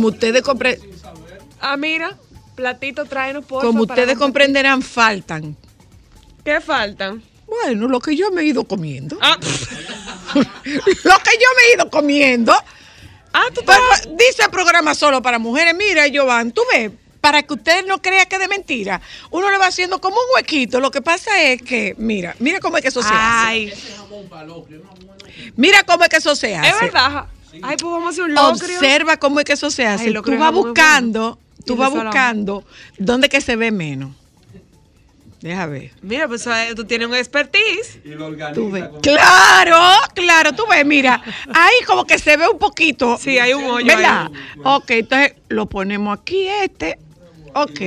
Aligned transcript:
Como 0.00 0.14
ustedes 0.14 0.42
compre- 0.42 0.80
Ah, 1.60 1.76
mira, 1.76 2.16
platito 2.54 3.04
tráenos 3.04 3.44
por 3.44 3.62
como 3.62 3.82
ustedes 3.82 4.16
comprenderán, 4.16 4.80
faltan. 4.80 5.54
¿Qué 6.42 6.58
faltan? 6.62 7.22
Bueno, 7.46 7.86
lo 7.86 8.00
que 8.00 8.16
yo 8.16 8.30
me 8.30 8.40
he 8.40 8.46
ido 8.46 8.64
comiendo. 8.64 9.18
Ah, 9.20 9.36
lo 10.34 10.42
que 10.44 11.30
yo 11.36 11.48
me 11.56 11.62
he 11.68 11.74
ido 11.74 11.90
comiendo. 11.90 12.54
ah 13.34 13.44
tú 13.54 13.60
pues, 13.62 14.08
dice 14.16 14.44
el 14.44 14.50
programa 14.50 14.94
solo 14.94 15.20
para 15.20 15.38
mujeres. 15.38 15.74
Mira, 15.74 16.04
Jovan, 16.10 16.50
tú 16.52 16.62
ves, 16.72 16.90
para 17.20 17.42
que 17.42 17.52
usted 17.52 17.84
no 17.86 18.00
crea 18.00 18.24
que 18.24 18.36
es 18.36 18.40
de 18.40 18.48
mentira, 18.48 19.02
uno 19.30 19.50
le 19.50 19.58
va 19.58 19.66
haciendo 19.66 20.00
como 20.00 20.16
un 20.16 20.22
huequito. 20.36 20.80
Lo 20.80 20.90
que 20.90 21.02
pasa 21.02 21.42
es 21.42 21.60
que, 21.60 21.94
mira, 21.98 22.34
mira 22.38 22.58
cómo 22.60 22.78
es 22.78 22.82
que 22.82 22.88
eso 22.88 23.02
se 23.02 23.12
hace. 23.12 23.74
Mira 25.56 25.82
cómo 25.82 26.04
es 26.04 26.08
que 26.08 26.16
eso 26.16 26.34
se 26.34 26.56
hace. 26.56 26.70
es 26.70 26.80
verdad. 26.80 27.26
Ay, 27.62 27.76
pues 27.76 27.92
vamos 27.92 28.06
a 28.06 28.08
hacer 28.10 28.24
un 28.24 28.34
locrio. 28.34 28.78
Observa 28.78 29.16
cómo 29.16 29.40
es 29.40 29.44
que 29.44 29.52
eso 29.52 29.70
se 29.70 29.86
hace. 29.86 30.04
Ay, 30.04 30.12
lo 30.12 30.22
tú 30.22 30.36
vas 30.36 30.52
buscando, 30.52 31.38
tú 31.64 31.74
Y 31.74 31.76
vas 31.76 31.90
buscando 31.90 32.64
dónde 32.98 33.28
que 33.28 33.40
se 33.40 33.56
ve 33.56 33.70
menos. 33.70 34.12
Deja 35.40 35.64
ver. 35.66 35.90
Mira, 36.02 36.28
pues 36.28 36.46
tú 36.76 36.84
tienes 36.84 37.08
un 37.08 37.14
expertise. 37.14 37.98
Tú 38.54 38.70
ves. 38.70 38.84
Claro, 39.02 39.78
claro, 40.14 40.52
tú 40.52 40.64
ves, 40.68 40.84
mira, 40.84 41.22
ahí 41.54 41.74
como 41.86 42.04
que 42.04 42.18
se 42.18 42.36
ve 42.36 42.46
un 42.46 42.58
poquito. 42.58 43.16
Sí, 43.18 43.38
hay 43.38 43.54
un 43.54 43.64
hoyo 43.64 43.86
¿Verdad? 43.86 44.30
Ok, 44.62 44.90
entonces 44.90 45.34
lo 45.48 45.66
ponemos 45.66 46.18
aquí 46.18 46.46
este. 46.46 46.98
Ok. 47.54 47.80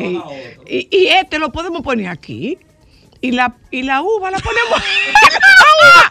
Y, 0.67 0.87
y 0.89 1.07
este 1.07 1.37
lo 1.37 1.51
podemos 1.51 1.83
poner 1.83 2.07
aquí. 2.07 2.57
Y 3.21 3.31
la, 3.31 3.55
y 3.69 3.83
la 3.83 4.01
uva 4.01 4.31
la 4.31 4.39
ponemos. 4.39 4.81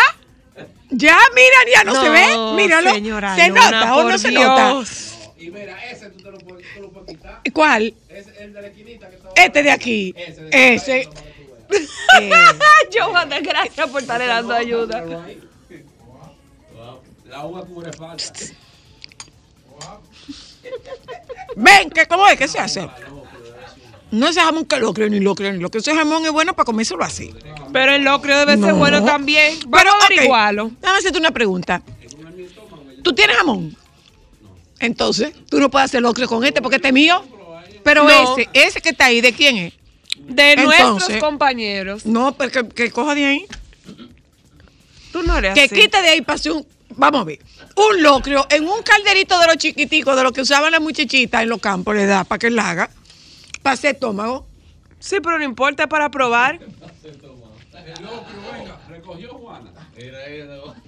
Ya, 0.92 1.18
mira, 1.34 1.58
ya 1.74 1.84
no, 1.86 2.02
se 2.02 2.10
ve. 2.10 2.28
Míralo. 2.56 2.92
señora 2.92 3.36
¿Se 3.36 3.48
Luna, 3.48 3.72
nota 3.72 3.96
o 3.96 4.04
no 4.04 4.18
se 4.18 4.32
nota? 4.32 4.70
Dios. 4.72 5.18
¿Cuál? 7.54 7.94
Este 9.36 9.64
de 9.64 9.72
aquí. 9.72 10.14
Ese. 10.52 11.10
Eh, 12.20 12.32
Johanna, 12.94 13.40
gracias 13.40 13.90
por 13.90 14.02
estarle 14.02 14.28
dando 14.28 14.54
ayuda. 14.54 15.04
Ven, 21.56 21.90
que 21.90 22.06
cómo 22.08 22.28
es 22.28 22.38
que 22.38 22.48
se 22.50 22.60
hace. 22.60 22.90
No 24.12 24.28
ese 24.28 24.42
jamón 24.42 24.66
que 24.66 24.78
lo 24.80 24.94
creo 24.94 25.10
ni 25.10 25.20
lo 25.20 25.36
creo 25.36 25.54
ni 25.54 25.60
lo 25.60 25.72
que 25.72 25.78
ese 25.78 25.96
jamón 25.96 26.26
es 26.26 26.32
bueno 26.32 26.54
para 26.54 26.66
comérselo 26.66 27.04
así. 27.04 27.34
Pero 27.72 27.94
el 27.94 28.04
locrio 28.04 28.38
debe 28.40 28.54
ser 28.58 28.74
No. 28.74 28.76
bueno 28.76 29.04
también. 29.06 29.58
Vamos 29.68 29.80
Pero, 29.84 29.92
a 29.94 30.06
averiguarlo. 30.06 30.72
Déjame 30.82 31.00
hacerte 31.00 31.18
una 31.20 31.32
pregunta. 31.32 31.82
¿Tú 33.04 33.14
tienes 33.14 33.38
jamón? 33.38 33.76
Entonces, 34.80 35.34
tú 35.50 35.60
no 35.60 35.70
puedes 35.70 35.86
hacer 35.86 36.02
locrio 36.02 36.28
con 36.28 36.44
este 36.44 36.62
porque 36.62 36.76
este 36.78 36.90
es 36.90 36.94
mío. 36.94 37.24
Pero 37.84 38.04
No. 38.04 38.38
ese, 38.38 38.50
ese 38.54 38.82
que 38.82 38.90
está 38.90 39.06
ahí, 39.06 39.22
¿de 39.22 39.34
quién 39.34 39.58
es? 39.58 39.74
De 40.20 40.56
nuestros 40.58 41.18
compañeros. 41.20 42.06
No, 42.06 42.34
pero 42.38 42.52
que, 42.52 42.68
que 42.70 42.92
coja 42.92 43.16
de 43.16 43.26
ahí. 43.26 43.46
Tú 45.12 45.24
no 45.24 45.38
eres 45.38 45.54
Que 45.54 45.64
así. 45.64 45.76
quite 45.76 46.02
de 46.02 46.10
ahí 46.10 46.22
para 46.22 46.36
hacer 46.36 46.52
un. 46.54 46.66
Vamos 46.96 47.22
a 47.22 47.24
ver. 47.24 47.40
Un 47.76 48.04
locrio 48.04 48.46
en 48.50 48.68
un 48.68 48.84
calderito 48.84 49.40
de 49.40 49.48
los 49.48 49.58
chiquiticos, 49.58 50.16
de 50.16 50.24
los 50.24 50.32
que 50.32 50.42
usaban 50.42 50.72
las 50.72 50.82
muchachitas 50.82 51.42
en 51.44 51.50
los 51.50 51.60
campos, 51.60 51.96
le 51.96 52.06
da 52.06 52.24
para 52.24 52.40
que 52.40 52.48
él 52.48 52.56
la 52.56 52.70
haga. 52.70 52.90
Para 53.62 53.74
hacer 53.74 53.94
estómago. 53.96 54.48
Sí, 55.00 55.18
pero 55.22 55.38
no 55.38 55.44
importa, 55.44 55.84
es 55.84 55.90
para 55.90 56.10
probar. 56.10 56.60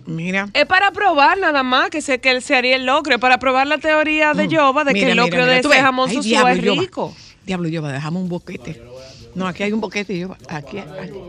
Mira. 0.06 0.50
Es 0.54 0.66
para 0.66 0.92
probar 0.92 1.38
nada 1.38 1.64
más, 1.64 1.90
que 1.90 2.02
sé 2.02 2.20
que 2.20 2.32
él 2.32 2.42
se 2.42 2.56
haría 2.56 2.76
el 2.76 2.86
locrio, 2.86 3.20
para 3.20 3.38
probar 3.38 3.68
la 3.68 3.78
teoría 3.78 4.34
de 4.34 4.48
Yoba 4.48 4.84
de 4.84 4.94
que 4.94 5.06
Mm. 5.06 5.10
El 5.10 5.16
mira, 5.22 5.26
mira, 5.26 5.46
de 5.46 5.60
ese 5.60 5.70
jamón 5.82 6.10
Ay, 6.10 6.20
diablo, 6.20 6.50
es 6.54 6.62
Yoba. 6.62 6.82
rico. 6.82 7.16
Diablo, 7.46 7.68
yo 7.70 7.82
dejamos 7.82 8.24
un 8.24 8.30
boquete. 8.30 8.82
No, 9.36 9.48
aquí 9.48 9.64
hay 9.64 9.72
un 9.74 9.82
boquete, 9.82 10.18
yo. 10.18 10.36
Aquí, 10.48 10.78
aquí, 10.80 11.20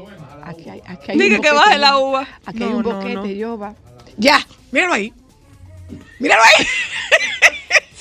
aquí 0.43 0.71
hay, 0.71 0.83
aquí 0.87 1.11
hay 1.13 1.19
Diga 1.19 1.37
un 1.37 1.43
que 1.43 1.49
boquete, 1.51 1.55
baje 1.67 1.79
la 1.79 1.99
uva. 1.99 2.29
Aquí 2.47 2.59
No, 2.61 2.67
hay 2.67 2.73
un 2.73 2.83
boquete, 2.83 3.15
no. 3.15 3.27
yo 3.27 3.59
va. 3.59 3.75
Ya, 4.17 4.47
míralo 4.71 4.93
ahí. 4.95 5.13
Míralo 6.21 6.43
ahí. 6.43 6.67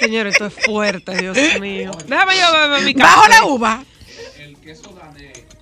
Señor, 0.03 0.28
esto 0.28 0.46
es 0.47 0.53
fuerte, 0.53 1.16
Dios 1.18 1.38
mío. 1.62 1.91
Déjame 2.08 2.34
yo 2.38 2.52
beber 2.53 2.84
mi 2.84 2.94
café. 2.94 3.16
Bajo 3.16 3.28
la 3.30 3.46
uva. 3.46 3.84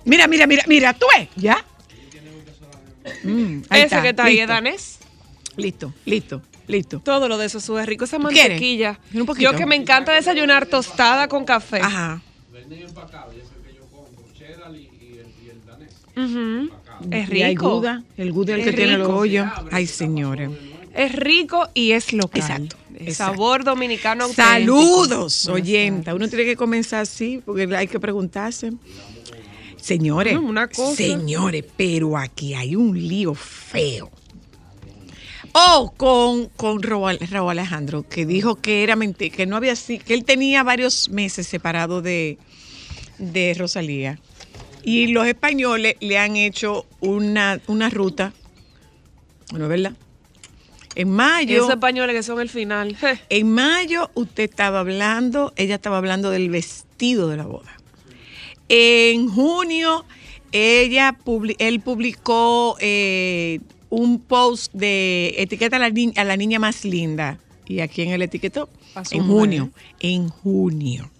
Mira, 0.04 0.26
mira, 0.26 0.46
mira, 0.46 0.64
mira, 0.66 0.92
tú 0.94 1.06
ves. 1.16 1.28
Ya. 1.36 1.64
Mm, 3.24 3.62
ahí 3.68 3.82
Ese 3.82 4.00
que 4.02 4.08
está 4.10 4.24
ahí 4.24 4.38
es 4.40 4.48
danés. 4.48 4.98
Listo, 5.56 5.92
listo, 6.04 6.42
listo. 6.66 7.00
Todo 7.00 7.28
lo 7.28 7.36
de 7.38 7.46
eso 7.46 7.60
sube 7.60 7.84
rico. 7.86 8.04
Esa 8.04 8.18
mantequilla. 8.18 8.98
¿Un 9.14 9.26
poquito? 9.26 9.50
Yo 9.52 9.56
que 9.56 9.66
me 9.66 9.76
encanta 9.76 10.12
desayunar 10.12 10.66
tostada 10.66 11.28
con 11.28 11.44
café. 11.44 11.80
Ajá. 11.80 12.20
Ujú. 16.16 16.70
Es 17.10 17.28
Y 17.30 17.42
hay 17.42 17.52
rico. 17.54 17.70
Gouda, 17.70 18.02
el 18.16 18.32
Gouda 18.32 18.52
es 18.52 18.58
el 18.58 18.60
Es 18.60 18.70
que 18.70 18.76
tiene 18.76 18.98
los 18.98 19.06
rico. 19.08 19.18
hoyos. 19.18 19.48
Ay, 19.70 19.86
señores. 19.86 20.50
Es 20.94 21.12
rico 21.14 21.68
y 21.74 21.92
es 21.92 22.12
local. 22.12 22.40
Exacto, 22.40 22.76
El 22.98 23.14
sabor 23.14 23.64
dominicano 23.64 24.24
auténtico. 24.24 24.48
Saludos, 24.48 25.48
oyenta. 25.48 26.14
Uno 26.14 26.28
tiene 26.28 26.44
que 26.44 26.56
comenzar 26.56 27.00
así 27.02 27.40
porque 27.44 27.74
hay 27.74 27.86
que 27.88 27.98
preguntarse. 27.98 28.72
Señores, 29.80 30.34
No, 30.34 30.42
una 30.42 30.68
cosa. 30.68 30.94
señores, 30.94 31.64
pero 31.76 32.16
aquí 32.16 32.54
hay 32.54 32.76
un 32.76 32.96
lío 33.08 33.34
feo. 33.34 34.10
Oh, 35.54 35.92
con, 35.96 36.46
con 36.56 36.82
Raúl, 36.82 37.18
Raúl 37.30 37.50
Alejandro, 37.50 38.06
que 38.08 38.24
dijo 38.24 38.56
que 38.56 38.82
era 38.84 38.96
mentira, 38.96 39.34
que 39.36 39.44
no 39.44 39.56
había 39.56 39.72
así, 39.72 39.98
que 39.98 40.14
él 40.14 40.24
tenía 40.24 40.62
varios 40.62 41.10
meses 41.10 41.46
separado 41.46 42.00
de, 42.00 42.38
de 43.18 43.54
Rosalía. 43.58 44.18
Y 44.82 45.08
los 45.08 45.26
españoles 45.26 45.96
le 46.00 46.16
han 46.18 46.36
hecho 46.36 46.86
una, 47.00 47.60
una 47.66 47.90
ruta, 47.90 48.32
¿no 49.52 49.64
es 49.64 49.68
verdad? 49.68 49.92
En 50.94 51.08
Y 51.08 51.10
mayo. 51.10 51.56
esos 51.56 51.70
españoles 51.70 52.14
que 52.14 52.22
son 52.22 52.40
el 52.40 52.48
final. 52.48 52.96
En 53.28 53.52
mayo 53.52 54.10
usted 54.14 54.44
estaba 54.50 54.80
hablando, 54.80 55.52
ella 55.56 55.76
estaba 55.76 55.98
hablando 55.98 56.30
del 56.30 56.50
vestido 56.50 57.28
de 57.28 57.36
la 57.36 57.44
boda. 57.46 57.76
En 58.68 59.28
junio 59.28 60.04
ella 60.52 61.16
publi- 61.24 61.56
él 61.58 61.80
publicó 61.80 62.76
eh, 62.80 63.60
un 63.88 64.20
post 64.20 64.72
de 64.74 65.34
etiqueta 65.38 65.76
a 65.76 65.78
la, 65.78 65.90
ni- 65.90 66.12
a 66.16 66.24
la 66.24 66.36
niña 66.36 66.58
más 66.58 66.84
linda. 66.84 67.38
¿Y 67.66 67.80
a 67.80 67.88
quién 67.88 68.10
él 68.10 68.20
etiquetó? 68.22 68.68
En 69.12 69.22
mujer. 69.22 69.38
junio. 69.40 69.70
En 70.00 70.28
junio. 70.28 71.10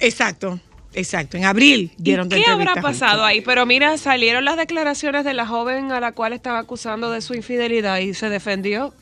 Exacto, 0.00 0.60
exacto. 0.98 1.36
En 1.36 1.44
abril 1.44 1.92
¿Y 1.98 2.02
dieron 2.02 2.28
qué 2.28 2.44
habrá 2.46 2.74
pasado 2.76 3.24
ahí? 3.24 3.40
Pero 3.40 3.64
mira, 3.66 3.96
salieron 3.98 4.44
las 4.44 4.56
declaraciones 4.56 5.24
de 5.24 5.34
la 5.34 5.46
joven 5.46 5.92
a 5.92 6.00
la 6.00 6.12
cual 6.12 6.32
estaba 6.32 6.58
acusando 6.58 7.10
de 7.10 7.20
su 7.20 7.34
infidelidad 7.34 7.98
y 7.98 8.14
se 8.14 8.28
defendió. 8.28 8.92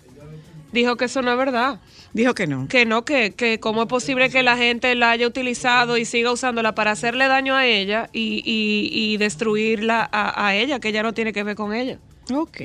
dijo 0.72 0.96
que 0.96 1.06
eso 1.06 1.22
no 1.22 1.32
es 1.32 1.38
verdad. 1.38 1.81
Dijo 2.12 2.34
que 2.34 2.46
no. 2.46 2.66
Que 2.69 2.87
no, 2.87 3.04
que, 3.04 3.32
que 3.32 3.60
cómo 3.60 3.82
es 3.82 3.88
posible 3.88 4.31
que 4.31 4.43
la 4.43 4.56
gente 4.56 4.94
la 4.94 5.10
haya 5.10 5.26
utilizado 5.26 5.96
y 5.98 6.04
siga 6.06 6.32
usándola 6.32 6.75
para 6.75 6.93
hacerle 6.93 7.28
daño 7.28 7.54
a 7.54 7.66
ella 7.66 8.08
y, 8.12 8.43
y- 8.44 8.88
y 9.12 9.16
destruirla 9.19 10.08
a, 10.10 10.46
a 10.46 10.54
ella, 10.54 10.81
que 10.81 10.88
ella 10.88 11.02
no 11.02 11.12
tiene 11.12 11.32
que 11.34 11.43
ver 11.43 11.56
con 11.56 11.75
ella. 11.75 11.98
Ok. 12.32 12.62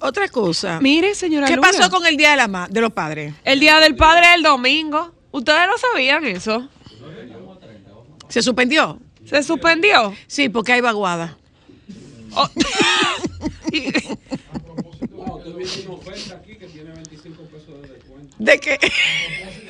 Otra 0.00 0.28
cosa. 0.28 0.78
Mire, 0.80 1.14
señora 1.14 1.46
¿Qué 1.46 1.56
Luna, 1.56 1.68
pasó 1.70 1.90
con 1.90 2.04
el 2.06 2.16
Día 2.16 2.30
de, 2.32 2.36
la 2.36 2.48
ma- 2.48 2.68
de 2.68 2.80
los 2.80 2.92
Padres? 2.92 3.32
el 3.44 3.60
Día 3.60 3.80
del 3.80 3.94
Padre 3.96 4.26
el 4.34 4.42
domingo? 4.42 5.12
¿Ustedes 5.30 5.66
no 5.68 5.78
sabían 5.78 6.24
eso? 6.24 6.68
¿Se 8.28 8.42
suspendió? 8.42 8.98
¿Se 9.24 9.42
suspendió? 9.42 10.14
Sí, 10.26 10.48
porque 10.48 10.72
hay 10.72 10.80
vaguada. 10.80 11.36
Oh. 12.34 12.48
¿De 18.38 18.60
qué? 18.60 18.78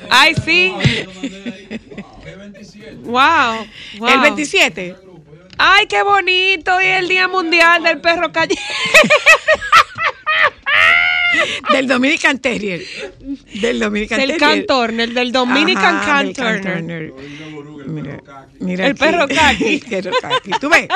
Ay, 0.09 0.35
sí. 0.43 0.73
Wow, 3.03 3.65
wow. 3.99 4.09
El 4.09 4.21
27. 4.21 4.95
Ay, 5.57 5.87
qué 5.87 6.03
bonito. 6.03 6.79
Y 6.81 6.85
el 6.85 7.09
Día 7.09 7.27
Mundial 7.27 7.83
del 7.83 7.99
Perro 7.99 8.31
Callejero. 8.31 8.63
Del 11.71 11.87
Dominican 11.87 12.39
Terrier. 12.39 12.81
Del 13.61 13.79
Dominican 13.79 14.19
Del 14.19 14.37
Terrier. 14.37 14.39
Cantorner, 14.39 15.13
del 15.13 15.31
Dominican 15.31 15.95
Ajá, 15.97 16.23
del 16.23 16.33
Cantorner. 16.33 17.13
Cantorner. 17.13 17.87
Mira, 17.87 18.21
mira 18.59 18.85
El 18.85 18.91
aquí. 18.91 18.99
perro 18.99 19.27
caqui. 19.35 19.75
El 19.75 19.79
perro 19.81 20.11
caqui. 20.21 20.51
Tú 20.59 20.69
ves, 20.69 20.87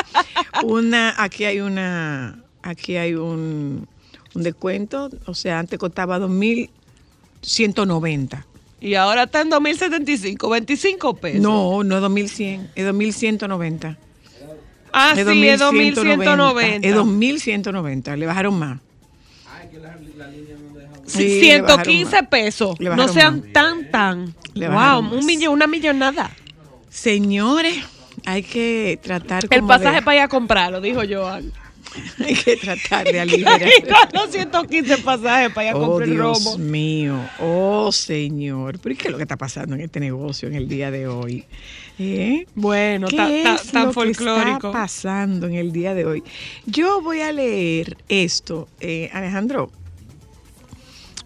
una, 0.64 1.14
aquí 1.22 1.46
hay 1.46 1.60
una, 1.60 2.40
aquí 2.64 2.96
hay 2.98 3.14
un, 3.14 3.88
un 4.34 4.44
descuento, 4.44 5.10
o 5.26 5.34
sea, 5.34 5.60
antes 5.60 5.78
costaba 5.78 6.18
2.190. 6.20 8.46
Y 8.80 8.96
ahora 8.96 9.24
está 9.24 9.42
en 9.42 9.50
2075, 9.50 10.50
25 10.50 11.14
pesos. 11.18 11.42
No, 11.42 11.84
no 11.84 11.98
es 11.98 12.04
2.100, 12.04 12.70
es 12.74 12.86
2.190. 12.86 13.98
Ah, 14.94 15.14
sí, 15.16 15.22
es 15.48 15.60
2190. 15.60 16.88
Es 16.88 16.96
2.190, 16.96 18.16
le 18.18 18.26
bajaron 18.26 18.60
más. 18.60 18.80
Sí, 21.06 21.24
le 21.24 21.40
115 21.42 22.04
bajaron 22.06 22.12
más. 22.22 22.30
pesos. 22.30 22.80
Le 22.80 22.86
No 22.90 22.92
bajaron 22.96 23.14
sean 23.14 23.40
más. 23.42 23.54
tan, 23.54 23.92
tan. 23.92 24.36
Le 24.54 24.70
Wow, 24.70 25.00
un 25.18 25.26
millón, 25.26 25.54
una 25.54 25.68
millonada. 25.68 26.32
Señores, 26.90 27.78
hay 28.26 28.44
que 28.44 29.00
tratar 29.02 29.46
El 29.50 29.64
pasaje 29.64 29.96
de- 29.98 30.02
para 30.02 30.18
ir 30.18 30.22
a 30.24 30.28
comprarlo, 30.28 30.80
dijo 30.82 31.02
Joan. 31.10 31.52
hay 32.26 32.36
que 32.36 32.56
tratar 32.56 33.04
de 33.06 33.20
aliviar. 33.20 33.62
Los 34.14 34.32
115 34.32 34.98
pasajes 35.00 35.52
para 35.52 35.68
ir 35.70 35.74
a 35.74 35.78
Oh, 35.78 35.88
comprar 35.88 36.08
el 36.10 36.16
Dios 36.16 36.44
romo. 36.46 36.58
mío, 36.58 37.18
oh 37.40 37.92
Señor, 37.92 38.80
pero 38.80 38.94
¿y 38.94 38.98
qué 38.98 39.08
es 39.08 39.12
lo 39.12 39.18
que 39.18 39.24
está 39.24 39.36
pasando 39.38 39.76
en 39.76 39.82
este 39.82 40.00
negocio 40.00 40.48
en 40.48 40.56
el 40.56 40.68
día 40.70 40.92
de 40.92 41.08
hoy? 41.08 41.46
¿Eh? 42.04 42.48
Bueno, 42.56 43.08
¿Qué 43.08 43.16
ta- 43.18 43.28
ta- 43.28 43.32
es 43.32 43.44
tan 43.44 43.86
lo 43.86 43.92
que 43.94 44.10
está 44.10 44.24
folclórico. 44.24 44.72
pasando 44.72 45.46
en 45.48 45.54
el 45.54 45.72
día 45.72 45.94
de 45.94 46.06
hoy? 46.06 46.24
Yo 46.66 47.00
voy 47.02 47.22
a 47.22 47.32
leer 47.32 47.96
esto, 48.10 48.68
eh, 48.80 49.10
Alejandro. 49.14 49.72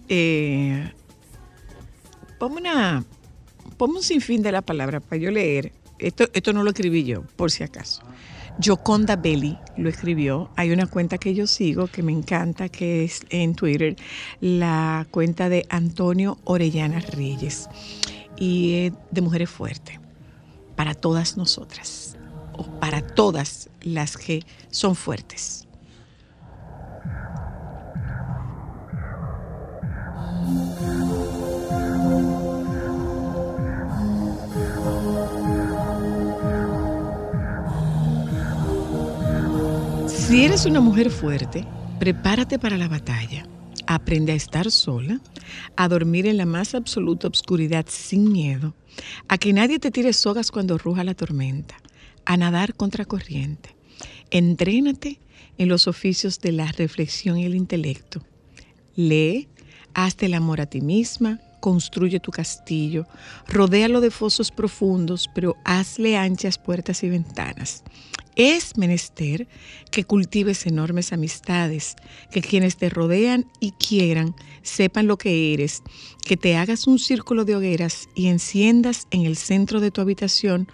Eh, 0.09 0.91
ponme 2.39 2.57
una, 2.61 3.03
ponme 3.77 3.97
un 3.97 4.03
sinfín 4.03 4.41
de 4.41 4.51
la 4.51 4.61
palabra 4.61 4.99
para 4.99 5.17
yo 5.21 5.31
leer. 5.31 5.71
Esto, 5.97 6.25
esto 6.33 6.51
no 6.51 6.63
lo 6.63 6.71
escribí 6.71 7.05
yo, 7.05 7.23
por 7.37 7.51
si 7.51 7.63
acaso. 7.63 8.01
Joconda 8.63 9.15
Belli 9.15 9.57
lo 9.77 9.87
escribió. 9.89 10.49
Hay 10.57 10.71
una 10.71 10.87
cuenta 10.87 11.17
que 11.17 11.33
yo 11.33 11.47
sigo 11.47 11.87
que 11.87 12.03
me 12.03 12.11
encanta, 12.11 12.67
que 12.69 13.03
es 13.05 13.21
en 13.29 13.55
Twitter, 13.55 13.95
la 14.41 15.07
cuenta 15.11 15.47
de 15.49 15.65
Antonio 15.69 16.37
Orellana 16.43 16.99
Reyes. 16.99 17.69
Y 18.37 18.73
es 18.87 18.93
de 19.11 19.21
mujeres 19.21 19.49
fuertes, 19.49 19.97
para 20.75 20.93
todas 20.93 21.37
nosotras, 21.37 22.15
o 22.53 22.63
para 22.63 23.01
todas 23.01 23.69
las 23.81 24.17
que 24.17 24.43
son 24.69 24.95
fuertes. 24.95 25.67
Si 40.07 40.43
eres 40.43 40.65
una 40.65 40.81
mujer 40.81 41.11
fuerte, 41.11 41.65
prepárate 41.99 42.59
para 42.59 42.77
la 42.77 42.87
batalla. 42.87 43.45
Aprende 43.87 44.31
a 44.31 44.35
estar 44.35 44.71
sola, 44.71 45.21
a 45.75 45.87
dormir 45.87 46.25
en 46.27 46.37
la 46.37 46.45
más 46.45 46.73
absoluta 46.75 47.27
obscuridad 47.27 47.85
sin 47.87 48.31
miedo, 48.31 48.73
a 49.27 49.37
que 49.37 49.53
nadie 49.53 49.79
te 49.79 49.91
tire 49.91 50.13
sogas 50.13 50.51
cuando 50.51 50.77
ruja 50.77 51.03
la 51.03 51.13
tormenta, 51.13 51.75
a 52.25 52.37
nadar 52.37 52.73
contra 52.73 53.05
corriente. 53.05 53.75
Entrénate 54.31 55.19
en 55.57 55.69
los 55.69 55.87
oficios 55.87 56.39
de 56.39 56.51
la 56.51 56.71
reflexión 56.71 57.37
y 57.37 57.45
el 57.45 57.55
intelecto. 57.55 58.25
Lee, 58.95 59.47
hazte 59.93 60.25
el 60.25 60.33
amor 60.33 60.61
a 60.61 60.65
ti 60.65 60.81
misma, 60.81 61.39
construye 61.65 62.19
tu 62.19 62.29
castillo, 62.29 63.07
rodéalo 63.47 63.99
de 63.99 64.11
fosos 64.11 64.51
profundos, 64.51 65.27
pero 65.33 65.57
hazle 65.63 66.15
anchas 66.15 66.59
puertas 66.59 67.03
y 67.03 67.09
ventanas. 67.09 67.83
Es 68.35 68.77
menester 68.77 69.47
que 69.89 70.03
cultives 70.03 70.67
enormes 70.67 71.11
amistades, 71.11 71.95
que 72.29 72.43
quienes 72.43 72.77
te 72.77 72.91
rodean 72.91 73.47
y 73.59 73.71
quieran 73.71 74.35
sepan 74.61 75.07
lo 75.07 75.17
que 75.17 75.55
eres, 75.55 75.81
que 76.23 76.37
te 76.37 76.55
hagas 76.55 76.85
un 76.85 76.99
círculo 76.99 77.45
de 77.45 77.55
hogueras 77.55 78.09
y 78.13 78.27
enciendas 78.27 79.07
en 79.09 79.25
el 79.25 79.35
centro 79.35 79.79
de 79.79 79.89
tu 79.89 80.01
habitación 80.01 80.67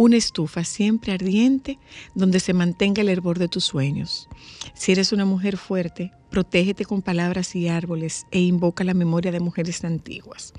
una 0.00 0.16
estufa 0.16 0.64
siempre 0.64 1.12
ardiente 1.12 1.78
donde 2.14 2.40
se 2.40 2.54
mantenga 2.54 3.02
el 3.02 3.10
hervor 3.10 3.38
de 3.38 3.48
tus 3.48 3.66
sueños. 3.66 4.30
Si 4.72 4.92
eres 4.92 5.12
una 5.12 5.26
mujer 5.26 5.58
fuerte, 5.58 6.10
protégete 6.30 6.86
con 6.86 7.02
palabras 7.02 7.54
y 7.54 7.68
árboles 7.68 8.24
e 8.30 8.40
invoca 8.40 8.82
la 8.82 8.94
memoria 8.94 9.30
de 9.30 9.40
mujeres 9.40 9.84
antiguas. 9.84 10.54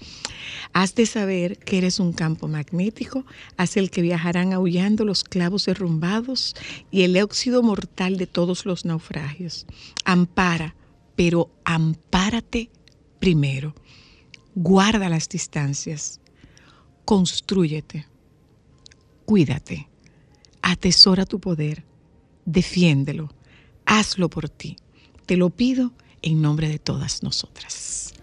Has 0.73 0.93
de 0.93 1.07
saber 1.07 1.57
que 1.57 1.79
eres 1.79 1.99
un 1.99 2.13
campo 2.13 2.47
magnético 2.47 3.25
hacia 3.57 3.79
el 3.79 3.89
que 3.89 4.03
viajarán 4.03 4.53
aullando 4.53 5.05
los 5.05 5.23
clavos 5.23 5.65
derrumbados 5.65 6.55
y 6.91 7.01
el 7.01 7.19
óxido 7.19 7.63
mortal 7.63 8.17
de 8.17 8.27
todos 8.27 8.67
los 8.67 8.85
naufragios. 8.85 9.65
Ampara, 10.05 10.75
pero 11.15 11.49
ampárate 11.65 12.69
primero. 13.19 13.73
Guarda 14.53 15.09
las 15.09 15.27
distancias. 15.27 16.21
Constrúyete. 17.05 18.10
Cuídate. 19.25 19.87
Atesora 20.61 21.25
tu 21.25 21.39
poder. 21.39 21.83
Defiéndelo. 22.45 23.29
Hazlo 23.85 24.29
por 24.29 24.49
ti. 24.49 24.77
Te 25.25 25.37
lo 25.37 25.49
pido 25.49 25.91
en 26.21 26.41
nombre 26.41 26.69
de 26.69 26.79
todas 26.79 27.23
nosotras. 27.23 28.13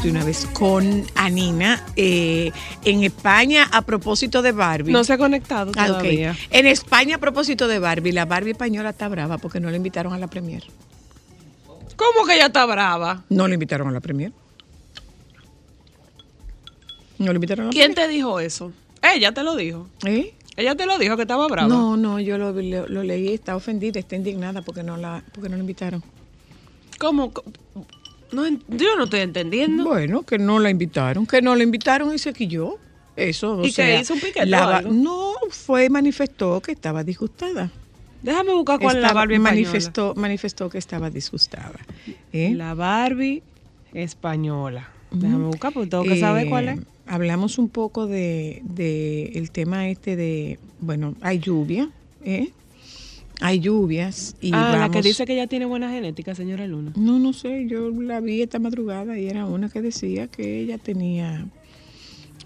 Vamos 0.00 0.02
de 0.02 0.10
una 0.10 0.24
vez 0.24 0.46
con 0.54 1.04
Anina. 1.14 1.84
eh, 1.96 2.50
en 2.84 3.04
España, 3.04 3.68
a 3.72 3.82
propósito 3.82 4.42
de 4.42 4.52
Barbie. 4.52 4.92
No 4.92 5.04
se 5.04 5.12
ha 5.12 5.18
conectado 5.18 5.72
Ah, 5.76 5.86
todavía. 5.86 6.36
En 6.50 6.66
España, 6.66 7.16
a 7.16 7.18
propósito 7.18 7.68
de 7.68 7.78
Barbie, 7.78 8.12
la 8.12 8.24
Barbie 8.24 8.52
española 8.52 8.90
está 8.90 9.08
brava 9.08 9.38
porque 9.38 9.60
no 9.60 9.70
la 9.70 9.76
invitaron 9.76 10.12
a 10.12 10.18
la 10.18 10.26
premier. 10.28 10.64
¿Cómo 11.96 12.26
que 12.26 12.34
ella 12.36 12.46
está 12.46 12.64
brava? 12.66 13.24
No 13.28 13.46
la 13.46 13.54
invitaron 13.54 13.88
a 13.88 13.90
la 13.90 14.00
premier. 14.00 14.32
No 17.18 17.26
la 17.26 17.34
invitaron 17.34 17.64
a 17.66 17.68
la 17.68 17.72
¿Quién 17.72 17.94
te 17.94 18.08
dijo 18.08 18.40
eso? 18.40 18.72
Ella 19.02 19.32
te 19.32 19.42
lo 19.42 19.54
dijo. 19.56 19.86
¿Eh? 20.06 20.34
Ella 20.56 20.74
te 20.74 20.86
lo 20.86 20.98
dijo 20.98 21.16
que 21.16 21.22
estaba 21.22 21.46
brava. 21.48 21.68
No, 21.68 21.96
no, 21.96 22.18
yo 22.20 22.38
lo, 22.38 22.52
lo- 22.52 22.88
lo 22.88 23.02
leí, 23.02 23.34
está 23.34 23.54
ofendida, 23.56 24.00
está 24.00 24.16
indignada 24.16 24.62
porque 24.62 24.82
no 24.82 24.96
la, 24.96 25.22
porque 25.32 25.48
no 25.50 25.56
la 25.56 25.60
invitaron. 25.60 26.02
¿Cómo? 26.98 27.32
No, 28.32 28.46
yo 28.48 28.96
no 28.96 29.04
estoy 29.04 29.20
entendiendo. 29.20 29.84
Bueno, 29.84 30.22
que 30.22 30.38
no 30.38 30.58
la 30.58 30.70
invitaron, 30.70 31.26
que 31.26 31.42
no 31.42 31.54
la 31.56 31.62
invitaron 31.62 32.14
y 32.14 32.18
se 32.18 32.32
quilló. 32.32 32.76
eso. 33.16 33.58
o 33.58 33.64
¿Y 33.64 33.70
sea, 33.72 34.00
hizo 34.00 34.14
un 34.14 34.20
piquete 34.20 34.42
o 34.42 34.46
la- 34.46 34.76
algo? 34.78 34.92
No, 34.92 35.32
fue, 35.50 35.90
manifestó 35.90 36.60
que 36.62 36.72
estaba 36.72 37.04
disgustada. 37.04 37.70
Déjame 38.22 38.52
buscar 38.54 38.78
cuál 38.78 38.96
es 38.96 39.02
la 39.02 39.08
Estaba- 39.08 39.20
Barbie 39.22 39.34
española. 39.36 39.50
manifestó, 39.62 40.14
manifestó 40.14 40.70
que 40.70 40.78
estaba 40.78 41.10
disgustada. 41.10 41.78
¿eh? 42.32 42.52
La 42.54 42.74
Barbie 42.74 43.42
española. 43.94 44.88
Déjame 45.10 45.46
buscar 45.46 45.72
porque 45.72 45.90
tengo 45.90 46.04
que 46.04 46.18
saber 46.20 46.46
Eh, 46.46 46.50
cuál 46.50 46.68
es. 46.68 46.80
Hablamos 47.06 47.58
un 47.58 47.68
poco 47.68 48.06
de, 48.06 48.62
de 48.64 49.32
el 49.34 49.50
tema 49.50 49.88
este 49.88 50.14
de, 50.16 50.58
bueno, 50.80 51.14
hay 51.22 51.40
lluvia, 51.40 51.90
¿eh? 52.24 52.50
Hay 53.40 53.60
lluvias 53.60 54.36
y 54.40 54.50
Ah, 54.52 54.76
la 54.78 54.90
que 54.90 55.02
dice 55.02 55.24
que 55.24 55.32
ella 55.32 55.46
tiene 55.46 55.64
buena 55.64 55.90
genética, 55.90 56.34
señora 56.34 56.66
Luna. 56.66 56.92
No, 56.96 57.18
no 57.18 57.32
sé, 57.32 57.66
yo 57.66 57.90
la 57.90 58.20
vi 58.20 58.42
esta 58.42 58.58
madrugada 58.58 59.18
y 59.18 59.28
era 59.28 59.46
una 59.46 59.68
que 59.68 59.80
decía 59.82 60.26
que 60.28 60.60
ella 60.60 60.78
tenía, 60.78 61.46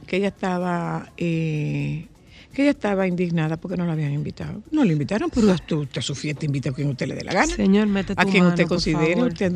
que 0.06 0.18
ella 0.18 0.28
estaba, 0.28 1.12
eh, 1.16 2.06
que 2.52 2.62
ella 2.62 2.70
estaba 2.70 3.08
indignada 3.08 3.56
porque 3.56 3.76
no 3.76 3.86
la 3.86 3.92
habían 3.92 4.12
invitado. 4.12 4.62
No 4.70 4.84
la 4.84 4.92
invitaron, 4.92 5.30
pero 5.34 5.52
usted, 5.52 5.98
a 5.98 6.02
su 6.02 6.14
fiesta 6.14 6.46
invita 6.46 6.70
a 6.70 6.72
quien 6.72 6.88
usted 6.88 7.08
le 7.08 7.16
dé 7.16 7.24
la 7.24 7.34
gana. 7.34 7.54
Señor, 7.54 7.88
mete 7.88 8.14
tu 8.14 8.20
a 8.20 8.24
quien 8.24 8.44
mano, 8.44 8.50
usted 8.50 8.66
considere, 8.66 9.22
usted 9.22 9.50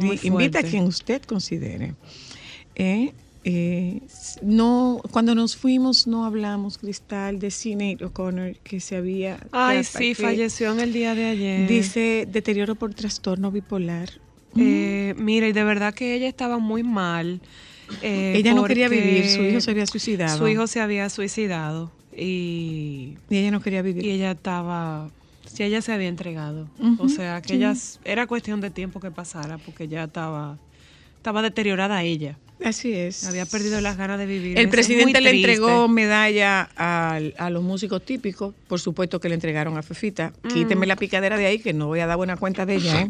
muy 0.00 0.18
invita 0.24 0.58
a 0.58 0.62
quien 0.62 0.84
usted 0.84 1.22
considere. 1.22 1.94
Eh, 2.74 3.12
eh, 3.44 4.00
no, 4.42 5.00
cuando 5.10 5.34
nos 5.34 5.56
fuimos 5.56 6.06
no 6.06 6.24
hablamos, 6.24 6.78
Cristal, 6.78 7.38
de 7.38 7.50
Sinead 7.50 8.02
O'Connor, 8.02 8.56
que 8.62 8.80
se 8.80 8.96
había... 8.96 9.38
Ay, 9.52 9.82
sí, 9.84 10.14
falleció 10.14 10.72
en 10.72 10.80
el 10.80 10.92
día 10.92 11.14
de 11.14 11.24
ayer. 11.26 11.68
Dice 11.68 12.28
deterioro 12.30 12.74
por 12.74 12.92
trastorno 12.94 13.50
bipolar. 13.50 14.10
Eh, 14.56 15.14
mira, 15.16 15.46
y 15.48 15.52
de 15.52 15.64
verdad 15.64 15.94
que 15.94 16.14
ella 16.14 16.28
estaba 16.28 16.58
muy 16.58 16.82
mal. 16.82 17.40
eh, 18.02 18.34
Ella 18.36 18.52
no 18.52 18.64
quería 18.64 18.88
vivir, 18.88 19.28
su 19.28 19.42
hijo 19.42 19.60
se 19.60 19.70
había 19.70 19.86
suicidado. 19.86 20.36
Su 20.36 20.48
hijo 20.48 20.66
se 20.66 20.80
había 20.80 21.08
suicidado 21.08 21.90
y, 22.16 23.16
Y 23.30 23.36
ella 23.36 23.50
no 23.52 23.60
quería 23.60 23.80
vivir. 23.82 24.04
y 24.04 24.10
ella 24.10 24.32
estaba, 24.32 25.08
sí, 25.46 25.62
ella 25.62 25.80
se 25.80 25.92
había 25.92 26.08
entregado. 26.08 26.68
O 26.98 27.08
sea, 27.08 27.40
que 27.40 27.50
sí. 27.50 27.54
ella, 27.54 27.74
era 28.04 28.26
cuestión 28.26 28.60
de 28.60 28.70
tiempo 28.70 29.00
que 29.00 29.10
pasara 29.10 29.56
porque 29.58 29.88
ya 29.88 30.04
estaba, 30.04 30.58
estaba 31.16 31.40
deteriorada 31.42 32.02
ella. 32.02 32.36
Así 32.64 32.92
es. 32.92 33.26
Había 33.26 33.46
perdido 33.46 33.80
las 33.80 33.96
ganas 33.96 34.18
de 34.18 34.26
vivir. 34.26 34.58
El 34.58 34.66
Es 34.66 34.70
presidente 34.70 35.20
le 35.20 35.30
entregó 35.30 35.88
medalla 35.88 36.62
al- 36.76 37.34
a, 37.38 37.48
los 37.50 37.62
músicos 37.62 38.04
típicos. 38.04 38.54
Por 38.68 38.80
supuesto 38.80 39.18
que 39.20 39.28
le 39.28 39.34
entregaron 39.34 39.76
a 39.78 39.82
Fefita. 39.82 40.32
Mm. 40.42 40.48
Quíteme 40.48 40.86
la 40.86 40.96
picadera 40.96 41.36
de 41.36 41.46
ahí, 41.46 41.58
que 41.58 41.72
no 41.72 41.86
voy 41.86 42.00
a 42.00 42.06
dar 42.06 42.16
buena 42.16 42.36
cuenta 42.36 42.66
de 42.66 42.74
ella, 42.74 43.02
¿eh? 43.02 43.08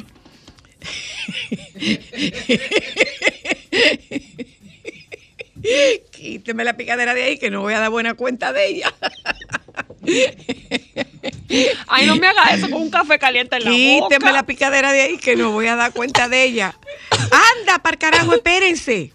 Quíteme 6.10 6.64
la 6.64 6.76
picadera 6.76 7.14
de 7.14 7.22
ahí, 7.24 7.38
que 7.38 7.50
no 7.50 7.60
voy 7.60 7.74
a 7.74 7.80
dar 7.80 7.90
buena 7.90 8.14
cuenta 8.14 8.52
de 8.52 8.66
ella. 8.68 8.94
Ay, 11.88 12.06
no 12.06 12.16
me 12.16 12.26
haga 12.26 12.54
eso 12.54 12.70
con 12.70 12.82
un 12.82 12.90
café 12.90 13.18
caliente 13.18 13.56
en 13.56 13.64
la 13.64 13.70
Quíteme 13.70 14.18
boca. 14.18 14.32
la 14.32 14.44
picadera 14.44 14.92
de 14.92 15.02
ahí, 15.02 15.18
que 15.18 15.36
no 15.36 15.50
voy 15.52 15.66
a 15.66 15.76
dar 15.76 15.92
cuenta 15.92 16.28
de 16.28 16.44
ella. 16.44 16.74
Anda, 17.58 17.78
para 17.80 17.96
carajo, 17.96 18.34
espérense. 18.34 19.12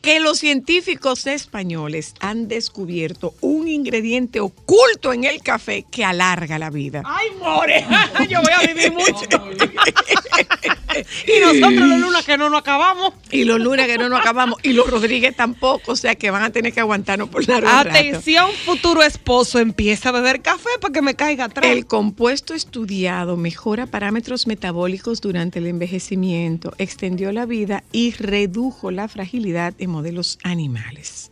Que 0.00 0.18
los 0.18 0.38
científicos 0.38 1.26
españoles 1.28 2.14
han 2.18 2.48
descubierto 2.48 3.34
un 3.40 3.68
ingrediente 3.68 4.40
oculto 4.40 5.12
en 5.12 5.24
el 5.24 5.42
café 5.42 5.84
que 5.90 6.04
alarga 6.04 6.58
la 6.58 6.70
vida. 6.70 7.02
Ay, 7.04 7.28
more. 7.38 7.84
Yo 8.28 8.40
voy 8.42 8.52
a 8.52 8.66
vivir 8.66 8.92
mucho. 8.92 9.14
y 11.26 11.40
nosotros 11.40 11.88
los 11.88 12.00
lunes 12.00 12.24
que 12.24 12.36
no 12.36 12.50
nos 12.50 12.60
acabamos. 12.60 13.14
Y 13.30 13.44
los 13.44 13.60
lunes 13.60 13.86
que 13.86 13.98
no 13.98 14.08
nos 14.08 14.20
acabamos, 14.20 14.58
y 14.62 14.72
los 14.72 14.88
Rodríguez 14.88 15.34
tampoco, 15.36 15.92
o 15.92 15.96
sea 15.96 16.14
que 16.14 16.30
van 16.30 16.42
a 16.42 16.50
tener 16.50 16.72
que 16.72 16.80
aguantarnos 16.80 17.28
por 17.28 17.46
largo 17.48 17.68
rato. 17.68 17.90
Atención, 17.90 18.50
futuro 18.64 19.02
esposo, 19.02 19.58
empieza 19.58 20.10
a 20.10 20.12
beber 20.12 20.42
café 20.42 20.70
para 20.80 20.92
que 20.92 21.02
me 21.02 21.14
caiga 21.14 21.44
atrás. 21.44 21.66
El 21.66 21.86
compuesto 21.86 22.54
estudiado 22.54 23.36
mejora 23.36 23.86
parámetros 23.86 24.46
metabólicos 24.46 25.20
durante 25.20 25.58
el 25.58 25.66
envejecimiento, 25.66 26.74
extendió 26.78 27.32
la 27.32 27.46
vida 27.46 27.84
y 27.92 28.12
redujo 28.12 28.90
la 28.90 29.08
fragilidad 29.08 29.74
en 29.78 29.90
modelos 29.90 30.38
animales. 30.42 31.30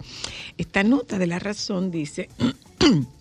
Esta 0.59 0.83
nota 0.83 1.19
de 1.19 1.27
la 1.27 1.39
razón 1.39 1.91
dice... 1.91 2.29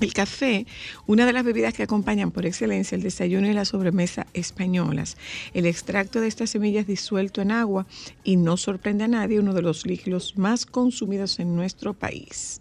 El 0.00 0.14
café, 0.14 0.64
una 1.06 1.26
de 1.26 1.34
las 1.34 1.44
bebidas 1.44 1.74
que 1.74 1.82
acompañan 1.82 2.30
por 2.30 2.46
excelencia 2.46 2.96
el 2.96 3.02
desayuno 3.02 3.46
y 3.48 3.52
la 3.52 3.66
sobremesa 3.66 4.26
españolas. 4.32 5.18
El 5.52 5.66
extracto 5.66 6.18
de 6.20 6.28
estas 6.28 6.48
semillas 6.50 6.86
disuelto 6.86 7.42
en 7.42 7.50
agua 7.52 7.86
y 8.24 8.36
no 8.36 8.56
sorprende 8.56 9.04
a 9.04 9.08
nadie, 9.08 9.38
uno 9.38 9.52
de 9.52 9.60
los 9.60 9.84
líquidos 9.84 10.38
más 10.38 10.64
consumidos 10.64 11.38
en 11.40 11.54
nuestro 11.54 11.92
país. 11.92 12.58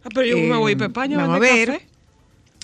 Ah, 0.04 0.10
pero 0.14 0.26
yo 0.26 0.38
me 0.38 0.56
voy 0.56 0.72
Eh, 0.72 0.78
para 0.78 0.88
España 0.88 1.18
vamos 1.18 1.36
a 1.36 1.40
ver. 1.40 1.68
café. 1.74 1.97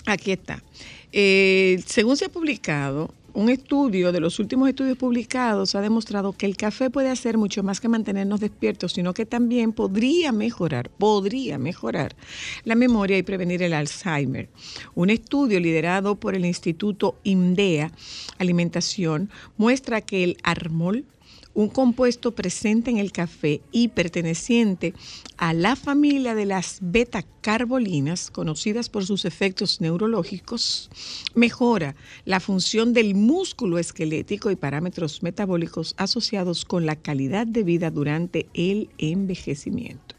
Aquí 0.06 0.32
está. 0.32 0.64
Eh, 1.12 1.82
según 1.86 2.18
se 2.18 2.26
ha 2.26 2.30
publicado, 2.30 3.14
un 3.36 3.50
estudio 3.50 4.12
de 4.12 4.20
los 4.20 4.38
últimos 4.40 4.70
estudios 4.70 4.98
publicados 4.98 5.74
ha 5.74 5.82
demostrado 5.82 6.34
que 6.34 6.46
el 6.46 6.56
café 6.56 6.92
puede 6.92 7.10
hacer 7.10 7.38
mucho 7.38 7.64
más 7.64 7.82
que 7.82 7.90
mantenernos 7.90 8.40
despiertos, 8.40 8.94
sino 8.94 9.14
que 9.14 9.26
también 9.26 9.74
podría 9.74 10.32
mejorar, 10.32 10.90
podría 10.92 11.58
mejorar 11.58 12.16
la 12.64 12.76
memoria 12.76 13.18
y 13.18 13.24
prevenir 13.24 13.64
el 13.64 13.74
Alzheimer. 13.74 14.50
Un 14.94 15.10
estudio 15.10 15.60
liderado 15.60 16.16
por 16.16 16.36
el 16.36 16.46
Instituto 16.46 17.18
INDEA 17.24 17.92
Alimentación 18.38 19.32
muestra 19.58 20.02
que 20.02 20.24
el 20.24 20.38
armol 20.44 21.06
un 21.54 21.70
compuesto 21.70 22.34
presente 22.34 22.90
en 22.90 22.98
el 22.98 23.12
café 23.12 23.62
y 23.72 23.90
perteneciente 23.90 24.94
a 25.38 25.54
la 25.54 25.76
familia 25.76 26.36
de 26.36 26.46
las 26.46 26.80
beta-carbolinas, 26.82 28.32
conocidas 28.32 28.90
por 28.90 29.06
sus 29.06 29.26
efectos 29.26 29.80
neurológicos, 29.82 30.90
mejora 31.36 31.96
la 32.26 32.40
función 32.40 32.94
del 32.94 33.16
músculo 33.16 33.78
esquelético 33.78 34.52
y 34.52 34.56
parámetros 34.56 35.22
metabólicos 35.22 35.94
asociados 35.98 36.66
con 36.66 36.86
la 36.86 36.96
calidad 36.96 37.46
de 37.46 37.64
vida 37.64 37.92
durante 37.92 38.48
el 38.54 38.90
envejecimiento. 38.98 40.16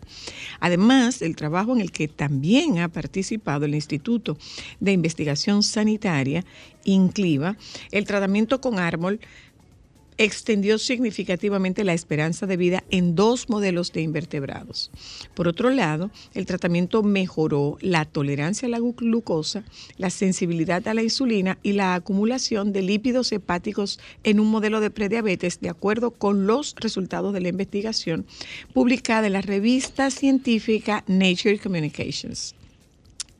Además, 0.60 1.22
el 1.22 1.34
trabajo 1.34 1.72
en 1.74 1.80
el 1.80 1.90
que 1.90 2.08
también 2.08 2.78
ha 2.78 2.88
participado 2.88 3.64
el 3.64 3.74
Instituto 3.74 4.36
de 4.80 4.92
Investigación 4.92 5.62
Sanitaria, 5.62 6.44
INCLIVA, 6.84 7.56
el 7.90 8.04
tratamiento 8.04 8.60
con 8.60 8.78
ármol 8.78 9.20
extendió 10.18 10.78
significativamente 10.78 11.84
la 11.84 11.94
esperanza 11.94 12.46
de 12.46 12.56
vida 12.56 12.84
en 12.90 13.14
dos 13.14 13.48
modelos 13.48 13.92
de 13.92 14.02
invertebrados. 14.02 14.90
Por 15.34 15.48
otro 15.48 15.70
lado, 15.70 16.10
el 16.34 16.46
tratamiento 16.46 17.02
mejoró 17.02 17.76
la 17.80 18.04
tolerancia 18.04 18.66
a 18.66 18.70
la 18.70 18.78
glu- 18.78 18.94
glucosa, 18.96 19.64
la 19.96 20.10
sensibilidad 20.10 20.86
a 20.86 20.94
la 20.94 21.02
insulina 21.02 21.58
y 21.62 21.72
la 21.72 21.94
acumulación 21.94 22.72
de 22.72 22.82
lípidos 22.82 23.32
hepáticos 23.32 23.98
en 24.22 24.40
un 24.40 24.50
modelo 24.50 24.80
de 24.80 24.90
prediabetes, 24.90 25.60
de 25.60 25.68
acuerdo 25.68 26.12
con 26.12 26.46
los 26.46 26.74
resultados 26.78 27.32
de 27.32 27.40
la 27.40 27.48
investigación 27.48 28.26
publicada 28.72 29.26
en 29.26 29.32
la 29.34 29.40
revista 29.40 30.10
científica 30.10 31.04
Nature 31.06 31.58
Communications. 31.58 32.54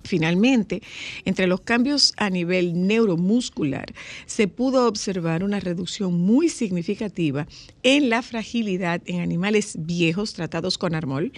Finalmente, 0.04 0.82
entre 1.24 1.46
los 1.46 1.62
cambios 1.62 2.12
a 2.18 2.28
nivel 2.28 2.86
neuromuscular, 2.86 3.86
se 4.26 4.48
pudo 4.48 4.86
observar 4.86 5.42
una 5.42 5.60
reducción 5.60 6.20
muy 6.20 6.50
significativa 6.50 7.46
en 7.82 8.10
la 8.10 8.20
fragilidad 8.20 9.00
en 9.06 9.20
animales 9.20 9.76
viejos 9.78 10.34
tratados 10.34 10.76
con 10.76 10.94
armol, 10.94 11.32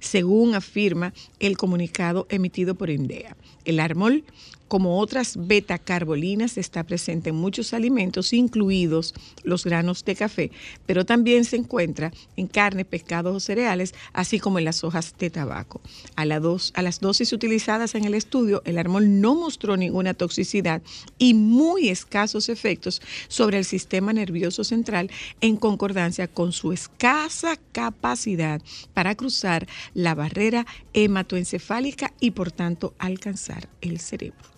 según 0.00 0.56
afirma 0.56 1.14
el 1.38 1.56
comunicado 1.56 2.26
emitido 2.28 2.74
por 2.74 2.90
INDEA. 2.90 3.36
El 3.64 3.78
armol, 3.78 4.24
como 4.68 4.98
otras 4.98 5.36
beta-carbolinas, 5.36 6.58
está 6.58 6.84
presente 6.84 7.30
en 7.30 7.36
muchos 7.36 7.72
alimentos, 7.72 8.32
incluidos 8.32 9.14
los 9.42 9.64
granos 9.64 10.04
de 10.04 10.14
café, 10.14 10.50
pero 10.86 11.04
también 11.04 11.44
se 11.44 11.56
encuentra 11.56 12.12
en 12.36 12.46
carne, 12.46 12.84
pescados 12.84 13.34
o 13.34 13.40
cereales, 13.40 13.94
así 14.12 14.38
como 14.38 14.58
en 14.58 14.66
las 14.66 14.84
hojas 14.84 15.14
de 15.18 15.30
tabaco. 15.30 15.80
A, 16.16 16.24
la 16.24 16.38
dos- 16.40 16.72
a 16.76 16.82
las 16.82 17.00
dosis 17.00 17.32
utilizadas 17.32 17.94
en 17.94 18.04
el 18.04 18.14
estudio, 18.14 18.62
el 18.64 18.78
armol 18.78 19.20
no 19.20 19.34
mostró 19.34 19.76
ninguna 19.76 20.14
toxicidad 20.14 20.82
y 21.18 21.34
muy 21.34 21.88
escasos 21.88 22.48
efectos 22.48 23.00
sobre 23.28 23.58
el 23.58 23.64
sistema 23.64 24.12
nervioso 24.12 24.64
central 24.64 25.10
en 25.40 25.56
concordancia 25.56 26.28
con 26.28 26.52
su 26.52 26.72
escasa 26.72 27.56
capacidad 27.72 28.60
para 28.92 29.14
cruzar 29.14 29.66
la 29.94 30.14
barrera 30.14 30.66
hematoencefálica 30.92 32.12
y 32.20 32.32
por 32.32 32.52
tanto 32.52 32.94
alcanzar 32.98 33.68
el 33.80 33.98
cerebro. 34.00 34.57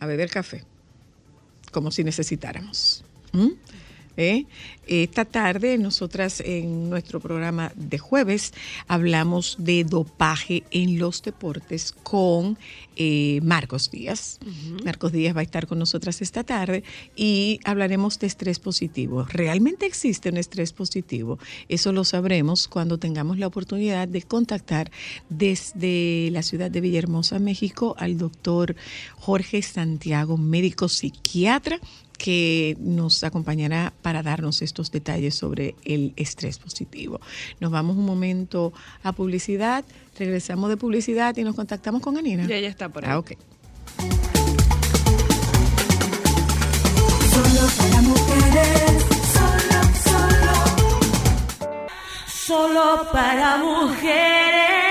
A 0.00 0.06
beber 0.06 0.30
café, 0.30 0.64
como 1.72 1.90
si 1.90 2.04
necesitáramos. 2.04 3.04
¿Mm? 3.32 3.50
¿Eh? 4.16 4.46
Esta 4.86 5.24
tarde, 5.24 5.78
nosotras 5.78 6.40
en 6.40 6.88
nuestro 6.88 7.20
programa 7.20 7.72
de 7.74 7.98
jueves 7.98 8.52
hablamos 8.86 9.56
de 9.58 9.84
dopaje 9.84 10.62
en 10.70 10.98
los 10.98 11.22
deportes 11.22 11.92
con 12.04 12.56
eh, 12.94 13.40
Marcos 13.42 13.90
Díaz. 13.90 14.38
Marcos 14.84 15.12
Díaz 15.12 15.36
va 15.36 15.40
a 15.40 15.42
estar 15.44 15.66
con 15.66 15.78
nosotras 15.78 16.22
esta 16.22 16.44
tarde 16.44 16.84
y 17.16 17.58
hablaremos 17.64 18.18
de 18.18 18.28
estrés 18.28 18.58
positivo. 18.58 19.24
¿Realmente 19.24 19.86
existe 19.86 20.30
un 20.30 20.36
estrés 20.36 20.72
positivo? 20.72 21.38
Eso 21.68 21.92
lo 21.92 22.04
sabremos 22.04 22.68
cuando 22.68 22.98
tengamos 22.98 23.38
la 23.38 23.48
oportunidad 23.48 24.06
de 24.06 24.22
contactar 24.22 24.90
desde 25.28 26.30
la 26.30 26.42
ciudad 26.42 26.70
de 26.70 26.80
Villahermosa, 26.80 27.38
México, 27.38 27.96
al 27.98 28.18
doctor 28.18 28.76
Jorge 29.16 29.62
Santiago, 29.62 30.36
médico 30.36 30.88
psiquiatra 30.88 31.80
que 32.16 32.76
nos 32.80 33.22
acompañará 33.24 33.92
para 34.02 34.22
darnos 34.22 34.62
estos 34.62 34.90
detalles 34.90 35.34
sobre 35.34 35.74
el 35.84 36.12
estrés 36.16 36.58
positivo. 36.58 37.20
Nos 37.60 37.70
vamos 37.70 37.96
un 37.96 38.06
momento 38.06 38.72
a 39.02 39.12
publicidad, 39.12 39.84
regresamos 40.18 40.68
de 40.70 40.76
publicidad 40.76 41.36
y 41.36 41.44
nos 41.44 41.54
contactamos 41.54 42.02
con 42.02 42.16
Anina. 42.16 42.46
Y 42.48 42.52
ella 42.52 42.68
está 42.68 42.88
por 42.88 43.04
ahí. 43.04 43.10
Ah, 43.10 43.18
ok. 43.18 43.32
Solo 47.30 47.68
para 47.76 48.02
mujeres, 48.02 49.04
solo, 49.34 49.80
solo. 50.04 50.54
Solo 52.26 53.12
para 53.12 53.58
mujeres. 53.58 54.85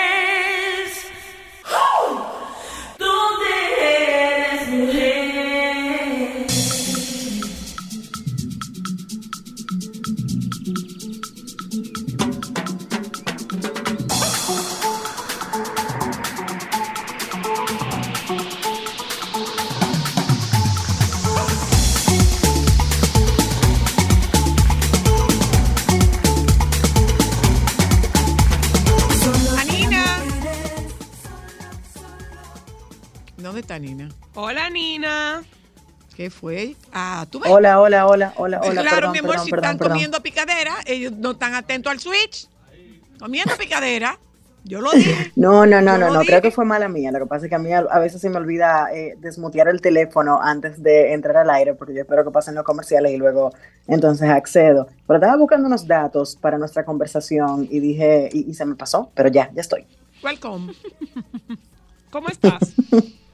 ¿Dónde 33.46 33.62
está 33.62 33.78
Nina? 33.78 34.10
Hola, 34.34 34.72
Nina. 34.72 35.44
¿Qué 36.16 36.32
fue? 36.32 36.76
Ah, 36.92 37.28
tú 37.30 37.40
ves. 37.40 37.52
Hola, 37.52 37.80
hola, 37.80 38.08
hola, 38.08 38.34
hola, 38.38 38.60
hola. 38.64 38.82
claro, 38.82 38.96
perdón, 38.96 39.12
mi 39.12 39.20
amor, 39.20 39.32
perdón, 39.34 39.46
si 39.46 39.52
perdón, 39.52 39.64
están 39.66 39.78
perdón. 39.78 39.94
comiendo 39.94 40.24
picadera, 40.24 40.74
ellos 40.88 41.12
no 41.12 41.32
están 41.34 41.54
atentos 41.54 41.92
al 41.92 42.00
switch. 42.00 42.48
Comiendo 43.20 43.56
picadera. 43.56 44.18
Yo 44.64 44.82
lo 44.82 44.92
dije. 44.94 45.32
No, 45.36 45.68
no, 45.68 45.80
no, 45.80 45.96
no, 45.96 46.12
no, 46.12 46.22
creo 46.22 46.42
que 46.42 46.50
fue 46.50 46.66
mala 46.66 46.90
mía. 46.90 47.12
Lo 47.12 47.20
que 47.20 47.26
pasa 47.28 47.46
es 47.46 47.50
que 47.52 47.56
a 47.56 47.60
mí 47.60 47.72
a, 47.72 47.82
a 47.82 48.00
veces 48.00 48.20
se 48.20 48.32
me 48.32 48.38
olvida 48.38 48.88
eh, 48.92 49.16
desmutear 49.20 49.68
el 49.68 49.80
teléfono 49.80 50.42
antes 50.42 50.82
de 50.82 51.14
entrar 51.14 51.38
al 51.38 51.52
aire, 51.52 51.76
porque 51.76 51.94
yo 51.94 52.02
espero 52.02 52.26
que 52.26 52.32
pasen 52.32 52.56
los 52.56 52.64
comerciales 52.64 53.12
y 53.12 53.18
luego 53.18 53.54
entonces 53.86 54.28
accedo. 54.28 54.88
Pero 55.06 55.20
estaba 55.20 55.38
buscando 55.38 55.68
unos 55.68 55.86
datos 55.86 56.36
para 56.36 56.58
nuestra 56.58 56.84
conversación 56.84 57.68
y 57.70 57.80
dije, 57.80 58.28
y, 58.34 58.50
y 58.50 58.56
se 58.56 58.66
me 58.66 58.74
pasó, 58.74 59.12
pero 59.14 59.30
ya, 59.30 59.52
ya 59.54 59.62
estoy. 59.62 59.86
Welcome. 60.24 60.74
¿Cómo 62.10 62.28
estás? 62.30 62.74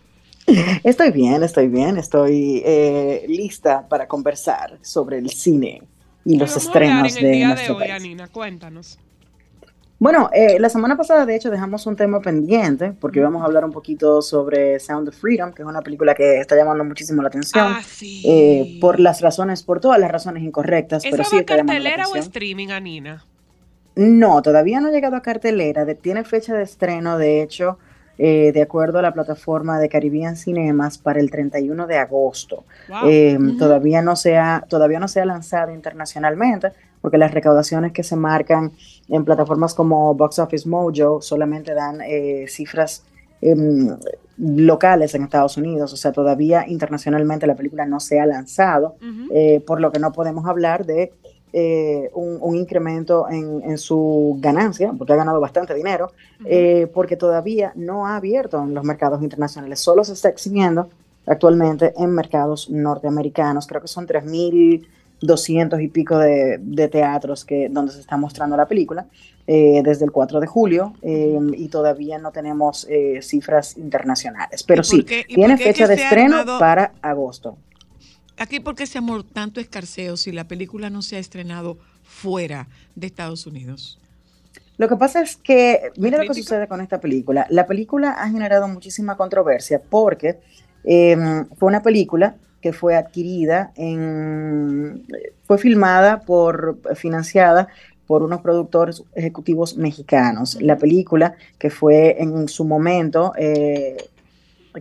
Estoy 0.83 1.11
bien, 1.11 1.43
estoy 1.43 1.67
bien, 1.67 1.97
estoy 1.97 2.61
eh, 2.65 3.25
lista 3.27 3.87
para 3.87 4.07
conversar 4.07 4.77
sobre 4.81 5.17
el 5.19 5.29
cine 5.29 5.83
y 6.25 6.37
los 6.37 6.51
¿Qué 6.53 6.59
vamos 6.59 6.75
a 6.75 6.79
hablar 6.79 7.05
estrenos 7.05 7.17
en 7.17 7.17
el 7.17 7.23
de 7.23 7.31
día 7.37 7.47
de 7.47 7.53
nuestro 7.53 7.75
hoy, 7.75 7.79
país. 7.81 7.93
Anina? 7.93 8.27
Cuéntanos. 8.27 8.99
Bueno, 9.99 10.31
eh, 10.33 10.57
la 10.59 10.69
semana 10.69 10.97
pasada 10.97 11.27
de 11.27 11.35
hecho 11.35 11.51
dejamos 11.51 11.85
un 11.85 11.95
tema 11.95 12.19
pendiente 12.21 12.91
porque 12.99 13.19
íbamos 13.19 13.43
a 13.43 13.45
hablar 13.45 13.63
un 13.63 13.71
poquito 13.71 14.21
sobre 14.23 14.79
Sound 14.79 15.09
of 15.09 15.15
Freedom, 15.15 15.53
que 15.53 15.61
es 15.61 15.67
una 15.67 15.81
película 15.81 16.15
que 16.15 16.39
está 16.39 16.55
llamando 16.55 16.83
muchísimo 16.83 17.21
la 17.21 17.27
atención. 17.27 17.67
Ah, 17.77 17.81
sí. 17.85 18.23
eh, 18.25 18.77
por 18.81 18.99
las 18.99 19.21
razones, 19.21 19.61
por 19.61 19.79
todas 19.79 19.99
las 19.99 20.11
razones 20.11 20.41
incorrectas, 20.43 21.03
pero 21.03 21.21
¿Esa 21.21 21.25
sí 21.25 21.35
va 21.35 21.39
a 21.39 21.41
está 21.41 21.57
llamando 21.57 21.83
la 21.83 21.89
cartelera 21.91 22.07
o 22.09 22.15
streaming, 22.15 22.69
Anina? 22.69 23.23
No, 23.95 24.41
todavía 24.41 24.79
no 24.79 24.87
ha 24.87 24.91
llegado 24.91 25.17
a 25.17 25.21
cartelera. 25.21 25.85
de- 25.85 25.93
tiene 25.95 26.23
fecha 26.23 26.55
de 26.55 26.63
estreno, 26.63 27.19
de 27.19 27.43
hecho, 27.43 27.77
eh, 28.23 28.51
de 28.51 28.61
acuerdo 28.61 28.99
a 28.99 29.01
la 29.01 29.15
plataforma 29.15 29.79
de 29.79 29.89
Caribbean 29.89 30.35
Cinemas, 30.35 30.99
para 30.99 31.19
el 31.19 31.31
31 31.31 31.87
de 31.87 31.97
agosto. 31.97 32.65
Wow. 32.87 33.09
Eh, 33.09 33.39
todavía, 33.57 34.03
no 34.03 34.15
se 34.15 34.37
ha, 34.37 34.63
todavía 34.69 34.99
no 34.99 35.07
se 35.07 35.21
ha 35.21 35.25
lanzado 35.25 35.73
internacionalmente, 35.73 36.71
porque 37.01 37.17
las 37.17 37.33
recaudaciones 37.33 37.93
que 37.93 38.03
se 38.03 38.15
marcan 38.15 38.73
en 39.09 39.25
plataformas 39.25 39.73
como 39.73 40.13
Box 40.13 40.37
Office 40.37 40.69
Mojo 40.69 41.19
solamente 41.19 41.73
dan 41.73 41.99
eh, 42.05 42.45
cifras 42.47 43.03
em, 43.41 43.97
locales 44.37 45.15
en 45.15 45.23
Estados 45.23 45.57
Unidos. 45.57 45.91
O 45.91 45.97
sea, 45.97 46.11
todavía 46.11 46.65
internacionalmente 46.67 47.47
la 47.47 47.55
película 47.55 47.87
no 47.87 47.99
se 47.99 48.19
ha 48.19 48.27
lanzado 48.27 48.97
por 49.65 49.81
lo 49.81 49.91
que 49.91 49.97
no 49.97 50.11
podemos 50.11 50.45
hablar 50.45 50.85
de 50.85 51.11
eh, 51.53 52.09
un, 52.13 52.37
un 52.41 52.55
incremento 52.55 53.29
en, 53.29 53.61
en 53.63 53.77
su 53.77 54.37
ganancia, 54.39 54.93
porque 54.97 55.13
ha 55.13 55.17
ganado 55.17 55.39
bastante 55.39 55.73
dinero, 55.73 56.11
eh, 56.45 56.87
porque 56.93 57.17
todavía 57.17 57.73
no 57.75 58.07
ha 58.07 58.15
abierto 58.15 58.61
en 58.63 58.73
los 58.73 58.83
mercados 58.83 59.21
internacionales, 59.21 59.79
solo 59.79 60.03
se 60.03 60.13
está 60.13 60.29
exhibiendo 60.29 60.89
actualmente 61.25 61.93
en 61.97 62.11
mercados 62.11 62.69
norteamericanos, 62.69 63.67
creo 63.67 63.81
que 63.81 63.87
son 63.87 64.07
3.200 64.07 65.83
y 65.83 65.87
pico 65.87 66.17
de, 66.17 66.57
de 66.59 66.87
teatros 66.87 67.45
que, 67.45 67.69
donde 67.69 67.91
se 67.91 67.99
está 67.99 68.17
mostrando 68.17 68.57
la 68.57 68.67
película 68.67 69.05
eh, 69.47 69.81
desde 69.83 70.05
el 70.05 70.11
4 70.11 70.39
de 70.39 70.47
julio 70.47 70.93
eh, 71.01 71.37
y 71.57 71.67
todavía 71.67 72.17
no 72.17 72.31
tenemos 72.31 72.87
eh, 72.89 73.19
cifras 73.21 73.77
internacionales, 73.77 74.63
pero 74.63 74.81
¿Y 74.81 74.85
sí, 74.85 75.03
qué- 75.03 75.25
tiene 75.27 75.57
fecha 75.57 75.87
de 75.87 75.95
estreno 76.05 76.37
para 76.59 76.91
agosto. 77.01 77.57
Aquí, 78.41 78.59
¿por 78.59 78.73
qué 78.73 78.87
se 78.87 78.97
amor 78.97 79.23
tanto 79.23 79.59
escarceo 79.59 80.17
si 80.17 80.31
la 80.31 80.45
película 80.45 80.89
no 80.89 81.03
se 81.03 81.15
ha 81.15 81.19
estrenado 81.19 81.77
fuera 82.03 82.67
de 82.95 83.05
Estados 83.05 83.45
Unidos? 83.45 83.99
Lo 84.79 84.89
que 84.89 84.95
pasa 84.95 85.21
es 85.21 85.37
que, 85.37 85.91
mira 85.97 86.17
lo 86.17 86.27
que 86.27 86.33
sucede 86.33 86.67
con 86.67 86.81
esta 86.81 86.99
película. 86.99 87.45
La 87.51 87.67
película 87.67 88.13
ha 88.13 88.27
generado 88.31 88.67
muchísima 88.67 89.15
controversia 89.15 89.79
porque 89.87 90.39
eh, 90.85 91.15
fue 91.55 91.67
una 91.67 91.83
película 91.83 92.33
que 92.61 92.73
fue 92.73 92.95
adquirida 92.95 93.73
en, 93.75 95.05
fue 95.43 95.59
filmada 95.59 96.21
por, 96.21 96.79
financiada 96.95 97.67
por 98.07 98.23
unos 98.23 98.41
productores 98.41 99.03
ejecutivos 99.13 99.77
mexicanos. 99.77 100.57
La 100.59 100.77
película 100.77 101.35
que 101.59 101.69
fue 101.69 102.19
en 102.19 102.47
su 102.47 102.65
momento 102.65 103.33
eh, 103.37 103.97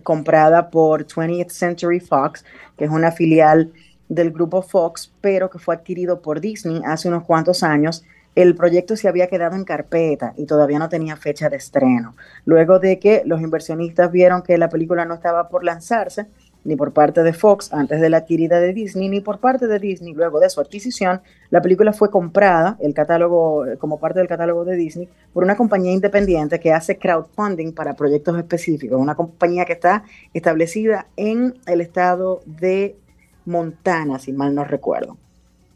comprada 0.03 0.69
por 0.69 1.05
20th 1.05 1.49
Century 1.49 1.99
Fox, 1.99 2.45
que 2.77 2.85
es 2.85 2.91
una 2.91 3.11
filial 3.11 3.71
del 4.09 4.31
grupo 4.31 4.61
Fox, 4.61 5.11
pero 5.21 5.49
que 5.49 5.59
fue 5.59 5.75
adquirido 5.75 6.21
por 6.21 6.41
Disney 6.41 6.81
hace 6.85 7.07
unos 7.07 7.23
cuantos 7.23 7.63
años. 7.63 8.03
El 8.35 8.55
proyecto 8.55 8.95
se 8.95 9.07
había 9.07 9.27
quedado 9.27 9.55
en 9.55 9.65
carpeta 9.65 10.33
y 10.37 10.45
todavía 10.45 10.79
no 10.79 10.89
tenía 10.89 11.17
fecha 11.17 11.49
de 11.49 11.57
estreno. 11.57 12.15
Luego 12.45 12.79
de 12.79 12.99
que 12.99 13.23
los 13.25 13.41
inversionistas 13.41 14.11
vieron 14.11 14.41
que 14.41 14.57
la 14.57 14.69
película 14.69 15.05
no 15.05 15.15
estaba 15.15 15.49
por 15.49 15.63
lanzarse, 15.63 16.27
ni 16.63 16.75
por 16.75 16.93
parte 16.93 17.23
de 17.23 17.33
Fox 17.33 17.73
antes 17.73 17.99
de 17.99 18.09
la 18.09 18.17
adquirida 18.17 18.59
de 18.59 18.71
Disney, 18.73 19.09
ni 19.09 19.19
por 19.21 19.39
parte 19.39 19.65
de 19.67 19.79
Disney 19.79 20.13
luego 20.13 20.39
de 20.39 20.49
su 20.49 20.61
adquisición, 20.61 21.21
la 21.49 21.61
película 21.61 21.91
fue 21.91 22.11
comprada, 22.11 22.77
el 22.81 22.93
catálogo, 22.93 23.65
eh, 23.65 23.77
como 23.77 23.99
parte 23.99 24.19
del 24.19 24.27
catálogo 24.27 24.63
de 24.63 24.75
Disney, 24.75 25.09
por 25.33 25.43
una 25.43 25.57
compañía 25.57 25.91
independiente 25.91 26.59
que 26.59 26.71
hace 26.71 26.97
crowdfunding 26.97 27.73
para 27.73 27.95
proyectos 27.95 28.37
específicos, 28.37 28.99
una 28.99 29.15
compañía 29.15 29.65
que 29.65 29.73
está 29.73 30.03
establecida 30.33 31.07
en 31.17 31.55
el 31.65 31.81
estado 31.81 32.41
de 32.45 32.95
Montana, 33.45 34.19
si 34.19 34.31
mal 34.33 34.53
no 34.53 34.63
recuerdo. 34.63 35.17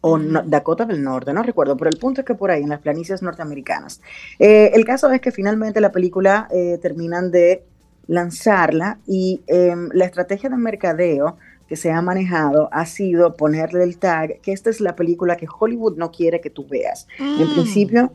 O 0.01 0.19
no- 0.19 0.43
Dakota 0.43 0.85
del 0.85 1.01
Norte, 1.03 1.33
no 1.33 1.41
recuerdo, 1.41 1.75
pero 1.77 1.89
el 1.89 1.97
punto 1.97 2.21
es 2.21 2.27
que 2.27 2.35
por 2.35 2.51
ahí, 2.51 2.61
en 2.61 2.69
las 2.69 2.79
planicies 2.79 3.23
norteamericanas. 3.23 4.01
Eh, 4.37 4.69
el 4.75 4.85
caso 4.85 5.09
es 5.11 5.19
que 5.19 5.31
finalmente 5.31 5.81
la 5.81 5.91
película 5.91 6.47
eh, 6.51 6.77
terminan 6.79 7.31
de 7.31 7.63
lanzarla 8.07 8.99
y 9.07 9.41
em, 9.47 9.89
la 9.93 10.05
estrategia 10.05 10.49
de 10.49 10.57
mercadeo 10.57 11.37
que 11.67 11.75
se 11.75 11.91
ha 11.91 11.99
manejado 12.01 12.69
ha 12.71 12.85
sido 12.85 13.35
ponerle 13.35 13.83
el 13.83 13.97
tag 13.97 14.39
que 14.41 14.51
esta 14.51 14.69
es 14.69 14.81
la 14.81 14.95
película 14.95 15.35
que 15.35 15.47
Hollywood 15.59 15.97
no 15.97 16.11
quiere 16.11 16.39
que 16.39 16.51
tú 16.51 16.67
veas. 16.69 17.07
En 17.17 17.47
Mm. 17.47 17.53
principio 17.55 18.11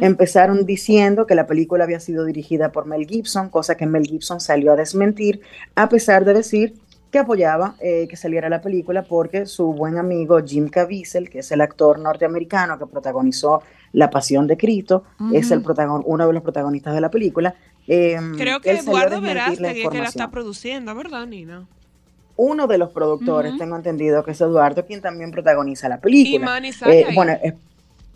empezaron 0.00 0.64
diciendo 0.64 1.26
que 1.26 1.34
la 1.34 1.46
película 1.46 1.84
había 1.84 1.98
sido 2.00 2.24
dirigida 2.24 2.70
por 2.72 2.86
Mel 2.86 3.06
Gibson, 3.06 3.48
cosa 3.50 3.76
que 3.76 3.86
Mel 3.86 4.06
Gibson 4.06 4.40
salió 4.40 4.72
a 4.72 4.76
desmentir, 4.76 5.40
a 5.74 5.88
pesar 5.88 6.24
de 6.24 6.34
decir 6.34 6.74
que 7.10 7.18
apoyaba 7.20 7.76
eh, 7.80 8.08
que 8.08 8.16
saliera 8.16 8.48
la 8.48 8.60
película 8.60 9.02
porque 9.04 9.46
su 9.46 9.72
buen 9.72 9.98
amigo 9.98 10.38
Jim 10.44 10.68
Caviezel, 10.68 11.30
que 11.30 11.40
es 11.40 11.52
el 11.52 11.60
actor 11.60 11.98
norteamericano 12.00 12.76
que 12.78 12.86
protagonizó 12.86 13.62
La 13.92 14.10
Pasión 14.10 14.48
de 14.48 14.56
Cristo, 14.56 15.04
es 15.32 15.52
el 15.52 15.62
protagon 15.62 16.02
uno 16.06 16.26
de 16.26 16.32
los 16.32 16.42
protagonistas 16.42 16.92
de 16.94 17.00
la 17.00 17.10
película. 17.10 17.54
Eh, 17.88 18.18
Creo 18.36 18.60
que 18.60 18.72
Eduardo 18.72 19.20
Verástegui 19.20 19.82
es 19.82 19.88
que 19.88 19.98
la 19.98 20.08
está 20.08 20.30
produciendo, 20.30 20.94
¿verdad, 20.94 21.26
Nina? 21.26 21.66
uno 22.36 22.66
de 22.66 22.78
los 22.78 22.90
productores, 22.90 23.56
tengo 23.58 23.76
entendido 23.76 24.24
que 24.24 24.32
es 24.32 24.40
Eduardo, 24.40 24.84
quien 24.84 25.00
también 25.00 25.30
protagoniza 25.30 25.88
la 25.88 26.00
película. 26.00 26.34
Y 26.34 26.38
Manny 26.38 26.70
Eh, 26.86 27.06
bueno, 27.14 27.32
eh, 27.32 27.54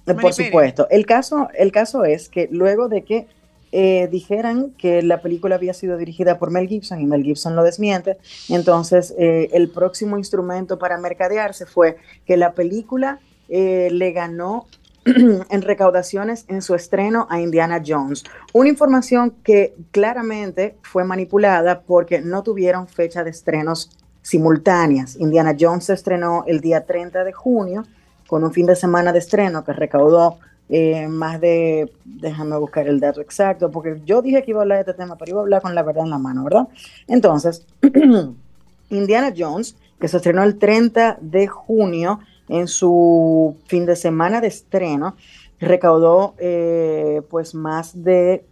Manny 0.07 0.21
por 0.21 0.33
supuesto. 0.33 0.89
El 0.91 1.07
caso, 1.07 1.49
el 1.55 1.71
caso 1.71 2.05
es 2.05 2.29
que 2.29 2.49
luego 2.51 2.89
de 2.89 3.05
que 3.05 3.27
eh, 3.71 4.09
dijeran 4.11 4.71
que 4.79 5.03
la 5.03 5.21
película 5.21 5.57
había 5.57 5.75
sido 5.75 5.99
dirigida 5.99 6.39
por 6.39 6.51
Mel 6.51 6.69
Gibson 6.69 7.03
y 7.03 7.07
Mel 7.07 7.23
Gibson 7.23 7.55
lo 7.55 7.63
desmiente, 7.63 8.17
entonces 8.49 9.15
eh, 9.19 9.51
el 9.53 9.69
próximo 9.69 10.17
instrumento 10.17 10.79
para 10.79 10.97
mercadearse 10.97 11.67
fue 11.67 11.99
que 12.27 12.39
la 12.39 12.53
película 12.53 13.21
eh, 13.51 13.91
le 13.93 14.13
ganó 14.13 14.67
en 15.51 15.63
recaudaciones 15.63 16.45
en 16.49 16.63
su 16.63 16.75
estreno 16.75 17.27
a 17.31 17.41
Indiana 17.41 17.83
Jones. 17.85 18.25
Una 18.53 18.69
información 18.69 19.35
que 19.43 19.75
claramente 19.91 20.77
fue 20.83 21.05
manipulada 21.05 21.81
porque 21.81 22.21
no 22.21 22.43
tuvieron 22.43 22.89
fecha 22.89 23.25
de 23.25 23.31
estrenos 23.31 23.91
simultáneas. 24.23 25.17
Indiana 25.17 25.57
Jones 25.59 25.85
se 25.85 25.95
estrenó 25.95 26.45
el 26.47 26.61
día 26.61 26.85
30 26.85 27.25
de 27.25 27.33
junio 27.33 27.85
con 28.27 28.45
un 28.45 28.53
fin 28.53 28.67
de 28.67 28.77
semana 28.77 29.13
de 29.13 29.21
estreno 29.21 29.65
que 29.65 29.73
recaudó 29.73 30.39
eh, 30.69 31.09
más 31.09 31.41
de, 31.41 31.91
déjame 32.05 32.59
buscar 32.59 32.87
el 32.87 33.01
dato 33.01 33.23
exacto, 33.23 33.71
porque 33.71 34.03
yo 34.05 34.21
dije 34.21 34.43
que 34.43 34.51
iba 34.51 34.61
a 34.61 34.63
hablar 34.65 34.85
de 34.85 34.91
este 34.91 35.03
tema, 35.03 35.17
pero 35.17 35.31
iba 35.31 35.41
a 35.41 35.43
hablar 35.43 35.63
con 35.63 35.75
la 35.75 35.83
verdad 35.83 36.05
en 36.05 36.11
la 36.11 36.19
mano, 36.19 36.45
¿verdad? 36.45 36.69
Entonces, 37.07 37.67
Indiana 38.91 39.33
Jones, 39.37 39.77
que 39.99 40.09
se 40.09 40.19
estrenó 40.19 40.43
el 40.43 40.59
30 40.59 41.19
de 41.23 41.47
junio 41.47 42.21
en 42.49 42.69
su 42.69 43.57
fin 43.67 43.87
de 43.87 43.97
semana 43.97 44.41
de 44.41 44.49
estreno, 44.49 45.17
recaudó 45.61 46.35
eh, 46.39 47.23
pues 47.29 47.55
más 47.55 48.05
de, 48.05 48.45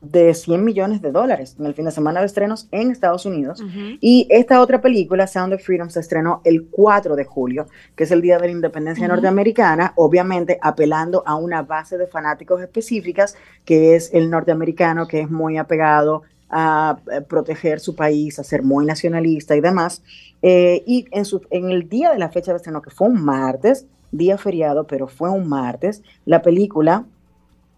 de 0.00 0.34
100 0.34 0.64
millones 0.64 1.02
de 1.02 1.10
dólares 1.10 1.56
en 1.58 1.66
el 1.66 1.74
fin 1.74 1.84
de 1.84 1.90
semana 1.90 2.20
de 2.20 2.26
estrenos 2.26 2.68
en 2.70 2.90
Estados 2.90 3.26
Unidos. 3.26 3.62
Y 4.00 4.26
esta 4.30 4.60
otra 4.60 4.80
película, 4.80 5.26
Sound 5.26 5.54
of 5.54 5.62
Freedom, 5.62 5.90
se 5.90 6.00
estrenó 6.00 6.40
el 6.44 6.66
4 6.70 7.16
de 7.16 7.24
julio, 7.24 7.66
que 7.96 8.04
es 8.04 8.10
el 8.10 8.22
Día 8.22 8.38
de 8.38 8.46
la 8.46 8.52
Independencia 8.52 9.04
Ujú. 9.06 9.14
Norteamericana, 9.14 9.92
obviamente 9.96 10.58
apelando 10.60 11.22
a 11.26 11.34
una 11.36 11.62
base 11.62 11.98
de 11.98 12.06
fanáticos 12.06 12.60
específicas, 12.60 13.36
que 13.64 13.96
es 13.96 14.12
el 14.12 14.30
norteamericano, 14.30 15.06
que 15.06 15.20
es 15.20 15.30
muy 15.30 15.58
apegado 15.58 16.22
a 16.52 16.98
eh, 17.10 17.22
proteger 17.22 17.80
su 17.80 17.96
país, 17.96 18.38
a 18.38 18.44
ser 18.44 18.62
muy 18.62 18.84
nacionalista 18.84 19.56
y 19.56 19.60
demás. 19.60 20.02
Eh, 20.42 20.82
y 20.86 21.06
en, 21.12 21.24
su- 21.24 21.42
en 21.50 21.70
el 21.70 21.88
día 21.88 22.10
de 22.12 22.18
la 22.18 22.30
fecha 22.30 22.52
de 22.52 22.56
estreno, 22.58 22.82
que 22.82 22.90
fue 22.90 23.08
un 23.08 23.24
martes, 23.24 23.86
día 24.10 24.36
feriado, 24.38 24.86
pero 24.86 25.08
fue 25.08 25.30
un 25.30 25.48
martes, 25.48 26.02
la 26.26 26.42
película 26.42 27.06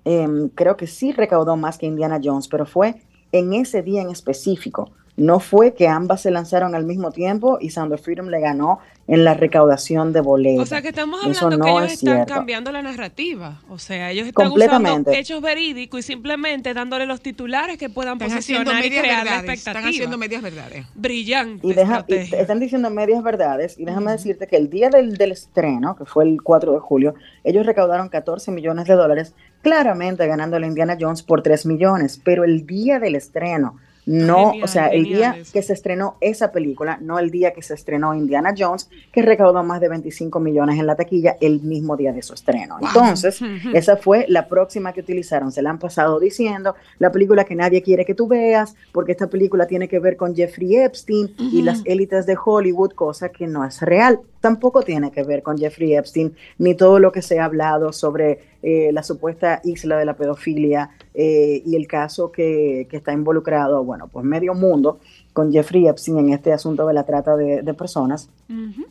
em, 0.05 0.49
creo 0.51 0.77
que 0.77 0.87
sí 0.87 1.13
recaudó 1.13 1.57
más 1.57 1.79
que 1.79 1.87
Indiana 1.87 2.21
Jones, 2.23 2.49
pero 2.49 2.67
fue 2.67 2.97
en 3.33 3.53
ese 3.55 3.83
día 3.83 4.03
en 4.03 4.11
específico. 4.11 4.91
No 5.17 5.39
fue 5.39 5.75
que 5.75 5.87
ambas 5.87 6.23
se 6.23 6.31
lanzaron 6.33 6.75
al 6.75 6.85
mismo 6.85 7.13
tiempo 7.13 7.59
y 7.61 7.71
Sound 7.71 7.93
of 7.93 8.03
Freedom 8.03 8.27
le 8.29 8.41
ganó 8.41 8.81
en 9.07 9.23
la 9.23 9.35
recaudación 9.35 10.13
de 10.13 10.21
boletos. 10.21 10.63
O 10.65 10.67
sea 10.67 10.83
que 10.83 10.89
estamos 10.89 11.21
Eso 11.27 11.45
hablando 11.45 11.65
que 11.67 11.71
no 11.71 11.79
ellos 11.79 11.93
es 11.93 11.99
están 11.99 12.15
cierto. 12.17 12.35
cambiando 12.35 12.73
la 12.73 12.83
narrativa. 12.83 13.61
O 13.69 13.79
sea, 13.79 14.11
ellos 14.11 14.27
están 14.27 14.51
usando 14.51 15.13
hechos 15.13 15.41
verídicos 15.43 16.01
y 16.01 16.03
simplemente 16.03 16.73
dándole 16.75 17.07
los 17.07 17.21
titulares 17.21 17.77
que 17.79 17.89
puedan 17.91 18.15
Están 18.15 18.31
posicionar 18.31 18.85
y 18.85 18.89
crear 18.89 19.05
la 19.05 19.25
verdades. 19.25 19.51
expectativa. 19.51 19.79
Están 19.79 19.91
haciendo 19.91 20.19
medias 20.19 20.43
verdades. 20.43 20.87
Brillante 20.95 21.67
Y, 21.67 21.75
deja- 21.75 22.05
y 22.09 22.15
están 22.15 22.59
diciendo 22.59 22.91
medias 22.91 23.23
verdades. 23.23 23.79
Y 23.79 23.85
déjame 23.85 24.11
decirte 24.13 24.47
que 24.49 24.57
el 24.57 24.69
día 24.71 24.89
del, 24.91 25.17
del 25.17 25.31
estreno, 25.33 25.95
que 25.97 26.07
fue 26.07 26.25
el 26.25 26.43
4 26.43 26.73
de 26.73 26.79
julio, 26.81 27.15
ellos 27.45 27.67
recaudaron 27.67 28.09
14 28.09 28.51
millones 28.51 28.87
de 28.89 28.95
dólares, 28.95 29.35
claramente 29.63 30.27
ganando 30.27 30.57
a 30.57 30.61
la 30.61 30.67
Indiana 30.67 30.97
Jones 30.99 31.23
por 31.23 31.43
3 31.43 31.67
millones. 31.67 32.21
Pero 32.25 32.43
el 32.43 32.67
día 32.67 32.99
del 32.99 33.15
estreno, 33.17 33.79
no, 34.07 34.51
Genial, 34.51 34.65
o 34.65 34.69
sea, 34.69 34.87
el 34.89 35.05
día 35.05 35.37
eso. 35.39 35.53
que 35.53 35.63
se 35.63 35.73
estrenó 35.73 36.17
esa 36.21 36.53
película, 36.53 36.99
no 37.01 37.19
el 37.19 37.31
día 37.31 37.53
que 37.53 37.63
se 37.63 37.75
estrenó 37.75 38.15
Indiana 38.15 38.55
Jones, 38.57 38.91
que 39.13 39.23
recaudó 39.23 39.63
más 39.65 39.81
de 39.81 39.89
25 39.89 40.41
millones 40.41 40.79
en 40.79 40.87
la 40.87 40.95
taquilla 40.95 41.37
el 41.41 41.61
mismo 41.63 41.97
día 41.97 42.13
de 42.13 42.23
su 42.23 42.35
estreno. 42.35 42.79
Wow. 42.79 42.89
Entonces, 42.89 43.41
esa 43.75 43.97
fue 43.97 44.27
la 44.29 44.47
próxima 44.47 44.93
que 44.93 45.01
utilizaron. 45.01 45.53
Se 45.53 45.63
la 45.63 45.71
han 45.71 45.79
pasado 45.79 46.21
diciendo 46.21 46.75
la 46.99 47.11
película 47.11 47.45
que 47.45 47.55
nadie 47.55 47.83
quiere 47.83 48.05
que 48.05 48.15
tú 48.15 48.29
veas, 48.29 48.75
porque 48.93 49.13
esta 49.13 49.29
película 49.29 49.67
tiene 49.67 49.89
que 49.89 49.99
ver 49.99 50.17
con 50.17 50.35
Jeffrey 50.35 50.77
Epstein 50.77 51.35
y 51.39 51.63
las 51.63 51.83
élites 51.85 52.27
de 52.27 52.37
Hollywood, 52.43 52.93
cosa 52.93 53.31
que 53.31 53.47
no 53.47 53.65
es 53.65 53.81
real. 53.81 54.21
Tampoco 54.41 54.83
tiene 54.83 55.11
que 55.11 55.23
ver 55.23 55.43
con 55.43 55.57
Jeffrey 55.57 55.95
Epstein, 55.95 56.35
ni 56.59 56.75
todo 56.75 56.99
lo 56.99 57.13
que 57.13 57.23
se 57.23 57.41
ha 57.41 57.47
hablado 57.47 57.93
sobre 57.93 58.54
eh, 58.67 58.91
la 58.93 59.03
supuesta 59.03 59.61
isla 59.63 59.99
de 59.99 60.07
la 60.07 60.15
pedofilia 60.15 60.91
eh, 61.13 61.63
y 61.67 61.77
el 61.77 61.87
caso 61.87 62.33
que, 62.33 62.87
que 62.91 62.97
está 62.97 63.13
involucrado, 63.13 63.85
bueno, 63.85 64.09
pues 64.09 64.25
medio 64.25 64.55
mundo 64.55 64.99
con 65.35 65.53
Jeffrey 65.53 65.87
Epstein 65.87 66.19
en 66.19 66.29
este 66.33 66.51
asunto 66.53 66.87
de 66.87 66.95
la 66.95 67.05
trata 67.05 67.37
de- 67.37 67.61
de 67.63 67.75
personas. 67.75 68.31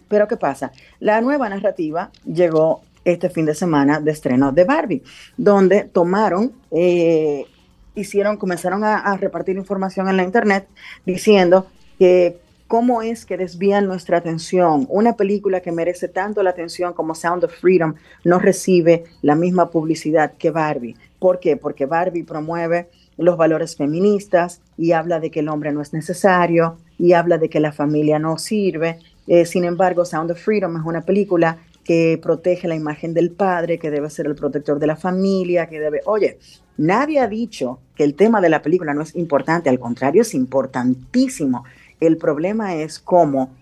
Pero 0.07 0.27
¿qué 0.27 0.38
pasa? 0.38 0.71
La 0.99 1.19
nueva 1.21 1.49
narrativa 1.49 2.12
llegó 2.25 2.81
este 3.03 3.29
fin 3.29 3.45
de 3.45 3.55
semana 3.55 3.99
de 3.99 4.12
estreno 4.12 4.51
de 4.51 4.63
Barbie, 4.63 5.01
donde 5.38 5.83
tomaron, 5.86 6.51
eh, 6.71 7.45
hicieron, 7.95 8.38
comenzaron 8.38 8.83
a, 8.83 8.97
a 8.99 9.17
repartir 9.17 9.57
información 9.57 10.07
en 10.07 10.17
la 10.17 10.23
internet 10.23 10.67
diciendo 11.05 11.65
que 11.99 12.38
cómo 12.67 13.02
es 13.02 13.26
que 13.26 13.38
desvían 13.38 13.86
nuestra 13.86 14.17
atención. 14.17 14.88
Una 14.89 15.15
película 15.15 15.62
que 15.62 15.71
merece 15.71 16.08
tanto 16.08 16.43
la 16.43 16.52
atención 16.52 16.93
como 16.93 17.15
Sound 17.15 17.43
of 17.43 17.54
Freedom 17.54 17.95
no 18.23 18.39
recibe 18.39 19.06
la 19.21 19.36
misma 19.36 19.69
publicidad 19.69 20.34
que 20.38 20.52
Barbie. 20.52 20.95
¿Por 21.19 21.39
qué? 21.39 21.58
Porque 21.58 21.86
Barbie 21.86 22.23
promueve 22.23 22.89
los 23.17 23.38
valores 23.38 23.76
feministas 23.76 24.62
y 24.78 24.91
habla 24.91 25.19
de 25.19 25.30
que 25.30 25.41
el 25.41 25.49
hombre 25.49 25.71
no 25.71 25.82
es 25.82 25.93
necesario 25.93 26.78
y 26.97 27.13
habla 27.13 27.38
de 27.38 27.49
que 27.49 27.60
la 27.60 27.71
familia 27.71 28.19
no 28.19 28.38
sirve. 28.38 28.99
Eh, 29.28 29.45
sin 29.45 29.63
embargo, 29.65 30.06
Sound 30.06 30.32
of 30.32 30.41
Freedom 30.41 30.76
es 30.78 30.84
una 30.86 31.02
película 31.02 31.58
que 31.84 32.19
protege 32.21 32.67
la 32.67 32.76
imagen 32.76 33.13
del 33.13 33.32
padre, 33.32 33.78
que 33.78 33.91
debe 33.91 34.10
ser 34.10 34.26
el 34.26 34.36
protector 34.36 34.80
de 34.80 34.88
la 34.88 34.95
familia, 34.95 35.67
que 35.67 35.80
debe... 35.80 36.02
Oye, 36.06 36.39
nadie 36.78 37.19
ha 37.19 37.28
dicho 37.28 37.80
que 37.95 38.04
el 38.04 38.15
tema 38.15 38.41
de 38.41 38.49
la 38.49 38.62
película 38.62 38.93
no 38.93 39.02
es 39.02 39.15
importante, 39.15 39.69
al 39.69 39.80
contrario, 39.80 40.21
es 40.21 40.34
importantísimo. 40.34 41.65
El 42.05 42.17
problema 42.17 42.75
es 42.75 42.99
cómo, 42.99 43.55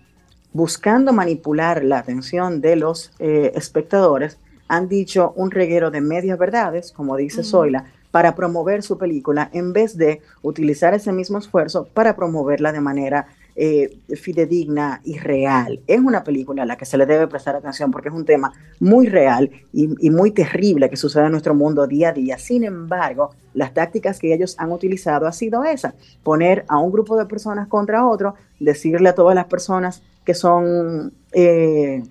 buscando 0.52 1.12
manipular 1.12 1.84
la 1.84 1.98
atención 1.98 2.60
de 2.60 2.74
los 2.74 3.12
eh, 3.20 3.52
espectadores, 3.54 4.36
han 4.66 4.88
dicho 4.88 5.32
un 5.36 5.52
reguero 5.52 5.92
de 5.92 6.00
medias 6.00 6.36
verdades, 6.40 6.90
como 6.90 7.16
dice 7.16 7.44
Zoila, 7.44 7.84
para 8.10 8.34
promover 8.34 8.82
su 8.82 8.98
película, 8.98 9.48
en 9.52 9.72
vez 9.72 9.96
de 9.96 10.22
utilizar 10.42 10.92
ese 10.92 11.12
mismo 11.12 11.38
esfuerzo 11.38 11.86
para 11.94 12.16
promoverla 12.16 12.72
de 12.72 12.80
manera 12.80 13.28
eh, 13.56 13.98
fidedigna 14.16 15.00
y 15.04 15.18
real. 15.18 15.80
Es 15.86 16.00
una 16.00 16.24
película 16.24 16.62
a 16.62 16.66
la 16.66 16.76
que 16.76 16.84
se 16.84 16.96
le 16.96 17.06
debe 17.06 17.26
prestar 17.26 17.56
atención 17.56 17.90
porque 17.90 18.08
es 18.08 18.14
un 18.14 18.24
tema 18.24 18.52
muy 18.80 19.06
real 19.06 19.50
y, 19.72 19.88
y 20.06 20.10
muy 20.10 20.30
terrible 20.30 20.88
que 20.88 20.96
sucede 20.96 21.26
en 21.26 21.32
nuestro 21.32 21.54
mundo 21.54 21.86
día 21.86 22.10
a 22.10 22.12
día. 22.12 22.38
Sin 22.38 22.64
embargo, 22.64 23.30
las 23.54 23.74
tácticas 23.74 24.18
que 24.18 24.32
ellos 24.32 24.54
han 24.58 24.72
utilizado 24.72 25.26
ha 25.26 25.32
sido 25.32 25.64
esa, 25.64 25.94
poner 26.22 26.64
a 26.68 26.78
un 26.78 26.90
grupo 26.92 27.16
de 27.16 27.26
personas 27.26 27.68
contra 27.68 28.06
otro, 28.06 28.34
decirle 28.58 29.10
a 29.10 29.14
todas 29.14 29.34
las 29.34 29.46
personas 29.46 30.02
que 30.24 30.34
son... 30.34 31.12
eh, 31.32 32.02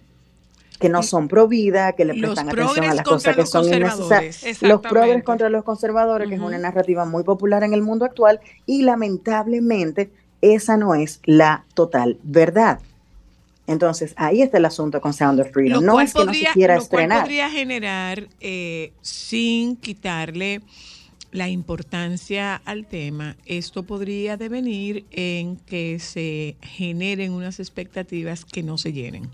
que 0.80 0.90
no 0.90 1.04
son 1.04 1.28
pro 1.28 1.48
vida, 1.48 1.94
que 1.94 2.06
le 2.06 2.16
Los 2.16 2.34
prestan 2.34 2.50
atención 2.50 2.86
a 2.86 2.96
las 2.96 3.06
cosas 3.06 3.36
que 3.36 3.46
son 3.46 3.66
innecesarias. 3.66 4.64
Los 4.64 4.82
progres 4.82 5.24
contra 5.24 5.48
los 5.48 5.64
conservadores, 5.64 6.28
que 6.28 6.34
es 6.34 6.42
una 6.42 6.58
narrativa 6.58 7.06
muy 7.06 7.24
popular 7.24 7.64
en 7.64 7.76
el 7.76 7.84
mundo 7.84 8.04
actual, 8.04 8.40
y 8.66 8.82
lamentablemente 8.82 10.10
esa 10.42 10.78
no 10.78 10.96
es 10.96 11.20
la 11.26 11.66
total 11.74 12.18
verdad. 12.24 12.80
Entonces, 13.68 14.14
ahí 14.18 14.42
está 14.42 14.58
el 14.58 14.66
asunto 14.66 15.00
con 15.00 15.14
Sound 15.14 15.40
of 15.40 15.52
Freedom. 15.52 15.84
No 15.84 16.02
es 16.02 16.14
que 16.14 16.26
no 16.26 16.34
se 16.34 16.46
quiera 16.54 16.76
lo 16.76 16.80
cual 16.88 17.04
estrenar. 17.04 17.22
podría 17.22 17.50
generar, 17.50 18.28
eh, 18.40 18.92
sin 19.02 19.78
quitarle 19.78 20.62
la 21.32 21.48
importancia 21.48 22.62
al 22.66 22.86
tema, 22.86 23.38
esto 23.46 23.84
podría 23.84 24.36
devenir 24.36 25.06
en 25.12 25.56
que 25.56 26.00
se 26.00 26.58
generen 26.62 27.32
unas 27.32 27.60
expectativas 27.60 28.44
que 28.44 28.64
no 28.64 28.78
se 28.78 28.92
llenen. 28.92 29.30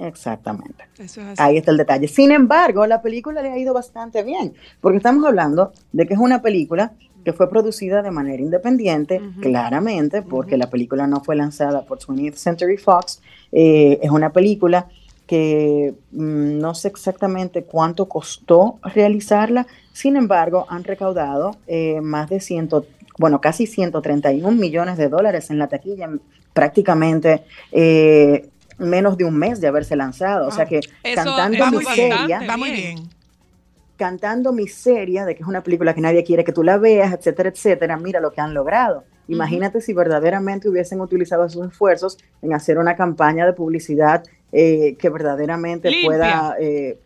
Exactamente. 0.00 0.84
Eso 0.98 1.20
es 1.20 1.26
así. 1.28 1.42
Ahí 1.42 1.56
está 1.58 1.70
el 1.70 1.76
detalle. 1.76 2.08
Sin 2.08 2.32
embargo, 2.32 2.86
la 2.86 3.00
película 3.00 3.42
le 3.42 3.50
ha 3.50 3.58
ido 3.58 3.72
bastante 3.72 4.24
bien, 4.24 4.54
porque 4.80 4.96
estamos 4.96 5.24
hablando 5.24 5.72
de 5.92 6.06
que 6.06 6.14
es 6.14 6.20
una 6.20 6.42
película 6.42 6.92
que 7.24 7.32
fue 7.32 7.48
producida 7.48 8.02
de 8.02 8.10
manera 8.10 8.42
independiente, 8.42 9.20
claramente, 9.40 10.22
porque 10.22 10.56
la 10.56 10.70
película 10.70 11.06
no 11.06 11.22
fue 11.22 11.36
lanzada 11.36 11.82
por 11.82 11.98
20th 11.98 12.34
Century 12.34 12.76
Fox. 12.76 13.20
Eh, 13.50 13.98
es 14.02 14.10
una 14.10 14.30
película 14.30 14.86
que 15.26 15.94
mm, 16.12 16.58
no 16.58 16.74
sé 16.74 16.88
exactamente 16.88 17.64
cuánto 17.64 18.06
costó 18.06 18.78
realizarla, 18.82 19.66
sin 19.92 20.16
embargo, 20.16 20.66
han 20.68 20.84
recaudado 20.84 21.56
eh, 21.66 22.00
más 22.00 22.28
de 22.28 22.40
100, 22.40 22.68
bueno, 23.18 23.40
casi 23.40 23.66
131 23.66 24.50
millones 24.52 24.98
de 24.98 25.08
dólares 25.08 25.50
en 25.50 25.58
la 25.58 25.68
taquilla, 25.68 26.04
en 26.04 26.20
prácticamente 26.52 27.44
eh, 27.72 28.48
menos 28.78 29.16
de 29.16 29.24
un 29.24 29.36
mes 29.36 29.60
de 29.60 29.68
haberse 29.68 29.96
lanzado. 29.96 30.48
O 30.48 30.50
sea 30.50 30.66
que 30.66 30.80
Eso 31.02 31.36
cantando 31.36 31.78
miseria, 31.78 32.42
Va 32.48 32.56
muy 32.56 32.70
bien. 32.70 33.08
Cantando 33.96 34.52
miseria 34.52 35.24
de 35.24 35.34
que 35.34 35.42
es 35.42 35.48
una 35.48 35.62
película 35.62 35.94
que 35.94 36.00
nadie 36.00 36.24
quiere 36.24 36.44
que 36.44 36.52
tú 36.52 36.62
la 36.62 36.78
veas, 36.78 37.12
etcétera, 37.12 37.48
etcétera, 37.48 37.96
mira 37.96 38.20
lo 38.20 38.32
que 38.32 38.40
han 38.40 38.54
logrado. 38.54 39.04
Imagínate 39.28 39.80
si 39.80 39.94
verdaderamente 39.94 40.68
hubiesen 40.68 41.00
utilizado 41.00 41.48
sus 41.48 41.66
esfuerzos 41.68 42.18
en 42.42 42.52
hacer 42.52 42.78
una 42.78 42.94
campaña 42.94 43.46
de 43.46 43.54
publicidad 43.54 44.22
eh, 44.52 44.96
que 44.98 45.08
verdaderamente 45.08 45.90
Limpia. 45.90 46.08
pueda, 46.08 46.56
eh, 46.60 46.98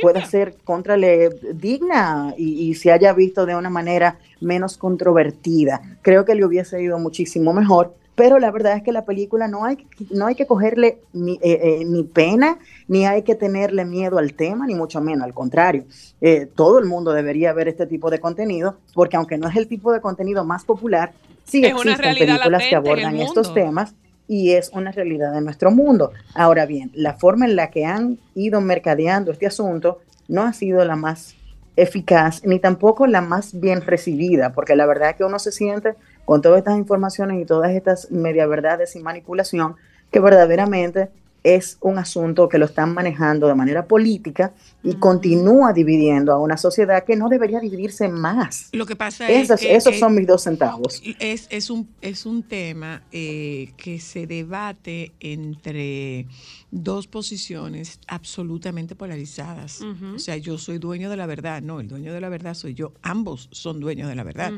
pueda 0.00 0.24
ser 0.24 0.56
contra 0.64 0.96
digna 0.96 2.32
y, 2.36 2.70
y 2.70 2.74
se 2.74 2.92
haya 2.92 3.12
visto 3.12 3.44
de 3.44 3.56
una 3.56 3.70
manera 3.70 4.18
menos 4.40 4.78
controvertida. 4.78 5.82
Creo 6.02 6.24
que 6.24 6.36
le 6.36 6.44
hubiese 6.44 6.80
ido 6.80 6.98
muchísimo 6.98 7.52
mejor. 7.52 7.94
Pero 8.14 8.38
la 8.38 8.50
verdad 8.50 8.76
es 8.76 8.82
que 8.82 8.92
la 8.92 9.04
película 9.04 9.48
no 9.48 9.64
hay, 9.64 9.86
no 10.10 10.26
hay 10.26 10.34
que 10.34 10.46
cogerle 10.46 10.98
ni, 11.12 11.34
eh, 11.34 11.60
eh, 11.62 11.84
ni 11.84 12.04
pena, 12.04 12.58
ni 12.86 13.06
hay 13.06 13.22
que 13.22 13.34
tenerle 13.34 13.84
miedo 13.84 14.18
al 14.18 14.34
tema, 14.34 14.66
ni 14.66 14.74
mucho 14.74 15.00
menos, 15.00 15.24
al 15.24 15.34
contrario. 15.34 15.84
Eh, 16.20 16.48
todo 16.54 16.78
el 16.78 16.84
mundo 16.84 17.12
debería 17.12 17.52
ver 17.52 17.68
este 17.68 17.86
tipo 17.86 18.10
de 18.10 18.20
contenido, 18.20 18.76
porque 18.94 19.16
aunque 19.16 19.36
no 19.36 19.48
es 19.48 19.56
el 19.56 19.66
tipo 19.66 19.92
de 19.92 20.00
contenido 20.00 20.44
más 20.44 20.64
popular, 20.64 21.12
sí 21.44 21.64
Es 21.64 21.72
existen 21.72 22.14
películas 22.14 22.62
que 22.68 22.76
abordan 22.76 23.16
estos 23.16 23.52
temas 23.52 23.94
y 24.28 24.52
es 24.52 24.70
una 24.72 24.92
realidad 24.92 25.32
de 25.32 25.40
nuestro 25.40 25.70
mundo. 25.70 26.12
Ahora 26.34 26.66
bien, 26.66 26.90
la 26.94 27.14
forma 27.14 27.46
en 27.46 27.56
la 27.56 27.70
que 27.70 27.84
han 27.84 28.18
ido 28.34 28.60
mercadeando 28.60 29.32
este 29.32 29.46
asunto 29.46 30.00
no 30.28 30.42
ha 30.42 30.52
sido 30.52 30.84
la 30.84 30.96
más 30.96 31.34
eficaz 31.76 32.44
ni 32.44 32.60
tampoco 32.60 33.06
la 33.06 33.20
más 33.20 33.58
bien 33.58 33.80
recibida, 33.80 34.52
porque 34.52 34.76
la 34.76 34.86
verdad 34.86 35.10
es 35.10 35.16
que 35.16 35.24
uno 35.24 35.38
se 35.38 35.52
siente 35.52 35.94
con 36.24 36.42
todas 36.42 36.58
estas 36.58 36.78
informaciones 36.78 37.40
y 37.40 37.44
todas 37.44 37.72
estas 37.72 38.10
media 38.10 38.46
verdades 38.46 38.96
y 38.96 39.00
manipulación 39.00 39.76
que 40.10 40.20
verdaderamente 40.20 41.10
es 41.44 41.76
un 41.82 41.98
asunto 41.98 42.48
que 42.48 42.56
lo 42.56 42.64
están 42.64 42.94
manejando 42.94 43.46
de 43.46 43.54
manera 43.54 43.86
política 43.86 44.54
y 44.82 44.94
continúa 44.94 45.74
dividiendo 45.74 46.32
a 46.32 46.38
una 46.40 46.56
sociedad 46.56 47.04
que 47.04 47.16
no 47.16 47.28
debería 47.28 47.60
dividirse 47.60 48.08
más. 48.08 48.70
Lo 48.72 48.86
que 48.86 48.96
pasa 48.96 49.28
es 49.28 49.52
que 49.60 49.76
esos 49.76 49.98
son 49.98 50.14
mis 50.14 50.26
dos 50.26 50.42
centavos. 50.42 51.02
es, 51.20 51.46
es, 51.50 51.68
un, 51.68 51.88
es 52.00 52.24
un 52.24 52.42
tema 52.42 53.02
eh, 53.12 53.72
que 53.76 54.00
se 54.00 54.26
debate 54.26 55.12
entre 55.20 56.26
dos 56.70 57.06
posiciones 57.06 58.00
absolutamente 58.08 58.96
polarizadas. 58.96 59.82
O 60.14 60.18
sea, 60.18 60.38
yo 60.38 60.56
soy 60.56 60.78
dueño 60.78 61.10
de 61.10 61.16
la 61.18 61.26
verdad. 61.26 61.60
No, 61.60 61.78
el 61.80 61.88
dueño 61.88 62.14
de 62.14 62.22
la 62.22 62.30
verdad 62.30 62.54
soy 62.54 62.72
yo. 62.72 62.94
Ambos 63.02 63.50
son 63.52 63.80
dueños 63.80 64.08
de 64.08 64.14
la 64.14 64.24
verdad. 64.24 64.50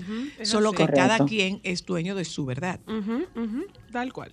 Solo 0.43 0.69
así. 0.69 0.79
que 0.79 0.87
cada 0.87 1.19
quien 1.27 1.61
es 1.65 1.85
dueño 1.85 2.15
de 2.15 2.25
su 2.25 2.47
verdad. 2.47 2.79
Tal 3.91 4.13
cual. 4.13 4.33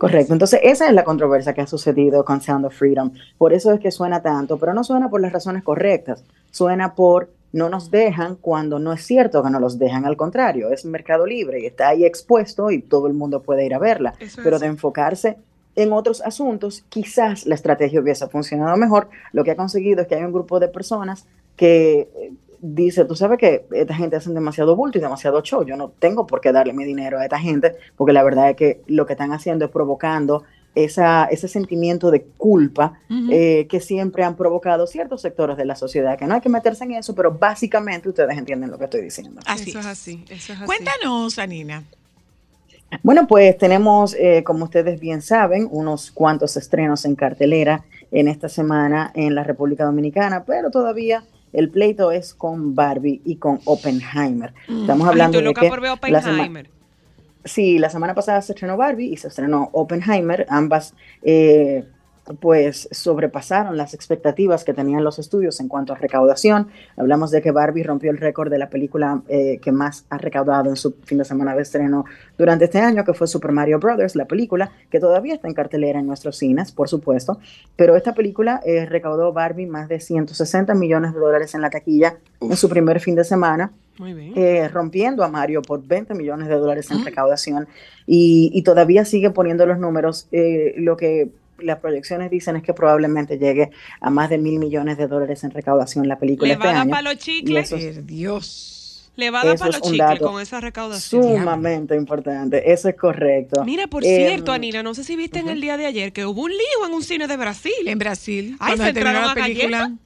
Correcto, 0.00 0.32
entonces 0.32 0.60
esa 0.62 0.88
es 0.88 0.94
la 0.94 1.04
controversia 1.04 1.52
que 1.52 1.60
ha 1.60 1.66
sucedido 1.66 2.24
con 2.24 2.40
Sound 2.40 2.64
of 2.64 2.74
Freedom. 2.74 3.12
Por 3.36 3.52
eso 3.52 3.70
es 3.70 3.80
que 3.80 3.90
suena 3.90 4.22
tanto, 4.22 4.56
pero 4.56 4.72
no 4.72 4.82
suena 4.82 5.10
por 5.10 5.20
las 5.20 5.30
razones 5.30 5.62
correctas. 5.62 6.24
Suena 6.50 6.94
por 6.94 7.28
no 7.52 7.68
nos 7.68 7.90
dejan 7.90 8.36
cuando 8.36 8.78
no 8.78 8.94
es 8.94 9.04
cierto 9.04 9.42
que 9.42 9.50
no 9.50 9.60
los 9.60 9.78
dejan, 9.78 10.06
al 10.06 10.16
contrario, 10.16 10.70
es 10.70 10.86
mercado 10.86 11.26
libre 11.26 11.60
y 11.60 11.66
está 11.66 11.88
ahí 11.88 12.06
expuesto 12.06 12.70
y 12.70 12.80
todo 12.80 13.08
el 13.08 13.12
mundo 13.12 13.42
puede 13.42 13.66
ir 13.66 13.74
a 13.74 13.78
verla. 13.78 14.14
Eso 14.18 14.40
Pero 14.42 14.58
de 14.58 14.68
enfocarse 14.68 15.36
en 15.76 15.92
otros 15.92 16.22
asuntos, 16.22 16.82
quizás 16.88 17.44
la 17.44 17.54
estrategia 17.54 18.00
hubiese 18.00 18.26
funcionado 18.28 18.78
mejor. 18.78 19.10
Lo 19.32 19.44
que 19.44 19.50
ha 19.50 19.56
conseguido 19.56 20.00
es 20.00 20.08
que 20.08 20.14
hay 20.14 20.22
un 20.22 20.32
grupo 20.32 20.60
de 20.60 20.68
personas 20.68 21.26
que 21.56 22.08
eh, 22.16 22.32
dice, 22.60 23.04
tú 23.04 23.16
sabes 23.16 23.38
que 23.38 23.66
esta 23.72 23.94
gente 23.94 24.16
hacen 24.16 24.34
demasiado 24.34 24.76
bulto 24.76 24.98
y 24.98 25.00
demasiado 25.00 25.40
show, 25.42 25.64
yo 25.64 25.76
no 25.76 25.90
tengo 25.90 26.26
por 26.26 26.40
qué 26.40 26.52
darle 26.52 26.72
mi 26.72 26.84
dinero 26.84 27.18
a 27.18 27.24
esta 27.24 27.38
gente, 27.38 27.76
porque 27.96 28.12
la 28.12 28.22
verdad 28.22 28.50
es 28.50 28.56
que 28.56 28.80
lo 28.86 29.06
que 29.06 29.14
están 29.14 29.32
haciendo 29.32 29.64
es 29.64 29.70
provocando 29.70 30.44
esa, 30.74 31.24
ese 31.24 31.48
sentimiento 31.48 32.10
de 32.10 32.22
culpa 32.22 33.00
eh, 33.30 33.66
que 33.68 33.80
siempre 33.80 34.22
han 34.22 34.36
provocado 34.36 34.86
ciertos 34.86 35.22
sectores 35.22 35.56
de 35.56 35.64
la 35.64 35.74
sociedad, 35.74 36.18
que 36.18 36.26
no 36.26 36.34
hay 36.34 36.40
que 36.40 36.48
meterse 36.48 36.84
en 36.84 36.92
eso, 36.92 37.14
pero 37.14 37.32
básicamente 37.32 38.08
ustedes 38.08 38.36
entienden 38.38 38.70
lo 38.70 38.78
que 38.78 38.84
estoy 38.84 39.02
diciendo. 39.02 39.40
Así 39.46 39.70
eso 39.70 39.80
es 39.80 39.86
es. 39.86 39.90
así. 39.90 40.24
Eso 40.28 40.52
es 40.52 40.58
así. 40.58 40.66
Cuéntanos, 40.66 41.38
Anina. 41.38 41.84
Bueno, 43.02 43.26
pues 43.26 43.56
tenemos, 43.56 44.14
eh, 44.14 44.42
como 44.44 44.64
ustedes 44.64 44.98
bien 45.00 45.22
saben, 45.22 45.68
unos 45.70 46.10
cuantos 46.10 46.56
estrenos 46.56 47.04
en 47.04 47.14
cartelera 47.14 47.84
en 48.10 48.28
esta 48.28 48.48
semana 48.48 49.12
en 49.14 49.34
la 49.34 49.44
República 49.44 49.84
Dominicana, 49.84 50.44
pero 50.44 50.70
todavía 50.70 51.22
el 51.52 51.70
pleito 51.70 52.10
es 52.12 52.34
con 52.34 52.74
Barbie 52.74 53.20
y 53.24 53.36
con 53.36 53.60
Oppenheimer. 53.64 54.54
Estamos 54.68 55.06
Ay, 55.06 55.10
hablando 55.10 55.38
estoy 55.38 55.54
de 55.54 55.60
que 55.60 55.68
por 55.68 55.80
ver 55.80 55.90
la 56.10 56.18
Oppenheimer. 56.20 56.70
Sí, 57.44 57.78
la 57.78 57.88
semana 57.88 58.14
pasada 58.14 58.42
se 58.42 58.52
estrenó 58.52 58.76
Barbie 58.76 59.12
y 59.12 59.16
se 59.16 59.28
estrenó 59.28 59.70
Oppenheimer. 59.72 60.46
Ambas, 60.48 60.94
eh, 61.22 61.84
pues, 62.40 62.88
sobrepasaron 62.92 63.76
las 63.76 63.94
expectativas 63.94 64.64
que 64.64 64.72
tenían 64.74 65.02
los 65.04 65.18
estudios 65.18 65.58
en 65.60 65.68
cuanto 65.68 65.92
a 65.92 65.96
recaudación. 65.96 66.68
Hablamos 66.96 67.30
de 67.30 67.42
que 67.42 67.50
Barbie 67.50 67.82
rompió 67.82 68.10
el 68.10 68.18
récord 68.18 68.50
de 68.50 68.58
la 68.58 68.70
película 68.70 69.22
eh, 69.28 69.58
que 69.60 69.72
más 69.72 70.04
ha 70.10 70.18
recaudado 70.18 70.70
en 70.70 70.76
su 70.76 70.94
fin 71.04 71.18
de 71.18 71.24
semana 71.24 71.54
de 71.56 71.62
estreno 71.62 72.04
durante 72.38 72.66
este 72.66 72.78
año, 72.78 73.04
que 73.04 73.14
fue 73.14 73.26
Super 73.26 73.52
Mario 73.52 73.78
Brothers, 73.78 74.14
la 74.16 74.26
película, 74.26 74.70
que 74.90 75.00
todavía 75.00 75.34
está 75.34 75.48
en 75.48 75.54
cartelera 75.54 75.98
en 75.98 76.06
nuestros 76.06 76.36
cines, 76.36 76.72
por 76.72 76.88
supuesto. 76.88 77.38
Pero 77.76 77.96
esta 77.96 78.14
película 78.14 78.60
eh, 78.64 78.86
recaudó 78.86 79.32
Barbie 79.32 79.66
más 79.66 79.88
de 79.88 80.00
160 80.00 80.74
millones 80.74 81.12
de 81.14 81.20
dólares 81.20 81.54
en 81.54 81.62
la 81.62 81.70
taquilla 81.70 82.16
en 82.40 82.56
su 82.56 82.68
primer 82.68 83.00
fin 83.00 83.14
de 83.16 83.24
semana 83.24 83.72
Muy 83.98 84.14
bien. 84.14 84.32
eh, 84.36 84.68
rompiendo 84.68 85.24
a 85.24 85.28
Mario 85.28 85.62
por 85.62 85.82
20 85.86 86.14
millones 86.14 86.48
de 86.48 86.54
dólares 86.54 86.90
en 86.90 87.04
recaudación 87.04 87.68
y, 88.06 88.50
y 88.54 88.62
todavía 88.62 89.04
sigue 89.04 89.30
poniendo 89.30 89.66
los 89.66 89.78
números. 89.78 90.26
eh, 90.32 90.74
lo 90.78 90.96
que 90.96 91.28
las 91.62 91.78
proyecciones 91.78 92.30
dicen 92.30 92.56
es 92.56 92.62
que 92.62 92.74
probablemente 92.74 93.38
llegue 93.38 93.70
a 94.00 94.10
más 94.10 94.30
de 94.30 94.38
mil 94.38 94.58
millones 94.58 94.96
de 94.98 95.06
dólares 95.06 95.42
en 95.44 95.50
recaudación 95.50 96.08
la 96.08 96.18
película 96.18 96.48
Le 96.48 96.54
este 96.54 96.64
va 96.66 96.70
a 96.72 96.74
dar 96.74 96.88
para 96.88 97.02
los 97.02 97.16
chicles. 97.18 97.72
es 97.72 98.06
Dios. 98.06 99.12
Le 99.16 99.30
va 99.30 99.42
a 99.42 99.44
dar 99.44 99.58
para 99.58 99.72
los 99.72 99.82
chicles 99.82 100.18
con 100.20 100.40
esa 100.40 100.60
recaudación. 100.60 101.22
sumamente 101.22 101.94
importante. 101.96 102.72
Eso 102.72 102.88
es 102.88 102.96
correcto. 102.96 103.64
Mira, 103.64 103.86
por 103.86 104.04
Eh, 104.04 104.16
cierto, 104.26 104.52
Anina, 104.52 104.82
no 104.82 104.94
sé 104.94 105.04
si 105.04 105.16
viste 105.16 105.40
en 105.40 105.48
el 105.48 105.60
día 105.60 105.76
de 105.76 105.86
ayer 105.86 106.12
que 106.12 106.24
hubo 106.24 106.42
un 106.42 106.50
lío 106.52 106.86
en 106.86 106.94
un 106.94 107.02
cine 107.02 107.26
de 107.26 107.36
Brasil. 107.36 107.72
En 107.86 107.98
Brasil, 107.98 108.56
cuando 108.58 108.84
se 108.84 108.92
terminó 108.92 109.20
la 109.20 109.30
a 109.32 109.34
película. 109.34 109.78
galletas. 109.78 109.98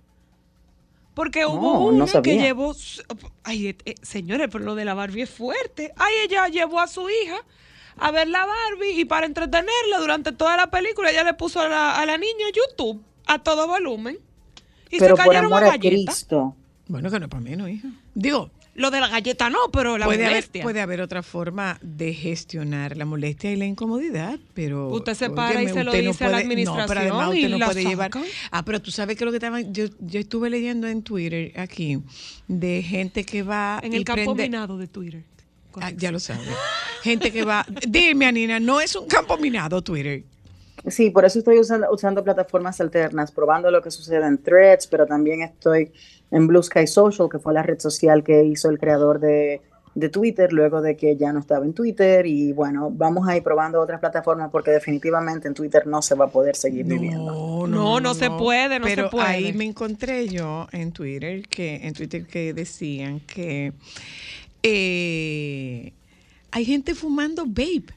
Porque 1.14 1.42
No, 1.42 1.50
hubo 1.50 1.92
no 1.92 1.96
una 1.98 2.06
que 2.06 2.10
sabía. 2.10 2.34
llevó. 2.42 2.74
Ay, 3.44 3.68
eh, 3.68 3.76
eh, 3.84 3.94
señores, 4.02 4.48
pero 4.50 4.64
lo 4.64 4.74
de 4.74 4.84
la 4.84 4.94
Barbie 4.94 5.22
es 5.22 5.30
fuerte. 5.30 5.92
Ay, 5.96 6.12
ella 6.26 6.48
llevó 6.48 6.80
a 6.80 6.88
su 6.88 7.08
hija 7.08 7.36
a 7.96 8.10
ver 8.10 8.28
la 8.28 8.44
Barbie 8.46 9.00
y 9.00 9.04
para 9.04 9.26
entretenerla 9.26 9.98
durante 10.00 10.32
toda 10.32 10.56
la 10.56 10.70
película, 10.70 11.10
ella 11.10 11.24
le 11.24 11.34
puso 11.34 11.60
a 11.60 11.68
la, 11.68 11.98
a 11.98 12.06
la 12.06 12.18
niña 12.18 12.46
YouTube 12.54 13.02
a 13.26 13.38
todo 13.42 13.66
volumen. 13.66 14.18
Y 14.90 14.98
pero 14.98 15.16
se 15.16 15.22
por 15.22 15.32
cayeron 15.32 15.46
amor 15.52 15.64
a 15.64 15.70
galletas. 15.72 16.14
Cristo. 16.16 16.56
Bueno, 16.88 17.10
que 17.10 17.18
no 17.18 17.26
es 17.26 17.30
para 17.30 17.42
menos, 17.42 17.68
hija. 17.70 17.88
Digo, 18.14 18.50
Lo 18.74 18.90
de 18.90 19.00
la 19.00 19.08
galleta 19.08 19.48
no, 19.50 19.58
pero 19.72 19.96
la 19.98 20.04
puede 20.06 20.24
haber, 20.24 20.34
molestia. 20.36 20.62
puede 20.62 20.80
haber 20.80 21.00
otra 21.00 21.22
forma 21.22 21.78
de 21.80 22.12
gestionar 22.12 22.96
la 22.96 23.04
molestia 23.04 23.50
y 23.52 23.56
la 23.56 23.64
incomodidad, 23.66 24.38
pero... 24.52 24.88
Usted 24.90 25.14
se 25.14 25.30
para 25.30 25.62
y 25.62 25.68
se 25.68 25.82
lo 25.84 25.92
no 25.92 25.98
dice 25.98 26.24
a 26.24 26.28
la 26.28 26.42
puede- 26.42 26.64
No, 26.64 26.74
pero 26.86 27.00
además 27.00 27.28
administración 27.28 27.28
usted 27.28 27.48
y 27.48 27.50
no 27.52 27.58
la 27.58 27.66
puede 27.66 27.84
llevar... 27.84 28.10
Ah, 28.50 28.64
pero 28.64 28.82
tú 28.82 28.90
sabes 28.90 29.16
que 29.16 29.24
lo 29.24 29.30
que 29.30 29.36
estaba... 29.38 29.60
Yo, 29.62 29.84
yo 30.00 30.18
estuve 30.20 30.50
leyendo 30.50 30.86
en 30.88 31.02
Twitter 31.02 31.52
aquí 31.58 32.00
de 32.48 32.82
gente 32.82 33.24
que 33.24 33.42
va 33.44 33.78
En 33.82 33.92
y 33.92 33.96
el 33.96 34.04
campo 34.04 34.34
prende- 34.34 34.42
minado 34.42 34.76
de 34.76 34.88
Twitter. 34.88 35.22
Ah, 35.80 35.90
ya 35.90 36.12
lo 36.12 36.18
sabes. 36.20 36.46
Gente 37.04 37.30
que 37.30 37.44
va... 37.44 37.66
Dime, 37.86 38.26
Anina, 38.26 38.58
no 38.58 38.80
es 38.80 38.96
un 38.96 39.06
campo 39.06 39.36
minado 39.36 39.82
Twitter. 39.82 40.22
Sí, 40.88 41.10
por 41.10 41.24
eso 41.24 41.38
estoy 41.38 41.58
usando, 41.58 41.86
usando 41.92 42.24
plataformas 42.24 42.80
alternas, 42.80 43.30
probando 43.30 43.70
lo 43.70 43.80
que 43.82 43.90
sucede 43.90 44.26
en 44.26 44.38
Threads, 44.38 44.86
pero 44.86 45.06
también 45.06 45.42
estoy 45.42 45.92
en 46.30 46.46
Blue 46.46 46.62
Sky 46.62 46.86
Social, 46.86 47.28
que 47.30 47.38
fue 47.38 47.52
la 47.54 47.62
red 47.62 47.78
social 47.78 48.24
que 48.24 48.44
hizo 48.44 48.68
el 48.70 48.78
creador 48.78 49.18
de, 49.20 49.62
de 49.94 50.08
Twitter, 50.08 50.52
luego 50.52 50.82
de 50.82 50.96
que 50.96 51.16
ya 51.16 51.32
no 51.32 51.40
estaba 51.40 51.64
en 51.64 51.72
Twitter. 51.72 52.26
Y 52.26 52.52
bueno, 52.52 52.90
vamos 52.90 53.26
a 53.28 53.36
ir 53.36 53.42
probando 53.42 53.80
otras 53.80 54.00
plataformas 54.00 54.50
porque 54.50 54.72
definitivamente 54.72 55.48
en 55.48 55.54
Twitter 55.54 55.86
no 55.86 56.02
se 56.02 56.14
va 56.16 56.26
a 56.26 56.28
poder 56.28 56.56
seguir 56.56 56.84
viviendo. 56.84 57.32
No, 57.32 57.66
No, 57.66 58.00
no 58.00 58.14
se 58.14 58.28
puede, 58.30 58.78
no 58.78 58.86
se 58.86 58.96
Pero 58.96 59.10
puede. 59.10 59.26
ahí 59.26 59.52
me 59.54 59.64
encontré 59.64 60.28
yo 60.28 60.66
en 60.72 60.92
Twitter 60.92 61.42
que 61.48 61.76
en 61.86 61.94
Twitter 61.94 62.26
que 62.26 62.52
decían 62.52 63.20
que 63.20 63.72
eh, 64.62 65.92
hay 66.54 66.64
gente 66.64 66.94
fumando 66.94 67.44
vape 67.46 67.92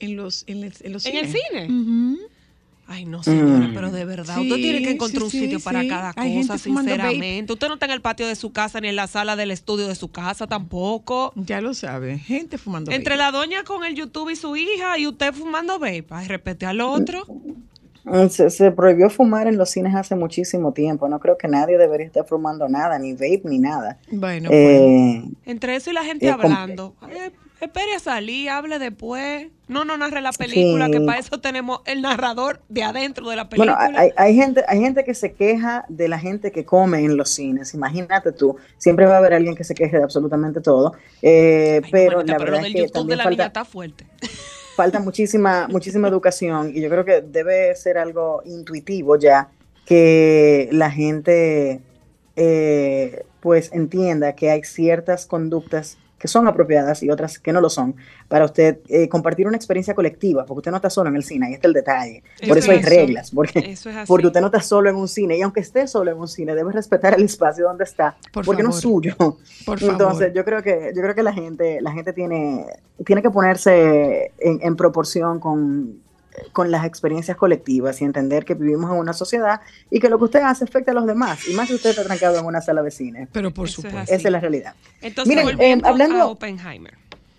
en 0.00 0.16
los 0.16 0.42
en, 0.48 0.64
el- 0.64 0.74
en 0.80 0.92
los 0.92 1.06
¿En 1.06 1.16
el 1.16 1.26
cine? 1.26 2.18
Ay, 2.88 3.04
no, 3.06 3.22
señora, 3.22 3.68
Mm. 3.68 3.74
pero 3.74 3.90
de 3.90 4.04
verdad, 4.04 4.34
Sí, 4.34 4.42
usted 4.42 4.56
tiene 4.56 4.82
que 4.82 4.90
encontrar 4.90 5.20
sí, 5.20 5.24
un 5.24 5.30
sí, 5.30 5.40
sitio 5.40 5.60
para 5.60 5.80
sí. 5.82 5.88
cada 5.88 6.12
cosa, 6.12 6.24
vape. 6.48 6.58
sinceramente. 6.58 7.52
Usted 7.52 7.68
no 7.68 7.74
está 7.74 7.86
en 7.86 7.92
el 7.92 8.02
patio 8.02 8.26
de 8.26 8.34
su 8.34 8.52
casa 8.52 8.80
ni 8.80 8.88
en 8.88 8.96
la 8.96 9.06
sala 9.06 9.34
del 9.36 9.50
estudio 9.50 9.86
de 9.88 9.94
su 9.94 10.08
casa 10.10 10.46
tampoco. 10.46 11.32
Ya 11.36 11.60
lo 11.62 11.72
sabe, 11.74 12.18
gente 12.18 12.58
fumando 12.58 12.90
Entre 12.90 13.16
vape. 13.16 13.24
la 13.24 13.38
doña 13.38 13.62
con 13.64 13.84
el 13.84 13.94
YouTube 13.94 14.30
y 14.30 14.36
su 14.36 14.56
hija 14.56 14.98
y 14.98 15.06
usted 15.06 15.32
fumando 15.32 15.78
vape. 15.78 16.04
Ay, 16.10 16.26
respete 16.28 16.66
al 16.66 16.80
otro. 16.82 17.24
Mm, 18.04 18.26
Se, 18.28 18.50
se 18.50 18.72
prohibió 18.72 19.08
fumar 19.10 19.46
en 19.46 19.56
los 19.56 19.70
cines 19.70 19.94
hace 19.94 20.16
muchísimo 20.16 20.72
tiempo. 20.72 21.08
No 21.08 21.20
creo 21.20 21.38
que 21.38 21.46
nadie 21.46 21.78
debería 21.78 22.04
estar 22.06 22.26
fumando 22.26 22.68
nada, 22.68 22.98
ni 22.98 23.12
vape, 23.12 23.42
ni 23.44 23.60
nada. 23.60 23.96
Bueno, 24.10 24.48
pues, 24.50 24.58
Eh, 24.58 25.24
Entre 25.46 25.76
eso 25.76 25.90
y 25.90 25.94
la 25.94 26.04
gente 26.04 26.28
hablando. 26.28 26.94
Eh, 27.08 27.30
Espere 27.62 27.94
a 27.94 28.00
salir, 28.00 28.50
hable 28.50 28.80
después. 28.80 29.46
No, 29.68 29.84
no 29.84 29.96
narre 29.96 30.20
la 30.20 30.32
película, 30.32 30.90
que 30.90 31.00
para 31.00 31.20
eso 31.20 31.38
tenemos 31.38 31.80
el 31.86 32.02
narrador 32.02 32.60
de 32.68 32.82
adentro 32.82 33.30
de 33.30 33.36
la 33.36 33.48
película. 33.48 33.76
Bueno, 33.76 33.96
hay, 33.96 34.10
hay 34.16 34.34
gente, 34.34 34.64
hay 34.66 34.80
gente 34.80 35.04
que 35.04 35.14
se 35.14 35.32
queja 35.32 35.84
de 35.88 36.08
la 36.08 36.18
gente 36.18 36.50
que 36.50 36.64
come 36.64 36.98
en 36.98 37.16
los 37.16 37.30
cines. 37.30 37.72
Imagínate 37.72 38.32
tú, 38.32 38.56
siempre 38.78 39.06
va 39.06 39.14
a 39.14 39.18
haber 39.18 39.34
alguien 39.34 39.54
que 39.54 39.62
se 39.62 39.74
queje 39.74 39.96
de 39.96 40.02
absolutamente 40.02 40.60
todo. 40.60 40.94
Eh, 41.22 41.80
Ay, 41.84 41.90
pero 41.92 42.16
manita, 42.16 42.32
la 42.32 42.38
pero 42.38 42.50
lo 42.50 42.56
verdad 42.56 42.62
del 42.64 42.66
es 42.66 42.72
que 42.72 42.78
YouTube 42.80 42.92
de 42.92 42.98
también 42.98 43.18
la 43.18 43.24
falta, 43.24 43.46
está 43.46 43.64
fuerte. 43.64 44.06
falta 44.76 44.98
muchísima, 44.98 45.68
muchísima 45.68 46.08
educación 46.08 46.72
y 46.74 46.80
yo 46.80 46.88
creo 46.88 47.04
que 47.04 47.20
debe 47.20 47.76
ser 47.76 47.96
algo 47.96 48.42
intuitivo 48.44 49.16
ya 49.16 49.50
que 49.86 50.68
la 50.72 50.90
gente 50.90 51.80
eh, 52.34 53.24
pues 53.40 53.70
entienda 53.72 54.34
que 54.34 54.50
hay 54.50 54.64
ciertas 54.64 55.26
conductas 55.26 55.98
que 56.22 56.28
son 56.28 56.46
apropiadas 56.46 57.02
y 57.02 57.10
otras 57.10 57.40
que 57.40 57.52
no 57.52 57.60
lo 57.60 57.68
son, 57.68 57.96
para 58.28 58.44
usted 58.44 58.78
eh, 58.88 59.08
compartir 59.08 59.48
una 59.48 59.56
experiencia 59.56 59.92
colectiva, 59.92 60.46
porque 60.46 60.58
usted 60.60 60.70
no 60.70 60.76
está 60.76 60.88
solo 60.88 61.08
en 61.10 61.16
el 61.16 61.24
cine, 61.24 61.46
ahí 61.48 61.54
está 61.54 61.66
el 61.66 61.74
detalle. 61.74 62.22
Por 62.46 62.56
Eso 62.58 62.70
eso 62.70 62.70
hay 62.70 62.82
reglas, 62.82 63.32
porque, 63.32 63.58
Eso 63.58 63.90
es 63.90 63.96
así. 63.96 64.06
porque 64.06 64.28
usted 64.28 64.40
no 64.40 64.46
está 64.46 64.60
solo 64.60 64.88
en 64.88 64.94
un 64.94 65.08
cine, 65.08 65.36
y 65.36 65.42
aunque 65.42 65.58
esté 65.58 65.88
solo 65.88 66.12
en 66.12 66.18
un 66.18 66.28
cine, 66.28 66.54
debe 66.54 66.70
respetar 66.70 67.14
el 67.14 67.24
espacio 67.24 67.64
donde 67.64 67.82
está, 67.82 68.16
Por 68.32 68.44
porque 68.44 68.62
no 68.62 68.70
es 68.70 68.76
suyo. 68.76 69.16
Por 69.18 69.34
favor. 69.80 69.94
Entonces, 69.94 70.32
yo 70.32 70.44
creo 70.44 70.62
que, 70.62 70.92
yo 70.94 71.02
creo 71.02 71.14
que 71.16 71.24
la 71.24 71.32
gente, 71.32 71.80
la 71.80 71.90
gente 71.90 72.12
tiene, 72.12 72.66
tiene 73.04 73.20
que 73.20 73.30
ponerse 73.30 74.30
en, 74.38 74.60
en 74.62 74.76
proporción 74.76 75.40
con, 75.40 76.02
con 76.52 76.70
las 76.70 76.84
experiencias 76.84 77.36
colectivas 77.36 78.00
y 78.00 78.04
entender 78.04 78.44
que 78.44 78.54
vivimos 78.54 78.90
en 78.90 78.96
una 78.98 79.12
sociedad 79.12 79.60
y 79.90 80.00
que 80.00 80.08
lo 80.08 80.18
que 80.18 80.24
usted 80.24 80.40
hace 80.40 80.64
afecta 80.64 80.90
a 80.92 80.94
los 80.94 81.06
demás, 81.06 81.46
y 81.48 81.54
más 81.54 81.68
si 81.68 81.74
usted 81.74 81.90
está 81.90 82.04
trancado 82.04 82.38
en 82.38 82.44
una 82.46 82.60
sala 82.60 82.82
de 82.82 82.90
cine. 82.90 83.28
Pero 83.32 83.50
por 83.52 83.66
Eso 83.68 83.80
es 83.82 83.86
supuesto. 83.86 83.98
así. 84.00 84.14
Esa 84.14 84.28
es 84.28 84.32
la 84.32 84.40
realidad. 84.40 84.74
Entonces, 85.00 85.28
Miren, 85.28 85.44
volviendo 85.46 85.86
eh, 85.86 85.90
hablando- 85.90 86.16
a 86.22 86.26
Oppenheimer. 86.26 86.94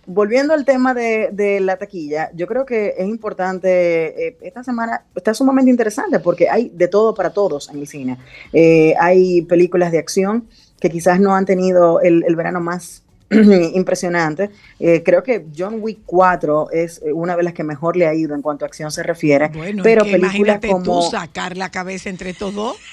Volviendo 0.06 0.52
al 0.52 0.66
tema 0.66 0.92
de, 0.92 1.30
de 1.32 1.60
la 1.60 1.78
taquilla, 1.78 2.30
yo 2.34 2.46
creo 2.46 2.66
que 2.66 2.94
es 2.98 3.08
importante, 3.08 4.26
eh, 4.28 4.36
esta 4.42 4.62
semana 4.62 5.04
está 5.14 5.32
sumamente 5.32 5.70
interesante 5.70 6.18
porque 6.20 6.48
hay 6.50 6.68
de 6.74 6.88
todo 6.88 7.14
para 7.14 7.30
todos 7.30 7.70
en 7.70 7.78
el 7.78 7.86
cine. 7.86 8.18
Eh, 8.52 8.94
hay 9.00 9.40
películas 9.42 9.92
de 9.92 9.98
acción 9.98 10.46
que 10.78 10.90
quizás 10.90 11.18
no 11.20 11.34
han 11.34 11.46
tenido 11.46 12.02
el, 12.02 12.22
el 12.28 12.36
verano 12.36 12.60
más 12.60 13.02
impresionante. 13.74 14.50
Eh, 14.78 15.02
creo 15.02 15.22
que 15.22 15.46
John 15.56 15.78
Wick 15.80 16.00
4 16.06 16.70
es 16.72 17.00
eh, 17.02 17.12
una 17.12 17.36
de 17.36 17.42
las 17.42 17.54
que 17.54 17.64
mejor 17.64 17.96
le 17.96 18.06
ha 18.06 18.14
ido 18.14 18.34
en 18.34 18.42
cuanto 18.42 18.64
a 18.64 18.68
acción 18.68 18.90
se 18.90 19.02
refiere, 19.02 19.48
Bueno, 19.48 19.82
pero 19.82 20.02
es 20.02 20.06
que 20.06 20.12
películas 20.12 20.34
imagínate 20.34 20.68
como... 20.68 20.84
tú 20.84 21.10
sacar 21.10 21.56
la 21.56 21.70
cabeza 21.70 22.10
entre 22.10 22.30
estos 22.30 22.54
dos. 22.54 22.76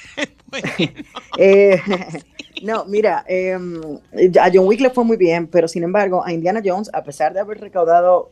Eh, 1.37 1.81
no, 2.63 2.83
mira, 2.83 3.23
eh, 3.25 3.53
a 3.53 4.49
John 4.53 4.67
Wick 4.67 4.81
le 4.81 4.89
fue 4.89 5.05
muy 5.05 5.15
bien, 5.15 5.47
pero 5.47 5.69
sin 5.69 5.83
embargo, 5.83 6.25
a 6.25 6.33
Indiana 6.33 6.61
Jones, 6.63 6.89
a 6.91 7.05
pesar 7.05 7.33
de 7.33 7.39
haber 7.39 7.61
recaudado 7.61 8.31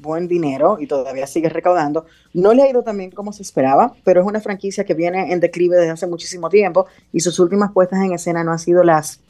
buen 0.00 0.28
dinero 0.28 0.76
y 0.78 0.86
todavía 0.86 1.26
sigue 1.26 1.48
recaudando, 1.48 2.06
no 2.32 2.54
le 2.54 2.62
ha 2.62 2.70
ido 2.70 2.84
tan 2.84 2.98
bien 2.98 3.10
como 3.10 3.32
se 3.32 3.42
esperaba, 3.42 3.96
pero 4.04 4.20
es 4.20 4.26
una 4.28 4.40
franquicia 4.40 4.84
que 4.84 4.94
viene 4.94 5.32
en 5.32 5.40
declive 5.40 5.74
desde 5.74 5.90
hace 5.90 6.06
muchísimo 6.06 6.48
tiempo 6.48 6.86
y 7.12 7.18
sus 7.18 7.36
últimas 7.40 7.72
puestas 7.72 8.00
en 8.04 8.12
escena 8.12 8.44
no 8.44 8.52
han 8.52 8.60
sido 8.60 8.84
las 8.84 9.20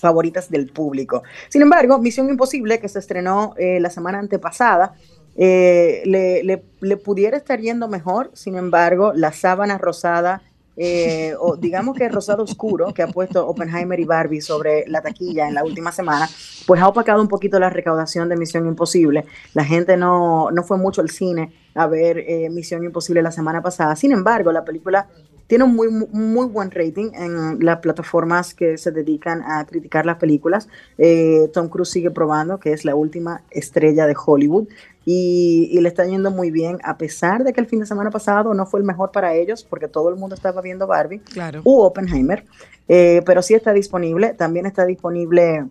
favoritas 0.00 0.50
del 0.50 0.70
público. 0.72 1.22
Sin 1.48 1.62
embargo, 1.62 1.98
Misión 1.98 2.28
Imposible, 2.28 2.80
que 2.80 2.88
se 2.88 2.98
estrenó 2.98 3.54
eh, 3.58 3.78
la 3.80 3.90
semana 3.90 4.18
antepasada, 4.18 4.94
eh, 5.36 6.02
le, 6.06 6.42
le- 6.42 6.64
le 6.80 6.96
pudiera 6.96 7.36
estar 7.36 7.60
yendo 7.60 7.86
mejor, 7.88 8.30
sin 8.34 8.56
embargo, 8.56 9.12
la 9.14 9.32
sábana 9.32 9.78
rosada, 9.78 10.42
eh, 10.76 11.34
o 11.38 11.56
digamos 11.56 11.94
que 11.96 12.08
rosado 12.08 12.42
oscuro, 12.42 12.94
que 12.94 13.02
ha 13.02 13.06
puesto 13.08 13.46
Oppenheimer 13.46 14.00
y 14.00 14.04
Barbie 14.04 14.40
sobre 14.40 14.84
la 14.88 15.02
taquilla 15.02 15.46
en 15.46 15.54
la 15.54 15.62
última 15.62 15.92
semana, 15.92 16.28
pues 16.66 16.80
ha 16.80 16.88
opacado 16.88 17.20
un 17.20 17.28
poquito 17.28 17.58
la 17.58 17.68
recaudación 17.70 18.28
de 18.28 18.36
Misión 18.36 18.66
Imposible. 18.66 19.24
La 19.52 19.64
gente 19.64 19.96
no, 19.96 20.50
no 20.50 20.62
fue 20.62 20.78
mucho 20.78 21.00
al 21.02 21.10
cine 21.10 21.52
a 21.74 21.86
ver 21.86 22.18
eh, 22.18 22.48
Misión 22.50 22.82
Imposible 22.82 23.20
la 23.22 23.30
semana 23.32 23.60
pasada. 23.62 23.94
Sin 23.94 24.12
embargo, 24.12 24.52
la 24.52 24.64
película 24.64 25.06
tiene 25.50 25.64
un 25.64 25.74
muy, 25.74 25.88
muy 25.88 26.46
buen 26.46 26.70
rating 26.70 27.10
en 27.12 27.58
las 27.58 27.80
plataformas 27.80 28.54
que 28.54 28.78
se 28.78 28.92
dedican 28.92 29.42
a 29.42 29.66
criticar 29.66 30.06
las 30.06 30.16
películas. 30.18 30.68
Eh, 30.96 31.50
Tom 31.52 31.68
Cruise 31.68 31.90
sigue 31.90 32.12
probando 32.12 32.60
que 32.60 32.72
es 32.72 32.84
la 32.84 32.94
última 32.94 33.42
estrella 33.50 34.06
de 34.06 34.14
Hollywood 34.14 34.68
y, 35.04 35.68
y 35.72 35.80
le 35.80 35.88
está 35.88 36.04
yendo 36.04 36.30
muy 36.30 36.52
bien, 36.52 36.78
a 36.84 36.96
pesar 36.96 37.42
de 37.42 37.52
que 37.52 37.60
el 37.60 37.66
fin 37.66 37.80
de 37.80 37.86
semana 37.86 38.10
pasado 38.10 38.54
no 38.54 38.64
fue 38.64 38.78
el 38.78 38.86
mejor 38.86 39.10
para 39.10 39.34
ellos, 39.34 39.66
porque 39.68 39.88
todo 39.88 40.08
el 40.10 40.14
mundo 40.14 40.36
estaba 40.36 40.62
viendo 40.62 40.86
Barbie 40.86 41.18
Claro. 41.18 41.62
u 41.64 41.80
Oppenheimer, 41.80 42.44
eh, 42.86 43.20
pero 43.26 43.42
sí 43.42 43.54
está 43.54 43.72
disponible. 43.72 44.34
También 44.34 44.66
está 44.66 44.86
disponible 44.86 45.66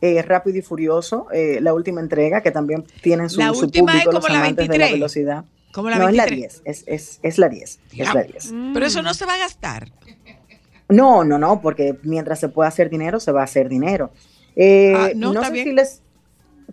eh, 0.00 0.22
Rápido 0.22 0.56
y 0.56 0.62
Furioso, 0.62 1.26
eh, 1.32 1.58
la 1.60 1.74
última 1.74 2.00
entrega, 2.00 2.42
que 2.42 2.52
también 2.52 2.84
tiene 3.02 3.28
su, 3.28 3.40
La 3.40 3.52
su 3.52 3.64
última 3.64 3.90
es 3.90 4.04
público, 4.04 4.12
los 4.12 4.28
la 4.30 4.38
amantes 4.38 4.68
de 4.68 4.78
la 4.78 4.84
23. 4.84 4.92
velocidad. 4.92 5.44
Como 5.72 5.90
la 5.90 5.98
no, 5.98 6.08
es 6.08 6.14
la 6.16 6.24
23. 6.26 6.62
10, 6.64 6.78
es, 6.78 6.84
es, 6.86 7.20
es 7.22 7.38
la 7.38 7.48
10, 7.48 7.80
es 7.92 7.98
la 7.98 8.14
Ya. 8.14 8.22
10. 8.22 8.54
Pero 8.74 8.86
eso 8.86 9.02
no 9.02 9.14
se 9.14 9.26
va 9.26 9.34
a 9.34 9.38
gastar. 9.38 9.88
No, 10.88 11.24
no, 11.24 11.38
no, 11.38 11.60
porque 11.60 11.98
mientras 12.02 12.40
se 12.40 12.48
pueda 12.48 12.68
hacer 12.68 12.88
dinero, 12.88 13.20
se 13.20 13.30
va 13.32 13.42
a 13.42 13.44
hacer 13.44 13.68
dinero. 13.68 14.10
Eh, 14.56 14.94
Ah, 14.96 15.08
no, 15.14 15.32
no 15.32 15.40
está 15.40 15.48
sé 15.48 15.52
bien. 15.52 15.64
si 15.68 15.72
les, 15.74 16.02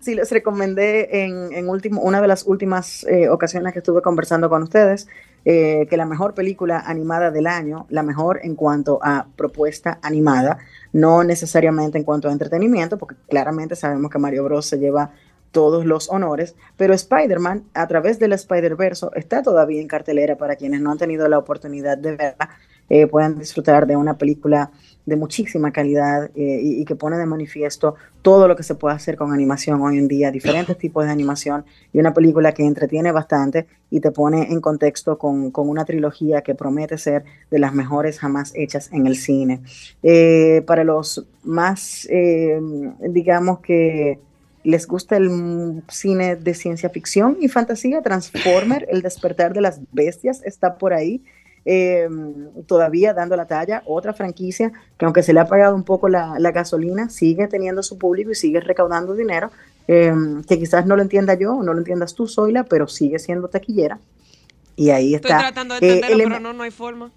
si 0.00 0.14
les 0.14 0.30
recomendé 0.30 1.22
en, 1.24 1.52
en 1.52 1.68
último, 1.68 2.00
una 2.00 2.20
de 2.22 2.28
las 2.28 2.44
últimas 2.46 3.04
eh, 3.04 3.28
ocasiones 3.28 3.72
que 3.74 3.80
estuve 3.80 4.00
conversando 4.00 4.48
con 4.48 4.62
ustedes, 4.62 5.06
eh, 5.44 5.86
que 5.88 5.96
la 5.98 6.06
mejor 6.06 6.34
película 6.34 6.80
animada 6.80 7.30
del 7.30 7.46
año, 7.46 7.86
la 7.90 8.02
mejor 8.02 8.40
en 8.42 8.56
cuanto 8.56 8.98
a 9.02 9.26
propuesta 9.36 9.98
animada, 10.02 10.58
no 10.92 11.22
necesariamente 11.22 11.98
en 11.98 12.04
cuanto 12.04 12.28
a 12.28 12.32
entretenimiento, 12.32 12.96
porque 12.98 13.16
claramente 13.28 13.76
sabemos 13.76 14.10
que 14.10 14.18
Mario 14.18 14.44
Bros 14.44 14.66
se 14.66 14.78
lleva 14.78 15.12
todos 15.56 15.86
los 15.86 16.10
honores, 16.10 16.54
pero 16.76 16.92
Spider-Man 16.92 17.64
a 17.72 17.86
través 17.86 18.18
del 18.18 18.34
Spider-Verse 18.34 19.06
está 19.14 19.42
todavía 19.42 19.80
en 19.80 19.88
cartelera 19.88 20.36
para 20.36 20.56
quienes 20.56 20.82
no 20.82 20.92
han 20.92 20.98
tenido 20.98 21.26
la 21.28 21.38
oportunidad 21.38 21.96
de 21.96 22.14
verla, 22.14 22.50
eh, 22.90 23.06
puedan 23.06 23.38
disfrutar 23.38 23.86
de 23.86 23.96
una 23.96 24.18
película 24.18 24.70
de 25.06 25.16
muchísima 25.16 25.72
calidad 25.72 26.30
eh, 26.34 26.60
y, 26.62 26.84
que 26.84 26.94
pone 26.94 27.16
de 27.16 27.24
manifiesto 27.24 27.94
todo 28.20 28.48
lo 28.48 28.54
que 28.54 28.64
se 28.64 28.74
puede 28.74 28.96
hacer 28.96 29.16
con 29.16 29.32
animación 29.32 29.80
hoy 29.80 29.96
en 29.96 30.08
día, 30.08 30.30
diferentes 30.30 30.76
tipos 30.76 31.06
de 31.06 31.10
animación 31.10 31.64
y 31.90 32.00
una 32.00 32.12
película 32.12 32.52
que 32.52 32.62
entretiene 32.62 33.10
bastante 33.10 33.66
y 33.88 34.00
te 34.00 34.10
pone 34.10 34.52
en 34.52 34.60
contexto 34.60 35.16
con, 35.16 35.52
con 35.52 35.70
una 35.70 35.86
trilogía 35.86 36.42
que 36.42 36.54
promete 36.54 36.98
ser 36.98 37.24
de 37.50 37.58
las 37.58 37.72
mejores 37.72 38.18
jamás 38.18 38.52
hechas 38.54 38.92
en 38.92 39.06
el 39.06 39.16
cine. 39.16 39.62
Eh, 40.02 40.62
para 40.66 40.84
los 40.84 41.24
más, 41.44 42.06
eh, 42.10 42.60
digamos 43.08 43.60
que 43.60 44.18
les 44.66 44.86
gusta 44.86 45.16
el 45.16 45.82
cine 45.88 46.36
de 46.36 46.54
ciencia 46.54 46.88
ficción 46.90 47.36
y 47.40 47.48
fantasía, 47.48 48.02
Transformer, 48.02 48.86
El 48.90 49.00
despertar 49.02 49.52
de 49.54 49.60
las 49.60 49.80
bestias 49.92 50.42
está 50.44 50.76
por 50.76 50.92
ahí. 50.92 51.22
eh, 51.68 52.08
todavía 52.68 53.12
dando 53.12 53.34
la 53.36 53.46
talla, 53.46 53.82
otra 53.86 54.12
franquicia 54.12 54.70
que 54.96 55.04
aunque 55.04 55.24
se 55.24 55.32
le 55.32 55.40
ha 55.40 55.46
pagado 55.46 55.74
un 55.74 55.82
poco 55.82 56.08
la, 56.08 56.36
la 56.38 56.52
gasolina, 56.52 57.08
sigue 57.08 57.48
teniendo 57.48 57.82
su 57.82 57.98
público 57.98 58.30
y 58.30 58.36
sigue 58.36 58.60
recaudando 58.60 59.14
dinero, 59.16 59.50
eh, 59.88 60.14
que 60.48 60.58
quizás 60.60 60.86
no 60.86 60.94
lo 60.94 61.02
entienda 61.02 61.34
yo 61.34 61.60
no 61.64 61.72
lo 61.72 61.78
entiendas 61.80 62.14
tú, 62.14 62.28
Zoila, 62.28 62.62
pero 62.62 62.86
sigue 62.86 63.18
siendo 63.18 63.48
taquillera. 63.48 63.98
Y 64.76 64.90
ahí 64.90 65.14
Estoy 65.16 65.32
está. 65.32 65.42
tratando 65.42 65.74
de 65.74 65.80
Eh, 65.80 65.94
entenderlo, 65.94 66.14
Eleme- 66.24 66.34
pero 66.36 66.40
no, 66.40 66.52
no 66.52 66.62
hay 66.62 66.70
forma. 66.70 67.10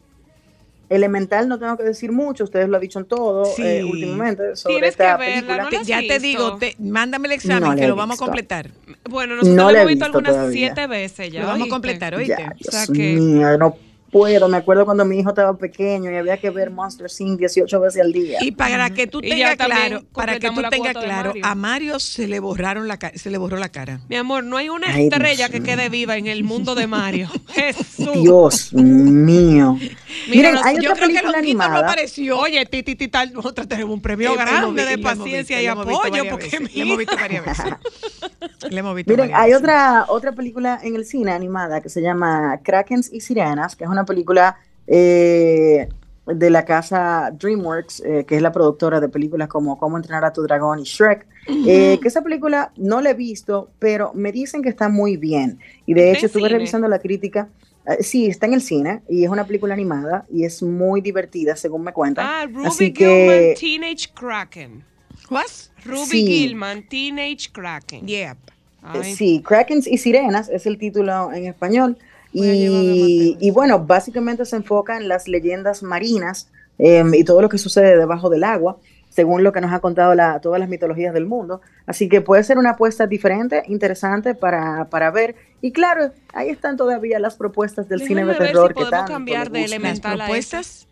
Elemental 0.89 1.47
no 1.47 1.60
tengo 1.60 1.78
que 1.78 1.84
decir 1.84 2.12
mucho, 2.12 2.43
ustedes 2.43 2.67
lo 2.67 2.78
han 2.78 2.82
dicho 2.82 2.97
en 2.99 3.06
todo 3.06 3.45
Sí. 3.45 3.62
eh, 3.63 3.84
últimamente 3.84 4.56
sobre 4.56 4.75
Tienes 4.75 4.89
esta 4.91 5.17
que 5.17 5.23
verla, 5.25 5.69
ya 5.84 5.99
te 5.99 6.17
digo, 6.19 6.58
te- 6.58 6.75
mándame 6.80 7.28
el 7.28 7.34
examen 7.34 7.69
No 7.69 7.75
que 7.75 7.88
lo 7.88 7.95
vamos 7.95 8.19
a 8.19 8.25
completar. 8.25 8.71
Bueno, 9.10 9.36
nosotros 9.36 9.56
No 9.56 9.63
lo 9.71 9.78
hemos 9.78 9.88
visto 9.88 10.06
visto 10.06 10.17
algunas 10.17 10.32
todavía. 10.34 10.52
siete 10.73 10.88
veces 10.88 11.32
ya. 11.32 11.41
Lo 11.41 11.47
vamos 11.47 11.67
a 11.67 11.69
completar, 11.69 12.15
¿oíste? 12.15 12.36
Ya, 12.39 12.56
O 12.67 12.71
sea 12.71 12.86
Dios 12.88 12.97
que- 12.97 13.13
mío, 13.15 13.58
no 13.58 13.75
puedo. 14.12 14.48
Me 14.50 14.58
acuerdo 14.58 14.86
cuando 14.86 15.06
mi 15.06 15.19
hijo 15.19 15.30
estaba 15.30 15.58
pequeño 15.58 16.12
y 16.12 16.15
había 16.15 16.38
que 16.38 16.50
ver 16.50 16.69
Monster 16.72 17.08
Inc. 17.19 17.39
18 17.39 17.80
veces 17.80 18.02
al 18.02 18.12
día. 18.13 18.39
Y 18.41 18.52
para 18.52 18.89
que 18.89 19.08
tú 19.08 19.22
tengas 19.22 19.56
claro, 19.56 20.04
para 20.13 20.39
que 20.39 20.50
tú 20.50 20.62
tengas 20.69 20.93
claro, 20.93 21.30
Mario. 21.30 21.45
a 21.45 21.56
Mario 21.56 22.00
se 22.00 22.28
le 22.28 22.39
borraron 22.39 22.88
la 22.88 22.98
se 23.15 23.30
le 23.30 23.38
borró 23.38 23.58
la 23.58 23.69
cara. 23.69 24.02
Mi 24.10 24.15
amor, 24.15 24.43
no 24.43 24.58
hay 24.58 24.69
una 24.69 24.88
Ay, 24.88 25.04
Dios 25.10 25.13
estrella 25.13 25.50
que 25.50 25.62
quede 25.62 25.89
viva 25.89 26.17
en 26.17 26.28
el 26.28 26.43
mundo 26.43 26.76
de 26.76 26.88
Mario. 26.88 27.30
Jesús. 27.50 28.13
Dios 28.22 28.74
mío. 28.74 29.78
Mira, 29.80 29.95
Miren, 30.30 30.54
nos- 30.56 30.65
hay 30.65 30.76
Yo 30.76 30.91
otra 30.91 30.95
creo 30.95 30.95
que 30.95 31.02
película 31.13 31.32
Longuito 31.38 31.58
no 31.58 31.63
animada. 31.63 31.88
apareció. 31.91 32.39
Oye, 32.39 32.65
Titi 32.65 32.95
Tita, 32.95 33.26
nosotros 33.28 33.67
tenemos 33.67 33.93
un 33.93 34.02
premio 34.02 34.34
grande 34.36 34.84
vi- 34.84 34.89
de 34.89 34.98
paciencia 34.98 35.58
visto, 35.58 35.63
y 35.63 35.67
apoyo, 35.67 36.24
porque 36.30 36.45
veces, 36.45 36.76
lo 36.76 36.82
hemos 36.84 36.98
visto 36.98 37.15
varias 37.15 37.45
veces. 37.45 37.65
Le 38.69 38.80
hemos 38.80 38.95
visto 38.95 39.12
Miren, 39.12 39.32
hay 39.34 39.54
otra, 39.54 40.06
otra 40.10 40.34
película 40.34 40.80
en 40.84 40.95
el 40.95 41.06
cine 41.06 41.32
animada 41.32 41.82
que 41.82 41.89
se 41.89 42.02
llama 42.02 42.60
Krakens 42.63 43.12
y 43.12 43.22
Sirenas, 43.22 43.76
que 43.76 43.86
es 43.86 43.89
una 43.89 43.98
película 44.05 44.57
eh, 44.88 45.88
de 46.25 46.49
la 46.49 46.63
casa 46.65 47.31
DreamWorks, 47.38 48.01
eh, 48.05 48.26
que 48.28 48.36
es 48.36 48.41
la 48.41 48.51
productora 48.51 48.99
de 48.99 49.09
películas 49.09 49.47
como 49.47 49.78
Cómo 49.78 49.97
entrenar 49.97 50.26
a 50.26 50.34
tu 50.34 50.41
dragón 50.43 50.80
y 50.80 50.84
Shrek. 50.84 51.26
eh, 51.67 51.97
que 52.01 52.07
esa 52.07 52.21
película 52.21 52.71
no 52.78 53.01
la 53.01 53.11
he 53.11 53.13
visto, 53.15 53.71
pero 53.80 54.11
me 54.13 54.32
dicen 54.32 54.61
que 54.61 54.69
está 54.69 54.89
muy 54.89 55.17
bien. 55.17 55.57
Y 55.88 55.93
de 55.95 56.07
¿Está 56.07 56.17
hecho 56.17 56.26
estuve 56.28 56.43
cine? 56.43 56.53
revisando 56.53 56.88
la 56.88 56.99
crítica. 56.99 57.49
Eh, 57.88 58.03
sí, 58.03 58.28
está 58.28 58.45
en 58.45 58.53
el 58.53 58.61
cine 58.61 59.01
y 59.09 59.24
es 59.24 59.30
una 59.32 59.45
película 59.47 59.74
animada 59.74 60.26
y 60.32 60.43
es 60.43 60.61
muy 60.61 61.01
divertida, 61.01 61.55
según 61.55 61.84
me 61.84 61.93
cuentan. 61.93 62.26
Ah, 62.28 62.45
Ruby 62.45 62.67
Así 62.67 62.93
Gilman, 62.95 62.95
que 62.95 63.55
Teenage 63.59 64.09
Kraken. 64.13 64.84
Was? 65.32 65.71
Ruby 65.84 66.05
Sí. 66.05 66.28
Gilman, 66.28 66.88
Teenage 66.88 67.49
Kraken. 67.51 68.05
Yep. 68.05 68.38
Ay, 68.84 69.15
Sí, 69.15 69.41
Krakens 69.45 69.88
y 69.88 69.97
Sirenas 69.97 70.49
es 70.49 70.65
el 70.67 70.78
título 70.78 71.34
en 71.34 71.45
español. 71.45 71.97
Y, 72.32 73.51
bueno, 73.51 73.80
básicamente 73.86 74.45
se 74.45 74.55
enfoca 74.55 74.97
en 74.97 75.07
las 75.07 75.27
leyendas 75.27 75.84
marinas 75.84 76.49
eh, 76.77 77.03
y 77.13 77.23
todo 77.23 77.41
lo 77.41 77.49
que 77.49 77.57
sucede 77.57 77.97
debajo 77.97 78.30
del 78.30 78.43
agua, 78.43 78.77
según 79.09 79.43
lo 79.43 79.51
que 79.51 79.61
nos 79.61 79.73
ha 79.73 79.80
contado 79.80 80.13
la, 80.15 80.39
todas 80.39 80.59
las 80.59 80.69
mitologías 80.69 81.13
del 81.13 81.25
mundo. 81.25 81.61
Así 81.88 82.07
que 82.07 82.21
puede 82.21 82.43
ser 82.43 82.57
una 82.57 82.71
apuesta 82.71 83.07
diferente, 83.07 83.63
interesante 83.67 84.36
para, 84.36 84.86
para 84.86 85.11
ver. 85.11 85.36
Y 85.61 85.71
claro, 85.71 86.11
ahí 86.34 86.49
están 86.49 86.77
todavía 86.77 87.19
las 87.19 87.36
propuestas 87.36 87.89
del 87.89 88.01
cine 88.01 88.21
de 88.21 88.27
ver 88.27 88.38
si 88.38 88.43
terror 88.43 88.69
que 88.69 88.73
podemos 88.75 88.91
tanto 88.91 89.13
cambiar 89.13 89.49
de 89.49 89.65
Elemental 89.65 90.21
a 90.21 90.25
propuestas. 90.25 90.88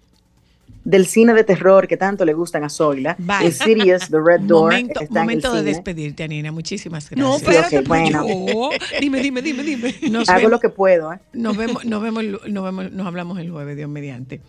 Del 0.87 1.05
cine 1.05 1.33
de 1.33 1.43
terror 1.43 1.85
que 1.85 1.97
tanto 1.97 2.23
le 2.23 2.33
gustan 2.33 2.63
a 2.63 2.69
Zoila. 2.69 3.17
Insidious, 3.43 4.07
The 4.09 4.19
Red 4.23 4.39
Door, 4.43 4.71
Momento, 4.71 5.01
está 5.01 5.19
momento 5.19 5.47
en 5.49 5.53
de 5.55 5.59
cine. 5.59 5.71
despedirte, 5.73 6.23
Anina. 6.23 6.53
Muchísimas 6.53 7.09
gracias. 7.09 7.19
No, 7.27 7.37
Sí, 7.37 7.43
espérate, 7.43 7.79
ok, 7.79 7.85
pues 7.87 8.01
bueno. 8.03 8.25
yo. 8.25 8.69
Dime, 9.01 9.19
dime, 9.19 9.41
dime, 9.41 9.63
dime. 9.63 9.95
Nos 10.09 10.29
Hago 10.29 10.37
vemos, 10.37 10.51
lo 10.51 10.59
que 10.61 10.69
puedo, 10.69 11.11
¿eh? 11.11 11.19
nos 11.33 11.57
vemos, 11.57 11.83
nos 11.83 12.01
vemos, 12.01 12.23
nos 12.47 12.63
vemos, 12.63 12.89
nos 12.93 13.05
hablamos 13.05 13.37
el 13.37 13.51
jueves, 13.51 13.75
Dios 13.75 13.89
mediante. 13.89 14.39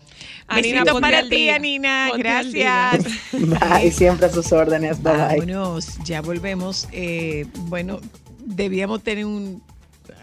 Anina, 0.46 0.82
Besitos 0.84 1.00
para 1.00 1.22
ti, 1.24 1.28
día. 1.30 1.56
Anina. 1.56 2.06
Ponte. 2.10 2.22
Gracias. 2.22 3.04
Bye, 3.32 3.90
siempre 3.90 4.26
a 4.26 4.30
sus 4.30 4.52
órdenes. 4.52 5.02
Bye 5.02 5.12
bye. 5.14 5.40
Vámonos, 5.40 5.98
ya 6.04 6.22
volvemos. 6.22 6.86
Eh, 6.92 7.46
bueno, 7.62 7.98
debíamos 8.38 9.02
tener 9.02 9.24
un 9.26 9.60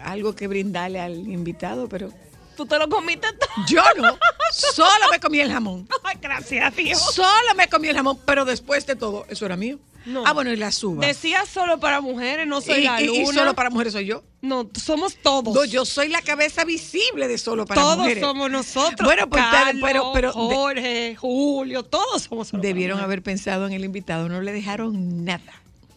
algo 0.02 0.34
que 0.34 0.46
brindarle 0.46 0.98
al 0.98 1.14
invitado, 1.28 1.88
pero 1.90 2.08
Tú 2.56 2.66
te 2.66 2.78
lo 2.78 2.88
comiste 2.88 3.28
todo. 3.32 3.48
yo 3.68 3.82
no. 3.96 4.18
Solo 4.52 5.08
me 5.10 5.20
comí 5.20 5.40
el 5.40 5.52
jamón. 5.52 5.86
Ay, 6.04 6.16
gracias, 6.20 6.74
Dios. 6.76 7.14
Solo 7.14 7.54
me 7.56 7.68
comí 7.68 7.88
el 7.88 7.96
jamón, 7.96 8.18
pero 8.24 8.44
después 8.44 8.86
de 8.86 8.96
todo, 8.96 9.26
eso 9.28 9.44
era 9.46 9.56
mío. 9.56 9.78
No. 10.06 10.22
Ah, 10.24 10.32
bueno, 10.32 10.52
y 10.52 10.56
las 10.56 10.82
uvas. 10.84 11.04
Decía 11.06 11.44
solo 11.46 11.80
para 11.80 12.00
mujeres, 12.00 12.46
no 12.46 12.60
soy 12.60 12.76
y, 12.78 12.84
la 12.84 13.00
y- 13.02 13.04
y 13.06 13.24
luna. 13.24 13.40
solo 13.40 13.54
para 13.54 13.70
mujeres 13.70 13.92
soy 13.92 14.06
yo. 14.06 14.22
No, 14.40 14.70
somos 14.80 15.16
todos. 15.16 15.52
No, 15.52 15.64
yo 15.64 15.84
soy 15.84 16.08
la 16.08 16.22
cabeza 16.22 16.64
visible 16.64 17.26
de 17.26 17.38
solo 17.38 17.66
para 17.66 17.80
todos 17.80 17.98
mujeres. 17.98 18.22
somos 18.22 18.48
nosotros. 18.48 19.04
Bueno, 19.04 19.28
pues, 19.28 19.42
Carlos, 19.50 19.82
pero- 19.84 20.12
pero 20.14 20.28
de- 20.28 20.32
Jorge, 20.54 21.16
Julio, 21.16 21.82
todos 21.82 22.22
somos 22.22 22.46
solo 22.48 22.62
Debieron 22.62 23.00
haber 23.00 23.20
pensado 23.22 23.66
en 23.66 23.72
el 23.72 23.84
invitado, 23.84 24.28
no 24.28 24.40
le 24.40 24.52
dejaron 24.52 25.24
nada. 25.24 25.42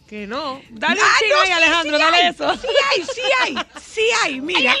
Que 0.08 0.26
no. 0.26 0.60
Dale 0.70 1.00
un 1.00 1.06
Ah, 1.06 1.14
chingo 1.20 1.34
no, 1.36 1.40
ahí, 1.42 1.46
sí, 1.46 1.52
Alejandro, 1.52 1.96
sí 1.96 2.02
dale 2.02 2.16
hay, 2.16 2.26
eso. 2.32 2.54
Sí 2.56 2.66
hay, 2.90 3.02
sí 3.04 3.20
hay, 3.44 3.56
sí 3.80 4.02
hay, 4.24 4.40
mira. 4.40 4.74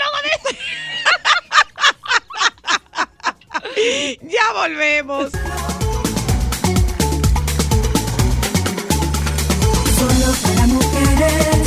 ya 4.22 4.52
volvemos. 4.54 5.30
Solo 9.98 10.34
para 10.42 10.66
mujeres, 10.66 11.59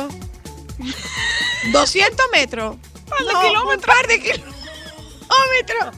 alguito. 0.00 0.26
200 1.72 2.26
metros. 2.32 2.76
No, 3.10 3.40
kilómetros. 3.40 3.76
Un 3.76 3.80
par 3.80 4.06
de 4.06 4.20
kilómetros. 4.20 5.94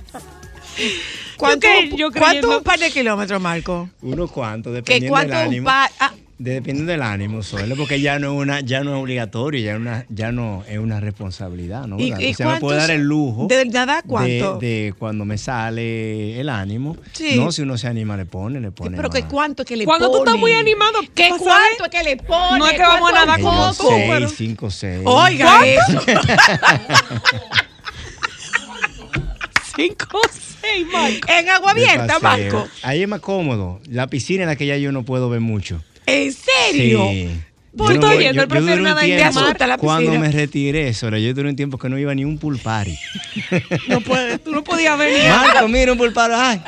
¿Cuánto, 1.37 1.69
cuánto 2.17 2.59
un 2.59 2.65
par 2.65 2.79
de 2.79 2.91
kilómetros, 2.91 3.41
Marco? 3.41 3.89
Unos 4.03 4.31
cuantos, 4.31 4.71
¿Qué 4.73 4.77
dependiendo 4.77 5.13
cuánto 5.13 5.35
del 5.35 5.41
un 5.41 5.49
ánimo. 5.49 5.65
par? 5.67 5.91
Ah, 5.99 6.13
Dependiendo 6.41 6.93
del 6.93 7.03
ánimo, 7.03 7.43
suele, 7.43 7.75
porque 7.75 8.01
ya 8.01 8.21
no 8.21 8.33
es 8.33 8.41
una, 8.41 8.61
ya 8.61 8.85
no 8.85 8.95
es 8.97 9.03
obligatorio, 9.03 9.61
ya, 9.61 9.73
es 9.73 9.77
una, 9.79 10.07
ya 10.09 10.31
no 10.31 10.63
es 10.69 10.79
una 10.79 11.01
responsabilidad, 11.01 11.89
¿no? 11.89 11.99
¿Y- 11.99 12.11
¿Verdad? 12.11 12.21
y 12.25 12.31
O 12.31 12.35
sea, 12.37 12.47
me 12.47 12.61
cuántos- 12.61 12.77
dar 12.79 12.91
el 12.93 13.03
lujo 13.03 13.47
¿De 13.49 13.65
nada 13.65 14.03
cuánto? 14.07 14.59
De, 14.59 14.67
de 14.85 14.95
cuando 14.97 15.25
me 15.25 15.37
sale 15.37 16.39
el 16.41 16.49
ánimo. 16.49 16.97
Sí. 17.13 17.35
No, 17.35 17.51
si 17.51 17.63
uno 17.63 17.77
se 17.77 17.89
anima, 17.89 18.17
le 18.17 18.25
pone, 18.25 18.61
le 18.61 18.71
pone. 18.71 18.97
pero 18.97 19.11
que 19.11 19.23
más. 19.23 19.31
cuánto 19.33 19.63
es 19.63 19.69
que 19.69 19.77
le 19.77 19.85
Cuando 19.85 20.13
tú 20.13 20.19
estás 20.19 20.35
pone? 20.35 20.41
muy 20.41 20.53
animado, 20.53 21.01
¿Qué 21.13 21.29
cuánto 21.31 21.45
de- 21.83 21.87
es 21.87 21.91
que 21.91 22.03
le 22.05 22.17
pone? 22.19 22.59
No 22.61 22.67
es 22.69 22.73
que 22.75 22.83
vamos 22.83 22.97
a 23.11 23.13
¿Cuánto 23.13 23.27
nadar 23.27 23.41
Ellos 23.41 23.79
tú, 23.79 23.87
seis, 23.89 24.05
pero- 24.09 24.29
cinco, 24.29 24.71
seis. 24.71 25.01
Oiga 25.05 25.67
eso. 25.67 26.01
Cinco, 29.77 30.21
seis, 30.61 30.87
Marco. 30.93 31.29
en 31.33 31.49
agua 31.51 31.75
de 31.75 31.89
abierta. 31.89 32.19
Marco. 32.21 32.69
Ahí 32.83 33.03
es 33.03 33.09
más 33.09 33.21
cómodo. 33.21 33.81
La 33.89 34.09
piscina 34.09 34.43
en 34.43 34.49
la 34.49 34.57
que 34.57 34.67
ya 34.67 34.77
yo 34.77 34.91
no 34.93 35.05
puedo 35.05 35.29
ver 35.31 35.41
mucho. 35.41 35.81
¿En 36.09 36.33
serio? 36.33 37.09
Sí. 37.11 37.29
Yo 37.77 37.85
yo- 37.93 38.33
yo 38.33 38.49
prefiere 38.49 38.77
duré 38.79 38.91
un 38.91 38.97
tiempo- 39.07 39.67
la 39.67 39.79
Cuando 39.79 40.11
me 40.19 40.33
retiré, 40.33 40.93
sobre 40.95 41.23
yo 41.23 41.33
duré 41.35 41.49
un 41.51 41.55
tiempo 41.57 41.79
que 41.79 41.89
no 41.89 41.99
iba 41.99 42.13
ni 42.15 42.25
un 42.25 42.39
pool 42.39 42.59
party. 42.59 42.97
No 43.89 44.01
puedes, 44.01 44.43
tú 44.43 44.51
no 44.53 44.65
podías 44.65 44.99
venir. 44.99 45.29
Marco, 45.29 45.69
mira 45.69 45.93
un 45.93 45.99
pool 45.99 46.13
party. 46.13 46.35
Ay, 46.37 46.61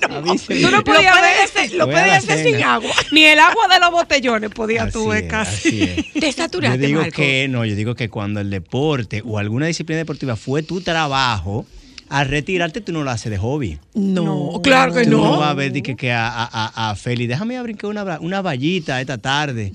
avíseme. 0.10 0.60
tú 0.60 0.70
no 0.70 0.84
podías 0.84 1.12
puede 1.16 1.22
ver 1.32 1.40
hacer, 1.44 1.72
lo 1.72 1.86
puede 1.86 2.06
la 2.08 2.16
hacer 2.16 2.44
sin 2.44 2.62
agua. 2.62 2.90
Ni 3.12 3.24
el 3.24 3.38
agua 3.38 3.66
de 3.72 3.80
los 3.80 3.90
botellones 3.92 4.50
podías 4.50 4.92
tú 4.92 5.08
ver 5.08 5.24
es, 5.24 5.30
casi. 5.30 5.82
es. 5.82 6.12
Te 6.20 6.32
Yo 6.32 6.76
digo 6.76 7.00
Marco. 7.00 7.16
que 7.16 7.46
no, 7.48 7.64
yo 7.64 7.74
digo 7.74 7.94
que 7.94 8.08
cuando 8.10 8.40
el 8.40 8.50
deporte 8.50 9.22
o 9.24 9.38
alguna 9.38 9.66
disciplina 9.66 9.98
deportiva 9.98 10.36
fue 10.36 10.62
tu 10.62 10.80
trabajo, 10.82 11.64
al 12.08 12.28
retirarte 12.28 12.80
tú 12.80 12.92
no 12.92 13.02
lo 13.04 13.10
haces 13.10 13.30
de 13.30 13.38
hobby. 13.38 13.78
No, 13.94 14.60
claro 14.62 14.94
que 14.94 15.04
Tú 15.04 15.10
no, 15.10 15.24
no. 15.32 15.38
vas 15.40 15.50
a 15.50 15.54
ver 15.54 15.72
di 15.72 15.82
que, 15.82 15.96
que 15.96 16.12
a, 16.12 16.28
a, 16.28 16.90
a, 16.90 16.94
Feli, 16.96 17.26
déjame 17.26 17.56
a 17.58 17.62
brincar 17.62 17.90
una, 17.90 18.18
una 18.20 18.40
vallita 18.42 19.00
esta 19.00 19.18
tarde. 19.18 19.72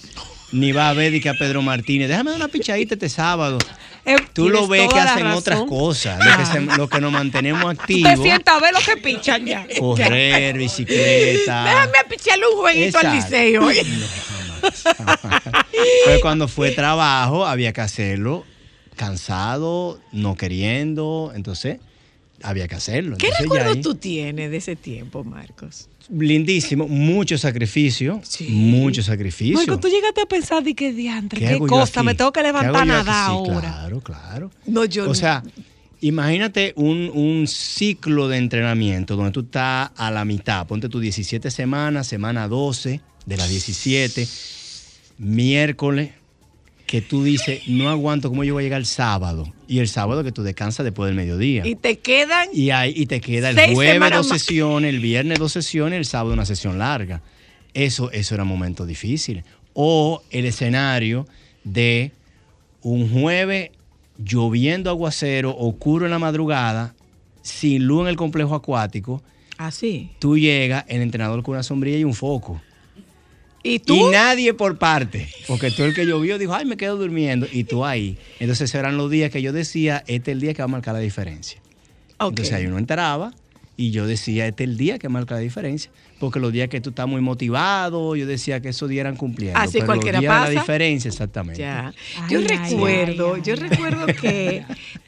Ni 0.51 0.71
va 0.71 0.89
a 0.89 0.93
ver 0.93 1.11
di 1.11 1.19
que 1.19 1.29
a 1.29 1.34
Pedro 1.34 1.61
Martínez, 1.63 2.07
déjame 2.09 2.29
dar 2.31 2.39
una 2.39 2.47
pichadita 2.47 2.93
este 2.93 3.09
sábado. 3.09 3.57
Eh, 4.05 4.17
Tú 4.34 4.49
lo 4.49 4.67
ves 4.67 4.88
que 4.91 4.99
hacen 4.99 5.23
razón. 5.23 5.38
otras 5.39 5.61
cosas, 5.63 6.19
lo 6.23 6.38
que, 6.38 6.45
se- 6.45 6.77
lo 6.77 6.89
que 6.89 6.99
nos 7.01 7.11
mantenemos 7.11 7.65
activos. 7.71 8.11
te 8.13 8.17
sientas 8.21 8.55
a 8.55 8.59
ver 8.59 8.73
lo 8.73 8.79
que 8.81 8.97
pichan 9.01 9.45
ya. 9.45 9.65
Correr, 9.79 10.57
bicicleta. 10.57 11.63
Déjame 11.63 11.91
picharle 12.09 12.45
un 12.53 12.57
jueguito 12.59 12.97
al 12.99 13.15
liceo. 13.15 13.65
oye. 13.65 13.84
Pero 16.05 16.19
cuando 16.21 16.47
fue 16.47 16.71
trabajo, 16.71 17.45
había 17.45 17.73
que 17.73 17.81
hacerlo 17.81 18.45
cansado, 18.95 19.99
no 20.11 20.36
queriendo, 20.36 21.31
entonces 21.36 21.79
había 22.43 22.67
que 22.67 22.75
hacerlo. 22.75 23.17
¿Qué 23.17 23.27
Entonces, 23.27 23.43
recuerdo 23.45 23.71
ahí- 23.71 23.81
tú 23.81 23.95
tienes 23.95 24.51
de 24.51 24.57
ese 24.57 24.75
tiempo, 24.75 25.23
Marcos? 25.23 25.89
Lindísimo, 26.09 26.87
mucho 26.87 27.37
sacrificio, 27.37 28.21
Sí. 28.23 28.47
mucho 28.49 29.01
sacrificio. 29.01 29.55
Marco, 29.57 29.79
tú 29.79 29.87
llegaste 29.87 30.21
a 30.21 30.25
pensar 30.25 30.63
de 30.63 30.75
que 30.75 30.91
diantre, 30.93 31.39
qué, 31.39 31.53
yo 31.53 31.65
cosa, 31.65 32.03
me 32.03 32.13
tengo 32.13 32.31
que 32.31 32.41
¿Qué 32.41 32.47
levantar 32.47 32.71
yo 32.73 32.77
a 32.77 32.81
aquí? 32.81 32.87
nadar 32.89 33.25
Sí, 33.29 33.31
ahora. 33.31 33.59
Claro, 33.61 34.01
claro. 34.01 34.51
No, 34.67 34.85
yo 34.85 35.09
O 35.09 35.15
sea, 35.15 35.41
imagínate 36.01 36.73
un, 36.75 37.09
un 37.13 37.47
ciclo 37.47 38.27
de 38.27 38.37
entrenamiento 38.37 39.15
donde 39.15 39.31
tú 39.31 39.39
estás 39.41 39.91
a 39.95 40.11
la 40.11 40.25
mitad. 40.25 40.67
Ponte 40.67 40.89
tú 40.89 40.99
17 40.99 41.49
semanas, 41.49 42.07
semana 42.07 42.47
12 42.49 42.99
de 43.25 43.37
las 43.37 43.49
17, 43.49 44.27
miércoles, 45.17 46.11
que 46.93 47.01
tú 47.01 47.23
dices, 47.23 47.67
no 47.67 47.89
aguanto 47.89 48.29
cómo 48.29 48.43
yo 48.43 48.53
voy 48.53 48.61
a 48.61 48.65
llegar 48.65 48.79
el 48.79 48.85
sábado. 48.85 49.51
Y 49.67 49.79
el 49.79 49.87
sábado 49.87 50.23
que 50.23 50.31
tú 50.31 50.43
descansas 50.43 50.83
después 50.83 51.07
del 51.07 51.15
mediodía. 51.15 51.65
y 51.65 51.73
te 51.73 51.97
quedan 51.97 52.49
Y, 52.53 52.69
ahí, 52.69 52.93
y 52.95 53.07
te 53.07 53.19
queda 53.19 53.49
el 53.49 53.73
jueves 53.73 54.11
dos 54.11 54.27
sesiones, 54.27 54.93
el 54.93 54.99
viernes 54.99 55.39
dos 55.39 55.51
sesiones, 55.51 55.97
el 55.97 56.05
sábado 56.05 56.35
una 56.35 56.45
sesión 56.45 56.77
larga. 56.77 57.23
Eso, 57.73 58.11
eso 58.11 58.35
era 58.35 58.43
un 58.43 58.49
momento 58.49 58.85
difícil. 58.85 59.43
O 59.73 60.21
el 60.29 60.45
escenario 60.45 61.25
de 61.63 62.11
un 62.83 63.09
jueves 63.09 63.71
lloviendo 64.23 64.91
aguacero, 64.91 65.57
oscuro 65.57 66.05
en 66.05 66.11
la 66.11 66.19
madrugada, 66.19 66.93
sin 67.41 67.87
luz 67.87 68.03
en 68.03 68.09
el 68.09 68.17
complejo 68.17 68.53
acuático. 68.53 69.23
así. 69.57 70.11
Tú 70.19 70.37
llegas, 70.37 70.85
el 70.87 71.01
entrenador 71.01 71.41
con 71.41 71.55
una 71.55 71.63
sombrilla 71.63 71.97
y 71.97 72.03
un 72.03 72.13
foco. 72.13 72.61
¿Y 73.64 73.80
tú? 73.80 73.95
Y 73.95 74.11
nadie 74.11 74.53
por 74.53 74.78
parte. 74.78 75.30
Porque 75.47 75.72
tú 75.72 75.84
el 75.84 75.95
que 75.95 76.05
llovió 76.05 76.38
dijo, 76.38 76.53
ay, 76.53 76.66
me 76.66 76.76
quedo 76.76 76.97
durmiendo. 76.97 77.47
Y 77.51 77.64
tú 77.64 77.86
ahí. 77.86 78.18
Entonces 78.39 78.70
esos 78.70 78.76
eran 78.76 78.97
los 78.97 79.09
días 79.09 79.32
que 79.32 79.41
yo 79.41 79.53
decía, 79.53 80.03
este 80.07 80.32
es 80.32 80.36
el 80.36 80.41
día 80.41 80.53
que 80.53 80.61
va 80.61 80.66
a 80.66 80.68
marcar 80.68 80.93
la 80.93 80.99
diferencia. 80.99 81.61
Ok. 82.20 82.32
Entonces 82.32 82.53
ahí 82.53 82.66
uno 82.66 82.78
entraba 82.78 83.34
y 83.76 83.91
yo 83.91 84.05
decía, 84.05 84.47
este 84.47 84.66
es 84.66 84.70
el 84.70 84.78
día 84.78 84.99
que 84.99 85.09
marca 85.09 85.36
la 85.36 85.41
diferencia. 85.41 85.91
Porque 86.20 86.39
los 86.39 86.51
días 86.53 86.70
que 86.70 86.80
tú 86.80 86.91
estás 86.91 87.07
muy 87.07 87.22
motivado, 87.22 88.16
yo 88.16 88.28
decía 88.28 88.61
que 88.61 88.70
esos 88.70 88.89
días 88.89 89.01
eran 89.01 89.16
cumpliendo. 89.16 89.59
Así 89.59 89.74
pero 89.74 89.88
cualquiera 89.88 90.18
los 90.18 90.22
días 90.22 90.34
pasa. 90.34 90.53
la 90.53 90.59
diferencia, 90.59 91.07
exactamente. 91.09 91.61
Ya. 91.61 91.93
Ay, 92.18 92.30
yo 92.30 92.39
ay, 92.39 92.47
recuerdo, 92.47 93.34
ay, 93.36 93.41
yo 93.43 93.55
recuerdo 93.55 94.05
que 94.07 94.64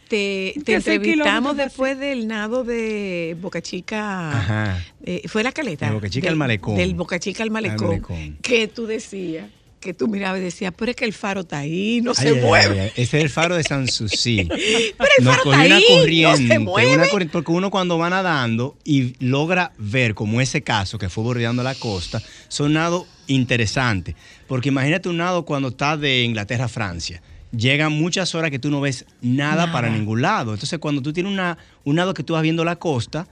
te, 0.07 0.53
te 0.63 0.75
entrevistamos 0.75 1.57
después 1.57 1.97
del 1.99 2.27
nado 2.27 2.63
de 2.63 3.35
Boca 3.41 3.61
Chica. 3.61 4.31
Ajá. 4.37 4.85
eh, 5.03 5.21
fue 5.27 5.43
la 5.43 5.51
caleta. 5.51 5.87
De 5.87 5.93
Boca 5.93 6.09
Chica 6.09 6.25
Del- 6.25 6.33
al 6.33 6.37
Malecón. 6.37 6.75
Del 6.77 6.93
Boca 6.95 7.19
Chica 7.19 7.43
al 7.43 7.51
malecón, 7.51 7.87
malecón. 7.87 8.37
Que 8.41 8.67
tú 8.67 8.85
decías, 8.87 9.47
que 9.79 9.93
tú 9.93 10.07
mirabas 10.07 10.39
y 10.39 10.43
decías, 10.43 10.73
pero 10.75 10.89
es 10.91 10.97
que 10.97 11.05
el 11.05 11.13
faro 11.13 11.41
está 11.41 11.59
ahí, 11.59 12.01
no 12.01 12.11
Ay, 12.17 12.27
se 12.27 12.27
ay, 12.29 12.41
mueve. 12.41 12.79
ay. 12.81 12.87
Ese 12.95 13.17
es 13.19 13.23
el 13.23 13.29
faro 13.29 13.55
de 13.55 13.63
Sanssouci. 13.63 14.45
Pero 14.97 15.09
el 15.19 15.23
Nos 15.25 15.33
faro 15.37 15.43
cogió 15.43 15.61
está 15.63 15.75
una 15.75 15.75
ahí, 15.75 16.21
no 16.23 16.37
se 16.37 16.59
mueve. 16.59 16.93
una 16.95 17.07
corriente, 17.07 17.31
porque 17.31 17.51
uno 17.51 17.69
cuando 17.69 17.97
va 17.99 18.09
nadando 18.09 18.75
y 18.83 19.13
logra 19.23 19.73
ver 19.77 20.15
como 20.15 20.41
ese 20.41 20.63
caso 20.63 20.97
que 20.97 21.07
fue 21.09 21.23
bordeando 21.23 21.61
la 21.61 21.75
costa, 21.75 22.19
son 22.47 22.73
nados 22.73 23.05
interesantes. 23.27 24.15
Porque 24.47 24.69
imagínate 24.69 25.07
un 25.09 25.17
nado 25.17 25.45
cuando 25.45 25.67
estás 25.69 25.99
de 25.99 26.23
Inglaterra 26.23 26.65
a 26.65 26.69
Francia. 26.69 27.21
Llegan 27.57 27.91
muchas 27.93 28.33
horas 28.35 28.51
que 28.51 28.59
tú 28.59 28.69
no 28.71 28.81
ves 28.81 29.05
nada, 29.21 29.55
Nada. 29.65 29.71
para 29.71 29.89
ningún 29.89 30.21
lado. 30.21 30.53
Entonces, 30.53 30.79
cuando 30.79 31.01
tú 31.01 31.13
tienes 31.13 31.31
una, 31.31 31.57
un 31.83 31.95
nado 31.95 32.13
que 32.13 32.23
tú 32.23 32.33
vas 32.33 32.43
viendo 32.43 32.63
la 32.63 32.75
costa, 32.77 33.27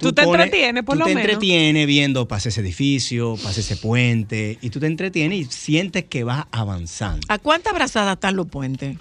Tú 0.00 0.12
te 0.12 0.22
entretienes, 0.22 0.82
por 0.82 0.94
tú 0.96 1.00
lo 1.00 1.04
te 1.06 1.14
menos. 1.14 1.30
entretienes 1.30 1.86
viendo, 1.86 2.26
pasa 2.26 2.48
ese 2.48 2.60
edificio, 2.60 3.36
pasa 3.40 3.60
ese 3.60 3.76
puente, 3.76 4.58
y 4.60 4.70
tú 4.70 4.80
te 4.80 4.86
entretienes 4.86 5.38
y 5.38 5.44
sientes 5.44 6.04
que 6.06 6.24
vas 6.24 6.46
avanzando. 6.50 7.24
¿A 7.28 7.38
cuántas 7.38 7.72
abrazadas 7.72 8.14
están 8.14 8.34
los 8.34 8.48
puentes? 8.48 8.96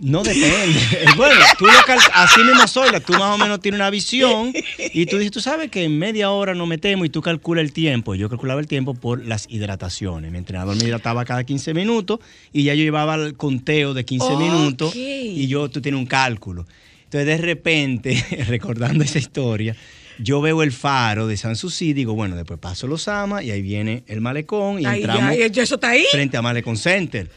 No 0.00 0.22
depende. 0.22 0.80
bueno, 1.16 1.34
tú 1.58 1.66
lo 1.66 1.72
cal- 1.86 1.98
así 2.14 2.42
mismo 2.42 2.66
soy, 2.66 2.88
tú 3.04 3.12
más 3.12 3.34
o 3.34 3.38
menos 3.38 3.60
tienes 3.60 3.78
una 3.78 3.90
visión 3.90 4.52
y 4.94 5.04
tú 5.06 5.18
dices, 5.18 5.30
tú 5.32 5.40
sabes 5.40 5.70
que 5.70 5.84
en 5.84 5.98
media 5.98 6.30
hora 6.30 6.54
nos 6.54 6.66
metemos 6.66 7.06
y 7.06 7.10
tú 7.10 7.20
calculas 7.20 7.62
el 7.64 7.72
tiempo. 7.72 8.14
Yo 8.14 8.28
calculaba 8.30 8.60
el 8.60 8.66
tiempo 8.66 8.94
por 8.94 9.24
las 9.26 9.46
hidrataciones. 9.50 10.32
Mi 10.32 10.38
entrenador 10.38 10.74
me 10.76 10.84
hidrataba 10.84 11.24
cada 11.26 11.44
15 11.44 11.74
minutos 11.74 12.18
y 12.52 12.62
ya 12.64 12.74
yo 12.74 12.82
llevaba 12.82 13.14
el 13.16 13.34
conteo 13.36 13.92
de 13.94 14.04
15 14.06 14.26
Ok. 14.26 14.40
minutos 14.40 14.96
y 14.96 15.46
yo, 15.48 15.68
tú 15.68 15.80
tienes 15.82 15.98
un 15.98 16.06
cálculo. 16.06 16.66
Entonces, 17.04 17.26
de 17.26 17.36
repente, 17.38 18.24
recordando 18.48 19.04
esa 19.04 19.18
historia, 19.18 19.76
yo 20.18 20.40
veo 20.40 20.62
el 20.62 20.72
faro 20.72 21.26
de 21.26 21.36
Sanssouci 21.36 21.88
y 21.88 21.92
digo, 21.92 22.14
bueno, 22.14 22.36
después 22.36 22.58
paso 22.58 22.86
los 22.86 23.06
Ama 23.08 23.42
y 23.42 23.50
ahí 23.50 23.60
viene 23.62 24.04
el 24.06 24.20
malecón 24.20 24.80
y 24.80 24.86
entramos 24.86 25.24
ay, 25.24 25.42
eso 25.42 25.74
está 25.74 25.90
ahí. 25.90 26.04
frente 26.10 26.36
a 26.36 26.42
Malecón 26.42 26.76
Center. 26.76 27.30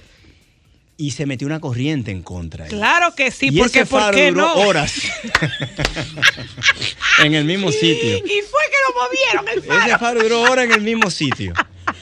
Y 0.96 1.12
se 1.12 1.26
metió 1.26 1.48
una 1.48 1.60
corriente 1.60 2.12
en 2.12 2.22
contra. 2.22 2.68
Claro 2.68 3.16
que 3.16 3.32
sí, 3.32 3.48
y 3.52 3.58
porque 3.60 3.80
ese 3.82 3.90
¿por 3.90 4.00
faro 4.00 4.16
qué 4.18 4.30
duró 4.30 4.42
no? 4.42 4.54
horas 4.56 4.94
en 7.24 7.34
el 7.34 7.46
mismo 7.46 7.72
sitio. 7.72 8.18
Y 8.18 8.22
fue 8.22 8.62
que 8.70 8.78
lo 8.88 8.94
movieron 9.02 9.48
el 9.54 9.64
faro. 9.64 9.82
Ese 9.82 9.98
faro 9.98 10.22
duró 10.22 10.42
horas 10.44 10.66
en 10.66 10.72
el 10.74 10.82
mismo 10.82 11.10
sitio. 11.10 11.54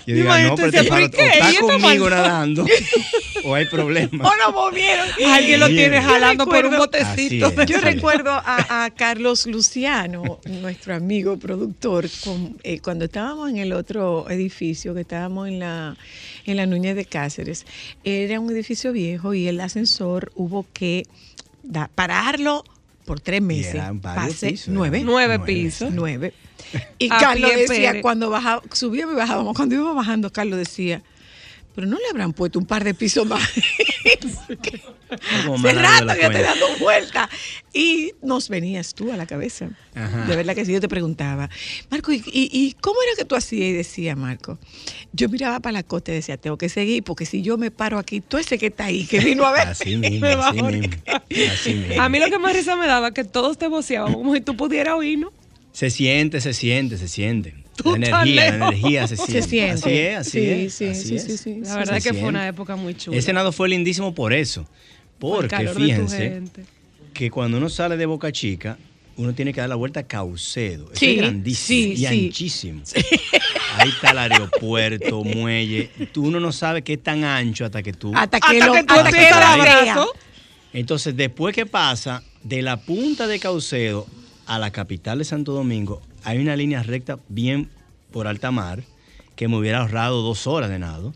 Yo 0.07 0.15
digo, 0.15 0.29
no, 0.49 0.55
pero 0.55 0.67
este 0.67 0.89
o 0.89 0.93
apliqué, 0.93 1.25
está 1.27 1.59
conmigo 1.61 2.09
nadando 2.09 2.65
o 3.43 3.55
hay 3.55 3.65
problema. 3.65 4.27
O 4.27 4.35
lo 4.35 4.51
movieron. 4.51 5.07
Alguien 5.27 5.59
lo 5.59 5.67
tiene 5.67 6.01
jalando 6.01 6.45
por 6.45 6.65
un 6.65 6.77
botecito. 6.77 7.47
Es. 7.47 7.65
Yo 7.67 7.79
recuerdo 7.81 8.31
a, 8.31 8.85
a 8.85 8.89
Carlos 8.91 9.45
Luciano, 9.47 10.39
nuestro 10.45 10.95
amigo 10.95 11.37
productor, 11.37 12.07
con- 12.23 12.57
eh, 12.63 12.79
cuando 12.79 13.05
estábamos 13.05 13.49
en 13.49 13.57
el 13.57 13.73
otro 13.73 14.29
edificio, 14.29 14.93
que 14.93 15.01
estábamos 15.01 15.47
en 15.47 15.59
la, 15.59 15.95
en 16.45 16.57
la 16.57 16.65
Núñez 16.65 16.95
de 16.95 17.05
Cáceres, 17.05 17.65
era 18.03 18.39
un 18.39 18.49
edificio 18.51 18.91
viejo 18.91 19.33
y 19.33 19.47
el 19.47 19.59
ascensor 19.61 20.31
hubo 20.35 20.65
que 20.73 21.05
da- 21.63 21.89
pararlo 21.93 22.63
por 23.01 23.19
tres 23.19 23.41
meses. 23.41 23.75
eran 23.75 24.01
varios 24.01 24.33
Pase 24.35 24.49
pisos, 24.51 24.67
nueve. 24.69 24.97
eran 24.97 25.05
Nueve 25.07 25.37
Nueve, 25.37 25.53
pisos. 25.53 25.91
Nueve. 25.93 26.33
Y 26.97 27.09
Carlos 27.09 27.51
decía, 27.55 27.89
Pérez. 27.89 28.01
cuando 28.01 28.29
bajaba, 28.29 28.61
subíamos 28.71 29.15
y 29.15 29.17
bajábamos, 29.17 29.55
cuando 29.55 29.75
íbamos 29.75 29.95
bajando, 29.95 30.31
Carlos 30.31 30.57
decía, 30.59 31.01
pero 31.74 31.88
no 31.88 31.97
le 31.97 32.03
habrán 32.09 32.34
puesto 32.34 32.59
un 32.59 32.65
par 32.65 32.84
de 32.84 32.93
pisos 32.93 33.26
más. 33.26 33.41
Hace 35.11 35.74
rato 35.74 36.13
que 36.13 36.26
estoy 36.26 36.41
dando 36.41 36.65
vuelta. 36.80 37.30
Y 37.74 38.13
nos 38.22 38.49
venías 38.49 38.93
tú 38.93 39.11
a 39.11 39.17
la 39.17 39.26
cabeza. 39.26 39.69
Ajá. 39.93 40.26
De 40.26 40.36
verdad 40.36 40.55
que 40.55 40.65
si 40.65 40.74
yo 40.74 40.80
te 40.82 40.88
preguntaba, 40.88 41.49
Marco, 41.89 42.11
¿y, 42.11 42.24
y, 42.28 42.49
y 42.51 42.74
cómo 42.80 43.01
era 43.01 43.11
que 43.17 43.26
tú 43.26 43.36
hacías? 43.36 43.69
Y 43.69 43.74
decía, 43.74 44.15
Marco, 44.15 44.59
yo 45.13 45.30
miraba 45.30 45.59
para 45.59 45.74
la 45.74 45.84
costa 45.84 46.11
y 46.11 46.15
decía, 46.15 46.38
tengo 46.38 46.57
que 46.57 46.69
seguir, 46.69 47.03
porque 47.03 47.26
si 47.26 47.41
yo 47.41 47.57
me 47.57 47.72
paro 47.72 47.97
aquí, 47.97 48.22
tú 48.22 48.38
ese 48.38 48.57
que 48.57 48.67
está 48.67 48.86
ahí, 48.86 49.05
que 49.05 49.19
vino 49.26 49.45
a 49.45 49.51
ver. 49.51 49.67
Así 49.67 49.97
mismo, 49.97 50.22
me 50.22 50.34
así 50.34 50.61
mismo. 50.61 50.95
Así 51.51 51.74
mismo. 51.74 52.01
A 52.01 52.09
mí 52.09 52.19
lo 52.19 52.28
que 52.28 52.39
más 52.39 52.53
risa 52.53 52.76
me 52.76 52.88
daba 52.88 53.09
es 53.09 53.13
que 53.13 53.24
todos 53.24 53.57
te 53.57 53.67
voceaban 53.67 54.13
como 54.13 54.34
si 54.34 54.41
tú 54.41 54.55
pudieras 54.55 54.95
oírnos. 54.95 55.32
Se 55.72 55.89
siente, 55.89 56.41
se 56.41 56.53
siente, 56.53 56.97
se 56.97 57.07
siente. 57.07 57.61
Tú 57.84 57.95
La 57.97 58.09
tan 58.09 58.27
energía, 58.27 58.36
la 58.36 58.51
lejos. 58.51 58.67
energía 58.73 59.07
se 59.07 59.17
siente. 59.17 59.41
siente. 59.47 59.71
Así 59.73 59.97
es, 59.97 60.17
así 60.17 60.32
Sí, 60.32 60.39
es. 60.49 60.73
sí, 60.73 60.86
así 60.88 61.03
sí, 61.07 61.15
es. 61.15 61.23
sí, 61.23 61.38
sí. 61.38 61.55
La 61.61 61.65
Sí, 61.71 61.77
verdad 61.77 61.99
se 61.99 62.09
que 62.11 62.19
fue 62.19 62.29
una 62.29 62.47
época 62.47 62.75
muy 62.75 62.93
chula. 62.95 63.17
Ese 63.17 63.34
nado 63.34 63.51
fue 63.51 63.69
lindísimo 63.69 64.13
por 64.13 64.34
eso. 64.34 64.67
Porque 65.19 65.67
fíjense 65.69 66.41
que 67.13 67.29
cuando 67.29 67.57
uno 67.57 67.69
sale 67.69 67.97
de 67.97 68.05
Boca 68.05 68.32
Chica, 68.32 68.77
uno 69.17 69.34
tiene 69.34 69.53
que 69.53 69.59
dar 69.61 69.69
la 69.69 69.75
vuelta 69.75 69.99
a 69.99 70.03
Caucedo. 70.03 70.86
Eso 70.91 70.99
Sí, 70.99 71.11
es 71.11 71.17
grandísimo 71.17 71.67
sí, 71.67 71.91
y 71.93 71.97
sí. 71.97 72.05
anchísimo. 72.05 72.82
Ahí 73.77 73.89
está 73.89 74.11
el 74.11 74.17
aeropuerto, 74.17 75.23
muelle. 75.23 75.89
Tú 76.11 76.25
uno 76.25 76.39
no 76.39 76.51
sabe 76.51 76.82
qué 76.82 76.93
es 76.93 77.03
tan 77.03 77.23
ancho 77.23 77.65
hasta 77.65 77.84
que 77.84 77.93
tú. 77.93 78.11
Hasta 78.15 78.39
que 78.39 78.57
Hasta 78.57 78.65
lo 78.67 78.73
que 78.73 78.84
tú 78.84 78.93
hasta 78.93 79.11
que 79.11 79.27
abrazo. 79.27 80.11
Entonces, 80.73 81.15
después 81.15 81.53
que 81.53 81.65
pasa 81.65 82.23
de 82.43 82.61
la 82.61 82.77
punta 82.77 83.27
de 83.27 83.39
Caucedo 83.39 84.07
a 84.45 84.57
la 84.57 84.71
capital 84.71 85.19
de 85.19 85.25
Santo 85.25 85.51
Domingo, 85.53 86.01
hay 86.24 86.38
una 86.39 86.55
línea 86.55 86.84
recta 86.84 87.17
bien 87.30 87.69
por 88.11 88.28
alta 88.28 88.51
mar 88.51 88.84
que 89.36 89.47
me 89.47 89.57
hubiera 89.57 89.80
ahorrado 89.80 90.22
dos 90.22 90.45
horas 90.47 90.69
de 90.69 90.80
nado, 90.80 91.13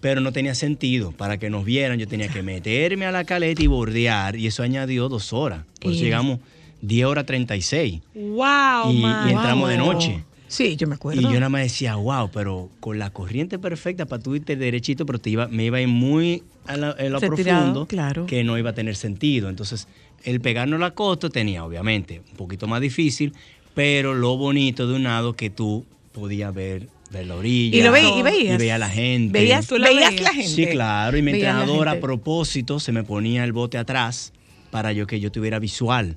pero 0.00 0.20
no 0.20 0.32
tenía 0.32 0.54
sentido. 0.54 1.12
Para 1.12 1.38
que 1.38 1.50
nos 1.50 1.64
vieran, 1.64 1.98
yo 1.98 2.06
tenía 2.08 2.28
que 2.28 2.42
meterme 2.42 3.04
a 3.06 3.12
la 3.12 3.24
caleta 3.24 3.62
y 3.62 3.66
bordear, 3.66 4.36
y 4.36 4.46
eso 4.46 4.62
añadió 4.62 5.08
dos 5.08 5.32
horas. 5.32 5.64
Por 5.80 5.92
eso 5.92 6.02
llegamos 6.02 6.38
10 6.80 7.06
horas 7.06 7.26
36. 7.26 8.00
Wow, 8.14 8.92
Y- 8.92 9.00
man. 9.02 9.28
y 9.28 9.32
entramos 9.32 9.68
de 9.68 9.76
noche. 9.78 10.24
Sí, 10.46 10.76
yo 10.76 10.86
me 10.88 10.94
acuerdo. 10.94 11.20
Y 11.20 11.24
yo 11.24 11.32
nada 11.34 11.50
más 11.50 11.60
decía, 11.62 11.96
wow, 11.96 12.30
pero 12.32 12.70
con 12.80 12.98
la 12.98 13.10
corriente 13.10 13.58
perfecta 13.58 14.06
para 14.06 14.22
tú 14.22 14.34
irte 14.34 14.56
derechito, 14.56 15.04
pero 15.04 15.18
te 15.18 15.28
iba, 15.28 15.46
me 15.48 15.64
iba 15.64 15.76
a 15.76 15.80
ir 15.82 15.88
muy 15.88 16.42
a, 16.66 16.76
la- 16.78 16.90
a 16.92 17.02
lo 17.04 17.18
Retirado, 17.20 17.58
profundo, 17.60 17.86
claro. 17.86 18.24
que 18.26 18.44
no 18.44 18.56
iba 18.56 18.70
a 18.70 18.72
tener 18.74 18.96
sentido. 18.96 19.50
Entonces, 19.50 19.88
el 20.24 20.40
pegarnos 20.40 20.80
la 20.80 20.92
costa 20.92 21.28
tenía, 21.28 21.64
obviamente, 21.66 22.22
un 22.30 22.36
poquito 22.36 22.66
más 22.66 22.80
difícil, 22.80 23.34
pero 23.78 24.12
lo 24.12 24.36
bonito 24.36 24.88
de 24.88 24.96
un 24.96 25.04
nado 25.04 25.34
que 25.36 25.50
tú 25.50 25.86
podías 26.10 26.52
ver, 26.52 26.88
ver 27.12 27.26
la 27.28 27.36
orilla. 27.36 27.78
Y 27.78 27.82
lo 27.82 27.92
veí- 27.92 28.18
y 28.18 28.22
veías. 28.22 28.54
Y 28.56 28.58
veía 28.58 28.74
a 28.74 28.78
la 28.78 28.88
gente. 28.88 29.38
Veías, 29.38 29.68
Tú 29.68 29.78
la 29.78 29.86
veías 29.86 30.10
veías. 30.10 30.22
la 30.24 30.32
gente. 30.32 30.48
Sí, 30.48 30.66
claro. 30.66 31.16
Y 31.16 31.22
mi 31.22 31.30
entrenador 31.30 31.88
a 31.88 32.00
propósito 32.00 32.80
se 32.80 32.90
me 32.90 33.04
ponía 33.04 33.44
el 33.44 33.52
bote 33.52 33.78
atrás 33.78 34.32
para 34.72 34.90
yo 34.90 35.06
que 35.06 35.20
yo 35.20 35.30
tuviera 35.30 35.60
visual. 35.60 36.16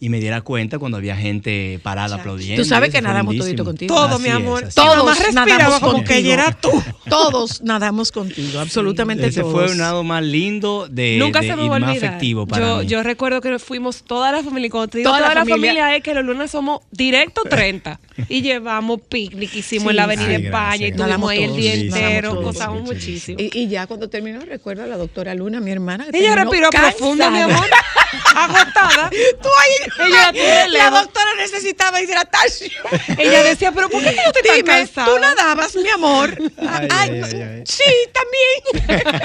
Y 0.00 0.10
me 0.10 0.20
diera 0.20 0.42
cuenta 0.42 0.78
cuando 0.78 0.98
había 0.98 1.16
gente 1.16 1.80
parada 1.82 2.16
aplaudiendo. 2.16 2.62
Tú 2.62 2.68
sabes 2.68 2.90
que 2.90 3.00
nadamos 3.00 3.36
todito 3.38 3.64
contigo. 3.64 3.94
Todo, 3.94 4.16
Así 4.16 4.22
mi 4.24 4.28
amor. 4.28 4.64
es. 4.64 4.74
Todos 4.74 4.88
Nada 4.96 5.04
más 5.04 5.18
respiraba 5.18 5.46
nadamos 5.46 5.80
como 5.80 5.92
contigo. 5.92 6.08
que 6.08 6.16
ella 6.18 6.34
era 6.34 6.52
tú. 6.52 6.70
Todos 7.08 7.62
nadamos 7.62 8.12
contigo, 8.12 8.60
absolutamente 8.60 9.26
Ese 9.26 9.40
todos. 9.40 9.52
fue 9.52 9.70
un 9.70 9.78
lado 9.78 10.02
más 10.04 10.22
lindo 10.22 10.88
de, 10.90 11.16
Nunca 11.18 11.40
de- 11.40 11.48
se 11.48 11.56
me 11.56 11.64
y 11.66 11.70
más 11.70 11.82
afectivo 11.96 12.46
para 12.46 12.66
yo, 12.66 12.78
mí. 12.80 12.86
yo 12.86 13.02
recuerdo 13.02 13.40
que 13.40 13.58
fuimos 13.58 14.02
toda 14.02 14.30
la 14.32 14.42
familia. 14.42 14.66
y 14.66 14.70
Cuando 14.70 14.88
te 14.88 14.98
digo 14.98 15.08
Toda 15.10 15.20
toda, 15.20 15.28
la 15.30 15.34
la, 15.36 15.40
familia. 15.46 15.56
familia. 15.84 15.96
es 15.96 16.02
que 16.02 16.12
los 16.14 16.24
lunes 16.24 16.50
somos 16.50 16.80
directo 16.90 17.42
30. 17.48 18.00
y 18.28 18.42
llevamos 18.42 19.00
picnic, 19.08 19.54
hicimos 19.54 19.84
Sí, 19.84 19.90
en 19.90 19.96
la 19.96 20.04
Avenida 20.04 20.28
Ay, 20.28 20.34
España 20.34 20.66
gracias, 20.66 20.80
y 20.80 20.84
estuvimos 20.92 21.30
ahí 21.30 21.42
el 21.44 21.56
día 21.56 21.74
entero, 21.74 22.34
gozamos 22.42 22.82
muchísimo. 22.82 23.38
Y, 23.40 23.50
y 23.58 23.68
ya 23.68 23.86
cuando 23.86 24.08
terminó, 24.10 24.40
recuerdo 24.40 24.82
a 24.82 24.86
la 24.86 24.96
doctora 24.96 25.34
Luna, 25.34 25.60
mi 25.60 25.70
hermana. 25.70 26.06
que 26.10 26.18
Ella 26.18 26.34
respiró 26.34 26.68
profundo, 26.70 27.30
mi 27.30 27.38
amor. 27.40 27.64
Agotada. 28.34 29.10
Tú 29.10 29.48
ahí, 29.48 29.83
Ella 30.06 30.68
la 30.68 30.90
doctora 30.90 31.30
necesitaba 31.38 32.00
hidratación. 32.02 32.70
Ella 33.18 33.42
decía, 33.42 33.72
pero 33.72 33.88
¿por 33.88 34.02
qué 34.02 34.10
tú 34.10 34.16
no 34.26 34.32
te 34.32 34.42
Dime, 34.42 34.64
cansada? 34.64 35.06
tú 35.12 35.18
nadabas, 35.20 35.74
mi 35.76 35.88
amor. 35.88 36.36
Ay, 36.58 36.88
Ay, 36.90 37.10
ay, 37.10 37.20
ay, 37.22 37.42
ay. 37.42 37.62
Sí, 37.66 37.84
también. 38.12 39.24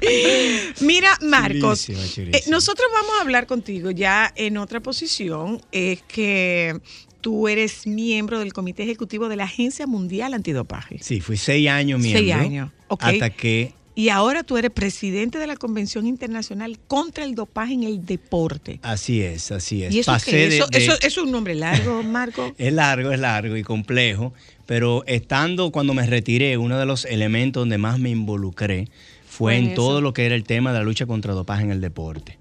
Mira, 0.80 1.18
Marcos, 1.22 1.88
eh, 1.88 2.42
nosotros 2.48 2.88
vamos 2.92 3.12
a 3.18 3.22
hablar 3.22 3.46
contigo 3.46 3.90
ya 3.90 4.32
en 4.36 4.56
otra 4.58 4.80
posición, 4.80 5.60
es 5.72 6.02
que 6.02 6.80
tú 7.20 7.48
eres 7.48 7.86
miembro 7.86 8.38
del 8.40 8.52
Comité 8.52 8.82
Ejecutivo 8.82 9.28
de 9.28 9.36
la 9.36 9.44
Agencia 9.44 9.86
Mundial 9.86 10.34
Antidopaje. 10.34 10.98
Sí, 11.00 11.20
fui 11.20 11.36
seis 11.36 11.68
años 11.68 12.02
Seis 12.02 12.14
miembro. 12.22 12.40
años, 12.46 12.70
ok. 12.88 13.02
Hasta 13.04 13.30
que 13.30 13.74
Y 13.94 14.08
ahora 14.08 14.42
tú 14.42 14.56
eres 14.56 14.70
presidente 14.70 15.38
de 15.38 15.46
la 15.46 15.56
Convención 15.56 16.06
Internacional 16.06 16.78
contra 16.88 17.24
el 17.24 17.34
Dopaje 17.34 17.74
en 17.74 17.82
el 17.82 18.06
Deporte. 18.06 18.80
así 18.82 19.20
es, 19.20 19.52
así 19.52 19.82
es. 19.84 19.94
¿Y 19.94 19.98
eso 20.00 20.12
Pasé 20.12 20.30
qué? 20.30 20.36
de- 20.48 20.56
Eso, 20.56 20.66
de- 20.68 20.78
eso- 20.78 20.92
eso 20.94 21.06
es 21.06 21.18
un 21.18 21.30
nombre 21.30 21.54
largo, 21.54 22.02
Marco. 22.02 22.54
Es 22.58 22.72
largo, 22.72 23.12
es 23.12 23.20
largo 23.20 23.56
y 23.56 23.62
complejo, 23.62 24.32
pero 24.66 25.04
estando 25.06 25.70
cuando 25.72 25.92
me 25.92 26.06
retiré, 26.06 26.56
uno 26.56 26.78
de 26.78 26.86
los 26.86 27.04
elementos 27.04 27.60
donde 27.60 27.76
más 27.78 27.98
me 27.98 28.08
involucré 28.10 28.88
fue 29.28 29.56
en 29.56 29.68
en 29.68 29.74
todo 29.74 30.00
lo 30.00 30.12
que 30.14 30.24
era 30.26 30.34
el 30.34 30.44
tema 30.44 30.72
de 30.72 30.78
la 30.78 30.84
lucha 30.84 31.04
contra 31.06 31.34
dopaje 31.34 31.62
en 31.62 31.70
el 31.70 31.80
deporte. 31.82 32.38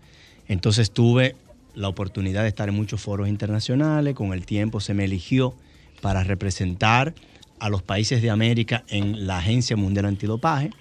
Entonces 0.47 0.91
tuve 0.91 1.36
la 1.76 1.88
oportunidad 1.89 2.43
de 2.43 2.49
estar 2.49 2.70
en 2.70 2.76
muchos 2.76 3.02
foros 3.02 3.28
internacionales, 3.30 4.14
con 4.16 4.34
el 4.34 4.45
tiempo 4.45 4.80
se 4.80 4.93
me 4.93 5.06
eligió 5.06 5.54
para 6.02 6.24
representar 6.24 7.14
a 7.60 7.70
los 7.70 7.82
países 7.84 8.22
de 8.22 8.30
América 8.30 8.84
en 8.89 9.28
la 9.28 9.38
Agencia 9.38 9.76
Mundial 9.78 10.06
Antidopaje. 10.06 10.72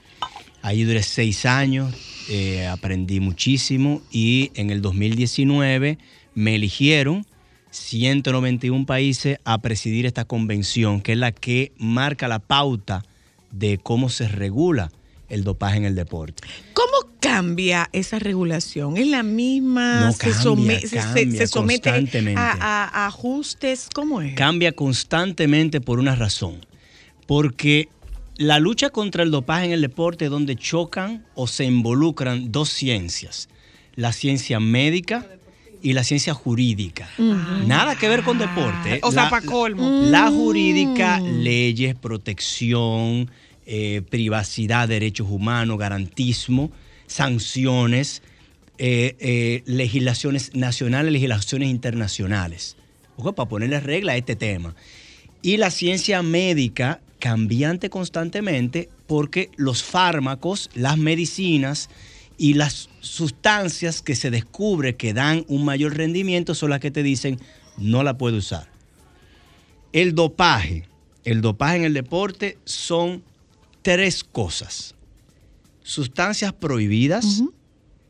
Ahí 0.63 0.85
duré 0.85 1.03
seis 1.03 1.47
años 1.47 1.95
eh, 2.29 2.67
aprendí 2.67 3.19
muchísimo 3.21 4.03
y 4.13 4.51
en 4.55 4.71
el 4.71 4.83
2019 4.83 5.99
me 6.35 6.55
eligieron 6.55 7.27
191 7.71 8.85
países 8.87 9.39
a 9.45 9.59
presidir 9.59 10.07
esta 10.07 10.25
convención, 10.25 11.01
que 11.01 11.13
es 11.13 11.19
la 11.19 11.33
que 11.33 11.73
marca 11.79 12.29
la 12.29 12.39
pauta 12.39 13.05
de 13.51 13.79
cómo 13.79 14.09
se 14.09 14.29
regula 14.29 14.91
el 15.29 15.45
dopaje 15.45 15.77
en 15.79 15.85
el 15.85 15.95
deporte. 15.95 16.43
¿Cómo 16.73 17.13
cambia 17.21 17.89
esa 17.93 18.19
regulación? 18.19 18.97
¿Es 18.97 19.07
la 19.07 19.23
misma? 19.23 20.01
No, 20.01 20.13
¿Se, 20.13 20.31
cambia, 20.31 20.81
se- 20.81 20.97
cambia 20.97 21.39
se 21.41 21.47
somete 21.47 21.91
constantemente. 21.91 22.41
a, 22.41 22.53
a- 22.61 23.05
a 23.05 23.07
ajustes? 23.07 23.89
¿Cómo 23.95 24.21
es? 24.23 24.35
Cambia 24.35 24.73
constantemente 24.73 25.81
por 25.81 25.99
una 26.01 26.15
razón. 26.17 26.65
Porque 27.27 27.89
la 28.41 28.59
lucha 28.59 28.89
contra 28.89 29.23
el 29.23 29.31
dopaje 29.31 29.67
en 29.67 29.73
el 29.73 29.83
deporte 29.83 30.25
es 30.25 30.31
donde 30.31 30.57
chocan 30.57 31.27
o 31.35 31.47
se 31.47 31.67
involucran 31.67 32.51
dos 32.51 32.71
ciencias. 32.71 33.51
La 33.97 34.13
ciencia 34.15 34.59
médica 34.61 35.27
y 35.83 35.93
la 35.93 36.05
ciencia 36.05 36.33
jurídica. 36.33 37.07
Nada 37.67 37.97
que 37.97 38.09
ver 38.09 38.23
con 38.23 38.39
deporte. 38.39 38.99
O 39.03 39.13
sea, 39.13 39.25
La- 39.25 39.31
pa' 39.31 39.43
colmo. 39.43 39.87
La 40.05 40.31
jurídica, 40.31 41.21
leyes, 41.21 41.95
protección, 41.95 43.31
eh, 43.67 44.01
privacidad, 44.09 44.89
derechos 44.89 45.27
humanos, 45.31 45.77
garantismo, 45.79 46.71
sanciones, 47.07 48.23
eh, 48.79 49.17
eh, 49.21 49.63
legislaciones 49.67 50.55
nacionales, 50.55 51.13
legislaciones 51.13 51.69
internacionales. 51.69 52.77
Ojo, 53.19 53.35
para 53.35 53.51
ponerle 53.51 53.81
regla 53.81 54.13
a 54.13 54.17
este 54.17 54.35
tema. 54.35 54.75
Y 55.43 55.59
la 55.59 55.71
ciencia 55.71 56.23
médica 56.23 57.03
cambiante 57.21 57.91
constantemente 57.91 58.89
porque 59.07 59.51
los 59.57 59.85
fármacos, 59.85 60.71
las 60.75 60.99
medicinas 60.99 61.89
y 62.37 62.55
las 62.55 62.89
sustancias 63.01 64.03
que 64.03 64.17
se 64.17 64.31
descubre 64.31 64.97
que 64.97 65.15
dan 65.15 65.45
un 65.47 65.65
mayor 65.65 65.97
rendimiento 65.97 66.55
son 66.55 66.71
las 66.71 66.81
que 66.81 66.91
te 66.91 67.05
dicen 67.05 67.39
no 67.77 68.03
la 68.03 68.19
puedo 68.19 68.39
usar. 68.39 68.69
El 69.93 70.15
dopaje, 70.15 70.89
el 71.25 71.43
dopaje 71.43 71.77
en 71.77 71.85
el 71.85 71.95
deporte 71.95 72.59
son 72.65 73.23
tres 73.83 74.25
cosas. 74.25 74.95
Sustancias 75.83 76.53
prohibidas, 76.53 77.43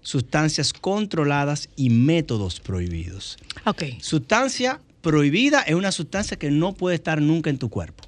sustancias 0.03 0.73
controladas 0.73 1.69
y 1.77 1.91
métodos 1.91 2.61
prohibidos. 2.61 3.37
Ok. 3.65 3.85
Sustancia 4.01 4.81
prohibida 5.01 5.63
es 5.63 5.75
una 5.75 5.93
sustancia 5.93 6.37
que 6.37 6.51
no 6.51 6.73
puede 6.75 6.97
estar 6.97 7.21
nunca 7.21 7.51
en 7.51 7.59
tu 7.59 7.69
cuerpo. 7.69 8.05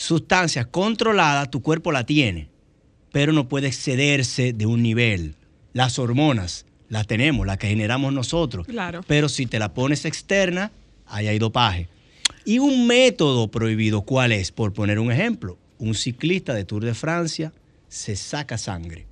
Sustancia 0.00 0.64
controlada, 0.64 1.50
tu 1.50 1.60
cuerpo 1.60 1.92
la 1.92 2.06
tiene, 2.06 2.48
pero 3.12 3.34
no 3.34 3.50
puede 3.50 3.66
excederse 3.66 4.54
de 4.54 4.64
un 4.64 4.82
nivel. 4.82 5.36
Las 5.74 5.98
hormonas 5.98 6.64
las 6.88 7.06
tenemos, 7.06 7.46
las 7.46 7.58
que 7.58 7.68
generamos 7.68 8.10
nosotros. 8.14 8.66
Claro. 8.66 9.02
Pero 9.06 9.28
si 9.28 9.44
te 9.44 9.58
la 9.58 9.74
pones 9.74 10.06
externa, 10.06 10.72
ahí 11.06 11.26
hay 11.26 11.38
dopaje. 11.38 11.86
Y 12.46 12.60
un 12.60 12.86
método 12.86 13.50
prohibido, 13.50 14.00
¿cuál 14.00 14.32
es? 14.32 14.52
Por 14.52 14.72
poner 14.72 14.98
un 14.98 15.12
ejemplo, 15.12 15.58
un 15.78 15.94
ciclista 15.94 16.54
de 16.54 16.64
Tour 16.64 16.82
de 16.82 16.94
Francia 16.94 17.52
se 17.88 18.16
saca 18.16 18.56
sangre, 18.56 19.04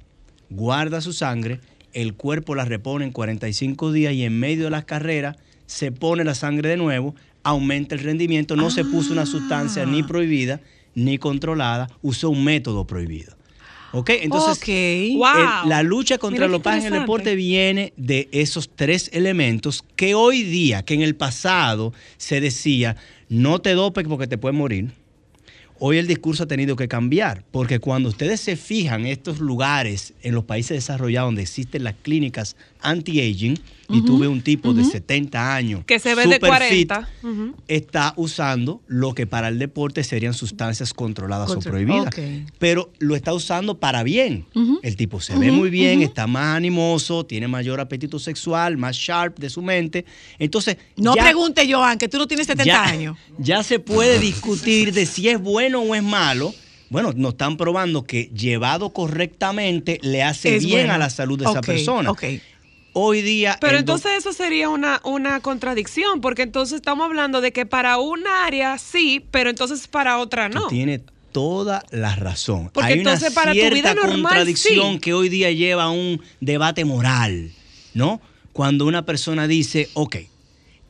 guarda 0.49 1.03
su 1.03 1.13
sangre, 1.13 1.61
el 1.93 2.15
cuerpo 2.15 2.55
la 2.55 2.65
repone 2.65 3.05
en 3.05 3.13
45 3.13 3.93
días 3.93 4.15
y 4.15 4.25
en 4.25 4.41
medio 4.41 4.65
de 4.65 4.71
las 4.71 4.87
carreras 4.87 5.37
se 5.67 5.93
pone 5.93 6.25
la 6.25 6.35
sangre 6.35 6.71
de 6.71 6.77
nuevo, 6.79 7.15
aumenta 7.43 7.95
el 7.95 8.01
rendimiento, 8.01 8.57
no 8.57 8.71
se 8.71 8.87
puso 8.87 9.13
una 9.13 9.27
sustancia 9.27 9.85
ni 9.85 10.03
prohibida 10.03 10.63
ni 10.99 11.19
controlada, 11.19 11.89
usó 12.03 12.31
un 12.31 12.45
método 12.45 12.87
prohibido. 12.87 13.37
¿Ok? 13.93 14.11
Entonces, 14.21 14.59
Ok. 14.63 15.17
Wow. 15.17 15.63
el- 15.65 15.69
la 15.71 15.83
lucha 15.83 16.19
contra 16.19 16.45
el 16.45 16.53
dopaje 16.53 16.87
en 16.87 16.93
el 16.93 17.01
deporte 17.01 17.35
viene 17.35 17.95
de 17.97 18.29
esos 18.33 18.69
tres 18.75 19.09
elementos 19.15 19.83
que 19.97 20.15
hoy 20.15 20.43
día, 20.43 20.83
que 20.85 20.93
en 20.95 21.01
el 21.01 21.15
pasado 21.17 21.95
se 22.19 22.41
decía, 22.43 22.97
no 23.31 23.61
te 23.61 23.73
dopes 23.73 24.07
porque 24.07 24.27
te 24.27 24.37
puedes 24.37 24.57
morir. 24.59 24.91
Hoy 25.81 25.97
el 25.99 26.07
discurso 26.09 26.43
ha 26.43 26.47
tenido 26.47 26.75
que 26.77 26.89
cambiar, 26.89 27.45
porque 27.51 27.79
cuando 27.79 28.09
ustedes 28.09 28.41
se 28.41 28.57
fijan 28.57 29.03
en 29.03 29.07
estos 29.13 29.39
lugares, 29.39 30.13
en 30.23 30.35
los 30.35 30.45
países 30.45 30.77
desarrollados 30.77 31.29
donde 31.29 31.43
existen 31.43 31.85
las 31.85 31.95
clínicas 32.03 32.57
anti-aging, 32.81 33.59
y 33.91 34.03
tú 34.05 34.19
ves 34.19 34.29
un 34.29 34.43
tipo 34.43 34.75
de 34.75 34.85
70 34.85 35.55
años 35.55 35.83
Que 35.87 35.99
se 35.99 36.15
ve 36.15 36.27
de 36.27 36.35
super 36.35 36.63
fit, 36.69 36.89
40. 36.89 37.09
Ujú. 37.23 37.55
está 37.69 38.13
usando 38.17 38.83
lo 38.87 39.15
que 39.15 39.27
para 39.27 39.49
el 39.49 39.59
deporte 39.59 40.05
serían 40.05 40.35
sustancias 40.35 40.93
controladas 40.93 41.49
Control- 41.49 41.69
o 41.69 41.71
prohibidas. 41.71 42.15
Pero 42.59 42.93
lo 42.99 43.17
está 43.17 43.33
usando 43.33 43.79
para 43.79 44.03
bien. 44.03 44.45
El 44.83 44.97
tipo 44.97 45.21
se 45.21 45.37
ve 45.37 45.51
muy 45.51 45.71
bien, 45.71 46.03
está 46.03 46.27
más 46.27 46.57
animoso, 46.57 47.25
tiene 47.25 47.49
mayor 47.49 47.81
apetito 47.81 48.19
sexual, 48.19 48.77
más 48.77 48.97
sharp 48.97 49.39
de 49.39 49.49
su 49.51 49.63
mente. 49.63 50.05
Entonces, 50.39 50.77
No 50.97 51.15
ya- 51.17 51.25
pregunte, 51.25 51.67
Joan, 51.73 51.97
que 51.99 52.09
tú 52.09 52.19
no 52.19 52.27
tienes 52.27 52.47
70 52.47 52.65
ya, 52.67 52.85
años. 52.85 53.17
ya 53.39 53.63
se 53.63 53.79
puede 53.79 54.19
discutir 54.19 54.93
de 54.93 55.07
si 55.07 55.29
es 55.29 55.41
bueno 55.41 55.81
o 55.81 55.95
es 55.95 56.03
malo. 56.03 56.55
Bueno, 56.91 57.13
nos 57.15 57.33
están 57.33 57.57
probando 57.59 58.05
que 58.05 58.31
llevado 58.35 58.91
correctamente 58.91 59.99
le 60.03 60.23
hace 60.23 60.57
Es 60.57 60.65
bien 60.65 60.81
bueno. 60.81 60.95
a 60.95 60.99
la 60.99 61.11
salud 61.11 61.39
de 61.39 61.45
esa 61.45 61.61
persona. 61.61 62.11
ok. 62.11 62.25
Hoy 63.01 63.23
día. 63.23 63.57
Pero 63.61 63.79
entonces 63.79 64.11
eso 64.19 64.33
sería 64.33 64.69
una, 64.69 65.01
una 65.05 65.39
contradicción, 65.41 66.21
porque 66.21 66.43
entonces 66.43 66.77
estamos 66.77 67.05
hablando 67.05 67.41
de 67.41 67.53
que 67.53 67.65
para 67.65 67.99
un 67.99 68.27
área 68.27 68.77
sí, 68.79 69.25
pero 69.31 69.51
entonces 69.51 69.87
para 69.87 70.19
otra 70.19 70.49
no. 70.49 70.63
Tú 70.63 70.69
tienes 70.71 71.03
toda 71.31 71.85
la 71.93 72.17
razón. 72.17 72.71
Porque 72.75 72.95
Hay 72.95 72.99
una 73.01 73.13
entonces 73.13 73.33
para 73.33 73.53
tu 73.53 73.59
cierta 73.59 73.75
vida 73.75 73.95
normal, 73.95 74.23
contradicción 74.23 74.95
sí. 74.95 74.99
que 74.99 75.15
hoy 75.15 75.29
día 75.29 75.53
lleva 75.53 75.85
a 75.85 75.91
un 75.91 76.21
debate 76.41 76.85
moral, 76.85 77.53
¿no? 77.95 78.21
Cuando 78.53 78.85
una 78.87 79.05
persona 79.07 79.47
dice, 79.47 79.89
ok, 79.95 80.17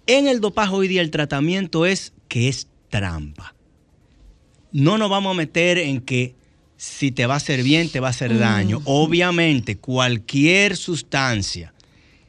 en 0.06 0.28
el 0.28 0.40
dopaje 0.40 0.72
hoy 0.74 0.88
día 0.88 1.02
el 1.02 1.10
tratamiento 1.10 1.84
es 1.84 2.14
que 2.28 2.48
es 2.48 2.68
trampa. 2.88 3.54
No 4.72 4.96
nos 4.96 5.10
vamos 5.10 5.32
a 5.32 5.36
meter 5.36 5.76
en 5.76 6.00
que 6.00 6.34
si 6.78 7.10
te 7.10 7.26
va 7.26 7.34
a 7.34 7.36
hacer 7.36 7.62
bien, 7.62 7.90
te 7.90 8.00
va 8.00 8.06
a 8.06 8.10
hacer 8.10 8.32
Mm. 8.32 8.38
daño. 8.38 8.80
Obviamente, 8.86 9.76
cualquier 9.76 10.76
sustancia 10.78 11.74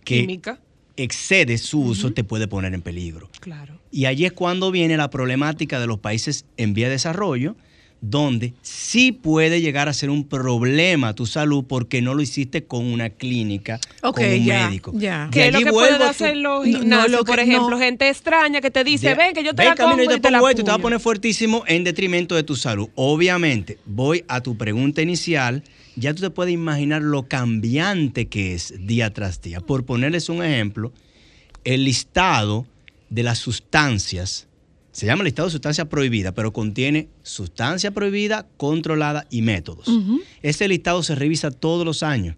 que 0.09 0.21
Química. 0.21 0.59
excede 0.97 1.57
su 1.57 1.81
uso 1.81 2.11
te 2.11 2.23
puede 2.23 2.47
poner 2.47 2.73
en 2.73 2.81
peligro. 2.81 3.29
Claro. 3.39 3.79
Y 3.91 4.05
allí 4.05 4.25
es 4.25 4.33
cuando 4.33 4.71
viene 4.71 4.97
la 4.97 5.09
problemática 5.09 5.79
de 5.79 5.87
los 5.87 5.99
países 5.99 6.45
en 6.57 6.73
vía 6.73 6.87
de 6.87 6.93
desarrollo, 6.93 7.55
donde 8.01 8.53
sí 8.61 9.11
puede 9.11 9.59
llegar 9.59 9.89
a 9.89 9.93
ser 9.93 10.09
un 10.09 10.23
problema 10.25 11.13
tu 11.15 11.25
salud 11.25 11.65
porque 11.67 12.01
no 12.01 12.13
lo 12.13 12.21
hiciste 12.21 12.63
con 12.63 12.85
una 12.85 13.09
clínica, 13.09 13.79
Ok, 14.03 14.15
con 14.17 14.25
un 14.25 14.45
ya, 14.45 14.67
médico. 14.67 14.93
ya. 14.95 15.27
Que 15.31 15.47
es 15.47 15.53
lo 15.53 15.59
que 15.59 15.69
pueden 15.71 16.01
hacer 16.01 16.37
los 16.37 16.65
No, 16.65 16.71
no, 16.71 16.79
gimnasios, 16.79 17.11
lo 17.11 17.25
por 17.25 17.35
que- 17.35 17.41
ejemplo, 17.41 17.71
no. 17.71 17.77
gente 17.79 18.07
extraña 18.07 18.61
que 18.61 18.71
te 18.71 18.85
dice, 18.85 19.09
de- 19.09 19.15
ven 19.15 19.33
que 19.33 19.43
yo 19.43 19.53
te 19.53 19.63
ven, 19.63 19.69
la 19.69 19.75
pongo 19.75 20.01
y 20.03 20.07
te 20.07 20.17
te 20.19 20.31
la 20.31 20.39
te 20.39 20.43
va 20.43 20.49
a 20.49 20.53
puño". 20.53 20.81
poner 20.81 20.99
fuertísimo 21.01 21.63
en 21.67 21.83
detrimento 21.83 22.35
de 22.35 22.43
tu 22.43 22.55
salud. 22.55 22.87
Obviamente, 22.95 23.77
voy 23.85 24.23
a 24.29 24.39
tu 24.41 24.55
pregunta 24.55 25.01
inicial, 25.01 25.61
ya 25.99 26.13
tú 26.13 26.21
te 26.21 26.29
puedes 26.29 26.53
imaginar 26.53 27.01
lo 27.01 27.27
cambiante 27.27 28.27
que 28.27 28.53
es 28.53 28.73
día 28.85 29.13
tras 29.13 29.41
día. 29.41 29.59
Por 29.59 29.85
ponerles 29.85 30.29
un 30.29 30.43
ejemplo, 30.43 30.93
el 31.63 31.83
listado 31.83 32.65
de 33.09 33.23
las 33.23 33.39
sustancias, 33.39 34.47
se 34.91 35.05
llama 35.05 35.23
listado 35.23 35.47
de 35.47 35.51
sustancias 35.51 35.87
prohibidas, 35.87 36.33
pero 36.33 36.53
contiene 36.53 37.09
sustancia 37.23 37.91
prohibida, 37.91 38.47
controlada 38.57 39.27
y 39.29 39.41
métodos. 39.41 39.87
Ese 40.41 40.67
listado 40.67 41.03
se 41.03 41.15
revisa 41.15 41.51
todos 41.51 41.85
los 41.85 42.03
años. 42.03 42.35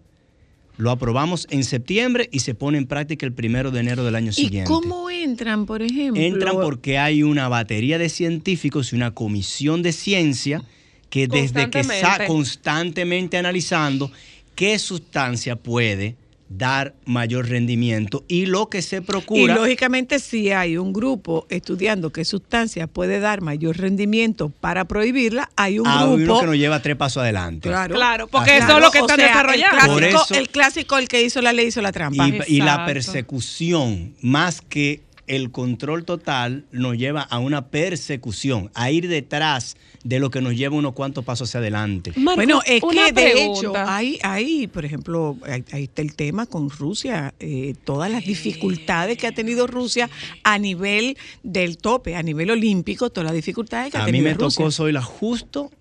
Lo 0.78 0.90
aprobamos 0.90 1.48
en 1.52 1.64
septiembre 1.64 2.30
y 2.32 2.40
se 2.40 2.56
pone 2.56 2.78
en 2.78 2.88
práctica 2.88 3.26
el 3.26 3.34
primero 3.34 3.72
de 3.72 3.82
enero 3.82 4.04
del 4.04 4.16
año 4.16 4.32
¿Y 4.32 4.34
siguiente. 4.34 4.68
cómo 4.68 5.10
entran, 5.10 5.66
por 5.66 5.82
ejemplo? 5.82 6.22
Entran 6.22 6.56
porque 6.56 6.98
hay 6.98 7.24
una 7.24 7.48
batería 7.50 7.98
de 7.98 8.10
científicos 8.10 8.92
y 8.92 8.96
una 8.96 9.14
comisión 9.14 9.84
de 9.84 9.92
ciencia 9.92 10.64
que 11.12 11.28
desde 11.28 11.70
que 11.70 11.82
está 11.82 12.26
Constantemente. 12.26 13.38
analizando 13.38 14.12
qué 14.56 14.80
sustancia 14.80 15.56
puede 15.56 16.16
dar 16.50 16.94
mayor 17.06 17.48
rendimiento 17.48 18.26
y 18.28 18.46
lo 18.46 18.68
que 18.68 18.82
se 18.82 18.98
Y 18.98 19.02
procura 19.02 19.56
lógicamente 19.56 20.20
si 20.20 20.52
hay 20.52 20.76
un 20.78 20.92
grupo 20.92 21.46
estudiando 21.50 22.12
qué 22.12 22.26
sustancia 22.26 22.88
puede 22.88 23.22
dar 23.22 23.40
mayor 23.40 23.78
rendimiento 23.78 24.50
para 24.50 24.84
prohibirla, 24.84 25.50
hay 25.56 25.80
un 25.80 25.88
a 25.88 26.04
grupo... 26.04 26.16
uno 26.16 26.40
que 26.42 26.46
nos 26.48 26.56
lleva 26.58 26.82
tres 26.82 26.98
pasos 26.98 27.24
adelante. 27.24 27.70
Claro. 27.70 27.96
Claro, 27.96 28.28
porque 28.28 28.52
Así 28.52 28.64
eso 28.64 28.78
es 28.78 28.84
lo 28.84 28.92
que 28.92 28.98
están 29.00 29.16
sea, 29.18 29.28
desarrollando. 29.28 29.78
El 29.78 29.88
Por 29.88 30.00
clásico, 30.02 30.24
eso- 30.26 30.36
el 30.36 30.50
clásico, 30.50 30.98
el 30.98 31.08
que 31.08 31.24
hizo 31.24 31.42
la 31.42 31.54
ley 31.54 31.68
hizo 31.68 31.82
la 31.82 31.92
trampa. 31.94 32.28
Y, 32.28 32.42
y 32.48 32.62
la 32.62 32.86
persecución, 32.86 34.14
más 34.22 34.62
que 34.62 35.02
el 35.32 35.50
control 35.50 36.04
total, 36.04 36.66
nos 36.74 36.98
lleva 36.98 37.22
a 37.22 37.40
una 37.40 37.68
persecución, 37.68 38.70
a 38.74 38.92
ir 38.92 39.08
detrás 39.08 39.78
de 40.04 40.20
lo 40.20 40.30
que 40.30 40.42
nos 40.42 40.58
lleva 40.58 40.76
unos 40.76 40.92
cuantos 40.92 41.24
pasos 41.24 41.48
hacia 41.48 41.62
adelante. 41.62 42.12
Bueno, 42.18 42.62
es 42.66 42.82
que 42.82 43.14
de 43.14 43.46
hecho 43.46 43.72
hay, 43.78 44.20
hay, 44.24 44.68
por 44.68 44.84
ejemplo, 44.84 45.38
ahí 45.46 45.64
ahí 45.72 45.84
está 45.84 46.02
el 46.02 46.16
tema 46.16 46.48
con 46.48 46.70
Rusia, 46.70 47.34
eh, 47.40 47.76
todas 47.86 48.12
las 48.12 48.26
dificultades 48.26 49.18
que 49.18 49.26
ha 49.28 49.32
tenido 49.32 49.68
Rusia 49.68 50.10
a 50.44 50.60
nivel 50.60 51.18
del 51.44 51.78
tope, 51.78 52.18
a 52.18 52.24
nivel 52.24 52.52
olímpico, 52.52 53.10
todas 53.10 53.26
las 53.28 53.34
dificultades 53.36 53.92
que 53.92 53.98
ha 54.00 54.04
A 54.04 54.06
mí 54.08 54.12
tenido 54.12 54.26
me 54.26 54.34
Rusia. 54.34 54.58
tocó, 54.58 54.72
soy 54.72 54.92
la 54.92 55.02
justo, 55.02 55.72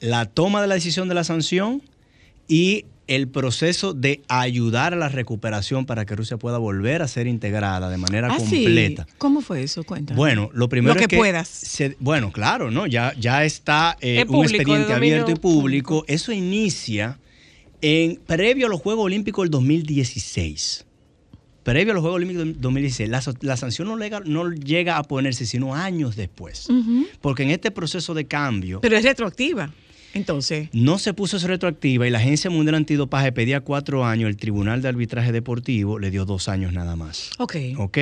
la 0.00 0.24
toma 0.24 0.62
de 0.62 0.68
la 0.68 0.74
decisión 0.74 1.08
de 1.08 1.14
la 1.14 1.24
sanción 1.24 1.82
y 2.48 2.86
el 3.14 3.28
proceso 3.28 3.94
de 3.94 4.22
ayudar 4.28 4.92
a 4.92 4.96
la 4.96 5.08
recuperación 5.08 5.86
para 5.86 6.04
que 6.06 6.14
Rusia 6.16 6.36
pueda 6.36 6.58
volver 6.58 7.02
a 7.02 7.08
ser 7.08 7.26
integrada 7.26 7.90
de 7.90 7.96
manera 7.98 8.28
Ah, 8.30 8.38
sí. 8.40 8.64
completa. 8.64 9.06
¿Cómo 9.18 9.40
fue 9.40 9.62
eso? 9.62 9.84
Cuéntame. 9.84 10.16
Bueno, 10.16 10.50
lo 10.52 10.68
primero 10.68 10.94
Lo 10.94 10.98
que 10.98 11.04
es 11.04 11.08
que 11.08 11.16
puedas. 11.16 11.48
se- 11.48 11.96
bueno, 12.00 12.32
claro, 12.32 12.70
no, 12.70 12.86
ya 12.86 13.12
ya 13.18 13.44
está 13.44 13.96
eh, 14.00 14.24
un 14.28 14.44
expediente 14.44 14.92
abierto 14.92 15.30
y 15.30 15.34
público. 15.36 16.04
Eso 16.08 16.32
inicia 16.32 17.18
en 17.80 18.16
previo 18.26 18.66
a 18.66 18.70
los 18.70 18.80
Juegos 18.80 19.04
Olímpicos 19.06 19.44
del 19.44 19.50
2016. 19.50 20.86
Previo 21.64 21.92
a 21.92 21.94
los 21.94 22.00
Juegos 22.02 22.16
Olímpicos 22.16 22.44
del 22.44 22.60
2016, 22.60 23.08
la, 23.40 23.56
sanción 23.56 23.86
no, 23.86 23.96
lega- 23.96 24.22
no 24.24 24.50
llega 24.50 24.96
a 24.98 25.04
ponerse 25.04 25.46
sino 25.46 25.74
años 25.76 26.16
después. 26.16 26.66
Porque 27.20 27.44
en 27.44 27.50
este 27.50 27.70
proceso 27.70 28.14
de 28.14 28.24
cambio 28.26 28.80
Pero 28.80 28.96
es 28.96 29.04
retroactiva. 29.04 29.72
Entonces, 30.14 30.68
no 30.72 30.98
se 30.98 31.14
puso 31.14 31.36
eso 31.36 31.46
retroactiva 31.46 32.06
y 32.06 32.10
la 32.10 32.18
Agencia 32.18 32.50
Mundial 32.50 32.74
Antidopaje 32.74 33.32
pedía 33.32 33.60
cuatro 33.60 34.04
años, 34.04 34.28
el 34.28 34.36
Tribunal 34.36 34.82
de 34.82 34.88
Arbitraje 34.88 35.32
Deportivo 35.32 35.98
le 35.98 36.10
dio 36.10 36.24
dos 36.24 36.48
años 36.48 36.72
nada 36.72 36.96
más. 36.96 37.30
ok. 37.38 37.56
¿ok? 37.78 37.98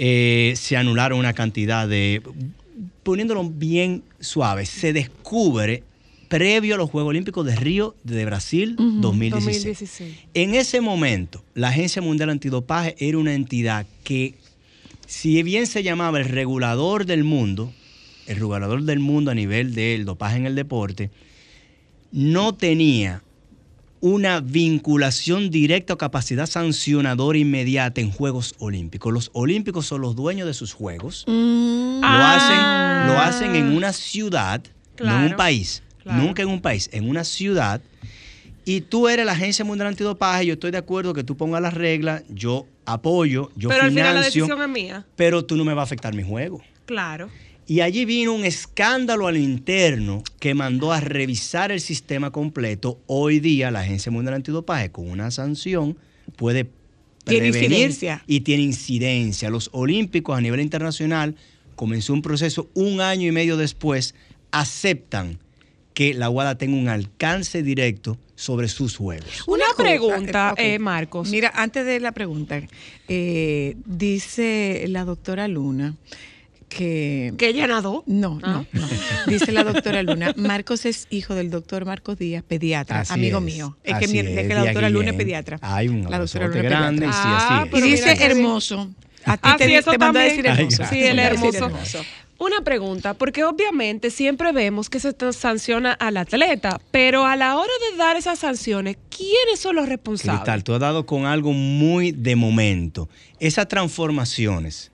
Eh, 0.00 0.54
se 0.56 0.76
anularon 0.76 1.18
una 1.18 1.32
cantidad 1.32 1.88
de, 1.88 2.22
poniéndolo 3.02 3.42
bien 3.48 4.04
suave, 4.20 4.64
se 4.64 4.92
descubre 4.92 5.82
previo 6.28 6.74
a 6.74 6.78
los 6.78 6.90
Juegos 6.90 7.10
Olímpicos 7.10 7.44
de 7.44 7.56
Río 7.56 7.96
de 8.04 8.24
Brasil 8.24 8.76
2016. 8.76 9.64
2016. 9.64 10.14
En 10.34 10.54
ese 10.54 10.80
momento, 10.80 11.42
la 11.54 11.68
Agencia 11.68 12.02
Mundial 12.02 12.30
Antidopaje 12.30 12.94
era 12.98 13.18
una 13.18 13.34
entidad 13.34 13.86
que, 14.04 14.34
si 15.06 15.42
bien 15.42 15.66
se 15.66 15.82
llamaba 15.82 16.18
el 16.18 16.26
regulador 16.26 17.06
del 17.06 17.24
mundo, 17.24 17.72
el 18.28 18.36
regulador 18.36 18.82
del 18.82 19.00
mundo 19.00 19.30
a 19.30 19.34
nivel 19.34 19.74
del 19.74 20.04
dopaje 20.04 20.36
en 20.36 20.46
el 20.46 20.54
deporte, 20.54 21.10
no 22.12 22.54
tenía 22.54 23.22
una 24.00 24.40
vinculación 24.40 25.50
directa 25.50 25.94
o 25.94 25.98
capacidad 25.98 26.46
sancionadora 26.46 27.36
inmediata 27.38 28.00
en 28.00 28.12
Juegos 28.12 28.54
Olímpicos. 28.58 29.12
Los 29.12 29.30
olímpicos 29.32 29.86
son 29.86 30.02
los 30.02 30.14
dueños 30.14 30.46
de 30.46 30.54
sus 30.54 30.72
juegos. 30.72 31.24
Mm, 31.26 32.00
Lo, 32.00 32.06
Ah. 32.06 32.36
hacen, 32.36 33.12
lo 33.12 33.18
hacen 33.20 33.56
en 33.56 33.76
una 33.76 33.92
ciudad, 33.92 34.62
no 35.00 35.06
en 35.06 35.14
un 35.14 35.20
Claro, 35.22 35.36
país. 35.36 35.82
claro. 36.02 36.22
Nunca 36.22 36.42
en 36.42 36.48
un 36.48 36.60
país, 36.60 36.88
en 36.92 37.10
una 37.10 37.24
ciudad. 37.24 37.80
Y 38.64 38.82
tú 38.82 39.08
eres 39.08 39.26
la 39.26 39.32
Agencia 39.32 39.64
Mundial 39.64 39.88
Antidopaje, 39.88 40.46
yo 40.46 40.52
estoy 40.52 40.70
de 40.70 40.78
acuerdo 40.78 41.12
que 41.12 41.24
tú 41.24 41.36
pongas 41.36 41.60
las 41.60 41.74
reglas, 41.74 42.22
yo 42.28 42.66
apoyo, 42.84 43.50
yo 43.56 43.68
Pero 43.68 43.82
al 43.82 43.88
final 43.90 44.04
la 44.14 44.20
financio, 44.20 44.42
decisión 44.44 44.62
es 44.62 44.68
mía. 44.68 45.06
pero 45.16 45.44
tú 45.44 45.56
no 45.56 45.64
me 45.64 45.74
vas 45.74 45.82
a 45.82 45.84
afectar 45.84 46.14
mi 46.14 46.22
juego. 46.22 46.62
Claro. 46.86 47.30
Y 47.70 47.82
allí 47.82 48.06
vino 48.06 48.32
un 48.32 48.46
escándalo 48.46 49.26
al 49.26 49.36
interno 49.36 50.22
que 50.40 50.54
mandó 50.54 50.90
a 50.90 51.00
revisar 51.00 51.70
el 51.70 51.82
sistema 51.82 52.30
completo. 52.30 52.98
Hoy 53.06 53.40
día 53.40 53.70
la 53.70 53.80
Agencia 53.80 54.10
Mundial 54.10 54.36
Antidopaje 54.36 54.90
con 54.90 55.10
una 55.10 55.30
sanción 55.30 55.98
puede 56.36 56.70
Tiene 57.26 57.50
prevenir 57.50 57.72
incidencia. 57.72 58.24
y 58.26 58.40
tiene 58.40 58.62
incidencia. 58.62 59.50
Los 59.50 59.68
Olímpicos 59.72 60.38
a 60.38 60.40
nivel 60.40 60.60
internacional 60.60 61.36
comenzó 61.76 62.14
un 62.14 62.22
proceso 62.22 62.70
un 62.72 63.02
año 63.02 63.28
y 63.28 63.32
medio 63.32 63.58
después, 63.58 64.14
aceptan 64.50 65.38
que 65.92 66.14
la 66.14 66.30
WADA 66.30 66.56
tenga 66.56 66.74
un 66.78 66.88
alcance 66.88 67.62
directo 67.62 68.16
sobre 68.34 68.68
sus 68.68 68.96
juegos. 68.96 69.44
Una 69.46 69.66
pregunta, 69.76 70.52
ok. 70.52 70.58
eh, 70.58 70.78
Marcos. 70.78 71.28
Mira, 71.28 71.52
antes 71.54 71.84
de 71.84 72.00
la 72.00 72.12
pregunta, 72.12 72.62
eh, 73.08 73.76
dice 73.84 74.86
la 74.88 75.04
doctora 75.04 75.48
Luna 75.48 75.96
que... 76.68 77.32
que 77.38 77.48
ella 77.48 77.66
nadó. 77.66 78.04
No, 78.06 78.38
Ah. 78.42 78.64
no, 78.72 78.80
no. 78.80 78.88
Dice 79.26 79.52
la 79.52 79.64
doctora 79.64 80.02
Luna. 80.02 80.32
Marcos 80.36 80.84
es 80.86 81.06
hijo 81.10 81.34
del 81.34 81.50
doctor 81.50 81.84
Marcos 81.84 82.18
Díaz, 82.18 82.42
pediatra, 82.46 83.00
Así 83.00 83.12
amigo 83.12 83.38
es, 83.38 83.44
mío. 83.44 83.76
Es 83.84 83.98
que, 83.98 84.08
mi- 84.08 84.18
es, 84.18 84.26
es 84.26 84.48
que 84.48 84.54
la 84.54 84.64
doctora 84.64 84.90
Luna 84.90 85.10
es 85.10 85.16
pediatra. 85.16 85.58
Hay 85.62 85.88
un 85.88 86.08
la 86.10 86.18
doctora 86.18 86.46
Luna 86.48 86.58
es 86.60 86.64
grande, 86.64 87.00
pediatra. 87.06 87.22
sí, 87.22 87.28
Ah, 87.30 87.36
así 87.58 87.64
es. 87.66 87.72
pero 87.72 87.86
Y 87.86 87.90
dice 87.90 88.24
hermoso. 88.24 88.90
A 89.24 89.36
ti 89.36 89.42
Ah, 89.44 89.56
te, 89.58 89.66
sí, 89.66 89.74
eso 89.74 89.90
te 89.90 89.98
mandó 89.98 90.18
a 90.18 90.22
también. 90.22 90.42
decir 90.42 90.46
hermoso. 90.46 90.82
Ay, 90.84 90.88
Sí, 90.88 91.00
decir 91.00 91.18
hermoso. 91.62 91.98
Una 92.40 92.60
pregunta, 92.62 93.14
porque 93.14 93.42
obviamente 93.42 94.10
siempre 94.10 94.52
vemos 94.52 94.88
que 94.88 95.00
se 95.00 95.12
sanciona 95.32 95.92
al 95.92 96.16
atleta, 96.18 96.80
pero 96.92 97.24
a 97.26 97.34
la 97.34 97.56
hora 97.56 97.72
de 97.90 97.96
dar 97.98 98.16
esas 98.16 98.38
sanciones, 98.38 98.96
¿quiénes 99.10 99.58
son 99.58 99.74
los 99.74 99.88
responsables? 99.88 100.42
Cristal, 100.42 100.62
tú 100.62 100.72
has 100.74 100.78
dado 100.80 101.04
con 101.04 101.26
algo 101.26 101.52
muy 101.52 102.12
de 102.12 102.36
momento. 102.36 103.08
Esas 103.40 103.66
transformaciones 103.66 104.92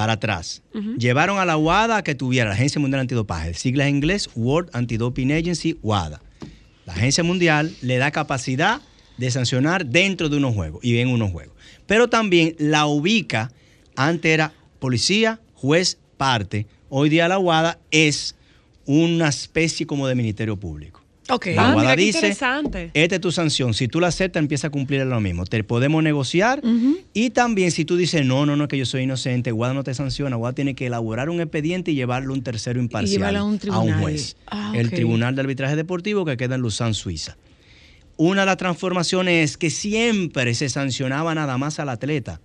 para 0.00 0.14
atrás 0.14 0.62
llevaron 0.96 1.38
a 1.40 1.44
la 1.44 1.58
WADA 1.58 1.98
a 1.98 2.02
que 2.02 2.14
tuviera 2.14 2.48
la 2.48 2.54
Agencia 2.54 2.80
Mundial 2.80 3.02
Antidopaje, 3.02 3.52
siglas 3.52 3.86
en 3.86 3.96
inglés 3.96 4.30
World 4.34 4.70
Anti-Doping 4.72 5.30
Agency, 5.30 5.78
WADA. 5.82 6.22
La 6.86 6.94
Agencia 6.94 7.22
Mundial 7.22 7.70
le 7.82 7.98
da 7.98 8.10
capacidad 8.10 8.80
de 9.18 9.30
sancionar 9.30 9.84
dentro 9.84 10.30
de 10.30 10.38
unos 10.38 10.54
juegos 10.54 10.82
y 10.82 10.96
en 10.96 11.08
unos 11.08 11.32
juegos. 11.32 11.54
Pero 11.86 12.08
también 12.08 12.56
la 12.58 12.86
ubica, 12.86 13.52
antes 13.94 14.32
era 14.32 14.54
policía, 14.78 15.38
juez, 15.52 15.98
parte. 16.16 16.66
Hoy 16.88 17.10
día 17.10 17.28
la 17.28 17.38
WADA 17.38 17.78
es 17.90 18.36
una 18.86 19.28
especie 19.28 19.86
como 19.86 20.08
de 20.08 20.14
ministerio 20.14 20.56
público. 20.58 20.99
Ok. 21.30 21.46
La 21.54 21.70
Ah, 21.72 21.96
dice, 21.96 22.28
esta 22.94 23.14
es 23.16 23.20
tu 23.20 23.32
sanción. 23.32 23.74
Si 23.74 23.88
tú 23.88 24.00
la 24.00 24.08
aceptas, 24.08 24.40
empieza 24.40 24.66
a 24.66 24.70
cumplir 24.70 25.04
lo 25.06 25.20
mismo. 25.20 25.44
Te 25.46 25.62
podemos 25.64 26.02
negociar. 26.02 26.60
Y 27.14 27.30
también 27.30 27.70
si 27.70 27.84
tú 27.84 27.96
dices, 27.96 28.24
no, 28.24 28.46
no, 28.46 28.56
no, 28.56 28.68
que 28.68 28.76
yo 28.78 28.86
soy 28.86 29.02
inocente, 29.02 29.52
WADA 29.52 29.74
no 29.74 29.84
te 29.84 29.94
sanciona. 29.94 30.36
WADA 30.36 30.54
tiene 30.54 30.74
que 30.74 30.86
elaborar 30.86 31.30
un 31.30 31.40
expediente 31.40 31.90
y 31.92 31.94
llevarlo 31.94 32.32
a 32.32 32.36
un 32.36 32.42
tercero 32.42 32.80
imparcial. 32.80 33.36
a 33.36 33.44
un 33.44 33.58
tribunal. 33.58 34.00
juez. 34.00 34.36
Ah, 34.46 34.72
El. 34.74 34.90
Tribunal 34.90 35.34
de 35.34 35.40
Arbitraje 35.42 35.76
Deportivo 35.76 36.24
que 36.24 36.36
queda 36.36 36.56
en 36.56 36.60
Luzán, 36.62 36.94
Suiza. 36.94 37.36
Una 38.16 38.42
de 38.42 38.46
las 38.46 38.56
transformaciones 38.58 39.50
es 39.52 39.56
que 39.56 39.70
siempre 39.70 40.54
se 40.54 40.68
sancionaba 40.68 41.34
nada 41.34 41.56
más 41.58 41.78
al 41.80 41.88
atleta. 41.88 42.40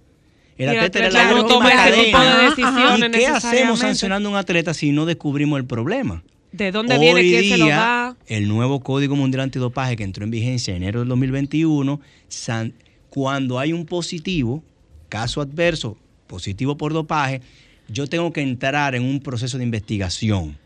El 0.58 0.74
Y 0.74 0.78
atleta 0.78 1.00
era 1.00 1.10
la 1.10 1.32
no 1.32 1.42
última 1.44 1.68
ese 1.70 2.12
cadena. 2.12 2.98
de 2.98 3.08
¿Y 3.08 3.12
qué 3.12 3.28
hacemos 3.28 3.80
sancionando 3.80 4.30
a 4.30 4.32
un 4.32 4.38
atleta 4.38 4.74
si 4.74 4.92
no 4.94 5.06
descubrimos 5.06 5.60
el 5.60 5.66
problema? 5.66 6.24
¿De 6.56 6.72
dónde 6.72 6.98
viene? 7.00 7.20
Hoy 7.22 7.30
¿Quién 7.30 7.44
se 7.44 7.58
lo 7.58 7.66
día, 7.66 7.76
da? 7.78 8.18
El 8.28 8.48
nuevo 8.48 8.80
Código 8.82 9.16
Mundial 9.16 9.42
Antidopaje 9.42 9.96
que 9.96 10.04
entró 10.04 10.24
en 10.24 10.32
vigencia 10.32 10.72
en 10.76 10.84
enero 10.84 11.00
del 11.00 11.10
2021, 11.10 12.00
san- 12.28 12.74
cuando 13.10 13.60
hay 13.60 13.74
un 13.74 13.86
positivo, 13.86 14.64
caso 15.10 15.42
adverso, 15.42 15.98
positivo 16.28 16.78
por 16.78 16.94
dopaje, 16.94 17.42
yo 17.88 18.08
tengo 18.08 18.32
que 18.34 18.42
entrar 18.42 18.96
en 18.96 19.04
un 19.04 19.20
proceso 19.20 19.58
de 19.58 19.64
investigación, 19.64 20.58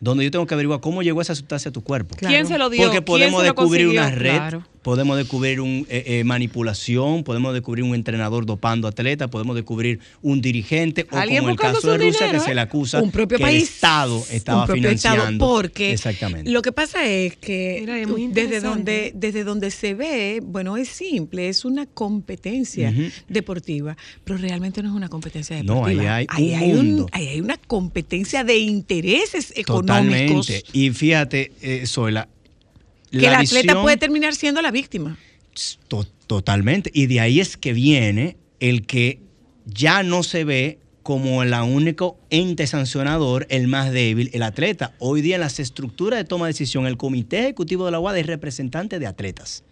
donde 0.00 0.24
yo 0.24 0.30
tengo 0.30 0.46
que 0.46 0.54
averiguar 0.54 0.80
cómo 0.80 1.02
llegó 1.02 1.20
esa 1.20 1.34
sustancia 1.34 1.68
a 1.68 1.72
tu 1.72 1.82
cuerpo. 1.82 2.16
Claro. 2.16 2.32
¿Quién 2.34 2.46
se 2.46 2.58
lo 2.58 2.68
dio? 2.70 2.82
Porque 2.82 2.96
¿Quién 2.98 3.04
podemos 3.04 3.40
se 3.42 3.48
lo 3.48 3.52
descubrir 3.54 3.86
consiguió? 3.86 4.00
una 4.02 4.10
red, 4.10 4.36
Claro. 4.36 4.66
Podemos 4.82 5.16
descubrir 5.16 5.60
un, 5.60 5.86
eh, 5.90 6.04
eh, 6.06 6.24
manipulación, 6.24 7.22
podemos 7.24 7.52
descubrir 7.52 7.84
un 7.84 7.94
entrenador 7.94 8.46
dopando 8.46 8.88
atletas, 8.88 9.28
podemos 9.28 9.54
descubrir 9.56 10.00
un 10.22 10.40
dirigente, 10.40 11.06
o 11.10 11.16
como 11.16 11.48
el 11.50 11.56
caso 11.56 11.90
de 11.90 11.98
Rusia, 11.98 12.26
dinero, 12.26 12.38
que 12.38 12.44
se 12.44 12.52
¿eh? 12.52 12.54
le 12.54 12.60
acusa 12.62 13.02
un 13.02 13.10
propio 13.10 13.38
que 13.38 13.42
país. 13.44 13.56
el 13.58 13.62
Estado 13.64 14.24
estaba 14.30 14.60
un 14.62 14.66
propio 14.66 14.88
Estado, 14.90 15.14
financiando. 15.16 15.46
porque 15.46 15.92
Exactamente. 15.92 16.50
lo 16.50 16.62
que 16.62 16.72
pasa 16.72 17.06
es 17.06 17.36
que 17.36 17.78
Mira, 17.80 17.98
es 18.00 18.08
muy 18.08 18.28
desde 18.28 18.60
donde 18.60 19.12
desde 19.14 19.44
donde 19.44 19.70
se 19.70 19.94
ve, 19.94 20.40
bueno, 20.42 20.76
es 20.76 20.88
simple, 20.88 21.48
es 21.48 21.64
una 21.64 21.86
competencia 21.86 22.92
deportiva, 23.28 23.96
pero 24.24 24.38
realmente 24.38 24.82
no 24.82 24.88
es 24.90 24.94
una 24.94 25.08
competencia 25.08 25.62
No, 25.62 25.74
deportiva. 25.86 26.16
ahí 26.16 26.54
hay 26.54 26.72
un 26.72 26.78
un- 26.78 26.86
mundo. 26.86 27.06
ahí 27.12 27.28
hay 27.28 27.40
una 27.40 27.56
competencia 27.58 28.44
de 28.44 28.56
intereses 28.58 29.52
económicos 29.56 30.46
Totalmente. 30.46 30.64
Y 30.72 30.90
fíjate, 30.90 31.52
eh, 31.62 31.84
Zoila, 31.86 32.28
que 33.10 33.18
el 33.18 33.34
atleta 33.34 33.72
visión- 33.72 33.82
puede 33.82 33.96
terminar 33.96 34.34
siendo 34.34 34.62
la 34.62 34.70
víctima. 34.70 35.18
To- 35.88 36.06
totalmente. 36.26 36.90
Y 36.94 37.06
de 37.06 37.20
ahí 37.20 37.40
es 37.40 37.56
que 37.56 37.72
viene 37.72 38.36
el 38.60 38.86
que 38.86 39.20
ya 39.66 40.02
no 40.02 40.22
se 40.22 40.44
ve 40.44 40.78
como 41.02 41.42
el 41.42 41.52
único 41.54 42.18
ente 42.30 42.66
sancionador, 42.66 43.46
el 43.50 43.66
más 43.66 43.90
débil, 43.90 44.30
el 44.32 44.42
atleta. 44.42 44.94
Hoy 44.98 45.22
día 45.22 45.36
en 45.36 45.40
las 45.40 45.58
estructuras 45.58 46.18
de 46.18 46.24
toma 46.24 46.46
de 46.46 46.52
decisión, 46.52 46.86
el 46.86 46.96
comité 46.96 47.40
ejecutivo 47.40 47.86
de 47.86 47.90
la 47.92 47.98
UAD 48.00 48.18
es 48.18 48.26
representante 48.26 48.98
de 48.98 49.06
atletas. 49.06 49.64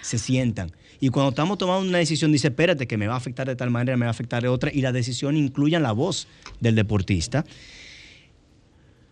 Se 0.00 0.18
sientan. 0.18 0.72
Y 1.00 1.08
cuando 1.10 1.30
estamos 1.30 1.58
tomando 1.58 1.86
una 1.86 1.98
decisión, 1.98 2.32
dice, 2.32 2.48
espérate, 2.48 2.86
que 2.86 2.96
me 2.96 3.06
va 3.08 3.14
a 3.14 3.18
afectar 3.18 3.46
de 3.46 3.56
tal 3.56 3.70
manera, 3.70 3.96
me 3.98 4.06
va 4.06 4.10
a 4.10 4.12
afectar 4.12 4.42
de 4.42 4.48
otra, 4.48 4.70
y 4.72 4.80
la 4.80 4.92
decisión 4.92 5.36
incluya 5.36 5.78
la 5.80 5.92
voz 5.92 6.28
del 6.60 6.74
deportista. 6.76 7.44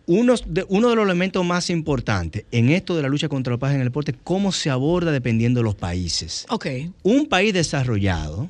Uno 0.07 0.35
de, 0.45 0.65
uno 0.69 0.89
de 0.89 0.95
los 0.95 1.05
elementos 1.05 1.43
más 1.43 1.69
importantes 1.69 2.45
en 2.51 2.69
esto 2.69 2.95
de 2.95 3.01
la 3.01 3.07
lucha 3.07 3.27
contra 3.27 3.51
el 3.51 3.59
dopaje 3.59 3.75
en 3.75 3.81
el 3.81 3.87
deporte 3.87 4.11
es 4.11 4.17
cómo 4.23 4.51
se 4.51 4.69
aborda 4.69 5.11
dependiendo 5.11 5.59
de 5.59 5.63
los 5.63 5.75
países. 5.75 6.45
Ok. 6.49 6.67
Un 7.03 7.27
país 7.27 7.53
desarrollado 7.53 8.49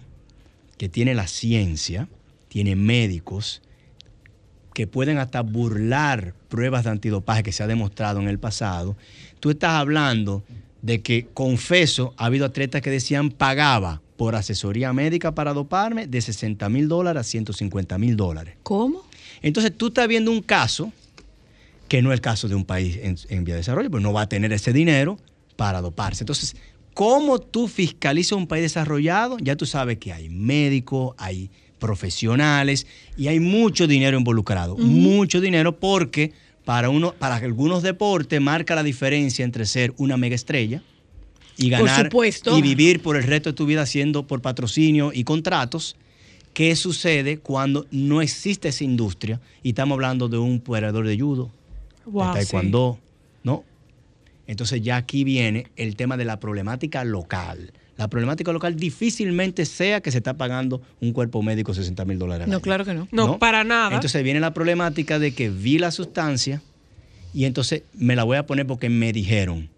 que 0.78 0.90
tiene 0.90 1.14
la 1.14 1.28
ciencia, 1.28 2.10
tiene 2.50 2.76
médicos 2.76 3.62
que 4.74 4.88
pueden 4.88 5.18
hasta 5.18 5.42
burlar 5.42 6.34
pruebas 6.50 6.84
de 6.84 6.90
antidopaje 6.90 7.44
que 7.44 7.54
se 7.54 7.64
ha 7.64 7.68
demostrado 7.68 8.20
en 8.20 8.28
el 8.28 8.40
pasado, 8.40 8.98
tú 9.40 9.52
estás 9.52 9.72
hablando 9.72 10.44
de 10.82 11.02
que, 11.02 11.28
confeso, 11.34 12.14
ha 12.18 12.26
habido 12.26 12.46
atletas 12.46 12.82
que 12.82 12.92
decían 12.92 13.32
pagaba 13.32 14.02
por 14.18 14.36
asesoría 14.36 14.92
médica 14.92 15.34
para 15.34 15.54
doparme 15.54 16.08
de 16.08 16.22
60 16.22 16.68
mil 16.70 16.90
dólares 16.90 17.22
a 17.22 17.24
150 17.24 17.98
mil 17.98 18.18
dólares. 18.18 18.56
¿Cómo? 18.64 19.04
Entonces 19.42 19.76
tú 19.76 19.88
estás 19.88 20.08
viendo 20.08 20.30
un 20.30 20.42
caso 20.42 20.92
que 21.88 22.02
no 22.02 22.12
es 22.12 22.16
el 22.16 22.22
caso 22.22 22.48
de 22.48 22.56
un 22.56 22.66
país 22.66 22.98
en, 23.02 23.18
en 23.30 23.44
vía 23.44 23.56
de 23.56 23.60
desarrollo, 23.60 23.92
pues 23.92 24.04
no 24.04 24.14
va 24.14 24.22
a 24.22 24.30
tener 24.30 24.52
ese 24.54 24.74
dinero 24.74 25.18
para 25.56 25.82
doparse. 25.82 26.24
Entonces, 26.24 26.56
¿cómo 26.94 27.40
tú 27.40 27.68
fiscalizas 27.68 28.34
un 28.34 28.48
país 28.48 28.64
desarrollado? 28.64 29.38
Ya 29.40 29.56
tú 29.56 29.66
sabes 29.66 29.98
que 29.98 30.14
hay 30.14 30.30
médicos, 30.30 31.16
hay 31.18 31.50
profesionales 31.80 32.88
y 33.18 33.28
hay 33.28 33.40
mucho 33.40 33.88
dinero 33.88 34.18
involucrado. 34.18 34.78
Mucho 34.78 35.42
dinero 35.42 35.80
porque 35.80 36.34
para, 36.64 36.90
uno, 36.90 37.14
para 37.14 37.36
algunos 37.36 37.84
deportes 37.84 38.42
marca 38.42 38.76
la 38.76 38.84
diferencia 38.84 39.46
entre 39.46 39.66
ser 39.66 39.94
una 39.98 40.18
mega 40.18 40.36
estrella 40.36 40.82
y 41.58 41.70
ganar 41.70 42.10
y 42.58 42.62
vivir 42.62 43.02
por 43.02 43.16
el 43.16 43.24
resto 43.24 43.50
de 43.50 43.54
tu 43.54 43.66
vida 43.66 43.84
haciendo 43.84 44.28
por 44.28 44.42
patrocinio 44.42 45.12
y 45.14 45.24
contratos. 45.24 45.96
¿Qué 46.54 46.76
sucede 46.76 47.38
cuando 47.38 47.86
no 47.92 48.22
existe 48.22 48.70
esa 48.70 48.84
industria? 48.84 49.42
Y 49.62 49.70
estamos 49.70 49.96
hablando 49.96 50.30
de 50.30 50.38
un 50.38 50.62
operador 50.66 51.06
de 51.06 51.20
judo, 51.20 51.52
Wow, 52.06 52.34
de 52.36 52.42
sí. 52.46 52.52
taekwondo, 52.52 53.00
¿no? 53.44 53.64
Entonces 54.48 54.82
ya 54.82 54.98
aquí 54.98 55.24
viene 55.24 55.68
el 55.76 55.96
tema 55.96 56.18
de 56.18 56.26
la 56.26 56.40
problemática 56.40 57.04
local. 57.04 57.74
La 57.98 58.10
problemática 58.10 58.52
local 58.52 58.76
difícilmente 58.76 59.66
sea 59.66 60.02
que 60.02 60.12
se 60.12 60.18
está 60.18 60.34
pagando 60.36 60.82
un 61.02 61.14
cuerpo 61.14 61.42
médico 61.42 61.74
60 61.74 62.04
mil 62.06 62.20
dólares. 62.20 62.44
al 62.46 62.50
No, 62.52 62.58
año. 62.58 62.62
claro 62.62 62.86
que 62.86 62.94
no. 62.94 63.08
No, 63.12 63.40
para 63.40 63.64
nada. 63.64 63.96
Entonces 63.96 64.22
viene 64.24 64.40
la 64.40 64.54
problemática 64.54 65.18
de 65.18 65.34
que 65.34 65.50
vi 65.50 65.80
la 65.80 65.92
sustancia 65.92 66.62
y 67.34 67.46
entonces 67.46 67.84
me 67.94 68.16
la 68.16 68.24
voy 68.24 68.38
a 68.38 68.46
poner 68.46 68.68
porque 68.68 68.90
me 68.90 69.12
dijeron. 69.14 69.70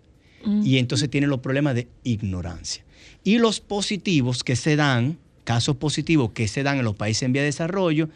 Y 0.63 0.77
entonces 0.77 1.09
tiene 1.09 1.27
los 1.27 1.41
problemas 1.41 1.75
de 1.75 1.87
ignorancia. 2.05 2.83
Y 3.25 3.37
los 3.37 3.59
positivos 3.59 4.43
que 4.45 4.55
se 4.55 4.77
dan, 4.77 5.17
casos 5.43 5.75
positivos 5.75 6.31
que 6.31 6.47
se 6.47 6.63
dan 6.63 6.77
en 6.77 6.85
los 6.85 6.95
países 6.95 7.23
en 7.23 7.33
vía 7.33 7.41
de 7.41 7.47
desarrollo, 7.47 8.07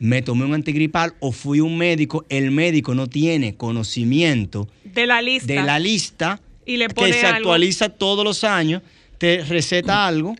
me 0.00 0.22
tomé 0.22 0.44
un 0.44 0.54
antigripal 0.54 1.14
o 1.20 1.32
fui 1.32 1.60
un 1.60 1.76
médico, 1.76 2.24
el 2.28 2.50
médico 2.50 2.94
no 2.94 3.06
tiene 3.08 3.56
conocimiento 3.56 4.68
de 4.84 5.06
la 5.06 5.20
lista. 5.22 5.46
de 5.52 5.62
la 5.62 5.78
lista 5.78 6.40
Y 6.66 6.76
le 6.76 6.88
que 6.88 7.12
se 7.12 7.26
algo. 7.26 7.36
actualiza 7.38 7.88
todos 7.88 8.24
los 8.24 8.44
años, 8.44 8.82
te 9.18 9.42
receta 9.44 10.06
algo 10.06 10.36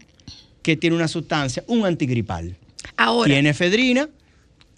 que 0.62 0.76
tiene 0.76 0.94
una 0.96 1.08
sustancia, 1.08 1.64
un 1.66 1.84
antigripal. 1.86 2.56
Ahora, 2.96 3.32
Tiene 3.32 3.50
efedrina, 3.50 4.08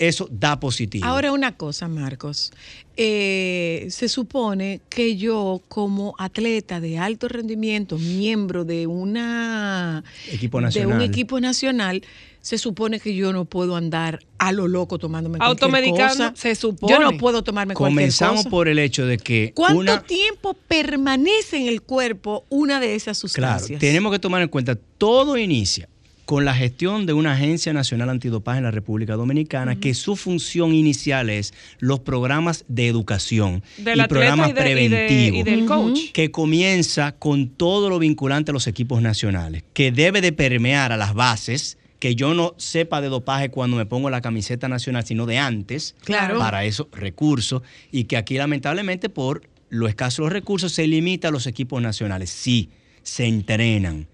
eso 0.00 0.26
da 0.32 0.58
positivo. 0.58 1.04
ahora 1.06 1.30
una 1.30 1.56
cosa, 1.56 1.86
Marcos. 1.86 2.52
Eh, 2.96 3.86
se 3.90 4.08
supone 4.08 4.80
que 4.88 5.16
yo, 5.16 5.62
como 5.68 6.14
atleta 6.18 6.80
de 6.80 6.98
alto 6.98 7.28
rendimiento, 7.28 7.98
miembro 7.98 8.64
de 8.64 8.86
una 8.86 10.02
Equipo 10.30 10.58
de 10.58 10.62
un 10.62 10.64
nacional. 10.64 11.02
equipo 11.02 11.38
nacional, 11.40 12.02
se 12.40 12.56
supone 12.56 12.98
que 12.98 13.14
yo 13.14 13.32
no 13.34 13.44
puedo 13.44 13.76
andar 13.76 14.20
a 14.38 14.52
lo 14.52 14.66
loco 14.68 14.98
tomándome 14.98 15.36
cualquier 15.38 15.50
Automedicando, 15.64 16.30
cosa. 16.30 16.32
se 16.34 16.54
supone. 16.54 16.92
Yo 16.94 16.98
no 17.00 17.18
puedo 17.18 17.42
tomarme 17.44 17.74
Comenzamos 17.74 18.44
cualquier 18.44 18.44
cosa. 18.44 18.50
por 18.50 18.68
el 18.68 18.78
hecho 18.78 19.04
de 19.06 19.18
que 19.18 19.52
¿Cuánto 19.54 19.78
una, 19.80 20.02
tiempo 20.02 20.54
permanece 20.66 21.58
en 21.58 21.68
el 21.68 21.82
cuerpo 21.82 22.46
una 22.48 22.80
de 22.80 22.94
esas 22.94 23.20
claro, 23.34 23.58
sustancias? 23.58 23.80
tenemos 23.80 24.10
que 24.12 24.18
tomar 24.18 24.40
en 24.40 24.48
cuenta, 24.48 24.76
todo 24.96 25.36
inicia 25.36 25.89
con 26.30 26.44
la 26.44 26.54
gestión 26.54 27.06
de 27.06 27.12
una 27.12 27.32
agencia 27.32 27.72
nacional 27.72 28.08
antidopaje 28.08 28.58
en 28.58 28.62
la 28.62 28.70
República 28.70 29.16
Dominicana, 29.16 29.80
que 29.80 29.94
su 29.94 30.14
función 30.14 30.72
inicial 30.72 31.28
es 31.28 31.52
los 31.80 31.98
programas 31.98 32.64
de 32.68 32.86
educación 32.86 33.64
y 33.76 34.00
programas 34.06 34.50
y, 34.50 34.52
de- 34.52 34.60
y 34.60 34.64
de- 34.64 34.70
preventivos. 34.70 35.40
y 35.40 35.42
del 35.42 35.66
coach. 35.66 35.98
que 36.12 36.30
comienza 36.30 37.16
con 37.18 37.48
todo 37.48 37.88
lo 37.90 37.98
vinculante 37.98 38.52
a 38.52 38.54
los 38.54 38.68
equipos 38.68 39.02
nacionales, 39.02 39.64
que 39.72 39.90
debe 39.90 40.20
de 40.20 40.30
permear 40.30 40.92
a 40.92 40.96
las 40.96 41.14
bases, 41.14 41.78
que 41.98 42.14
yo 42.14 42.32
no 42.32 42.54
sepa 42.58 43.00
de 43.00 43.08
dopaje 43.08 43.50
cuando 43.50 43.76
me 43.76 43.84
pongo 43.84 44.08
la 44.08 44.20
camiseta 44.20 44.68
nacional, 44.68 45.04
sino 45.04 45.26
de 45.26 45.38
antes, 45.38 45.96
Claro. 46.04 46.38
para 46.38 46.64
esos 46.64 46.86
recursos, 46.92 47.62
y 47.90 48.04
que 48.04 48.16
aquí 48.16 48.36
lamentablemente 48.36 49.08
por 49.08 49.42
lo 49.68 49.88
escaso 49.88 50.22
de 50.22 50.26
los 50.26 50.32
recursos 50.32 50.70
se 50.70 50.86
limita 50.86 51.26
a 51.26 51.30
los 51.32 51.48
equipos 51.48 51.82
nacionales. 51.82 52.30
Sí, 52.30 52.68
se 53.02 53.26
entrenan. 53.26 54.06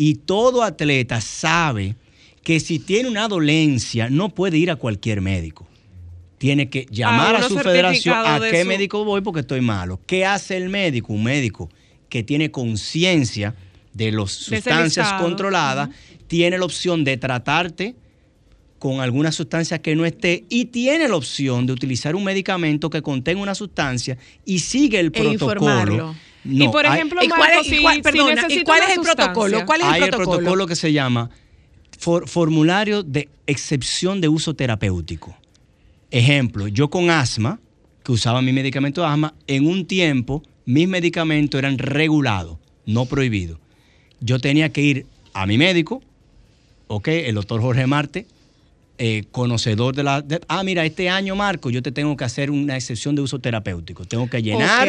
Y 0.00 0.14
todo 0.14 0.62
atleta 0.62 1.20
sabe 1.20 1.94
que 2.42 2.58
si 2.58 2.78
tiene 2.78 3.06
una 3.06 3.28
dolencia 3.28 4.08
no 4.08 4.30
puede 4.30 4.56
ir 4.56 4.70
a 4.70 4.76
cualquier 4.76 5.20
médico. 5.20 5.68
Tiene 6.38 6.70
que 6.70 6.86
llamar 6.90 7.34
a, 7.34 7.38
uno 7.40 7.48
su 7.48 7.58
federación 7.58 8.16
a 8.16 8.40
qué 8.50 8.64
médico 8.64 9.04
voy 9.04 9.20
porque 9.20 9.40
estoy 9.40 9.60
malo. 9.60 10.00
¿Qué 10.06 10.24
hace 10.24 10.56
el 10.56 10.70
médico? 10.70 11.12
Un 11.12 11.24
médico 11.24 11.68
que 12.08 12.22
tiene 12.22 12.50
conciencia 12.50 13.54
de 13.92 14.10
las 14.10 14.32
sustancias 14.32 15.12
controladas, 15.20 15.90
tiene 16.28 16.56
la 16.56 16.64
opción 16.64 17.04
de 17.04 17.18
tratarte 17.18 17.94
con 18.78 19.02
alguna 19.02 19.32
sustancia 19.32 19.82
que 19.82 19.94
no 19.96 20.06
esté 20.06 20.46
y 20.48 20.64
tiene 20.64 21.08
la 21.08 21.16
opción 21.16 21.66
de 21.66 21.74
utilizar 21.74 22.16
un 22.16 22.24
medicamento 22.24 22.88
que 22.88 23.02
contenga 23.02 23.42
una 23.42 23.54
sustancia 23.54 24.16
y 24.46 24.60
sigue 24.60 24.98
el 24.98 25.08
E 25.08 25.10
protocolo. 25.10 25.32
informarlo. 25.34 26.16
Y 26.44 26.68
por 26.68 26.86
hay- 26.86 26.94
ejemplo, 26.98 27.22
¿Y 27.22 27.28
cuál 27.28 27.50
es- 27.60 27.66
si, 27.66 27.80
cuál- 27.82 27.96
si 27.96 28.02
perdona, 28.02 28.32
¿y 28.32 28.34
necesito 28.34 28.64
cuál 28.64 28.78
una 28.80 28.88
es 28.90 28.96
el 28.96 29.02
protocolo? 29.02 29.34
sustancia, 29.58 29.66
¿Cuál 29.66 29.80
es 29.80 29.86
el 29.86 29.92
hay 29.92 30.02
el 30.02 30.08
protocolo? 30.10 30.36
protocolo 30.38 30.66
que 30.66 30.76
se 30.76 30.92
llama 30.92 31.30
for- 31.98 32.28
formulario 32.28 33.02
de 33.02 33.28
excepción 33.46 34.20
de 34.20 34.28
uso 34.28 34.54
terapéutico. 34.54 35.36
Ejemplo, 36.10 36.66
yo 36.68 36.88
con 36.90 37.10
asma, 37.10 37.60
que 38.02 38.12
usaba 38.12 38.40
mi 38.42 38.52
medicamento 38.52 39.02
de 39.02 39.06
asma, 39.08 39.34
en 39.46 39.66
un 39.66 39.86
tiempo 39.86 40.42
mis 40.64 40.88
medicamentos 40.88 41.58
eran 41.58 41.78
regulados, 41.78 42.56
no 42.86 43.04
prohibidos. 43.06 43.58
Yo 44.20 44.38
tenía 44.38 44.70
que 44.72 44.80
ir 44.82 45.06
a 45.34 45.46
mi 45.46 45.58
médico, 45.58 46.02
ok, 46.88 47.08
el 47.08 47.34
doctor 47.34 47.60
Jorge 47.60 47.86
Marte, 47.86 48.26
eh, 49.02 49.24
conocedor 49.32 49.96
de 49.96 50.02
la... 50.02 50.20
de- 50.20 50.40
ah, 50.46 50.62
mira, 50.62 50.84
este 50.84 51.08
año, 51.08 51.34
Marco, 51.34 51.70
yo 51.70 51.80
te 51.82 51.90
tengo 51.90 52.14
que 52.18 52.24
hacer 52.24 52.50
una 52.50 52.76
excepción 52.76 53.14
de 53.14 53.22
uso 53.22 53.38
terapéutico. 53.38 54.04
Tengo 54.04 54.28
que 54.28 54.42
llenar 54.42 54.86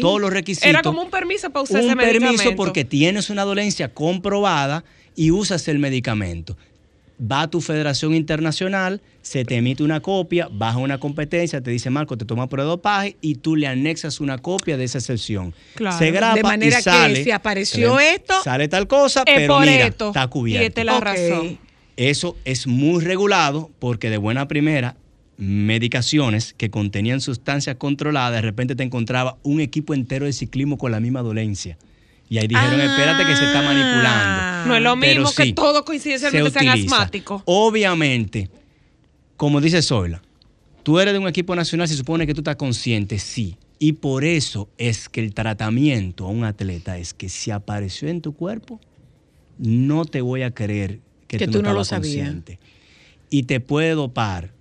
todos 0.00 0.20
los 0.20 0.32
requisitos 0.32 0.68
Era 0.68 0.82
como 0.82 1.02
un 1.02 1.10
permiso 1.10 1.48
para 1.50 1.62
usar 1.62 1.80
un 1.82 1.86
ese 1.90 1.96
permiso 1.96 2.20
medicamento. 2.32 2.56
porque 2.56 2.84
tienes 2.84 3.30
una 3.30 3.44
dolencia 3.44 3.88
comprobada 3.94 4.84
y 5.14 5.30
usas 5.30 5.68
el 5.68 5.78
medicamento. 5.78 6.56
Va 7.20 7.42
a 7.42 7.48
tu 7.50 7.60
federación 7.60 8.14
internacional, 8.14 9.00
se 9.20 9.44
te 9.44 9.54
emite 9.54 9.84
una 9.84 10.00
copia, 10.00 10.48
vas 10.50 10.74
a 10.74 10.78
una 10.78 10.98
competencia, 10.98 11.60
te 11.60 11.70
dice 11.70 11.88
Marco, 11.88 12.16
te 12.18 12.24
toma 12.24 12.48
prueba 12.48 12.64
de 12.64 12.70
dopaje 12.70 13.16
y 13.20 13.36
tú 13.36 13.54
le 13.54 13.68
anexas 13.68 14.18
una 14.18 14.38
copia 14.38 14.76
de 14.76 14.82
esa 14.82 14.98
excepción. 14.98 15.54
Claro. 15.76 15.96
Se 15.98 16.10
graba 16.10 16.34
De 16.34 16.42
manera 16.42 16.74
y 16.80 16.82
que 16.82 16.82
sale, 16.82 17.22
si 17.22 17.30
apareció 17.30 18.00
esto- 18.00 18.42
sale 18.42 18.66
tal 18.66 18.88
cosa, 18.88 19.20
Es 19.24 19.34
pero 19.36 19.54
por 19.54 19.66
mira, 19.66 19.86
esto. 19.86 20.08
está 20.08 20.24
Y 20.24 20.28
cubierto. 20.28 20.66
esta 20.66 20.80
es 20.80 20.84
la 20.86 20.98
razón. 21.00 21.58
Eso 21.96 22.36
es 22.44 22.66
muy 22.66 23.02
regulado 23.04 23.70
porque 23.78 24.10
de 24.10 24.16
buena 24.16 24.48
primera, 24.48 24.96
medicaciones 25.36 26.54
que 26.54 26.70
contenían 26.70 27.20
sustancias 27.20 27.76
controladas, 27.76 28.32
de 28.32 28.42
repente 28.42 28.74
te 28.76 28.82
encontraba 28.82 29.38
un 29.42 29.60
equipo 29.60 29.92
entero 29.94 30.26
de 30.26 30.32
ciclismo 30.32 30.78
con 30.78 30.92
la 30.92 31.00
misma 31.00 31.22
dolencia. 31.22 31.76
Y 32.28 32.38
ahí 32.38 32.46
dijeron, 32.46 32.80
Ah. 32.80 32.84
espérate 32.84 33.26
que 33.26 33.36
se 33.36 33.44
está 33.44 33.60
manipulando. 33.62 34.68
No 34.68 34.76
es 34.76 34.82
lo 34.82 34.98
Pero 34.98 35.20
mismo 35.20 35.34
que 35.36 35.42
sí, 35.44 35.52
todos 35.52 35.82
coincidencialmente 35.82 36.50
se 36.50 36.58
sean 36.60 36.78
asmáticos. 36.78 37.42
Obviamente, 37.44 38.48
como 39.36 39.60
dice 39.60 39.82
Zoila, 39.82 40.22
tú 40.82 40.98
eres 40.98 41.12
de 41.12 41.18
un 41.18 41.28
equipo 41.28 41.54
nacional, 41.54 41.88
se 41.88 41.96
supone 41.96 42.26
que 42.26 42.32
tú 42.34 42.40
estás 42.40 42.56
consciente, 42.56 43.18
sí. 43.18 43.56
Y 43.78 43.94
por 43.94 44.24
eso 44.24 44.68
es 44.78 45.08
que 45.08 45.20
el 45.20 45.34
tratamiento 45.34 46.24
a 46.26 46.28
un 46.28 46.44
atleta 46.44 46.96
es 46.98 47.12
que 47.12 47.28
si 47.28 47.50
apareció 47.50 48.08
en 48.08 48.20
tu 48.20 48.32
cuerpo, 48.32 48.80
no 49.58 50.04
te 50.04 50.20
voy 50.20 50.42
a 50.42 50.52
creer 50.52 51.00
que, 51.32 51.38
Que 51.38 51.46
tú, 51.46 51.52
tú 51.52 51.62
no, 51.62 51.70
no 51.70 51.74
lo 51.76 51.84
sabías. 51.84 52.34
Y 53.30 53.44
te 53.44 53.60
puede 53.60 53.90
dopar 53.92 54.52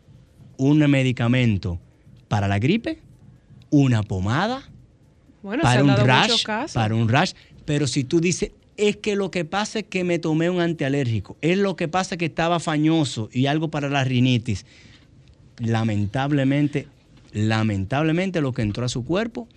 un 0.58 0.80
medicamento 0.90 1.80
para 2.28 2.48
la 2.48 2.60
gripe, 2.60 3.00
una 3.70 4.04
pomada, 4.04 4.70
Bueno, 5.44 5.64
para 5.64 5.84
un 5.84 5.96
rash, 5.98 6.46
para 6.74 6.96
un 6.96 7.10
rash, 7.10 7.34
pero 7.66 7.88
si 7.88 8.04
tú 8.04 8.22
dices 8.22 8.52
es 8.78 8.96
que 8.98 9.16
lo 9.16 9.32
que 9.32 9.44
pasa 9.44 9.80
es 9.80 9.86
que 9.86 10.04
me 10.04 10.18
tomé 10.18 10.50
un 10.50 10.62
antialérgico, 10.62 11.38
es 11.42 11.58
lo 11.58 11.76
que 11.76 11.88
pasa 11.88 12.16
que 12.16 12.26
estaba 12.26 12.60
fañoso 12.60 13.30
y 13.34 13.48
algo 13.48 13.70
para 13.70 13.90
la 13.90 14.04
rinitis, 14.04 14.66
lamentablemente, 15.58 16.88
lamentablemente 17.34 18.40
lo 18.40 18.54
que 18.54 18.62
entró 18.62 18.86
a 18.86 18.90
su 18.90 19.04
cuerpo 19.04 19.48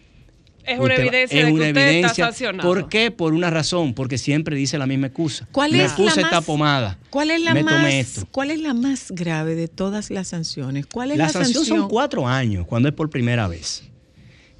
es 0.67 0.79
una 0.79 0.95
evidencia 0.95 1.39
es 1.41 1.45
de 1.45 1.51
que 1.51 1.53
una 1.53 1.65
usted 1.69 1.77
evidencia. 1.89 2.11
está 2.11 2.25
sancionado. 2.27 2.69
¿Por 2.69 2.89
qué? 2.89 3.11
Por 3.11 3.35
una 3.35 3.51
razón, 3.51 3.95
porque 3.95 4.19
siempre 4.19 4.57
dice 4.57 4.79
la 4.79 4.87
misma 4.87 5.09
excusa. 5.09 5.47
¿Cuál 5.53 5.73
me 5.73 5.85
es 5.85 5.99
la 5.99 6.05
más- 6.07 6.17
esta 6.19 6.41
pomada. 6.41 6.99
¿Cuál 7.11 7.31
es 7.31 7.41
la 7.43 7.55
me 7.55 7.61
tomé 7.65 7.73
más 7.73 7.95
esto. 7.95 8.29
cuál 8.31 8.51
es 8.51 8.61
la 8.61 8.75
más 8.75 9.11
grave 9.11 9.55
de 9.55 9.69
todas 9.69 10.11
las 10.11 10.29
sanciones? 10.29 10.87
¿Cuál 10.87 11.11
es 11.13 11.19
La 11.19 11.25
la, 11.27 11.31
sanción 11.31 11.65
son 11.65 11.89
cuatro 11.89 12.27
años 12.29 12.67
cuando 12.67 12.89
es 12.89 12.95
por 12.95 13.11
primera 13.11 13.49
vez. 13.49 13.85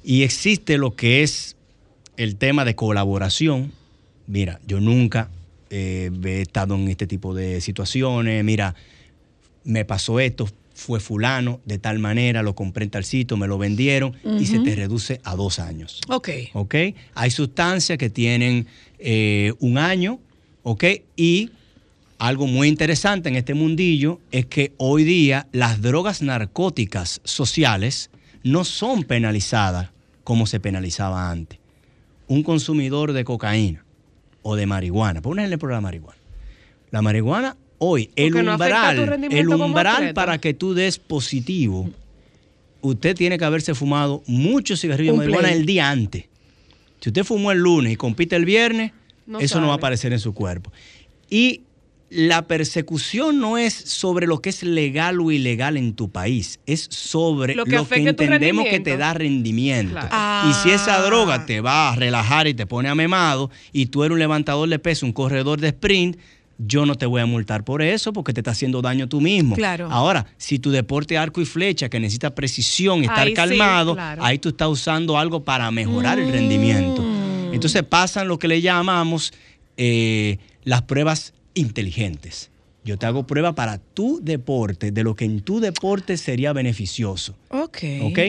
Y 0.03 0.23
existe 0.23 0.77
lo 0.77 0.95
que 0.95 1.23
es 1.23 1.55
el 2.17 2.35
tema 2.35 2.63
de 2.65 2.75
colaboración. 2.75 3.71
Mira, 4.27 4.59
yo 4.67 4.79
nunca 4.79 5.29
eh, 5.69 6.11
he 6.23 6.41
estado 6.41 6.75
en 6.75 6.87
este 6.87 7.07
tipo 7.07 7.33
de 7.33 7.59
situaciones. 7.61 8.43
Mira, 8.43 8.75
me 9.63 9.83
pasó 9.83 10.19
esto, 10.19 10.47
fue 10.75 10.99
fulano 10.99 11.61
de 11.65 11.79
tal 11.79 11.99
manera, 11.99 12.43
lo 12.43 12.53
compré 12.53 12.83
en 12.83 12.91
tal 12.91 13.05
sitio, 13.05 13.37
me 13.37 13.47
lo 13.47 13.57
vendieron 13.57 14.13
y 14.39 14.45
se 14.45 14.59
te 14.59 14.75
reduce 14.75 15.21
a 15.23 15.35
dos 15.35 15.57
años. 15.59 16.01
Ok. 16.09 16.29
¿ok? 16.53 16.75
Hay 17.15 17.31
sustancias 17.31 17.97
que 17.97 18.09
tienen 18.09 18.67
eh, 18.99 19.53
un 19.59 19.77
año, 19.77 20.19
¿ok? 20.63 20.83
Y 21.15 21.49
algo 22.19 22.45
muy 22.45 22.67
interesante 22.67 23.29
en 23.29 23.35
este 23.35 23.53
mundillo 23.53 24.19
es 24.31 24.45
que 24.45 24.73
hoy 24.77 25.05
día 25.05 25.47
las 25.53 25.81
drogas 25.81 26.21
narcóticas 26.21 27.21
sociales 27.23 28.09
no 28.43 28.63
son 28.65 29.03
penalizadas 29.03 29.89
como 30.23 30.45
se 30.45 30.59
penalizaba 30.59 31.31
antes. 31.31 31.59
un 32.27 32.41
consumidor 32.41 33.13
de 33.13 33.23
cocaína 33.23 33.85
o 34.41 34.55
de 34.55 34.65
marihuana, 34.65 35.21
por 35.21 35.31
un 35.31 35.39
ejemplo 35.39 35.69
la 35.69 35.81
marihuana. 35.81 36.19
La 36.89 37.01
marihuana, 37.01 37.55
hoy, 37.77 38.09
el 38.15 38.31
Porque 38.31 38.43
no 38.45 38.51
umbral, 38.53 39.23
el 39.31 39.49
umbral 39.49 40.13
para 40.13 40.37
que 40.39 40.53
tú 40.53 40.73
des 40.73 40.97
positivo, 40.99 41.89
usted 42.81 43.15
tiene 43.15 43.37
que 43.37 43.45
haberse 43.45 43.73
fumado 43.75 44.23
muchos 44.27 44.81
cigarrillos 44.81 45.13
de 45.13 45.25
marihuana 45.25 45.51
el 45.51 45.65
día 45.65 45.89
antes. 45.89 46.25
Si 46.99 47.09
usted 47.09 47.23
fumó 47.23 47.51
el 47.51 47.59
lunes 47.59 47.93
y 47.93 47.95
compite 47.95 48.35
el 48.35 48.45
viernes, 48.45 48.91
No 49.27 49.39
eso 49.39 49.59
no 49.59 49.67
va 49.67 49.73
a 49.73 49.77
aparecer 49.77 50.13
en 50.13 50.19
su 50.19 50.33
cuerpo. 50.33 50.71
Y 51.29 51.61
la 52.11 52.43
persecución 52.47 53.39
no 53.39 53.57
es 53.57 53.73
sobre 53.73 54.27
lo 54.27 54.39
que 54.39 54.49
es 54.49 54.63
legal 54.63 55.19
o 55.19 55.31
ilegal 55.31 55.75
en 55.75 55.93
tu 55.95 56.09
país, 56.09 56.59
es 56.67 56.87
sobre 56.91 57.55
Lo 57.55 57.65
lo 57.65 57.87
que 57.87 57.95
entendemos 57.95 58.65
que 58.69 58.79
te 58.79 58.95
da 58.95 59.13
rendimiento. 59.15 59.91
Claro. 59.99 60.49
Y 60.49 60.53
si 60.53 60.69
esa 60.69 60.97
Ah. 60.97 61.01
droga 61.01 61.45
te 61.45 61.61
va 61.61 61.91
a 61.91 61.95
relajar 61.95 62.47
y 62.47 62.53
te 62.53 62.65
pone 62.67 62.89
amemado 62.89 63.49
y 63.73 63.87
tú 63.87 64.03
eres 64.03 64.13
un 64.13 64.19
levantador 64.19 64.69
de 64.69 64.77
peso, 64.79 65.05
un 65.05 65.13
corredor 65.13 65.59
de 65.59 65.69
sprint, 65.69 66.17
yo 66.57 66.85
no 66.85 66.95
te 66.95 67.05
voy 67.05 67.21
a 67.21 67.25
multar 67.25 67.63
por 67.63 67.81
eso 67.81 68.13
porque 68.13 68.33
te 68.33 68.39
está 68.39 68.51
haciendo 68.51 68.81
daño 68.81 69.07
tú 69.07 69.21
mismo. 69.21 69.55
Claro. 69.55 69.87
Ahora, 69.91 70.25
si 70.37 70.59
tu 70.59 70.71
deporte 70.71 71.15
es 71.15 71.19
arco 71.19 71.41
y 71.41 71.45
flecha 71.45 71.89
que 71.89 71.99
necesita 71.99 72.33
precisión 72.33 72.99
y 72.99 73.03
estar 73.03 73.19
Ahí 73.19 73.29
sí, 73.29 73.33
calmado, 73.33 73.95
claro. 73.95 74.23
ahí 74.23 74.39
tú 74.39 74.49
estás 74.49 74.69
usando 74.69 75.17
algo 75.17 75.43
para 75.43 75.69
mejorar 75.71 76.19
el 76.19 76.31
rendimiento. 76.31 77.01
Mm. 77.01 77.53
Entonces 77.53 77.83
pasan 77.83 78.27
lo 78.27 78.39
que 78.39 78.47
le 78.47 78.61
llamamos 78.61 79.33
eh, 79.77 80.37
las 80.63 80.83
pruebas 80.83 81.33
inteligentes. 81.53 82.49
Yo 82.83 82.97
te 82.97 83.07
hago 83.07 83.25
prueba 83.25 83.55
para 83.55 83.79
tu 83.79 84.19
deporte, 84.21 84.91
de 84.91 85.03
lo 85.03 85.15
que 85.15 85.25
en 85.25 85.41
tu 85.41 85.59
deporte 85.59 86.17
sería 86.17 86.53
beneficioso. 86.53 87.35
Ok. 87.49 87.79
¿Ok? 88.03 88.19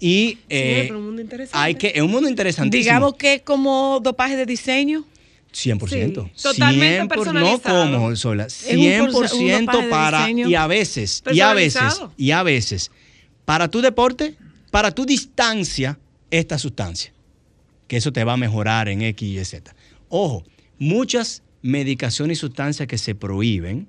Y 0.00 0.38
eh, 0.48 0.84
pero 0.86 0.98
un 0.98 1.04
mundo 1.04 1.20
interesante. 1.20 1.58
hay 1.58 1.74
que, 1.74 1.92
es 1.94 2.00
un 2.00 2.10
mundo 2.10 2.28
interesantísimo. 2.28 2.82
Digamos 2.82 3.14
que 3.16 3.34
es 3.34 3.42
como 3.42 4.00
dopaje 4.02 4.36
de 4.36 4.46
diseño. 4.46 5.04
100%. 5.52 6.30
Sí, 6.34 6.42
totalmente 6.42 7.02
100%, 7.04 7.08
personalizado. 7.08 7.84
No 7.86 7.98
como 7.98 8.16
sola. 8.16 8.44
un 8.44 9.12
por- 9.12 9.28
100% 9.28 9.58
un 9.60 9.66
dopaje 9.66 9.84
de 9.84 9.90
para. 9.90 10.30
Y 10.30 10.54
a 10.54 10.66
veces, 10.66 11.22
y 11.32 11.40
a 11.40 11.54
veces, 11.54 12.00
y 12.16 12.30
a 12.30 12.42
veces, 12.42 12.90
para 13.44 13.68
tu 13.68 13.80
deporte, 13.80 14.36
para 14.70 14.92
tu 14.94 15.04
distancia, 15.06 15.98
esta 16.30 16.58
sustancia. 16.58 17.12
Que 17.88 17.96
eso 17.96 18.12
te 18.12 18.22
va 18.22 18.34
a 18.34 18.36
mejorar 18.36 18.88
en 18.88 19.02
X 19.02 19.28
y 19.28 19.44
Z. 19.44 19.74
Ojo, 20.08 20.44
muchas 20.78 21.42
medicaciones 21.62 22.38
y 22.38 22.40
sustancias 22.40 22.86
que 22.86 22.98
se 22.98 23.14
prohíben, 23.16 23.88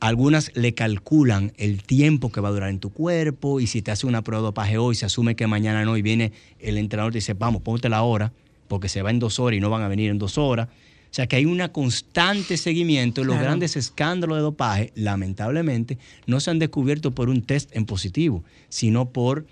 algunas 0.00 0.50
le 0.54 0.74
calculan 0.74 1.52
el 1.56 1.84
tiempo 1.84 2.32
que 2.32 2.40
va 2.40 2.48
a 2.48 2.52
durar 2.52 2.70
en 2.70 2.80
tu 2.80 2.90
cuerpo 2.90 3.60
y 3.60 3.68
si 3.68 3.80
te 3.80 3.92
hace 3.92 4.06
una 4.08 4.22
prueba 4.22 4.42
de 4.42 4.46
dopaje 4.46 4.76
hoy, 4.78 4.96
se 4.96 5.06
asume 5.06 5.36
que 5.36 5.46
mañana 5.46 5.84
no 5.84 5.96
y 5.96 6.02
viene 6.02 6.32
el 6.58 6.78
entrenador 6.78 7.12
y 7.12 7.14
te 7.14 7.18
dice, 7.18 7.34
vamos, 7.34 7.62
ponte 7.62 7.88
la 7.88 8.02
hora, 8.02 8.32
porque 8.68 8.88
se 8.88 9.02
va 9.02 9.10
en 9.10 9.18
dos 9.18 9.38
horas 9.38 9.56
y 9.56 9.60
no 9.60 9.70
van 9.70 9.82
a 9.82 9.88
venir 9.88 10.10
en 10.10 10.18
dos 10.18 10.38
horas. 10.38 10.68
O 11.10 11.14
sea 11.14 11.26
que 11.26 11.36
hay 11.36 11.46
un 11.46 11.58
constante 11.72 12.56
seguimiento 12.58 13.22
y 13.22 13.24
los 13.24 13.32
Claro. 13.34 13.46
grandes 13.46 13.76
escándalos 13.76 14.36
de 14.36 14.42
dopaje, 14.42 14.92
lamentablemente, 14.94 15.96
no 16.26 16.38
se 16.38 16.50
han 16.50 16.58
descubierto 16.58 17.12
por 17.12 17.30
un 17.30 17.42
test 17.42 17.74
en 17.74 17.86
positivo, 17.86 18.44
sino 18.68 19.08
por... 19.10 19.46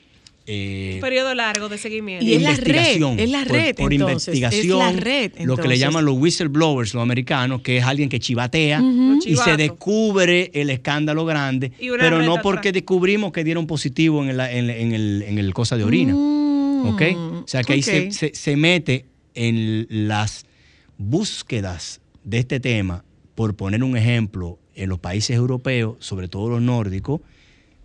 eh, 0.47 0.93
Un 0.97 1.01
periodo 1.01 1.35
largo 1.35 1.71
de 1.71 1.79
seguimiento. 1.79 2.25
Y 2.27 2.35
es 2.35 2.43
la 2.43 2.51
investigación, 2.51 3.17
red, 3.17 3.25
es 3.25 3.31
la 3.31 3.45
por- 3.45 3.53
red, 3.57 3.75
Por, 3.75 3.93
entonces, 3.95 4.35
es 4.35 4.41
la 4.41 4.47
investigación, 4.49 4.97
red, 4.99 5.33
lo 5.47 5.57
que 5.57 5.67
le 5.67 5.79
llaman 5.79 6.05
los 6.05 6.17
whistleblowers, 6.19 6.93
los 6.93 7.03
americanos, 7.03 7.63
que 7.63 7.79
es 7.79 7.85
alguien 7.85 8.11
que 8.11 8.21
chivatea 8.21 8.83
y 9.25 9.35
se 9.37 9.57
descubre 9.57 10.51
el 10.53 10.69
escándalo 10.71 11.25
grande, 11.25 11.73
pero 11.79 12.19
no 12.23 12.33
atrás. 12.33 12.43
porque 12.43 12.71
descubrimos 12.73 13.33
que 13.33 13.43
dieron 13.45 13.67
positivo 13.67 14.23
en 14.23 14.29
el, 14.29 14.41
en, 14.41 14.69
en 14.71 14.93
el, 14.93 15.25
en 15.27 15.39
el 15.39 15.55
cosa 15.55 15.77
de 15.79 15.85
orina. 15.85 16.15
Mm, 16.15 16.56
¿Ok? 16.91 17.03
O 17.45 17.49
sea 17.49 17.63
que 17.63 17.73
ahí 17.75 17.83
se, 17.83 18.13
se- 18.13 18.35
se 18.35 18.57
mete 18.57 19.07
en 19.35 19.87
las 20.09 20.47
búsquedas 20.99 22.01
de 22.25 22.39
este 22.39 22.61
tema, 22.61 23.05
por 23.35 23.55
poner 23.55 23.83
un 23.85 23.97
ejemplo, 23.97 24.59
en 24.75 24.89
los 24.91 24.99
países 24.99 25.37
europeos, 25.37 25.97
sobre 26.01 26.29
todo 26.29 26.51
los 26.51 26.61
nórdicos, 26.63 27.21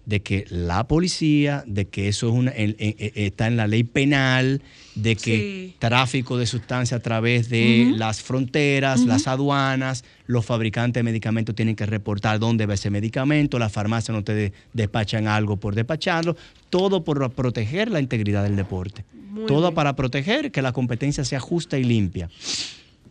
de 0.05 0.21
que 0.21 0.45
la 0.49 0.87
policía, 0.87 1.63
de 1.67 1.85
que 1.87 2.07
eso 2.07 2.27
es 2.29 2.33
una, 2.33 2.51
en- 2.51 2.75
en- 2.79 2.95
en- 2.97 3.11
está 3.15 3.47
en 3.47 3.55
la 3.57 3.67
ley 3.67 3.83
penal, 3.83 4.61
de 4.95 5.15
que 5.15 5.37
Sí. 5.71 5.75
tráfico 5.79 6.37
de 6.37 6.45
sustancias 6.47 6.99
a 6.99 7.03
través 7.03 7.49
de 7.49 7.93
las 7.95 8.21
fronteras, 8.21 9.01
las 9.05 9.27
aduanas, 9.27 10.03
los 10.25 10.45
fabricantes 10.45 10.99
de 10.99 11.03
medicamentos 11.03 11.55
tienen 11.55 11.75
que 11.75 11.85
reportar 11.85 12.39
dónde 12.39 12.65
va 12.65 12.73
ese 12.73 12.89
medicamento, 12.89 13.59
las 13.59 13.71
farmacias 13.71 14.15
no 14.15 14.23
te 14.23 14.33
de- 14.33 14.53
despachan 14.73 15.27
algo 15.27 15.57
por 15.57 15.75
despacharlo, 15.75 16.35
todo 16.69 17.03
por 17.03 17.31
proteger 17.31 17.89
la 17.91 17.99
integridad 17.99 18.43
del 18.43 18.55
deporte, 18.55 19.05
Muy 19.29 19.45
todo 19.45 19.61
bien. 19.67 19.75
para 19.75 19.95
proteger 19.95 20.51
que 20.51 20.61
la 20.61 20.71
competencia 20.73 21.23
sea 21.23 21.39
justa 21.39 21.77
y 21.77 21.83
limpia. 21.83 22.29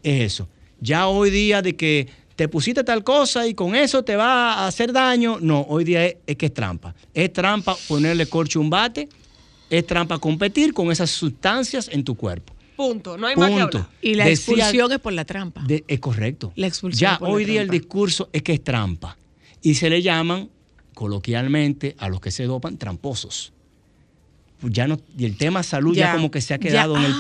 Es 0.03 0.23
eso. 0.33 0.49
Ya 0.83 1.07
hoy 1.09 1.31
día 1.31 1.61
de 1.63 1.77
que 1.77 2.09
te 2.41 2.49
pusiste 2.49 2.83
tal 2.85 3.05
cosa 3.05 3.47
y 3.47 3.53
con 3.53 3.75
eso 3.77 4.03
te 4.03 4.17
va 4.17 4.55
a 4.55 4.67
hacer 4.67 4.95
daño, 4.95 5.37
no, 5.43 5.61
hoy 5.69 5.85
día 5.85 6.07
es, 6.07 6.17
es 6.27 6.37
que 6.37 6.47
es 6.47 6.55
trampa. 6.55 6.95
Es 7.13 7.31
trampa 7.35 7.77
ponerle 7.87 8.25
corcho 8.25 8.61
a 8.61 8.63
un 8.63 8.71
bate, 8.71 9.11
es 9.69 9.87
trampa 9.87 10.19
competir 10.19 10.73
con 10.73 10.91
esas 10.91 11.11
sustancias 11.11 11.91
en 11.93 12.03
tu 12.03 12.15
cuerpo. 12.15 12.55
Punto. 12.77 13.19
No 13.19 13.27
hay 13.27 13.37
más 13.37 13.51
que 13.51 13.61
Punto. 13.61 13.77
hablar. 13.81 13.91
Y 14.01 14.15
la 14.15 14.25
Decía- 14.25 14.55
expulsión 14.55 14.91
es 14.93 14.99
por 15.01 15.13
la 15.13 15.27
trampa. 15.27 15.63
de- 15.67 15.85
es 15.87 16.01
correcto. 16.01 16.51
La 16.57 16.67
expulsión 16.67 17.11
Ya 17.13 17.19
por 17.19 17.29
la 17.29 17.35
hoy 17.35 17.45
día 17.45 17.61
el 17.61 17.69
discurso 17.69 18.31
es 18.33 18.41
que 18.43 18.55
es 18.55 18.65
trampa. 18.65 19.19
Y 19.61 19.75
se 19.75 19.91
le 19.91 20.01
llaman, 20.01 20.49
coloquialmente, 20.95 21.95
a 21.99 22.09
los 22.09 22.23
que 22.23 22.31
se 22.31 22.45
dopan, 22.45 22.79
tramposos. 22.79 23.53
Pues 24.63 24.73
Ya 24.73 24.89
no, 24.89 24.99
y 25.19 25.27
el 25.27 25.37
tema 25.37 25.63
salud 25.63 25.95
ya, 25.95 26.07
Ya, 26.07 26.13
como 26.15 26.31
que 26.31 26.41
se 26.41 26.55
ha 26.55 26.57
ya. 26.57 26.63
quedado 26.71 26.97
en 26.97 27.03
el 27.05 27.13
Ah. 27.13 27.19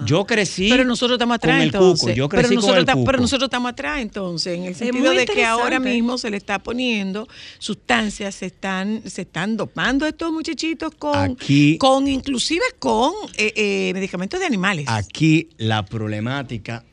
Pasado. 0.00 0.06
Yo 0.06 0.24
crecí. 0.26 0.68
pero 0.70 0.84
nosotros 0.84 1.16
estamos 1.16 1.34
atrás 1.36 1.54
con 1.54 1.60
el 1.62 1.66
entonces. 1.68 2.00
cuco. 2.06 2.12
Yo 2.16 2.28
pero, 2.28 2.40
crecí 2.42 2.54
nosotros 2.54 2.74
con 2.74 2.78
el 2.80 2.86
ta- 2.86 2.92
cuco. 2.94 3.04
pero 3.06 3.18
nosotros 3.20 3.46
estamos 3.48 3.72
atrás 3.72 4.00
entonces, 4.00 4.58
en 4.58 4.64
el 4.64 4.74
sentido 4.74 5.12
de 5.12 5.24
que 5.26 5.44
ahora 5.44 5.78
mismo 5.80 6.18
se 6.18 6.30
le 6.30 6.36
está 6.36 6.58
poniendo 6.58 7.26
sustancias, 7.58 8.34
se 8.34 8.46
están, 8.46 9.02
se 9.08 9.22
están 9.22 9.56
dopando 9.56 10.04
a 10.04 10.08
estos 10.08 10.32
muchachitos 10.32 10.92
con, 10.98 11.16
Aquí- 11.16 11.78
con 11.78 12.08
inclusive 12.08 12.64
con 12.78 13.12
eh, 13.36 13.52
eh, 13.56 13.90
medicamentos 13.94 14.38
de 14.40 14.46
animales. 14.46 14.84
Aquí 14.88 15.48
la 15.58 15.84
problemática 15.84 16.84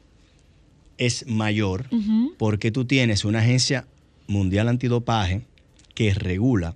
es 0.97 1.26
mayor 1.28 1.86
porque 2.38 2.72
tú 2.72 2.86
tienes 2.86 3.26
una 3.26 3.39
agencia 3.39 3.86
mundial 4.28 4.68
antidopaje 4.70 5.41
que 5.95 6.14
regula 6.14 6.76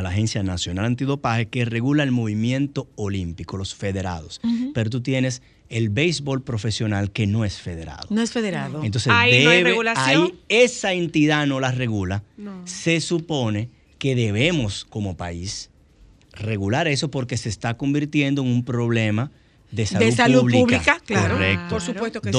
a 0.00 0.02
la 0.02 0.08
Agencia 0.10 0.42
Nacional 0.42 0.86
Antidopaje 0.86 1.46
que 1.48 1.64
regula 1.64 2.02
el 2.02 2.10
movimiento 2.10 2.88
olímpico, 2.96 3.56
los 3.56 3.74
federados. 3.74 4.40
Pero 4.74 4.90
tú 4.90 5.00
tienes 5.00 5.42
el 5.68 5.88
béisbol 5.88 6.42
profesional 6.42 7.12
que 7.12 7.26
no 7.26 7.44
es 7.44 7.58
federado. 7.58 8.08
No 8.10 8.20
es 8.20 8.32
federado. 8.32 8.82
Entonces, 8.82 9.12
Ahí 9.14 9.44
no 9.44 9.50
hay 9.50 9.62
regulación. 9.62 10.22
ahí 10.22 10.38
esa 10.48 10.92
entidad 10.92 11.46
no 11.46 11.60
la 11.60 11.70
regula. 11.70 12.24
No. 12.36 12.62
Se 12.66 13.00
supone 13.00 13.68
que 13.98 14.14
debemos, 14.16 14.84
como 14.84 15.16
país, 15.16 15.70
regular 16.32 16.88
eso 16.88 17.10
porque 17.10 17.36
se 17.36 17.48
está 17.48 17.76
convirtiendo 17.76 18.42
en 18.42 18.48
un 18.48 18.64
problema 18.64 19.30
de 19.70 19.86
salud, 19.86 20.06
de 20.06 20.12
salud 20.12 20.50
pública, 20.50 20.98
claro. 21.04 21.34
Correcto. 21.34 21.68
Por 21.68 21.82
supuesto 21.82 22.20
que 22.20 22.32
sí. 22.32 22.38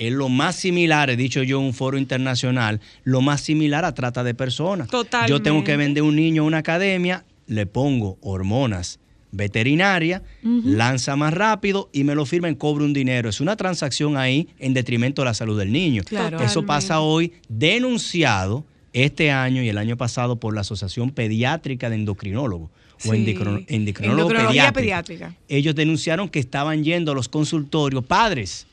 Es 0.00 0.12
lo 0.12 0.28
más 0.30 0.56
similar, 0.56 1.10
he 1.10 1.16
dicho 1.16 1.42
yo 1.42 1.58
en 1.60 1.66
un 1.66 1.74
foro 1.74 1.98
internacional, 1.98 2.80
lo 3.04 3.20
más 3.20 3.42
similar 3.42 3.84
a 3.84 3.94
trata 3.94 4.24
de 4.24 4.34
personas. 4.34 4.88
Totalmente. 4.88 5.30
Yo 5.30 5.42
tengo 5.42 5.62
que 5.62 5.76
vender 5.76 6.02
un 6.02 6.16
niño 6.16 6.42
a 6.42 6.46
una 6.46 6.58
academia, 6.58 7.24
le 7.46 7.66
pongo 7.66 8.16
hormonas 8.22 8.98
veterinarias, 9.32 10.22
lanza 10.42 11.14
más 11.16 11.32
rápido 11.34 11.88
y 11.92 12.02
me 12.04 12.14
lo 12.14 12.24
firman, 12.26 12.54
cobro 12.54 12.84
un 12.84 12.92
dinero. 12.92 13.28
Es 13.28 13.40
una 13.40 13.56
transacción 13.56 14.16
ahí 14.16 14.48
en 14.58 14.74
detrimento 14.74 15.22
de 15.22 15.26
la 15.26 15.34
salud 15.34 15.58
del 15.58 15.70
niño. 15.70 16.02
Claro. 16.04 16.40
Eso 16.40 16.64
pasa 16.66 17.00
hoy 17.00 17.32
denunciado 17.48 18.64
este 18.92 19.30
año 19.30 19.62
y 19.62 19.68
el 19.68 19.78
año 19.78 19.96
pasado 19.96 20.36
por 20.36 20.54
la 20.54 20.62
Asociación 20.62 21.10
Pediátrica 21.10 21.88
de 21.90 21.96
Endocrinólogos 21.96 22.70
o 22.70 23.02
Sí. 23.02 23.08
endocrinólogo 23.10 23.64
Endocrinología 23.68 24.72
pediátrica. 24.72 24.72
pediátrica. 24.72 25.34
Ellos 25.48 25.74
denunciaron 25.74 26.28
que 26.28 26.38
estaban 26.38 26.82
yendo 26.84 27.12
a 27.12 27.14
los 27.14 27.28
consultorios 27.28 28.04
padres 28.04 28.66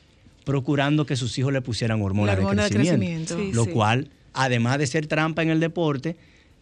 procurando 0.48 1.04
que 1.04 1.14
sus 1.14 1.36
hijos 1.38 1.52
le 1.52 1.60
pusieran 1.60 2.00
hormonas 2.00 2.38
hormona 2.38 2.62
de 2.64 2.70
de 2.70 2.74
crecimiento. 2.76 3.36
Sí, 3.36 3.52
lo 3.52 3.64
sí. 3.64 3.70
cual, 3.70 4.08
además 4.32 4.78
de 4.78 4.86
ser 4.86 5.06
trampa 5.06 5.42
en 5.42 5.50
el 5.50 5.60
deporte, 5.60 6.16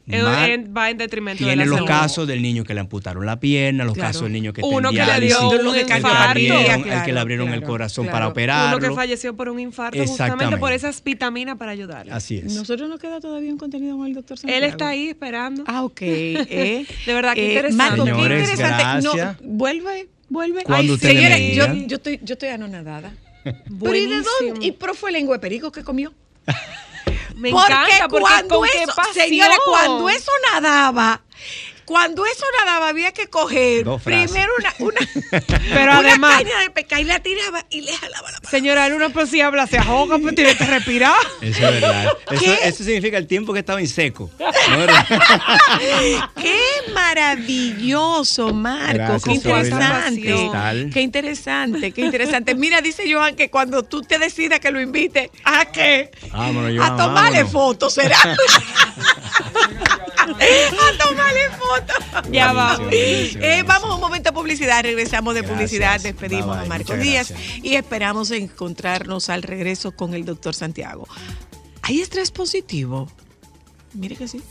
mal- 0.08 0.50
en- 0.50 0.74
va 0.76 0.90
en 0.90 0.98
detrimento 0.98 1.44
de 1.44 1.50
tiene 1.50 1.64
la 1.64 1.66
los 1.70 1.76
salud. 1.76 1.88
casos 1.88 2.26
del 2.26 2.42
niño 2.42 2.64
que 2.64 2.74
le 2.74 2.80
amputaron 2.80 3.24
la 3.24 3.38
pierna, 3.38 3.84
los 3.84 3.94
Claro. 3.94 4.08
casos 4.08 4.22
del 4.24 4.32
niño 4.32 4.52
que 4.52 4.60
Uno 4.64 4.90
que 4.90 4.96
le 5.04 5.20
dio 5.26 5.48
un 5.50 5.54
el, 5.76 5.86
que 5.86 5.96
infarto. 5.96 6.08
abrieron, 6.08 6.88
el 6.92 7.02
que 7.04 7.12
le 7.12 7.20
abrieron 7.20 7.48
el 7.54 7.62
corazón 7.62 8.06
claro. 8.06 8.16
para 8.16 8.28
operarlo. 8.28 8.76
Uno 8.78 8.88
que 8.88 8.94
falleció 8.94 9.36
por 9.36 9.48
un 9.48 9.60
infarto 9.60 10.04
justamente 10.04 10.56
por 10.56 10.72
esas 10.72 11.02
vitaminas 11.04 11.56
para 11.56 11.70
ayudarle. 11.70 12.10
Así 12.12 12.38
es. 12.38 12.54
Nosotros 12.54 12.88
nos 12.88 12.98
queda 12.98 13.20
todavía 13.20 13.52
un 13.52 13.58
contenido 13.58 13.96
con 13.96 14.06
el 14.08 14.14
doctor 14.14 14.34
Él 14.36 14.40
Santiago. 14.40 14.66
está 14.66 14.88
ahí 14.88 15.08
esperando. 15.10 15.62
Ah, 15.68 15.84
ok. 15.84 16.00
eh. 16.02 16.86
De 17.06 17.14
verdad, 17.14 17.34
qué 17.34 17.46
Eh, 17.46 17.48
interesante. 17.54 17.96
Marco, 18.02 18.04
qué 18.04 18.22
interesante. 18.22 19.02
No, 19.06 19.36
vuelve, 19.42 20.08
vuelve. 20.28 20.62
Cuando 20.64 20.94
Ay, 20.94 20.98
señores, 21.00 21.56
yo, 21.56 21.66
yo 21.86 21.96
estoy, 21.96 22.20
yo 22.22 22.32
estoy 22.34 22.48
anonadada. 22.50 23.12
Pero 23.80 23.94
¿y 23.96 24.06
de 24.06 24.22
dónde? 24.22 24.66
¿Y 24.66 24.72
pero 24.72 24.94
fue 24.94 25.12
lengua 25.12 25.36
de 25.36 25.40
perico 25.40 25.70
que 25.72 25.84
comió? 25.84 26.12
Me 27.36 27.50
porque 27.50 27.72
encanta 27.72 28.08
porque 28.08 28.22
cuando 28.22 28.58
con 28.60 28.68
qué 28.68 28.82
eso, 28.82 28.92
pasión. 28.94 29.26
señora, 29.26 29.54
cuando 29.66 30.08
eso 30.08 30.32
nadaba, 30.52 31.22
cuando 31.86 32.26
eso 32.26 32.44
nadaba 32.58 32.88
había 32.88 33.12
que 33.12 33.28
coger 33.28 33.86
primero 34.04 34.52
una, 34.58 34.74
una, 34.80 35.00
Pero 35.40 35.82
una 35.84 35.98
además- 36.00 36.36
caña 36.42 36.58
de 36.60 36.70
pesca 36.70 37.00
y 37.00 37.04
la 37.04 37.20
tiraba 37.20 37.64
y 37.70 37.80
le 37.82 37.92
jalaba 37.96 38.30
la 38.32 38.38
mano. 38.40 38.50
Señora, 38.50 38.86
uno 38.94 39.10
pues 39.10 39.30
si 39.30 39.40
habla 39.40 39.66
se 39.66 39.78
ahoga, 39.78 40.18
pues 40.18 40.34
tiene 40.34 40.56
que 40.56 40.64
respirar. 40.66 41.14
Eso 41.40 41.68
es 41.68 41.80
verdad. 41.80 42.12
Eso, 42.64 42.84
significa 42.84 43.16
el 43.18 43.26
tiempo 43.26 43.52
que 43.52 43.60
estaba 43.60 43.80
en 43.80 43.88
seco. 43.88 44.30
Qué 46.40 46.60
maravilloso, 46.92 48.52
Marco. 48.52 48.94
Gracias, 48.96 49.22
qué 49.24 49.30
interesante. 49.32 50.90
Qué 50.92 51.00
interesante, 51.00 51.92
qué 51.92 52.00
interesante. 52.02 52.54
Mira, 52.54 52.80
dice 52.80 53.04
Joan 53.10 53.36
que 53.36 53.48
cuando 53.50 53.82
tú 53.84 54.02
te 54.02 54.18
decidas 54.18 54.60
que 54.60 54.70
lo 54.70 54.80
invite, 54.80 55.30
¿a 55.44 55.66
qué? 55.66 56.10
Vámonos, 56.32 56.84
a 56.84 56.96
tomarle 56.96 57.44
vámonos. 57.44 57.52
fotos, 57.52 57.94
¿será? 57.94 58.18
a 60.34 60.98
tomarle 61.04 61.50
fotos. 61.50 62.30
Ya 62.30 62.52
buenísimo, 62.52 63.44
Eh, 63.44 63.62
vamos 63.66 63.90
a 63.90 63.94
un 63.94 64.00
momento 64.00 64.30
de 64.30 64.34
publicidad, 64.34 64.82
regresamos 64.82 65.34
de 65.34 65.40
Gracias. 65.40 65.56
publicidad, 65.56 66.00
despedimos 66.00 66.48
Bye, 66.48 66.56
a 66.56 66.60
bye, 66.60 66.68
Marco 66.68 66.92
muchas 66.92 67.02
Díaz 67.02 67.32
y 67.62 67.74
esperamos 67.76 68.30
encontrarnos 68.30 69.28
al 69.28 69.42
regreso 69.42 69.92
con 69.92 70.14
el 70.14 70.24
doctor 70.24 70.54
Santiago. 70.54 71.06
¿Hay 71.82 72.00
estrés 72.00 72.30
positivo? 72.30 73.08
Mire 73.94 74.16
que 74.16 74.28
sí. 74.28 74.42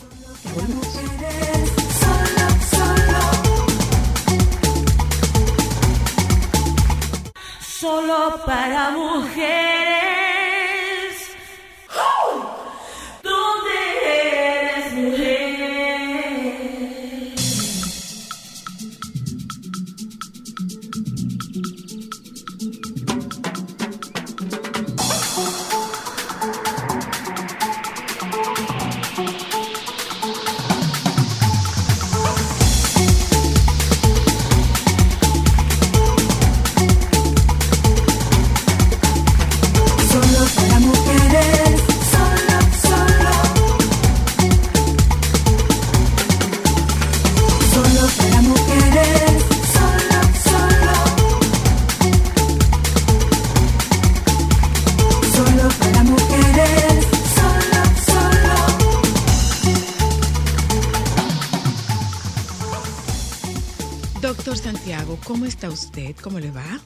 Solo 7.80 8.42
para 8.46 8.92
mujeres. 8.92 10.05
¿Cómo 65.24 65.46
está 65.46 65.70
usted? 65.70 66.16
¿Cómo 66.22 66.40
le 66.40 66.52
va? 66.52 66.80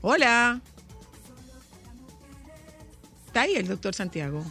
Hola. 0.00 0.60
¿Está 3.26 3.42
ahí 3.42 3.54
el 3.54 3.66
doctor 3.68 3.94
Santiago? 3.94 4.44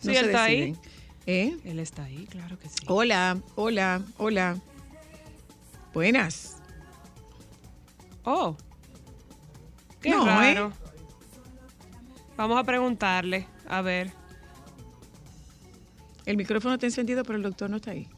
Sí, 0.00 0.14
él 0.14 0.26
está 0.26 0.44
ahí. 0.44 0.72
deciden. 0.72 0.80
¿Eh? 1.26 1.56
Él 1.64 1.78
está 1.80 2.04
ahí, 2.04 2.26
claro 2.30 2.58
que 2.58 2.68
sí. 2.68 2.76
Hola, 2.86 3.38
hola, 3.56 4.02
hola. 4.16 4.56
Buenas. 5.92 6.56
Oh. 8.24 8.56
Qué 10.00 10.10
No, 10.10 10.24
raro. 10.24 10.72
Vamos 12.36 12.58
a 12.58 12.64
preguntarle. 12.64 13.46
A 13.68 13.82
ver. 13.82 14.12
El 16.26 16.36
micrófono 16.36 16.74
está 16.74 16.86
encendido, 16.86 17.24
pero 17.24 17.36
el 17.36 17.42
doctor 17.42 17.70
no 17.70 17.76
está 17.76 17.92
ahí. 17.92 18.08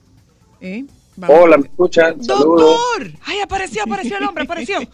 ¿Eh? 0.60 0.84
Vamos. 1.18 1.36
Hola, 1.36 1.56
¿me 1.56 1.66
escuchan? 1.66 2.22
Saludos. 2.22 2.60
¡Doctor! 2.60 3.10
Ay, 3.24 3.40
apareció, 3.40 3.82
apareció 3.82 4.18
el 4.18 4.24
hombre, 4.24 4.44
apareció. 4.44 4.78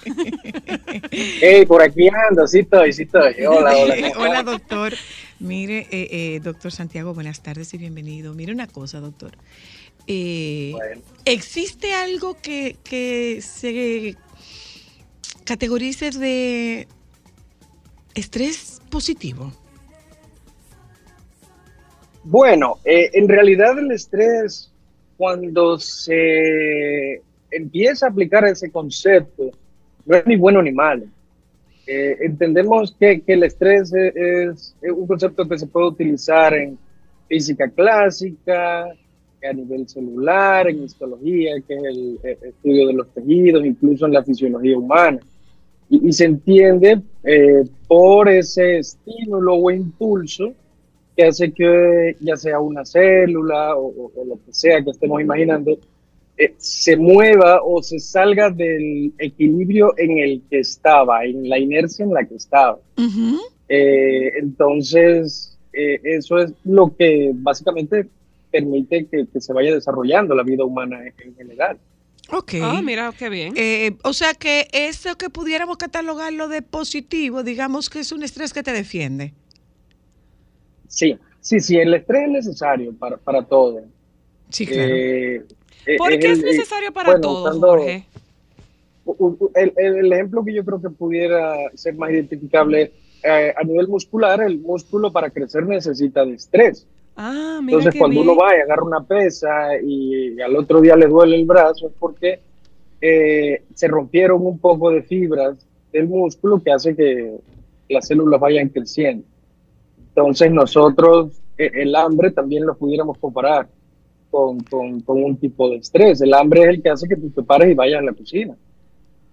Hey, 1.10 1.66
por 1.66 1.82
aquí 1.82 2.08
ando, 2.30 2.46
sí 2.46 2.60
estoy, 2.60 2.94
sí 2.94 3.02
estoy. 3.02 3.44
Hola, 3.44 3.76
hola. 3.76 3.94
¿cómo 4.14 4.24
Hola, 4.24 4.42
doctor. 4.42 4.94
Mire, 5.38 5.86
eh, 5.90 6.08
eh, 6.10 6.40
doctor 6.42 6.72
Santiago, 6.72 7.12
buenas 7.12 7.42
tardes 7.42 7.74
y 7.74 7.78
bienvenido. 7.78 8.32
Mire 8.32 8.52
una 8.52 8.66
cosa, 8.66 9.00
doctor. 9.00 9.32
Eh, 10.06 10.70
Bueno. 10.72 11.02
¿Existe 11.26 11.92
algo 11.92 12.38
que, 12.40 12.78
que 12.82 13.42
se 13.42 14.16
categorice 15.44 16.10
de 16.10 16.88
estrés 18.14 18.80
positivo? 18.88 19.52
Bueno, 22.22 22.78
en 22.86 23.28
realidad 23.28 23.78
el 23.78 23.92
estrés, 23.92 24.72
cuando 25.16 25.78
se 25.78 27.20
empieza 27.50 28.06
a 28.06 28.10
aplicar 28.10 28.44
ese 28.46 28.70
concepto, 28.70 29.50
no 30.06 30.16
es 30.16 30.26
ni 30.26 30.36
bueno 30.36 30.62
ni 30.62 30.72
malo. 30.72 31.04
Eh, 31.86 32.16
entendemos 32.20 32.94
que, 32.98 33.20
que 33.20 33.34
el 33.34 33.44
estrés 33.44 33.92
es, 33.92 34.16
es- 34.16 34.76
es 34.80 34.90
un 34.92 35.06
concepto 35.06 35.46
que 35.48 35.58
se 35.58 35.66
puede 35.66 35.88
utilizar 35.88 36.54
en 36.54 36.78
física 37.28 37.68
clásica, 37.68 38.84
a 38.86 39.52
nivel 39.52 39.86
celular, 39.86 40.68
en 40.70 40.84
histología, 40.84 41.52
que 41.68 41.74
es 41.74 41.84
el, 41.84 42.18
eh, 42.24 42.38
estudio 42.48 42.86
de 42.86 42.94
los 42.94 43.08
tejidos, 43.12 43.64
incluso 43.66 44.06
en 44.06 44.12
la 44.14 44.22
fisiología 44.24 44.78
humana. 44.78 45.18
Y, 45.90 46.08
y 46.08 46.12
se 46.14 46.24
entiende 46.24 47.02
eh, 47.22 47.62
por 47.86 48.30
ese 48.30 48.78
estímulo 48.78 49.54
o 49.56 49.70
impulso 49.70 50.54
que 51.16 51.24
hace 51.24 51.52
que 51.52 52.16
ya 52.20 52.36
sea 52.36 52.58
una 52.60 52.84
célula 52.84 53.76
o, 53.76 53.86
o- 53.86 54.12
o 54.16 54.24
lo 54.24 54.34
que 54.44 54.52
sea 54.52 54.82
que 54.82 54.90
estemos 54.90 55.20
imaginando, 55.20 55.78
eh, 56.36 56.54
se 56.58 56.96
mueva 56.96 57.60
o 57.62 57.82
se 57.82 58.00
salga 58.00 58.50
del 58.50 59.12
equilibrio 59.18 59.94
en 59.96 60.18
el 60.18 60.42
que 60.50 60.58
estaba, 60.60 61.24
en 61.24 61.48
la 61.48 61.58
inercia 61.58 62.04
en 62.04 62.12
la 62.12 62.24
que 62.24 62.34
estaba. 62.34 62.78
Ujú. 62.98 63.38
Eh, 63.68 64.32
entonces, 64.40 65.56
eh, 65.72 66.00
eso 66.02 66.38
es 66.38 66.52
lo 66.64 66.94
que 66.96 67.30
básicamente 67.34 68.08
permite 68.50 69.06
que, 69.06 69.26
que 69.32 69.40
se 69.40 69.52
vaya 69.52 69.74
desarrollando 69.74 70.34
la 70.34 70.42
vida 70.42 70.64
humana 70.64 71.00
en, 71.06 71.14
en 71.28 71.36
general. 71.36 71.78
Ok. 72.32 72.54
Ah, 72.62 72.80
mira, 72.82 73.12
qué 73.18 73.28
bien. 73.28 73.52
Eh, 73.56 73.92
o 74.02 74.12
sea 74.12 74.32
que 74.34 74.66
eso 74.72 75.16
que 75.16 75.28
pudiéramos 75.30 75.76
catalogarlo 75.76 76.48
de 76.48 76.62
positivo, 76.62 77.42
digamos 77.42 77.90
que 77.90 78.00
es 78.00 78.12
un 78.12 78.22
estrés 78.22 78.52
que 78.52 78.62
te 78.62 78.72
defiende. 78.72 79.34
Sí, 80.94 81.18
sí, 81.40 81.58
sí, 81.58 81.76
el 81.76 81.92
estrés 81.92 82.22
es 82.26 82.30
necesario 82.30 82.94
para, 82.94 83.16
para 83.16 83.42
todo. 83.42 83.80
Sí, 84.48 84.64
claro. 84.64 84.94
Eh, 84.94 85.42
eh, 85.86 85.96
¿Por 85.98 86.16
qué 86.18 86.30
es 86.32 86.38
eh, 86.38 86.44
necesario 86.46 86.92
para 86.92 87.10
bueno, 87.10 87.20
todos, 87.20 87.48
usando- 87.50 87.66
Jorge? 87.68 88.06
El, 89.54 89.72
el 89.76 90.12
ejemplo 90.12 90.44
que 90.44 90.54
yo 90.54 90.64
creo 90.64 90.80
que 90.80 90.88
pudiera 90.90 91.56
ser 91.74 91.94
más 91.96 92.10
identificable 92.10 92.92
eh, 93.24 93.52
a 93.56 93.62
nivel 93.64 93.88
muscular, 93.88 94.40
el 94.40 94.58
músculo 94.60 95.10
para 95.12 95.30
crecer 95.30 95.66
necesita 95.66 96.24
de 96.24 96.34
estrés. 96.34 96.86
Ah, 97.16 97.60
mira 97.62 97.78
Entonces, 97.78 97.98
cuando 98.00 98.20
bien. 98.20 98.28
uno 98.30 98.40
va 98.40 98.56
y 98.56 98.60
agarra 98.60 98.82
una 98.84 99.02
pesa 99.04 99.76
y 99.82 100.40
al 100.40 100.56
otro 100.56 100.80
día 100.80 100.96
le 100.96 101.06
duele 101.06 101.36
el 101.36 101.44
brazo, 101.44 101.88
es 101.88 101.92
porque 101.98 102.40
eh, 103.00 103.62
se 103.74 103.88
rompieron 103.88 104.46
un 104.46 104.58
poco 104.58 104.90
de 104.90 105.02
fibras 105.02 105.56
del 105.92 106.06
músculo 106.08 106.62
que 106.62 106.72
hace 106.72 106.96
que 106.96 107.34
las 107.88 108.06
células 108.06 108.40
vayan 108.40 108.68
creciendo. 108.68 109.26
Entonces, 110.14 110.50
nosotros, 110.52 111.32
eh, 111.58 111.70
el 111.74 111.94
hambre 111.96 112.30
también 112.30 112.64
lo 112.66 112.76
pudiéramos 112.76 113.18
comparar 113.18 113.68
con, 114.30 114.58
con- 114.64 115.00
con 115.00 115.22
un 115.22 115.36
tipo 115.36 115.68
de 115.70 115.76
estrés. 115.76 116.20
El 116.20 116.34
hambre 116.34 116.62
es 116.62 116.68
el 116.68 116.82
que 116.82 116.90
hace 116.90 117.08
que 117.08 117.16
tú 117.16 117.30
te 117.30 117.42
pares 117.42 117.70
y 117.70 117.74
vayas 117.74 118.00
a 118.00 118.04
la 118.04 118.12
cocina. 118.12 118.54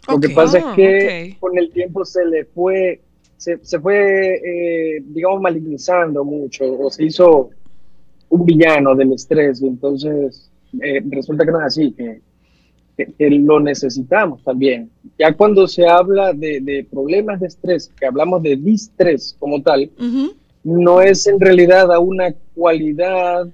Lo 0.08 0.20
que 0.20 0.28
pasa 0.36 0.58
es 0.60 0.64
que 0.76 1.08
con 1.40 1.58
el 1.58 1.72
tiempo 1.72 2.04
se 2.06 2.26
le 2.26 2.46
fue, 2.46 3.02
se, 3.38 3.60
se 3.64 3.80
fue, 3.80 4.36
eh, 4.36 5.02
digamos, 5.06 5.42
malignizando 5.42 6.24
mucho 6.24 6.64
o 6.80 6.90
se 6.90 7.06
hizo 7.06 7.50
un 8.30 8.46
villano 8.46 8.96
del 8.96 9.14
estrés 9.14 9.62
y 9.62 9.68
entonces 9.68 10.50
eh, 10.82 11.02
resulta 11.10 11.46
que 11.46 11.52
no 11.52 11.60
es 11.60 11.66
así, 11.66 11.92
que, 11.92 12.22
que- 12.98 13.14
que 13.14 13.30
lo 13.30 13.60
necesitamos 13.60 14.44
también. 14.44 14.90
Ya 15.20 15.34
cuando 15.34 15.68
se 15.68 15.88
habla 15.88 16.34
de, 16.34 16.62
de 16.62 16.88
problemas 16.90 17.40
de 17.40 17.48
estrés, 17.48 17.92
que 18.00 18.06
hablamos 18.06 18.42
de 18.44 18.56
distrés 18.56 19.36
como 19.40 19.62
tal. 19.62 19.90
No 20.64 21.02
es 21.02 21.28
en 21.28 21.40
realidad 21.40 21.92
a 21.92 22.00
una 22.00 22.34
cualidad 22.56 23.48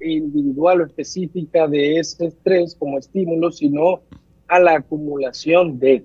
individual 0.00 0.82
o 0.82 0.86
específica 0.86 1.66
de 1.66 1.98
ese 1.98 2.26
estrés 2.26 2.74
como 2.74 2.98
estímulo, 2.98 3.50
sino 3.50 4.00
a 4.48 4.60
la 4.60 4.76
acumulación 4.76 5.78
de. 5.78 6.04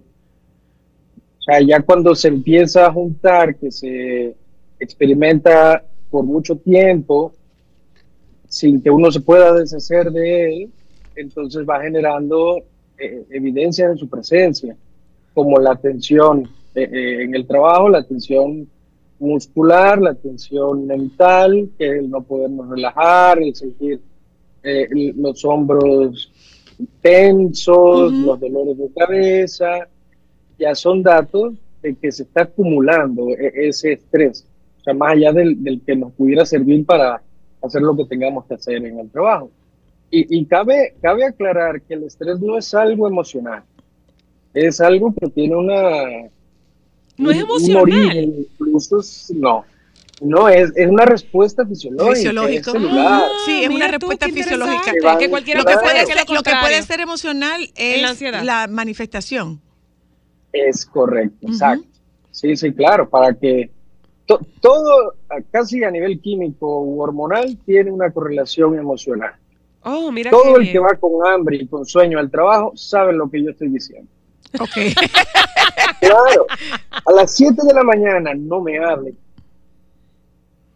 O 1.39 1.41
sea, 1.41 1.61
ya 1.61 1.81
cuando 1.81 2.15
se 2.15 2.29
empieza 2.29 2.87
a 2.87 2.93
juntar, 2.93 3.55
que 3.55 3.71
se 3.71 4.35
experimenta 4.79 5.83
por 6.09 6.23
mucho 6.23 6.55
tiempo, 6.55 7.33
sin 8.47 8.81
que 8.81 8.89
uno 8.89 9.11
se 9.11 9.19
pueda 9.19 9.53
deshacer 9.53 10.11
de 10.11 10.45
él, 10.45 10.69
entonces 11.15 11.65
va 11.67 11.81
generando 11.81 12.63
eh, 12.97 13.23
evidencias 13.29 13.91
de 13.91 13.97
su 13.97 14.09
presencia, 14.09 14.75
como 15.33 15.59
la 15.59 15.75
tensión 15.75 16.49
eh, 16.75 16.89
eh, 16.91 17.23
en 17.23 17.35
el 17.35 17.45
trabajo, 17.45 17.89
la 17.89 18.03
tensión 18.03 18.67
muscular, 19.19 20.01
la 20.01 20.13
tensión 20.13 20.87
mental, 20.87 21.69
que 21.77 21.99
el 21.99 22.09
no 22.09 22.21
podernos 22.21 22.69
relajar, 22.69 23.41
el 23.41 23.53
sentir 23.53 23.99
eh, 24.63 24.87
los 25.15 25.43
hombros 25.45 26.31
tensos, 27.01 28.13
los 28.13 28.39
dolores 28.39 28.77
de 28.77 28.89
cabeza, 28.95 29.87
ya 30.57 30.73
son 30.75 31.03
datos 31.03 31.53
de 31.81 31.95
que 31.95 32.11
se 32.11 32.23
está 32.23 32.43
acumulando 32.43 33.29
e- 33.29 33.67
ese 33.67 33.93
estrés, 33.93 34.45
o 34.79 34.83
sea, 34.83 34.93
más 34.93 35.13
allá 35.13 35.31
del, 35.33 35.61
del 35.63 35.81
que 35.81 35.95
nos 35.95 36.11
pudiera 36.13 36.45
servir 36.45 36.85
para 36.85 37.21
hacer 37.61 37.81
lo 37.81 37.95
que 37.95 38.05
tengamos 38.05 38.45
que 38.45 38.53
hacer 38.53 38.85
en 38.85 38.99
el 38.99 39.09
trabajo. 39.09 39.51
Y, 40.11 40.39
y 40.39 40.45
cabe, 40.45 40.95
cabe 41.01 41.25
aclarar 41.25 41.81
que 41.81 41.93
el 41.93 42.03
estrés 42.03 42.39
no 42.39 42.57
es 42.57 42.73
algo 42.73 43.07
emocional, 43.07 43.63
es 44.53 44.81
algo 44.81 45.13
que 45.13 45.29
tiene 45.29 45.55
una... 45.55 46.29
No 47.19 47.31
es 47.31 47.37
emocional. 47.39 48.17
incluso 48.17 48.97
no, 49.35 49.65
no, 50.21 50.49
es, 50.49 50.71
es 50.75 50.87
una 50.87 51.05
respuesta 51.05 51.65
fisiológica, 51.65 52.15
Fisiológico. 52.15 52.71
es 52.71 52.71
celular. 52.81 53.23
Sí, 53.45 53.63
es 53.63 53.69
una 53.69 53.87
respuesta 53.87 54.25
fisiológica. 54.27 55.17
Que 55.19 55.29
cualquiera 55.29 55.61
Lo 55.61 55.65
que, 55.65 55.77
puede 55.77 56.05
ser, 56.05 56.15
que 56.25 56.33
lo 56.33 56.41
que 56.43 56.49
puede 56.51 56.53
contrario. 56.55 56.83
ser 56.83 56.99
emocional 57.01 57.69
es 57.75 58.01
la 58.01 58.09
ansiedad. 58.09 58.43
la 58.43 58.67
manifestación. 58.67 59.61
Es 60.51 60.85
correcto, 60.85 61.47
exacto. 61.47 61.85
Sí, 62.31 62.55
sí, 62.55 62.73
claro, 62.73 63.09
para 63.09 63.33
que 63.33 63.69
to- 64.25 64.39
todo, 64.61 65.13
casi 65.51 65.83
a 65.83 65.91
nivel 65.91 66.19
químico 66.21 66.81
u 66.81 67.01
hormonal, 67.01 67.57
tiene 67.65 67.91
una 67.91 68.11
correlación 68.11 68.77
emocional. 68.77 69.33
Oh, 69.83 70.11
mira 70.11 70.31
Todo 70.31 70.57
el 70.57 70.71
que 70.71 70.79
va 70.79 70.95
con 70.95 71.25
hambre 71.27 71.57
y 71.57 71.67
con 71.67 71.85
sueño 71.85 72.19
al 72.19 72.29
trabajo 72.29 72.73
sabe 72.75 73.13
lo 73.13 73.29
que 73.29 73.43
yo 73.43 73.51
estoy 73.51 73.69
diciendo. 73.69 74.09
Ok. 74.59 74.69
Claro, 76.01 76.45
a 77.05 77.11
las 77.11 77.35
7 77.35 77.55
de 77.67 77.73
la 77.73 77.83
mañana 77.83 78.33
no 78.33 78.61
me 78.61 78.77
hable. 78.79 79.13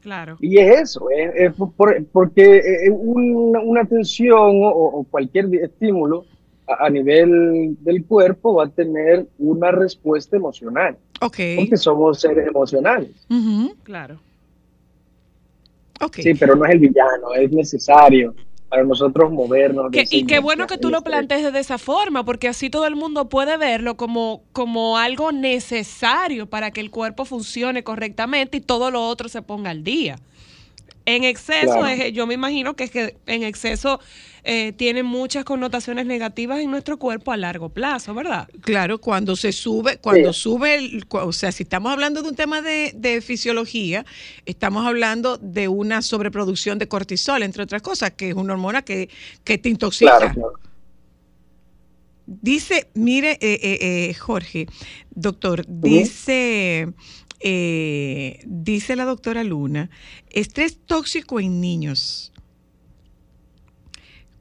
Claro. 0.01 0.35
Y 0.41 0.57
es 0.57 0.81
eso, 0.81 1.09
es, 1.09 1.31
es 1.35 1.53
por- 1.77 2.03
porque 2.11 2.57
eh, 2.57 2.89
una, 2.91 3.61
una 3.61 3.85
tensión 3.85 4.61
o, 4.63 4.67
o 4.69 5.03
cualquier 5.09 5.45
estímulo 5.55 6.25
a, 6.67 6.87
a 6.87 6.89
nivel 6.89 7.77
del 7.79 8.03
cuerpo 8.05 8.55
va 8.55 8.65
a 8.65 8.69
tener 8.69 9.27
una 9.39 9.71
respuesta 9.71 10.35
emocional, 10.35 10.97
ok. 11.21 11.37
porque 11.55 11.77
somos 11.77 12.19
seres 12.19 12.45
emocionales. 12.47 13.11
Claro. 13.83 14.19
ok. 16.01 16.15
Sí, 16.17 16.33
pero 16.33 16.55
no 16.57 16.65
es 16.65 16.71
el 16.71 16.79
villano, 16.79 17.33
es 17.33 17.49
necesario 17.53 18.35
para 18.73 18.85
nosotros 18.85 19.31
movernos. 19.31 19.91
Que- 19.91 20.05
y 20.09 20.25
qué 20.25 20.39
bueno 20.39 20.65
que 20.65 20.79
tú 20.79 20.89
lo 20.89 21.03
plantees 21.03 21.53
de 21.53 21.59
esa 21.59 21.77
forma, 21.77 22.25
porque 22.25 22.47
así 22.47 22.71
todo 22.71 22.87
el 22.87 22.95
mundo 22.95 23.29
puede 23.29 23.55
verlo 23.57 23.97
como, 23.97 24.41
como 24.51 24.97
algo 24.97 25.31
necesario 25.31 26.47
para 26.47 26.71
que 26.71 26.81
el 26.81 26.89
cuerpo 26.89 27.23
funcione 27.23 27.83
correctamente 27.83 28.57
y 28.57 28.61
todo 28.61 28.89
lo 28.89 29.07
otro 29.07 29.29
se 29.29 29.43
ponga 29.43 29.69
al 29.69 29.83
día. 29.83 30.15
En 31.05 31.23
exceso, 31.23 31.73
Claro. 31.79 31.85
es- 31.85 32.13
yo 32.13 32.25
me 32.25 32.33
imagino 32.33 32.73
que 32.75 32.85
es 32.85 32.89
que 32.91 33.15
en 33.27 33.43
exceso 33.43 33.99
eh, 34.43 34.73
tiene 34.73 35.03
muchas 35.03 35.45
connotaciones 35.45 36.05
negativas 36.05 36.59
en 36.59 36.69
nuestro 36.69 36.97
cuerpo 36.99 37.31
a 37.31 37.37
largo 37.37 37.69
plazo, 37.69 38.13
¿verdad? 38.13 38.49
Claro, 38.61 38.99
cuando 38.99 39.35
se 39.35 39.51
sube, 39.51 39.97
cuando 39.99 40.33
Sí. 40.33 40.41
sube, 40.41 40.75
el, 40.75 41.05
o 41.09 41.31
sea, 41.31 41.51
si 41.51 41.63
estamos 41.63 41.91
hablando 41.91 42.21
de 42.21 42.29
un 42.29 42.35
tema 42.35 42.61
de, 42.61 42.91
de 42.95 43.21
fisiología, 43.21 44.05
estamos 44.45 44.85
hablando 44.85 45.37
de 45.37 45.67
una 45.69 46.01
sobreproducción 46.01 46.77
de 46.79 46.87
cortisol, 46.87 47.43
entre 47.43 47.63
otras 47.63 47.81
cosas, 47.81 48.11
que 48.11 48.29
es 48.29 48.35
una 48.35 48.53
hormona 48.53 48.81
que, 48.81 49.09
que 49.43 49.57
te 49.57 49.69
intoxica. 49.69 50.17
Claro, 50.17 50.33
claro. 50.33 50.53
Dice, 52.25 52.89
mire, 52.93 53.33
eh, 53.41 53.59
eh, 53.61 54.09
eh, 54.09 54.13
Jorge, 54.13 54.67
doctor, 55.13 55.65
dice, 55.67 56.87
eh, 57.41 58.39
dice 58.45 58.95
la 58.95 59.05
doctora 59.05 59.43
Luna, 59.43 59.89
estrés 60.29 60.77
tóxico 60.85 61.39
en 61.39 61.59
niños. 61.59 62.32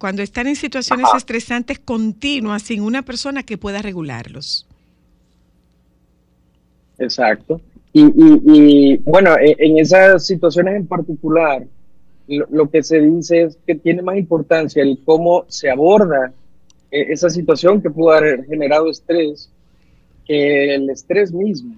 Cuando 0.03 0.23
están 0.23 0.49
en 0.49 0.57
situaciones 0.57 1.07
Ajá. 1.07 1.17
estresantes 1.17 1.79
continuas 1.79 2.65
sin 2.65 2.83
una 2.83 3.03
persona 3.03 3.45
que 3.45 3.57
pueda 3.57 3.81
regularlos. 3.83 4.67
Exacto. 6.99 7.61
Y, 7.93 8.03
y, 8.03 8.41
y, 8.47 8.97
bueno, 9.05 9.37
e- 9.39 9.55
en 9.61 9.79
esas 9.79 10.27
situaciones 10.27 10.75
en 10.75 10.89
particular, 10.89 11.65
lo, 12.27 12.49
lo 12.51 12.69
que 12.69 12.83
se 12.83 13.01
dice 13.01 13.43
es 13.43 13.59
que 13.65 13.77
tiene 13.77 14.03
más 14.03 14.17
importancia 14.17 14.83
el 14.83 14.99
cómo 15.05 15.45
se 15.47 15.71
aborda 15.71 16.33
eh, 16.91 17.07
esa 17.11 17.31
situación 17.31 17.81
que 17.81 17.89
pudo 17.89 18.11
haber 18.11 18.45
generado 18.47 18.91
estrés 18.91 19.53
que 20.27 20.75
el 20.75 20.91
estrés 20.91 21.33
mismo. 21.33 21.77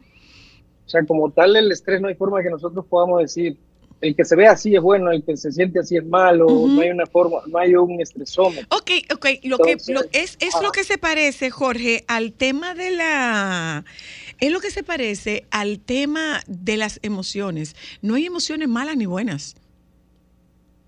O 0.86 0.88
sea, 0.88 1.04
como 1.04 1.30
tal, 1.30 1.56
el 1.56 1.70
estrés 1.70 2.00
no 2.00 2.08
hay 2.08 2.14
forma 2.14 2.42
que 2.42 2.48
nosotros 2.48 2.86
podamos 2.88 3.20
decir, 3.20 3.58
el 4.00 4.14
que 4.14 4.24
se 4.24 4.36
ve 4.36 4.46
así 4.46 4.74
es 4.74 4.82
bueno, 4.82 5.10
el 5.10 5.22
que 5.24 5.36
se 5.36 5.50
siente 5.50 5.78
así 5.78 5.96
es 5.96 6.04
malo, 6.04 6.46
no 6.48 6.80
hay 6.82 6.90
una 6.90 7.06
forma, 7.06 7.38
no 7.46 7.58
hay 7.58 7.74
un 7.74 8.00
estresómetro. 8.00 8.66
Ok, 8.76 8.90
ok, 9.14 9.26
lo 9.44 9.58
que 9.58 9.76
lo- 9.88 10.02
es, 10.12 10.36
es 10.40 10.54
lo 10.62 10.72
que 10.72 10.84
se 10.84 10.98
parece, 10.98 11.50
Jorge, 11.50 12.04
al 12.06 12.32
tema 12.32 12.74
de 12.74 12.90
la 12.90 13.84
es 14.40 14.52
lo 14.52 14.60
que 14.60 14.70
se 14.70 14.82
parece 14.82 15.46
al 15.50 15.78
tema 15.78 16.42
de 16.46 16.76
las 16.76 16.98
emociones. 17.02 17.76
No 18.02 18.14
hay 18.16 18.26
emociones 18.26 18.68
malas 18.68 18.96
ni 18.96 19.06
buenas. 19.06 19.54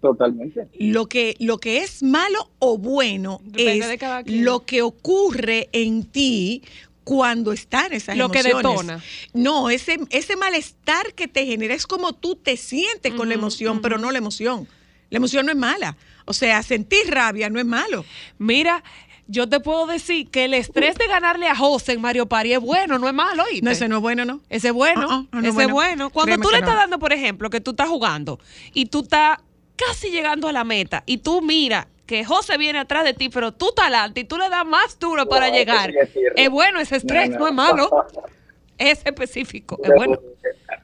Totalmente. 0.01 0.69
Lo 0.79 1.07
que, 1.07 1.37
lo 1.41 1.59
que 1.59 1.79
es 1.79 2.03
malo 2.03 2.51
o 2.59 2.77
bueno 2.77 3.41
Depende 3.45 3.95
es 3.95 4.33
lo 4.43 4.65
que 4.65 4.83
ocurre 4.83 5.69
en 5.73 6.05
ti 6.05 6.63
cuando 7.07 7.53
están 7.53 7.93
esas 7.93 8.17
Lo 8.17 8.29
que 8.31 8.41
emociones. 8.41 8.65
detona. 8.73 9.05
No, 9.33 9.71
ese, 9.71 9.97
ese 10.11 10.35
malestar 10.35 11.15
que 11.15 11.29
te 11.29 11.47
genera 11.47 11.73
es 11.73 11.87
como 11.87 12.13
tú 12.15 12.35
te 12.35 12.57
sientes 12.57 13.15
con 13.15 13.29
la 13.29 13.35
emoción, 13.37 13.81
pero 13.81 13.97
no 13.97 14.11
la 14.11 14.19
emoción. 14.19 14.67
La 15.09 15.19
emoción 15.19 15.47
no 15.47 15.53
es 15.53 15.57
mala. 15.57 15.97
O 16.25 16.33
sea, 16.33 16.65
sentir 16.65 17.09
rabia 17.09 17.49
no 17.49 17.61
es 17.61 17.65
malo. 17.65 18.05
Mira, 18.39 18.83
yo 19.29 19.49
te 19.49 19.61
puedo 19.61 19.87
decir 19.87 20.29
que 20.31 20.47
el 20.47 20.55
estrés 20.55 20.97
de 20.97 21.07
ganarle 21.07 21.47
a 21.47 21.55
José 21.55 21.93
en 21.93 22.01
Mario 22.01 22.27
Party 22.27 22.55
es 22.55 22.61
bueno, 22.61 22.99
no 22.99 23.07
es 23.07 23.15
malo, 23.15 23.45
¿oíste? 23.45 23.65
No, 23.65 23.71
ese 23.71 23.87
no 23.87 23.97
es 23.99 24.03
bueno, 24.03 24.25
¿no? 24.25 24.41
Ese 24.49 24.69
es 24.69 24.75
bueno, 24.75 25.07
Ah, 25.09 25.25
ah, 25.31 25.41
no 25.41 25.47
es 25.49 25.55
ese 25.55 25.63
es 25.63 25.71
bueno. 25.71 26.11
Cuando 26.11 26.27
Créeme 26.31 26.43
tú 26.43 26.49
que 26.49 26.55
le 26.57 26.61
no. 26.63 26.67
estás 26.67 26.81
dando, 26.83 26.99
por 26.99 27.13
ejemplo, 27.13 27.51
que 27.51 27.61
tú 27.61 27.71
estás 27.71 27.89
jugando 27.89 28.41
y 28.75 28.87
tú 28.87 29.03
estás 29.03 29.39
casi 29.77 30.11
llegando 30.11 30.49
a 30.49 30.53
la 30.53 30.65
meta 30.65 31.05
y 31.07 31.19
tú 31.19 31.41
miras 31.41 31.87
que 32.07 32.25
José 32.25 32.57
viene 32.57 32.79
atrás 32.79 33.05
de 33.05 33.15
ti, 33.15 33.29
pero 33.29 33.53
tú 33.53 33.69
estás 33.71 33.87
adelante 33.87 34.21
y 34.21 34.25
tú 34.25 34.39
le 34.39 34.49
das 34.49 34.65
más 34.65 34.99
duro 34.99 35.29
para 35.29 35.51
llegar. 35.51 35.93
es 36.37 36.51
bueno 36.51 36.81
ese 36.81 36.97
estrés, 36.97 37.31
no, 37.31 37.47
es 37.49 37.55
malo, 37.55 37.91
es 38.79 39.01
específico, 39.05 39.79
es 39.83 39.91
bueno. 39.95 40.19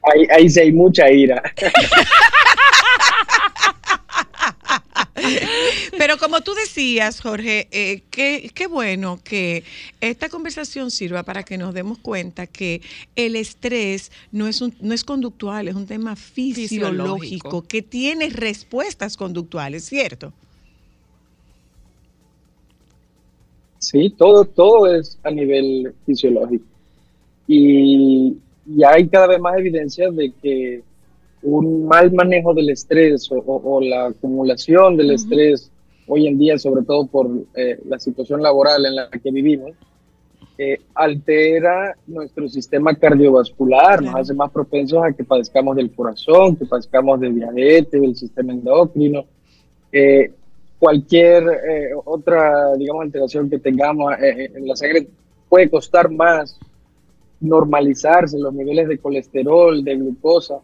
Ahí, 0.03 0.27
ahí 0.31 0.49
sí 0.49 0.59
hay 0.59 0.71
mucha 0.71 1.09
ira. 1.09 1.41
Pero 5.97 6.17
como 6.17 6.41
tú 6.41 6.53
decías, 6.53 7.21
Jorge, 7.21 7.67
eh, 7.71 8.01
qué, 8.09 8.51
qué 8.53 8.67
bueno 8.67 9.19
que 9.23 9.63
esta 10.01 10.27
conversación 10.27 10.91
sirva 10.91 11.23
para 11.23 11.43
que 11.43 11.57
nos 11.57 11.73
demos 11.73 11.97
cuenta 11.97 12.47
que 12.47 12.81
el 13.15 13.35
estrés 13.35 14.11
no 14.31 14.47
es, 14.47 14.61
un, 14.61 14.75
no 14.81 14.93
es 14.93 15.03
conductual, 15.03 15.67
es 15.67 15.75
un 15.75 15.87
tema 15.87 16.15
fisiológico, 16.15 17.21
Fisiológico. 17.21 17.67
que 17.67 17.81
tiene 17.81 18.29
respuestas 18.29 19.15
conductuales, 19.15 19.85
¿cierto? 19.85 20.33
Sí, 23.83 24.09
todo, 24.17 24.45
todo 24.45 24.93
es 24.95 25.19
a 25.23 25.29
nivel 25.31 25.93
fisiológico. 26.05 26.65
Y 27.47 28.37
ya 28.65 28.91
hay 28.91 29.07
cada 29.07 29.27
vez 29.27 29.39
más 29.39 29.57
evidencias 29.57 30.15
de 30.15 30.31
que 30.41 30.81
un 31.41 31.85
mal 31.85 32.11
manejo 32.13 32.53
del 32.53 32.69
estrés 32.69 33.29
o, 33.31 33.35
o- 33.35 33.75
o 33.75 33.81
la 33.81 34.05
acumulación 34.07 34.95
del 34.95 35.11
estrés 35.11 35.69
hoy 36.07 36.27
en 36.27 36.37
día, 36.37 36.57
sobre 36.57 36.83
todo 36.83 37.05
por 37.07 37.29
eh, 37.55 37.77
la 37.85 37.99
situación 37.99 38.41
laboral 38.41 38.85
en 38.85 38.95
la 38.95 39.09
que 39.09 39.31
vivimos, 39.31 39.71
eh, 40.57 40.79
altera 40.95 41.95
nuestro 42.07 42.47
sistema 42.47 42.95
cardiovascular, 42.95 44.01
nos 44.01 44.15
hace 44.15 44.33
más 44.33 44.51
propensos 44.51 45.03
a 45.03 45.11
que 45.11 45.23
padezcamos 45.25 45.75
del 45.75 45.91
corazón, 45.91 46.55
que 46.55 46.65
padezcamos 46.65 47.19
de 47.19 47.31
diabetes, 47.31 47.99
del 47.99 48.15
sistema 48.15 48.53
endocrino. 48.53 49.25
Eh, 49.91 50.31
cualquier 50.83 51.43
eh, 51.43 51.89
otra, 52.03 52.75
digamos, 52.75 53.03
alteración 53.03 53.49
que 53.49 53.57
tengamos 53.57 54.11
eh, 54.19 54.51
en 54.53 54.67
la 54.67 54.75
sangre 54.75 55.07
puede 55.47 55.69
costar 55.69 56.09
más 56.11 56.59
normalizarse 57.39 58.37
los 58.37 58.53
niveles 58.53 58.89
de 58.89 58.97
colesterol, 58.97 59.81
de 59.81 59.95
glucosa, 59.95 60.55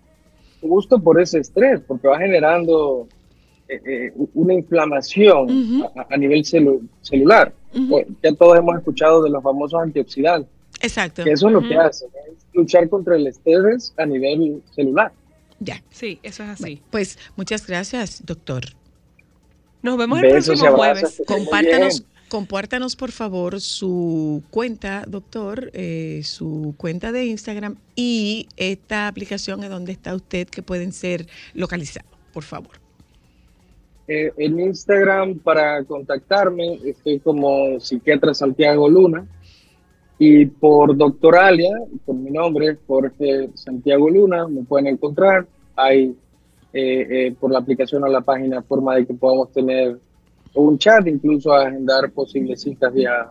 justo 0.61 0.99
por 0.99 1.21
ese 1.21 1.39
estrés, 1.39 1.79
porque 1.87 2.09
va 2.09 2.17
generando 2.19 3.07
eh, 3.69 3.79
eh, 3.85 4.13
una 4.33 4.53
inflamación 4.55 5.83
a, 5.95 6.13
a 6.13 6.17
nivel 6.17 6.43
celu- 6.43 6.85
celular. 7.01 7.53
Pues, 7.89 8.07
Ya 8.21 8.33
todos 8.33 8.57
hemos 8.57 8.75
escuchado 8.77 9.23
de 9.23 9.29
los 9.29 9.41
famosos 9.41 9.79
antioxidantes, 9.81 10.49
Exacto. 10.81 11.23
que 11.23 11.31
eso 11.31 11.47
es 11.47 11.53
lo 11.53 11.61
que 11.61 11.75
Ujú. 11.77 11.79
hacen, 11.81 12.09
es 12.29 12.45
luchar 12.53 12.89
contra 12.89 13.15
el 13.15 13.25
estrés 13.27 13.93
a 13.97 14.05
nivel 14.05 14.61
celular. 14.75 15.11
Ya. 15.61 15.81
Sí, 15.91 16.19
eso 16.23 16.43
es 16.43 16.49
así. 16.49 16.81
Pues 16.91 17.17
muchas 17.37 17.65
gracias, 17.67 18.25
doctor. 18.25 18.63
Nos 19.81 19.97
vemos 19.97 20.19
el 20.19 20.33
Besos 20.33 20.59
próximo 20.59 20.77
jueves. 20.77 21.21
Compártanos, 21.25 22.03
compártanos 22.27 22.95
por 22.95 23.11
favor 23.11 23.61
su 23.61 24.43
cuenta, 24.51 25.03
doctor, 25.07 25.71
eh, 25.73 26.21
su 26.23 26.73
cuenta 26.77 27.11
de 27.11 27.25
Instagram 27.25 27.77
y 27.95 28.47
esta 28.57 29.07
aplicación 29.07 29.63
en 29.63 29.69
donde 29.69 29.93
está 29.93 30.13
usted 30.15 30.47
que 30.47 30.61
pueden 30.61 30.91
ser 30.91 31.27
localizados, 31.53 32.11
por 32.33 32.43
favor. 32.43 32.71
Eh, 34.07 34.31
en 34.37 34.59
Instagram 34.59 35.37
para 35.39 35.83
contactarme 35.83 36.79
estoy 36.83 37.19
como 37.19 37.79
psiquiatra 37.79 38.33
Santiago 38.33 38.89
Luna 38.89 39.25
y 40.17 40.47
por 40.47 40.97
Doctoralia, 40.97 41.71
por 42.05 42.15
mi 42.15 42.31
nombre, 42.31 42.77
Jorge 42.85 43.49
Santiago 43.53 44.09
Luna, 44.09 44.47
me 44.47 44.63
pueden 44.63 44.87
encontrar. 44.87 45.47
Hay 45.75 46.13
eh, 46.73 47.07
eh, 47.27 47.35
por 47.39 47.51
la 47.51 47.59
aplicación 47.59 48.03
o 48.03 48.07
la 48.07 48.21
página 48.21 48.61
forma 48.61 48.95
de 48.95 49.05
que 49.05 49.13
podamos 49.13 49.51
tener 49.51 49.97
un 50.53 50.77
chat, 50.77 51.05
incluso 51.07 51.53
agendar 51.53 52.09
posibles 52.11 52.61
citas 52.61 52.93
vía 52.93 53.27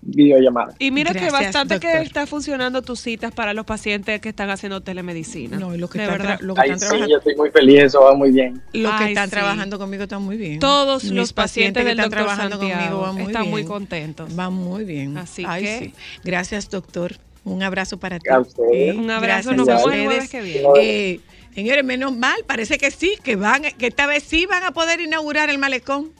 videollamada. 0.00 0.74
Y 0.78 0.90
mira 0.92 1.12
que 1.12 1.30
bastante 1.30 1.74
doctor. 1.74 1.90
que 1.92 2.02
está 2.02 2.24
funcionando 2.26 2.82
tus 2.82 3.00
citas 3.00 3.32
para 3.32 3.52
los 3.52 3.66
pacientes 3.66 4.20
que 4.20 4.28
están 4.28 4.48
haciendo 4.48 4.80
telemedicina. 4.80 5.58
No, 5.58 5.74
y 5.74 5.78
los 5.78 5.90
que 5.90 5.98
De 5.98 6.04
están, 6.04 6.18
verdad. 6.18 6.38
tra- 6.38 6.42
los 6.42 6.54
que 6.54 6.60
Ay, 6.62 6.70
están 6.70 6.78
sí, 6.80 6.86
trabajando, 6.86 7.10
yo 7.12 7.18
estoy 7.18 7.36
muy 7.36 7.50
feliz, 7.50 7.82
eso 7.82 8.00
va 8.02 8.14
muy 8.14 8.30
bien. 8.30 8.62
los 8.72 8.92
que 8.96 9.04
Ay, 9.04 9.08
están 9.12 9.24
sí. 9.28 9.30
trabajando 9.32 9.78
conmigo 9.78 10.04
están 10.04 10.22
muy 10.22 10.36
bien. 10.36 10.60
Todos 10.60 11.02
Mis 11.04 11.12
los 11.12 11.32
pacientes 11.32 11.82
que 11.82 11.88
del 11.88 11.98
están 11.98 12.10
trabajando 12.10 12.58
Santiago 12.58 12.78
conmigo 12.80 13.00
van 13.00 13.14
muy 13.14 13.22
están 13.24 13.42
bien. 13.42 13.50
muy 13.50 13.64
contentos. 13.64 14.36
Van 14.36 14.52
muy 14.52 14.84
bien. 14.84 15.18
Así 15.18 15.42
Ay, 15.46 15.64
que- 15.64 15.78
sí. 15.86 15.94
Gracias, 16.24 16.70
doctor. 16.70 17.16
Un 17.44 17.62
abrazo 17.62 17.98
para 17.98 18.18
ti. 18.20 18.28
A. 18.30 18.38
Un 18.38 19.10
abrazo, 19.10 19.50
Gracias 19.50 19.56
nos 19.56 19.66
vemos 19.66 19.82
el 19.82 19.88
ustedes. 19.88 20.04
jueves 20.06 20.30
que 20.30 20.42
viene. 20.42 20.68
Eh, 20.80 21.20
señores, 21.58 21.84
menos 21.84 22.16
mal, 22.16 22.36
parece 22.46 22.78
que 22.78 22.92
sí, 22.92 23.18
que 23.24 23.34
van, 23.34 23.62
que 23.62 23.88
esta 23.88 24.06
vez 24.06 24.22
sí 24.22 24.46
van 24.46 24.62
a 24.62 24.70
poder 24.70 25.00
inaugurar 25.00 25.50
el 25.50 25.58
malecón 25.58 26.12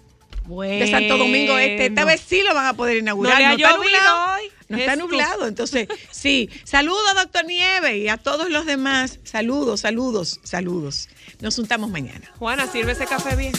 de 0.49 0.89
Santo 0.91 1.17
Domingo 1.17 1.57
Este. 1.57 1.87
Esta 1.87 2.03
Bueno. 2.03 2.07
vez 2.07 2.23
sí 2.29 2.43
lo 2.43 2.55
van 2.55 2.67
a 2.67 2.73
poder 2.73 2.95
No 2.97 3.01
inaugurar. 3.03 3.41
ha 3.41 3.53
está 3.55 3.77
nublado. 3.77 4.35
hoy. 4.35 4.51
No 4.69 4.79
está 4.79 4.97
nublado, 4.97 5.47
entonces 5.47 5.87
sí. 6.11 6.51
Saludos, 6.65 7.15
doctor 7.15 7.45
Nieve, 7.45 7.99
y 7.99 8.09
a 8.09 8.17
todos 8.17 8.51
los 8.51 8.67
demás. 8.67 9.21
Saludos, 9.23 9.83
saludos, 9.83 10.41
saludos. 10.43 11.09
Nos 11.41 11.55
juntamos 11.55 11.89
mañana. 11.89 12.33
Juana, 12.41 12.67
sirve 12.67 12.91
ese 12.93 13.07
café 13.07 13.37
bien. 13.37 13.53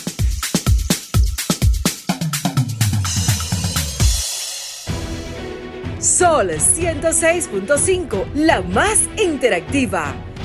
Sol 6.00 6.50
106.5, 6.52 8.34
la 8.34 8.62
más 8.62 9.00
interactiva. 9.22 10.16